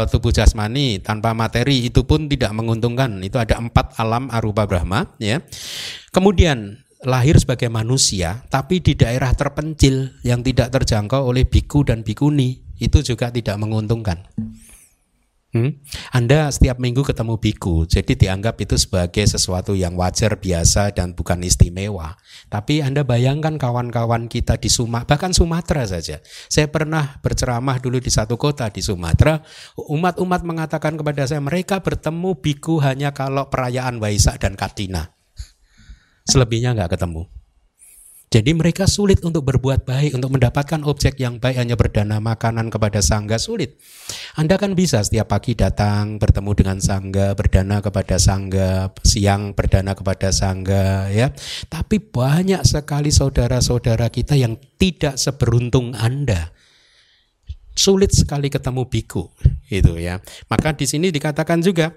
tubuh 0.08 0.32
jasmani, 0.32 1.04
tanpa 1.04 1.36
materi 1.36 1.92
itu 1.92 2.08
pun 2.08 2.32
tidak 2.32 2.56
menguntungkan. 2.56 3.20
Itu 3.20 3.36
ada 3.36 3.60
empat 3.60 4.00
alam 4.00 4.32
arupa 4.32 4.64
Brahma. 4.64 5.12
Ya. 5.20 5.44
Kemudian 6.16 6.80
lahir 7.04 7.36
sebagai 7.36 7.68
manusia, 7.68 8.48
tapi 8.48 8.80
di 8.80 8.96
daerah 8.96 9.36
terpencil 9.36 10.24
yang 10.24 10.40
tidak 10.40 10.72
terjangkau 10.72 11.20
oleh 11.28 11.44
biku 11.44 11.84
dan 11.84 12.08
bikuni 12.08 12.64
itu 12.80 13.04
juga 13.04 13.28
tidak 13.28 13.60
menguntungkan. 13.60 14.24
Hmm? 15.54 15.78
Anda 16.10 16.50
setiap 16.50 16.82
minggu 16.82 17.06
ketemu 17.06 17.38
biku, 17.38 17.86
jadi 17.86 18.18
dianggap 18.18 18.58
itu 18.66 18.74
sebagai 18.74 19.22
sesuatu 19.22 19.78
yang 19.78 19.94
wajar, 19.94 20.42
biasa, 20.42 20.98
dan 20.98 21.14
bukan 21.14 21.46
istimewa. 21.46 22.18
Tapi 22.50 22.82
Anda 22.82 23.06
bayangkan 23.06 23.62
kawan-kawan 23.62 24.34
kita 24.34 24.58
di 24.58 24.74
Sumatera, 24.74 25.14
bahkan 25.14 25.30
Sumatera 25.30 25.86
saja. 25.86 26.26
Saya 26.50 26.74
pernah 26.74 27.22
berceramah 27.22 27.78
dulu 27.78 28.02
di 28.02 28.10
satu 28.10 28.34
kota 28.34 28.66
di 28.74 28.82
Sumatera, 28.82 29.46
umat-umat 29.78 30.42
mengatakan 30.42 30.98
kepada 30.98 31.30
saya, 31.30 31.38
mereka 31.38 31.86
bertemu 31.86 32.34
biku 32.42 32.82
hanya 32.82 33.14
kalau 33.14 33.54
perayaan 33.54 34.02
Waisak 34.02 34.42
dan 34.42 34.58
Katina. 34.58 35.14
Selebihnya 36.26 36.74
nggak 36.74 36.98
ketemu. 36.98 37.30
Jadi 38.34 38.50
mereka 38.58 38.90
sulit 38.90 39.22
untuk 39.22 39.46
berbuat 39.46 39.86
baik, 39.86 40.18
untuk 40.18 40.34
mendapatkan 40.34 40.82
objek 40.90 41.22
yang 41.22 41.38
baik 41.38 41.54
hanya 41.54 41.78
berdana 41.78 42.18
makanan 42.18 42.74
kepada 42.74 42.98
sangga 42.98 43.38
sulit. 43.38 43.78
Anda 44.34 44.58
kan 44.58 44.74
bisa 44.74 45.06
setiap 45.06 45.30
pagi 45.30 45.54
datang 45.54 46.18
bertemu 46.18 46.52
dengan 46.58 46.82
sangga, 46.82 47.38
berdana 47.38 47.78
kepada 47.86 48.18
sangga, 48.18 48.90
siang 49.06 49.54
berdana 49.54 49.94
kepada 49.94 50.34
sangga, 50.34 51.14
ya. 51.14 51.30
Tapi 51.70 52.02
banyak 52.02 52.66
sekali 52.66 53.14
saudara-saudara 53.14 54.10
kita 54.10 54.34
yang 54.34 54.58
tidak 54.82 55.22
seberuntung 55.22 55.94
Anda 55.94 56.50
sulit 57.74 58.14
sekali 58.14 58.50
ketemu 58.54 58.86
biku 58.86 59.30
itu 59.70 59.98
ya. 59.98 60.22
Maka 60.50 60.78
di 60.78 60.86
sini 60.86 61.10
dikatakan 61.10 61.62
juga 61.62 61.94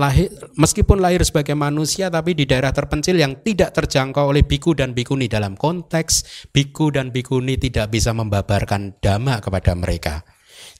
lahir 0.00 0.32
meskipun 0.56 1.04
lahir 1.04 1.20
sebagai 1.20 1.52
manusia 1.52 2.08
tapi 2.08 2.32
di 2.32 2.48
daerah 2.48 2.72
terpencil 2.72 3.20
yang 3.20 3.44
tidak 3.44 3.76
terjangkau 3.76 4.32
oleh 4.32 4.40
biku 4.40 4.72
dan 4.72 4.96
bikuni. 4.96 5.28
Dalam 5.28 5.60
konteks 5.60 6.48
biku 6.48 6.88
dan 6.88 7.12
bikuni 7.12 7.60
tidak 7.60 7.92
bisa 7.92 8.16
membabarkan 8.16 8.96
dhamma 9.04 9.44
kepada 9.44 9.76
mereka 9.76 10.24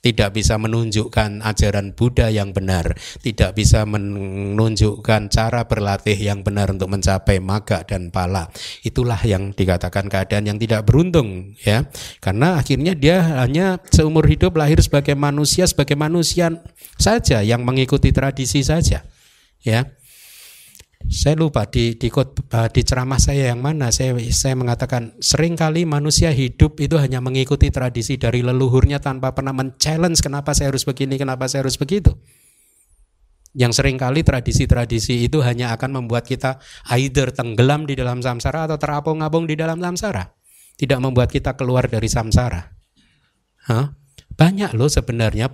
tidak 0.00 0.32
bisa 0.32 0.56
menunjukkan 0.56 1.44
ajaran 1.44 1.92
Buddha 1.92 2.32
yang 2.32 2.56
benar, 2.56 2.96
tidak 3.20 3.52
bisa 3.52 3.84
menunjukkan 3.84 5.28
cara 5.28 5.68
berlatih 5.68 6.16
yang 6.16 6.40
benar 6.40 6.72
untuk 6.72 6.88
mencapai 6.88 7.36
maga 7.38 7.84
dan 7.84 8.08
pala. 8.08 8.48
Itulah 8.80 9.20
yang 9.28 9.52
dikatakan 9.52 10.08
keadaan 10.08 10.48
yang 10.48 10.58
tidak 10.58 10.88
beruntung 10.88 11.52
ya. 11.60 11.84
Karena 12.18 12.56
akhirnya 12.56 12.96
dia 12.96 13.44
hanya 13.44 13.76
seumur 13.92 14.24
hidup 14.24 14.56
lahir 14.56 14.80
sebagai 14.80 15.12
manusia, 15.12 15.68
sebagai 15.68 16.00
manusia 16.00 16.64
saja 16.96 17.44
yang 17.44 17.60
mengikuti 17.62 18.08
tradisi 18.10 18.64
saja. 18.64 19.04
Ya 19.60 19.99
saya 21.08 21.34
lupa 21.34 21.64
di 21.64 21.96
di, 21.96 22.12
eh, 22.12 22.68
di 22.68 22.82
ceramah 22.84 23.16
saya 23.16 23.50
yang 23.54 23.64
mana 23.64 23.88
saya 23.88 24.12
saya 24.30 24.52
mengatakan 24.52 25.16
sering 25.18 25.56
kali 25.56 25.88
manusia 25.88 26.28
hidup 26.28 26.76
itu 26.76 27.00
hanya 27.00 27.24
mengikuti 27.24 27.72
tradisi 27.72 28.20
dari 28.20 28.44
leluhurnya 28.44 29.00
tanpa 29.00 29.32
pernah 29.32 29.56
men-challenge 29.56 30.20
kenapa 30.20 30.52
saya 30.52 30.68
harus 30.68 30.84
begini, 30.84 31.16
kenapa 31.16 31.48
saya 31.48 31.64
harus 31.64 31.80
begitu. 31.80 32.12
Yang 33.50 33.82
sering 33.82 33.98
kali 33.98 34.22
tradisi-tradisi 34.22 35.26
itu 35.26 35.42
hanya 35.42 35.74
akan 35.74 36.04
membuat 36.04 36.22
kita 36.22 36.62
either 36.94 37.34
tenggelam 37.34 37.82
di 37.82 37.98
dalam 37.98 38.22
samsara 38.22 38.70
atau 38.70 38.78
terapung-apung 38.78 39.50
di 39.50 39.58
dalam 39.58 39.82
samsara. 39.82 40.22
Tidak 40.78 41.02
membuat 41.02 41.34
kita 41.34 41.58
keluar 41.58 41.90
dari 41.90 42.06
samsara. 42.06 42.62
Hah? 43.66 43.90
Banyak 44.38 44.78
loh 44.78 44.86
sebenarnya 44.86 45.50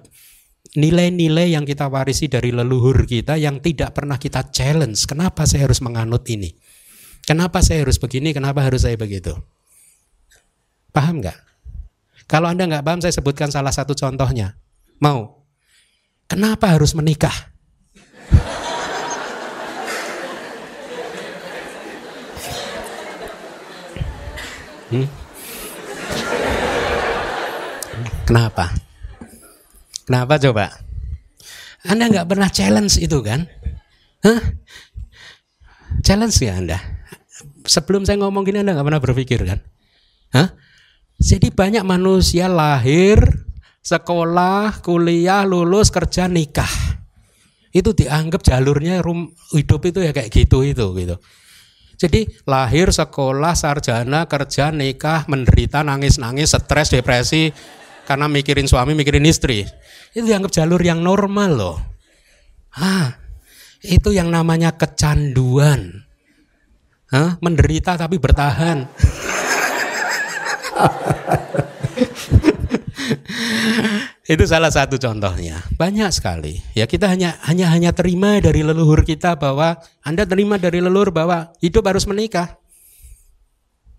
nilai-nilai 0.77 1.57
yang 1.57 1.65
kita 1.65 1.89
warisi 1.89 2.29
dari 2.29 2.53
leluhur 2.53 3.09
kita 3.09 3.41
yang 3.41 3.65
tidak 3.65 3.97
pernah 3.97 4.21
kita 4.21 4.53
challenge. 4.53 5.09
Kenapa 5.09 5.49
saya 5.49 5.65
harus 5.65 5.81
menganut 5.81 6.23
ini? 6.29 6.53
Kenapa 7.25 7.65
saya 7.65 7.83
harus 7.83 7.97
begini? 7.99 8.31
Kenapa 8.37 8.63
harus 8.63 8.85
saya 8.85 8.95
begitu? 8.95 9.35
Paham 10.93 11.25
nggak? 11.25 11.39
Kalau 12.29 12.47
Anda 12.47 12.69
nggak 12.69 12.85
paham, 12.85 13.01
saya 13.03 13.15
sebutkan 13.17 13.51
salah 13.51 13.73
satu 13.73 13.97
contohnya. 13.97 14.55
Mau? 15.03 15.43
Kenapa 16.29 16.71
harus 16.71 16.95
menikah? 16.95 17.35
Hmm? 24.87 25.07
Kenapa? 28.27 28.86
Kenapa 30.07 30.39
coba? 30.39 30.71
Anda 31.83 32.07
nggak 32.07 32.31
pernah 32.31 32.47
challenge 32.47 33.03
itu 33.03 33.19
kan? 33.27 33.51
Hah? 34.23 34.41
Challenge 36.07 36.35
ya 36.39 36.55
Anda? 36.59 36.79
Sebelum 37.67 38.07
saya 38.07 38.23
ngomong 38.23 38.47
gini 38.47 38.63
Anda 38.63 38.79
nggak 38.79 38.87
pernah 38.87 39.03
berpikir 39.03 39.43
kan? 39.43 39.59
Hah? 40.31 40.55
Jadi 41.19 41.51
banyak 41.51 41.83
manusia 41.83 42.47
lahir, 42.47 43.19
sekolah, 43.83 44.85
kuliah, 44.85 45.43
lulus, 45.43 45.91
kerja, 45.91 46.31
nikah. 46.31 46.71
Itu 47.75 47.91
dianggap 47.91 48.47
jalurnya 48.47 49.03
rum, 49.03 49.33
hidup 49.51 49.83
itu 49.91 50.07
ya 50.07 50.15
kayak 50.15 50.31
gitu 50.31 50.63
itu 50.63 50.87
gitu. 50.97 51.17
Jadi 51.97 52.29
lahir, 52.45 52.93
sekolah, 52.93 53.57
sarjana, 53.57 54.29
kerja, 54.29 54.69
nikah, 54.69 55.25
menderita, 55.27 55.81
nangis-nangis, 55.81 56.53
stres, 56.53 56.93
depresi, 56.93 57.57
karena 58.07 58.31
mikirin 58.31 58.71
suami, 58.71 58.95
mikirin 58.95 59.27
istri. 59.27 59.67
Itu 60.15 60.25
dianggap 60.25 60.55
jalur 60.55 60.79
yang 60.79 61.03
normal 61.03 61.51
loh. 61.59 61.77
Ah, 62.79 63.19
itu 63.83 64.15
yang 64.15 64.31
namanya 64.31 64.79
kecanduan. 64.79 66.07
Hah? 67.11 67.35
Menderita 67.43 67.99
tapi 67.99 68.23
bertahan. 68.23 68.87
itu 74.27 74.43
salah 74.47 74.71
satu 74.71 74.99
contohnya. 74.99 75.63
Banyak 75.75 76.15
sekali. 76.15 76.63
Ya 76.75 76.87
kita 76.87 77.09
hanya 77.11 77.37
hanya 77.47 77.71
hanya 77.71 77.93
terima 77.95 78.41
dari 78.43 78.63
leluhur 78.67 79.05
kita 79.07 79.39
bahwa 79.39 79.79
Anda 80.03 80.27
terima 80.27 80.59
dari 80.59 80.83
leluhur 80.83 81.15
bahwa 81.15 81.55
hidup 81.63 81.87
harus 81.87 82.11
menikah. 82.11 82.59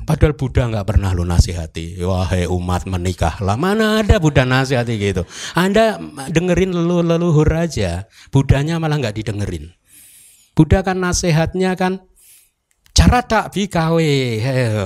Padahal 0.08 0.40
Buddha 0.40 0.72
nggak 0.72 0.88
pernah 0.88 1.12
lu 1.12 1.28
nasihati. 1.28 2.00
Wahai 2.00 2.48
umat 2.48 2.88
menikah 2.88 3.44
lah. 3.44 3.60
Mana 3.60 4.00
ada 4.00 4.24
Buddha 4.24 4.48
nasihati 4.48 4.96
gitu. 4.96 5.28
Anda 5.52 6.00
dengerin 6.32 6.72
lelu 6.72 7.04
leluhur 7.04 7.52
aja. 7.52 8.08
Buddhanya 8.32 8.80
malah 8.80 9.04
nggak 9.04 9.20
didengerin. 9.20 9.76
Buddha 10.56 10.80
kan 10.88 11.04
nasihatnya 11.04 11.76
kan 11.76 12.08
Cara 12.98 13.22
tak 13.22 13.54
bikawe, 13.54 14.10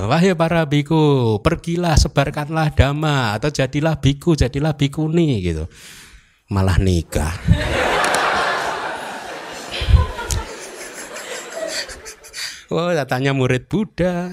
wahai 0.04 0.36
para 0.36 0.68
biku, 0.68 1.40
pergilah 1.40 1.96
sebarkanlah 1.96 2.68
dhamma 2.76 3.32
atau 3.40 3.48
jadilah 3.48 3.96
biku, 4.04 4.36
jadilah 4.36 4.76
bikuni 4.76 5.40
gitu. 5.40 5.64
Malah 6.52 6.76
nikah. 6.76 7.32
Oh, 12.72 12.88
tanya 13.04 13.36
murid 13.36 13.68
Buddha. 13.68 14.32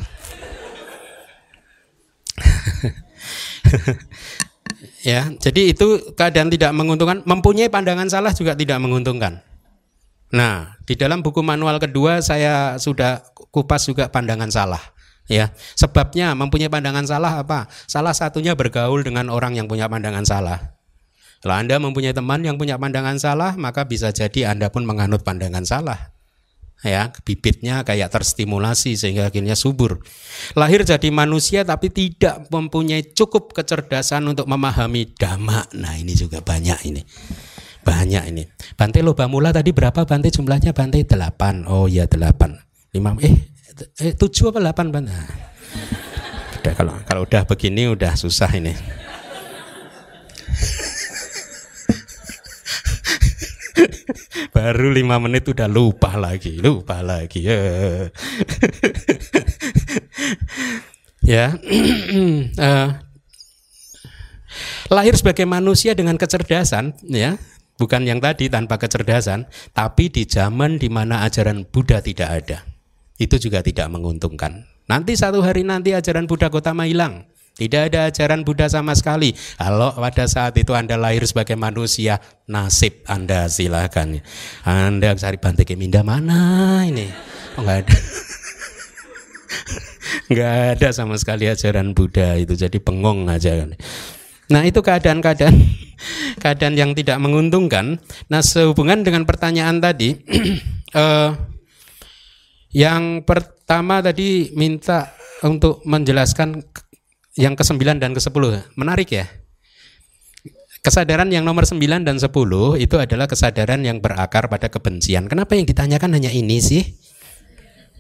ya, 5.09 5.29
jadi 5.37 5.61
itu 5.73 6.13
keadaan 6.15 6.49
tidak 6.49 6.71
menguntungkan. 6.73 7.21
Mempunyai 7.25 7.69
pandangan 7.69 8.09
salah 8.09 8.33
juga 8.33 8.55
tidak 8.55 8.79
menguntungkan. 8.81 9.41
Nah, 10.29 10.77
di 10.85 10.93
dalam 10.93 11.25
buku 11.25 11.41
manual 11.41 11.81
kedua 11.81 12.21
saya 12.21 12.77
sudah 12.77 13.25
kupas 13.49 13.89
juga 13.89 14.13
pandangan 14.13 14.49
salah. 14.53 14.81
Ya, 15.29 15.53
sebabnya 15.77 16.33
mempunyai 16.33 16.73
pandangan 16.73 17.05
salah 17.05 17.41
apa? 17.41 17.69
Salah 17.85 18.17
satunya 18.17 18.57
bergaul 18.57 19.05
dengan 19.05 19.29
orang 19.29 19.53
yang 19.53 19.69
punya 19.69 19.85
pandangan 19.85 20.25
salah. 20.25 20.73
Kalau 21.39 21.55
Anda 21.55 21.79
mempunyai 21.79 22.11
teman 22.11 22.43
yang 22.43 22.57
punya 22.57 22.81
pandangan 22.81 23.15
salah, 23.15 23.53
maka 23.55 23.85
bisa 23.85 24.11
jadi 24.11 24.51
Anda 24.51 24.73
pun 24.73 24.83
menganut 24.83 25.21
pandangan 25.21 25.63
salah. 25.63 26.18
Ya, 26.79 27.11
bibitnya 27.27 27.83
kayak 27.83 28.07
terstimulasi 28.07 28.95
sehingga 28.95 29.27
akhirnya 29.27 29.59
subur. 29.59 29.99
Lahir 30.55 30.87
jadi 30.87 31.11
manusia 31.11 31.67
tapi 31.67 31.91
tidak 31.91 32.47
mempunyai 32.47 33.03
cukup 33.11 33.51
kecerdasan 33.51 34.23
untuk 34.23 34.47
memahami 34.47 35.11
dhamma. 35.11 35.67
Nah, 35.75 35.99
ini 35.99 36.15
juga 36.15 36.39
banyak 36.39 36.79
ini. 36.87 37.03
Banyak 37.83 38.23
ini. 38.31 38.47
Bante 38.79 39.03
loba 39.03 39.27
mula 39.27 39.51
tadi 39.51 39.75
berapa 39.75 40.07
Bante 40.07 40.31
jumlahnya? 40.31 40.71
Bante 40.71 41.03
delapan. 41.03 41.67
Oh 41.67 41.91
iya 41.91 42.07
delapan. 42.07 42.55
Lima, 42.95 43.11
eh, 43.19 43.51
eh 43.99 44.15
tujuh 44.15 44.55
apa 44.55 44.63
delapan 44.63 44.87
Bante? 44.87 45.11
Nah, 45.11 45.27
udah 46.63 46.73
kalau 46.79 46.95
kalau 47.03 47.21
udah 47.27 47.43
begini 47.43 47.91
udah 47.91 48.15
susah 48.15 48.55
ini. 48.55 48.71
Baru 54.55 54.91
lima 54.91 55.19
menit 55.21 55.47
udah 55.47 55.69
lupa 55.69 56.15
lagi, 56.15 56.59
lupa 56.59 57.01
lagi. 57.01 57.47
Ya, 57.47 57.59
ya. 61.31 61.45
uh, 62.59 62.89
lahir 64.95 65.13
sebagai 65.15 65.45
manusia 65.45 65.93
dengan 65.93 66.17
kecerdasan, 66.17 66.97
ya 67.05 67.37
bukan 67.79 68.03
yang 68.03 68.19
tadi 68.19 68.51
tanpa 68.51 68.75
kecerdasan, 68.75 69.47
tapi 69.71 70.11
di 70.11 70.27
zaman 70.27 70.75
di 70.75 70.91
mana 70.91 71.23
ajaran 71.23 71.63
Buddha 71.63 72.03
tidak 72.03 72.29
ada. 72.43 72.67
Itu 73.15 73.39
juga 73.39 73.63
tidak 73.63 73.87
menguntungkan. 73.91 74.67
Nanti 74.91 75.15
satu 75.15 75.39
hari 75.39 75.63
nanti 75.63 75.95
ajaran 75.95 76.27
Buddha 76.27 76.51
Gotama 76.51 76.83
hilang. 76.83 77.31
Tidak 77.59 77.91
ada 77.91 78.07
ajaran 78.07 78.47
Buddha 78.47 78.71
sama 78.71 78.95
sekali. 78.95 79.35
Kalau 79.59 79.91
pada 79.91 80.23
saat 80.31 80.55
itu 80.55 80.71
Anda 80.71 80.95
lahir 80.95 81.27
sebagai 81.27 81.59
manusia, 81.59 82.23
nasib 82.47 83.03
Anda 83.03 83.51
silakan. 83.51 84.23
Anda 84.63 85.11
cari 85.19 85.35
Bante 85.35 85.67
Keminda 85.67 85.99
mana 85.99 86.79
ini? 86.87 87.11
Oh, 87.59 87.67
enggak 87.67 87.83
ada. 87.83 87.97
Enggak 90.29 90.53
ada 90.77 90.87
sama 90.93 91.17
sekali 91.17 91.49
ajaran 91.49 91.91
Buddha 91.97 92.37
itu. 92.37 92.53
Jadi 92.53 92.77
bengong 92.79 93.27
aja. 93.27 93.65
Nah, 94.49 94.61
itu 94.61 94.79
keadaan-keadaan 94.81 95.55
keadaan 96.41 96.75
yang 96.77 96.91
tidak 96.93 97.17
menguntungkan. 97.17 97.97
Nah, 98.29 98.41
sehubungan 98.41 99.01
dengan 99.01 99.25
pertanyaan 99.25 99.81
tadi, 99.81 100.15
eh, 101.01 101.29
yang 102.73 103.25
pertama 103.25 104.01
tadi 104.05 104.53
minta 104.53 105.09
untuk 105.41 105.81
menjelaskan 105.87 106.61
yang 107.39 107.55
ke-9 107.55 108.03
dan 108.03 108.11
ke-10. 108.11 108.75
Menarik 108.75 109.15
ya? 109.15 109.25
Kesadaran 110.83 111.31
yang 111.31 111.47
nomor 111.47 111.63
9 111.63 111.79
dan 112.03 112.19
10 112.19 112.27
itu 112.79 112.95
adalah 112.99 113.31
kesadaran 113.31 113.79
yang 113.79 114.03
berakar 114.03 114.51
pada 114.51 114.67
kebencian. 114.67 115.31
Kenapa 115.31 115.55
yang 115.55 115.63
ditanyakan 115.63 116.19
hanya 116.19 116.31
ini 116.35 116.59
sih? 116.59 116.83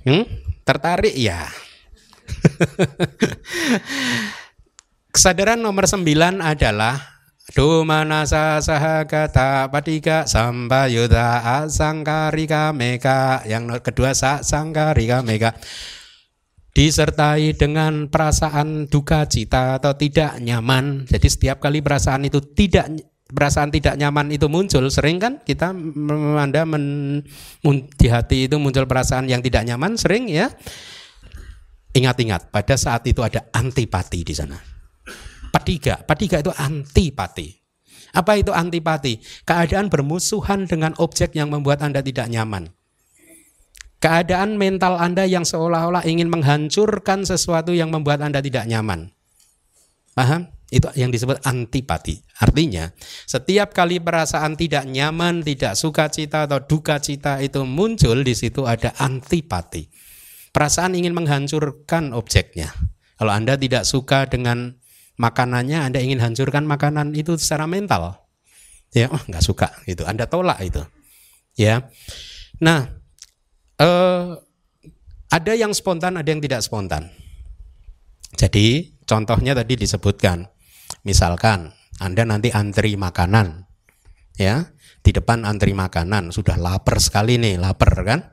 Hmm? 0.03 0.27
Tertarik 0.67 1.15
ya? 1.15 1.47
Kesadaran 5.15 5.59
nomor 5.59 5.87
sembilan 5.87 6.43
adalah 6.43 7.19
Dumanasa 7.49 8.61
sahagata 8.61 9.73
patiga 9.73 10.29
sambayuda 10.29 11.65
asangkarika 11.65 12.69
meka 12.77 13.41
Yang 13.41 13.81
kedua 13.81 14.13
sangkarika 14.13 15.25
meka 15.25 15.57
Disertai 16.79 17.59
dengan 17.59 18.07
perasaan 18.07 18.87
duka 18.87 19.27
cita 19.27 19.75
atau 19.83 19.99
tidak 19.99 20.39
nyaman 20.39 21.03
Jadi 21.11 21.27
setiap 21.27 21.59
kali 21.59 21.83
perasaan 21.83 22.23
itu 22.23 22.39
tidak 22.55 22.87
perasaan 23.27 23.67
tidak 23.67 23.99
nyaman 23.99 24.31
itu 24.31 24.47
muncul 24.47 24.87
sering 24.87 25.19
kan 25.19 25.43
kita 25.43 25.75
anda 26.39 26.65
men, 26.65 27.21
di 27.99 28.07
hati 28.09 28.49
itu 28.49 28.57
muncul 28.57 28.89
perasaan 28.89 29.29
yang 29.29 29.43
tidak 29.45 29.69
nyaman 29.69 29.93
sering 30.01 30.25
ya 30.25 30.49
ingat-ingat 31.93 32.49
pada 32.49 32.73
saat 32.73 33.05
itu 33.05 33.21
ada 33.21 33.45
antipati 33.53 34.25
di 34.25 34.33
sana 34.33 34.57
Patiga. 35.49 35.97
Patiga 36.05 36.37
itu 36.39 36.53
antipati. 36.53 37.57
Apa 38.13 38.37
itu 38.37 38.53
antipati? 38.53 39.21
Keadaan 39.45 39.89
bermusuhan 39.89 40.65
dengan 40.65 40.93
objek 40.97 41.33
yang 41.33 41.49
membuat 41.49 41.81
Anda 41.81 42.01
tidak 42.05 42.29
nyaman. 42.29 42.69
Keadaan 43.99 44.55
mental 44.55 44.95
Anda 44.95 45.27
yang 45.27 45.43
seolah-olah 45.43 46.07
ingin 46.07 46.31
menghancurkan 46.31 47.27
sesuatu 47.27 47.75
yang 47.75 47.91
membuat 47.91 48.23
Anda 48.23 48.39
tidak 48.39 48.63
nyaman. 48.63 49.11
Paham? 50.15 50.47
Itu 50.69 50.87
yang 50.95 51.09
disebut 51.09 51.43
antipati. 51.43 52.21
Artinya, 52.39 52.93
setiap 53.25 53.73
kali 53.73 53.97
perasaan 53.97 54.53
tidak 54.53 54.85
nyaman, 54.85 55.41
tidak 55.41 55.73
suka 55.73 56.07
cita 56.13 56.45
atau 56.45 56.61
duka 56.61 57.01
cita 57.01 57.41
itu 57.41 57.65
muncul, 57.65 58.21
di 58.21 58.37
situ 58.37 58.63
ada 58.69 58.93
antipati. 59.01 59.89
Perasaan 60.53 60.93
ingin 60.93 61.17
menghancurkan 61.17 62.13
objeknya. 62.13 62.69
Kalau 63.17 63.33
Anda 63.33 63.57
tidak 63.57 63.83
suka 63.83 64.29
dengan 64.29 64.79
makanannya 65.19 65.91
Anda 65.91 65.99
ingin 65.99 66.23
hancurkan 66.23 66.63
makanan 66.63 67.11
itu 67.17 67.35
secara 67.35 67.67
mental. 67.67 68.23
Ya, 68.95 69.11
oh, 69.11 69.21
nggak 69.25 69.43
suka 69.43 69.73
itu. 69.85 70.05
Anda 70.05 70.25
tolak 70.25 70.61
itu. 70.61 70.81
Ya. 71.57 71.89
Nah, 72.61 72.98
eh, 73.79 74.23
ada 75.29 75.53
yang 75.53 75.71
spontan, 75.71 76.19
ada 76.19 76.29
yang 76.29 76.41
tidak 76.43 76.61
spontan. 76.65 77.09
Jadi, 78.35 78.97
contohnya 79.07 79.55
tadi 79.57 79.77
disebutkan. 79.79 80.47
Misalkan 81.05 81.71
Anda 82.01 82.25
nanti 82.25 82.49
antri 82.49 82.97
makanan. 82.97 83.67
Ya, 84.39 84.71
di 85.03 85.11
depan 85.11 85.43
antri 85.43 85.75
makanan 85.75 86.31
sudah 86.31 86.55
lapar 86.55 86.95
sekali 87.03 87.35
nih, 87.35 87.59
lapar 87.59 87.91
kan? 88.07 88.31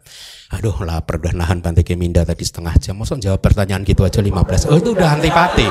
Aduh, 0.55 0.87
lapar 0.87 1.19
udah 1.19 1.35
nahan 1.35 1.59
Bante 1.59 1.83
Keminda 1.83 2.23
tadi 2.23 2.47
setengah 2.47 2.79
jam. 2.79 2.95
Masa 2.95 3.19
jawab 3.19 3.43
pertanyaan 3.43 3.83
gitu 3.83 4.07
aja 4.07 4.23
15. 4.23 4.71
Oh, 4.71 4.79
itu 4.79 4.95
udah 4.95 5.19
antipati. 5.19 5.69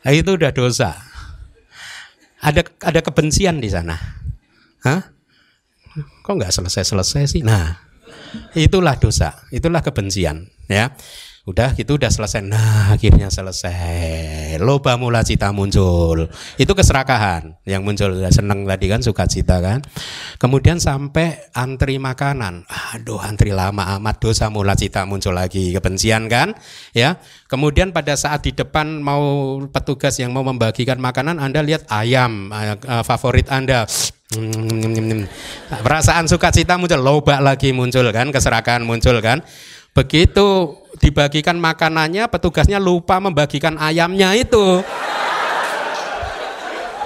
Nah, 0.00 0.12
itu 0.16 0.30
udah 0.34 0.50
dosa. 0.50 0.96
Ada 2.42 2.66
ada 2.82 3.00
kebencian 3.04 3.62
di 3.62 3.68
sana. 3.70 4.19
Hah? 4.84 5.02
Kok 6.22 6.34
nggak 6.38 6.54
selesai-selesai 6.54 7.22
sih? 7.26 7.42
Nah, 7.42 7.74
itulah 8.54 8.96
dosa, 8.96 9.42
itulah 9.50 9.82
kebencian, 9.82 10.46
ya. 10.70 10.94
Udah 11.48 11.72
gitu 11.72 11.96
udah 11.96 12.12
selesai. 12.12 12.44
Nah, 12.44 12.92
akhirnya 12.92 13.32
selesai. 13.32 14.60
Loba 14.60 15.00
mula 15.00 15.24
cita 15.24 15.48
muncul. 15.56 16.28
Itu 16.60 16.76
keserakahan 16.76 17.64
yang 17.64 17.80
muncul. 17.80 18.12
Udah 18.12 18.28
seneng 18.28 18.68
tadi 18.68 18.86
kan 18.92 19.00
suka 19.00 19.24
cita 19.24 19.56
kan. 19.64 19.80
Kemudian 20.36 20.76
sampai 20.76 21.48
antri 21.56 21.96
makanan. 21.96 22.68
Aduh, 22.92 23.16
antri 23.16 23.56
lama 23.56 23.96
amat 23.96 24.20
dosa 24.20 24.52
mula 24.52 24.76
cita 24.76 25.08
muncul 25.08 25.32
lagi. 25.32 25.72
Kebencian 25.72 26.28
kan? 26.28 26.52
Ya. 26.92 27.16
Kemudian 27.48 27.96
pada 27.96 28.20
saat 28.20 28.44
di 28.44 28.52
depan 28.52 29.00
mau 29.00 29.58
petugas 29.72 30.20
yang 30.20 30.36
mau 30.36 30.44
membagikan 30.44 31.00
makanan, 31.00 31.40
Anda 31.40 31.64
lihat 31.64 31.88
ayam 31.88 32.52
uh, 32.52 33.00
favorit 33.00 33.48
Anda. 33.48 33.88
Perasaan 35.82 36.30
sukacita 36.30 36.78
muncul, 36.78 37.02
loba 37.02 37.42
lagi 37.42 37.74
muncul 37.74 38.06
kan, 38.14 38.30
keserakahan 38.30 38.86
muncul 38.86 39.18
kan. 39.18 39.42
Begitu 39.90 40.78
dibagikan 41.00 41.58
makanannya, 41.58 42.28
petugasnya 42.30 42.78
lupa 42.78 43.18
membagikan 43.18 43.74
ayamnya 43.80 44.36
itu. 44.38 44.84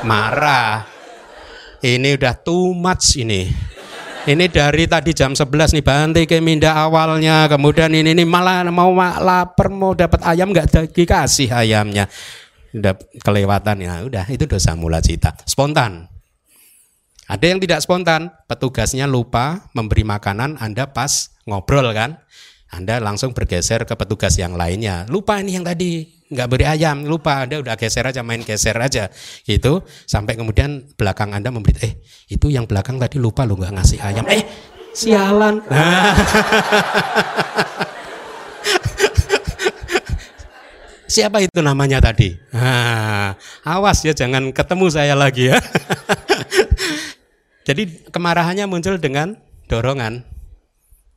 Marah. 0.04 0.84
Ini 1.84 2.16
udah 2.16 2.34
too 2.40 2.72
much 2.72 3.20
ini. 3.20 3.48
Ini 4.24 4.48
dari 4.48 4.88
tadi 4.88 5.12
jam 5.12 5.36
11 5.36 5.76
nih 5.76 5.84
Bante 5.84 6.24
ke 6.24 6.40
Minda 6.40 6.72
awalnya, 6.72 7.44
kemudian 7.44 7.92
ini, 7.92 8.16
ini 8.16 8.24
malah 8.24 8.64
mau 8.72 8.88
lapar 8.96 9.68
mau 9.68 9.92
dapat 9.92 10.24
ayam 10.24 10.48
nggak 10.48 10.96
dikasih 10.96 11.52
ayamnya. 11.52 12.08
Udah 12.72 12.96
kelewatan 13.20 13.84
ya, 13.84 14.00
udah 14.00 14.24
itu 14.32 14.48
dosa 14.48 14.72
mula 14.72 15.04
cita. 15.04 15.36
Spontan. 15.44 16.08
Ada 17.28 17.52
yang 17.52 17.60
tidak 17.60 17.84
spontan, 17.84 18.32
petugasnya 18.48 19.04
lupa 19.04 19.68
memberi 19.76 20.08
makanan 20.08 20.56
Anda 20.56 20.88
pas 20.88 21.32
ngobrol 21.44 21.92
kan. 21.92 22.16
Anda 22.74 22.98
langsung 22.98 23.30
bergeser 23.30 23.86
ke 23.86 23.94
petugas 23.94 24.34
yang 24.34 24.58
lainnya. 24.58 25.06
Lupa 25.06 25.38
ini 25.38 25.54
yang 25.54 25.62
tadi 25.62 26.02
nggak 26.34 26.48
beri 26.50 26.66
ayam, 26.66 27.06
lupa 27.06 27.46
Anda 27.46 27.62
udah 27.62 27.78
geser 27.78 28.02
aja 28.10 28.26
main 28.26 28.42
geser 28.42 28.74
aja 28.74 29.14
gitu 29.46 29.86
sampai 30.04 30.34
kemudian 30.34 30.90
belakang 30.98 31.30
Anda 31.30 31.54
memberi 31.54 31.78
eh 31.86 31.92
itu 32.26 32.50
yang 32.50 32.66
belakang 32.66 32.98
tadi 32.98 33.22
lupa 33.22 33.46
lo 33.46 33.54
nggak 33.54 33.72
ngasih 33.78 33.98
ayam. 34.02 34.26
Eh 34.26 34.42
sialan. 34.90 35.62
Siapa 41.14 41.38
itu 41.38 41.62
namanya 41.62 42.02
tadi? 42.02 42.34
Nah, 42.50 43.38
awas 43.62 44.02
ya 44.02 44.10
jangan 44.10 44.50
ketemu 44.50 44.90
saya 44.90 45.14
lagi 45.14 45.46
ya. 45.46 45.62
Jadi 47.70 48.10
kemarahannya 48.10 48.66
muncul 48.66 48.98
dengan 48.98 49.38
dorongan. 49.70 50.33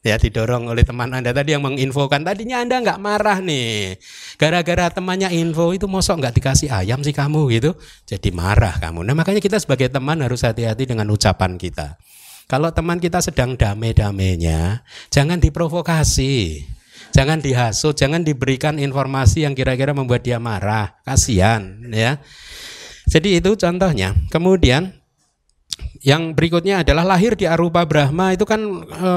Ya 0.08 0.16
didorong 0.16 0.72
oleh 0.72 0.88
teman 0.88 1.12
Anda 1.12 1.36
tadi 1.36 1.52
yang 1.52 1.68
menginfokan. 1.68 2.24
Tadinya 2.24 2.64
Anda 2.64 2.80
nggak 2.80 3.00
marah 3.04 3.44
nih. 3.44 4.00
Gara-gara 4.40 4.88
temannya 4.88 5.28
info 5.36 5.76
itu 5.76 5.84
mosok 5.84 6.24
nggak 6.24 6.34
dikasih 6.40 6.72
ayam 6.72 7.04
sih 7.04 7.12
kamu 7.12 7.52
gitu. 7.60 7.76
Jadi 8.08 8.32
marah 8.32 8.80
kamu. 8.80 9.04
Nah 9.04 9.12
makanya 9.12 9.44
kita 9.44 9.60
sebagai 9.60 9.92
teman 9.92 10.24
harus 10.24 10.48
hati-hati 10.48 10.88
dengan 10.88 11.12
ucapan 11.12 11.60
kita. 11.60 12.00
Kalau 12.48 12.72
teman 12.72 13.04
kita 13.04 13.20
sedang 13.20 13.60
damai-damainya, 13.60 14.88
jangan 15.12 15.44
diprovokasi. 15.44 16.64
Jangan 17.12 17.44
dihasut, 17.44 18.00
jangan 18.00 18.24
diberikan 18.24 18.80
informasi 18.80 19.44
yang 19.44 19.52
kira-kira 19.52 19.92
membuat 19.92 20.24
dia 20.24 20.40
marah. 20.40 20.96
Kasihan 21.04 21.84
ya. 21.92 22.24
Jadi 23.08 23.44
itu 23.44 23.56
contohnya. 23.60 24.16
Kemudian 24.32 24.96
yang 26.04 26.34
berikutnya 26.34 26.80
adalah 26.86 27.04
lahir 27.06 27.36
di 27.38 27.46
Arupa 27.50 27.86
Brahma 27.88 28.34
itu 28.34 28.46
kan 28.46 28.62
e, 28.86 29.10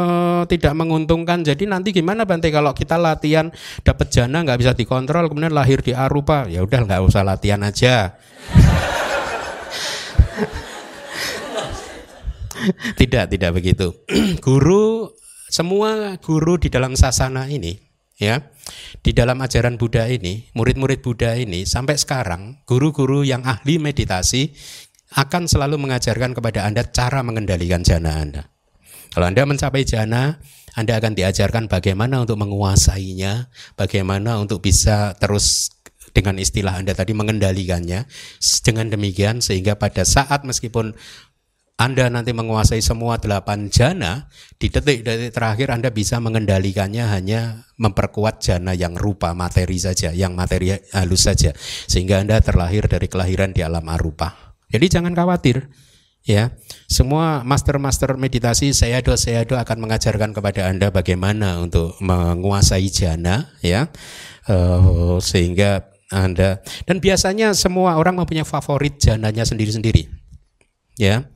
tidak 0.49 0.75
menguntungkan. 0.77 1.45
Jadi 1.45 1.67
nanti 1.69 1.93
gimana 1.93 2.25
Bante 2.25 2.51
kalau 2.53 2.73
kita 2.73 2.97
latihan 2.97 3.53
dapat 3.83 4.11
jana 4.13 4.43
nggak 4.45 4.59
bisa 4.61 4.75
dikontrol 4.77 5.29
kemudian 5.29 5.53
lahir 5.53 5.83
di 5.85 5.93
Arupa 5.93 6.47
ya 6.49 6.63
udah 6.65 6.81
nggak 6.87 7.03
usah 7.05 7.25
latihan 7.27 7.63
aja. 7.65 8.15
tidak 13.01 13.31
tidak 13.33 13.51
begitu. 13.57 13.93
guru 14.45 15.11
semua 15.51 16.15
guru 16.23 16.63
di 16.63 16.71
dalam 16.71 16.95
sasana 16.95 17.51
ini 17.51 17.91
ya 18.21 18.37
di 19.01 19.17
dalam 19.17 19.41
ajaran 19.41 19.81
Buddha 19.81 20.05
ini 20.07 20.53
murid-murid 20.53 21.01
Buddha 21.01 21.35
ini 21.35 21.65
sampai 21.65 21.97
sekarang 21.97 22.61
guru-guru 22.69 23.25
yang 23.25 23.43
ahli 23.43 23.81
meditasi 23.81 24.53
akan 25.11 25.51
selalu 25.51 25.77
mengajarkan 25.81 26.37
kepada 26.37 26.67
Anda 26.67 26.87
cara 26.87 27.21
mengendalikan 27.27 27.83
jana 27.83 28.23
Anda. 28.23 28.43
Kalau 29.11 29.27
Anda 29.27 29.43
mencapai 29.43 29.83
jana, 29.83 30.39
Anda 30.79 31.03
akan 31.03 31.19
diajarkan 31.19 31.67
bagaimana 31.67 32.23
untuk 32.23 32.39
menguasainya, 32.39 33.51
bagaimana 33.75 34.39
untuk 34.39 34.63
bisa 34.63 35.19
terus 35.19 35.75
dengan 36.15 36.39
istilah 36.39 36.79
Anda 36.79 36.95
tadi 36.95 37.11
mengendalikannya. 37.11 38.07
Dengan 38.63 38.87
demikian 38.87 39.43
sehingga 39.43 39.75
pada 39.75 40.07
saat 40.07 40.47
meskipun 40.47 40.95
anda 41.81 42.13
nanti 42.13 42.37
menguasai 42.37 42.85
semua 42.85 43.17
delapan 43.17 43.73
jana, 43.73 44.29
di 44.61 44.69
detik-detik 44.69 45.33
terakhir 45.33 45.73
Anda 45.73 45.89
bisa 45.89 46.21
mengendalikannya 46.21 47.09
hanya 47.09 47.65
memperkuat 47.81 48.45
jana 48.45 48.77
yang 48.77 49.01
rupa 49.01 49.33
materi 49.33 49.81
saja, 49.81 50.13
yang 50.13 50.37
materi 50.37 50.77
halus 50.93 51.25
saja. 51.25 51.57
Sehingga 51.89 52.21
Anda 52.21 52.45
terlahir 52.45 52.85
dari 52.85 53.09
kelahiran 53.09 53.57
di 53.57 53.65
alam 53.65 53.89
arupa. 53.89 54.50
Jadi 54.71 54.87
jangan 54.87 55.13
khawatir 55.13 55.67
ya. 56.25 56.55
Semua 56.91 57.43
master-master 57.47 58.19
meditasi 58.19 58.75
saya 58.75 59.03
do 59.03 59.15
saya 59.15 59.47
do 59.47 59.55
akan 59.59 59.87
mengajarkan 59.87 60.35
kepada 60.35 60.71
Anda 60.71 60.91
bagaimana 60.91 61.61
untuk 61.63 61.97
menguasai 62.03 62.87
jana 62.91 63.51
ya. 63.63 63.91
Uh, 64.49 65.21
sehingga 65.23 65.87
Anda 66.11 66.65
dan 66.89 66.99
biasanya 66.99 67.55
semua 67.55 67.95
orang 67.95 68.19
mempunyai 68.19 68.47
favorit 68.47 68.99
jananya 68.99 69.47
sendiri-sendiri. 69.47 70.11
Ya. 70.99 71.31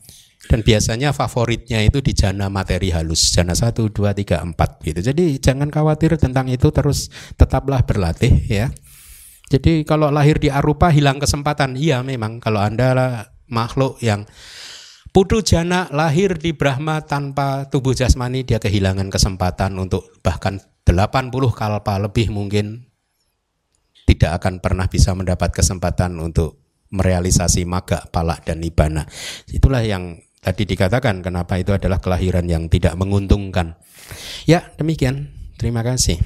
Dan 0.44 0.60
biasanya 0.60 1.16
favoritnya 1.16 1.80
itu 1.80 2.04
di 2.04 2.12
jana 2.12 2.52
materi 2.52 2.92
halus, 2.92 3.32
jana 3.32 3.56
1 3.56 3.80
2 3.80 4.12
3 4.12 4.44
4 4.52 4.86
gitu. 4.92 5.00
Jadi 5.00 5.24
jangan 5.40 5.72
khawatir 5.72 6.20
tentang 6.20 6.52
itu 6.52 6.68
terus 6.68 7.08
tetaplah 7.40 7.80
berlatih 7.80 8.44
ya. 8.44 8.68
Jadi 9.52 9.84
kalau 9.84 10.08
lahir 10.08 10.40
di 10.40 10.48
arupa 10.48 10.88
hilang 10.88 11.20
kesempatan. 11.20 11.76
Iya 11.76 12.00
memang 12.00 12.40
kalau 12.40 12.60
Anda 12.60 13.28
makhluk 13.48 14.00
yang 14.00 14.24
putu 15.14 15.44
jana 15.44 15.86
lahir 15.94 16.34
di 16.40 16.56
Brahma 16.56 17.04
tanpa 17.04 17.70
tubuh 17.70 17.94
jasmani 17.94 18.42
dia 18.42 18.58
kehilangan 18.58 19.12
kesempatan 19.12 19.78
untuk 19.78 20.10
bahkan 20.24 20.58
80 20.82 21.30
kalpa 21.54 21.94
lebih 22.02 22.34
mungkin 22.34 22.88
tidak 24.04 24.42
akan 24.42 24.60
pernah 24.60 24.90
bisa 24.90 25.16
mendapat 25.16 25.54
kesempatan 25.54 26.18
untuk 26.20 26.60
merealisasi 26.92 27.64
maga, 27.64 28.04
palak 28.12 28.44
dan 28.44 28.60
nibana. 28.60 29.08
Itulah 29.48 29.80
yang 29.82 30.20
tadi 30.44 30.68
dikatakan 30.68 31.24
kenapa 31.24 31.56
itu 31.56 31.72
adalah 31.72 31.98
kelahiran 31.98 32.44
yang 32.44 32.68
tidak 32.68 32.94
menguntungkan. 32.94 33.80
Ya, 34.44 34.70
demikian. 34.76 35.32
Terima 35.56 35.80
kasih. 35.80 36.20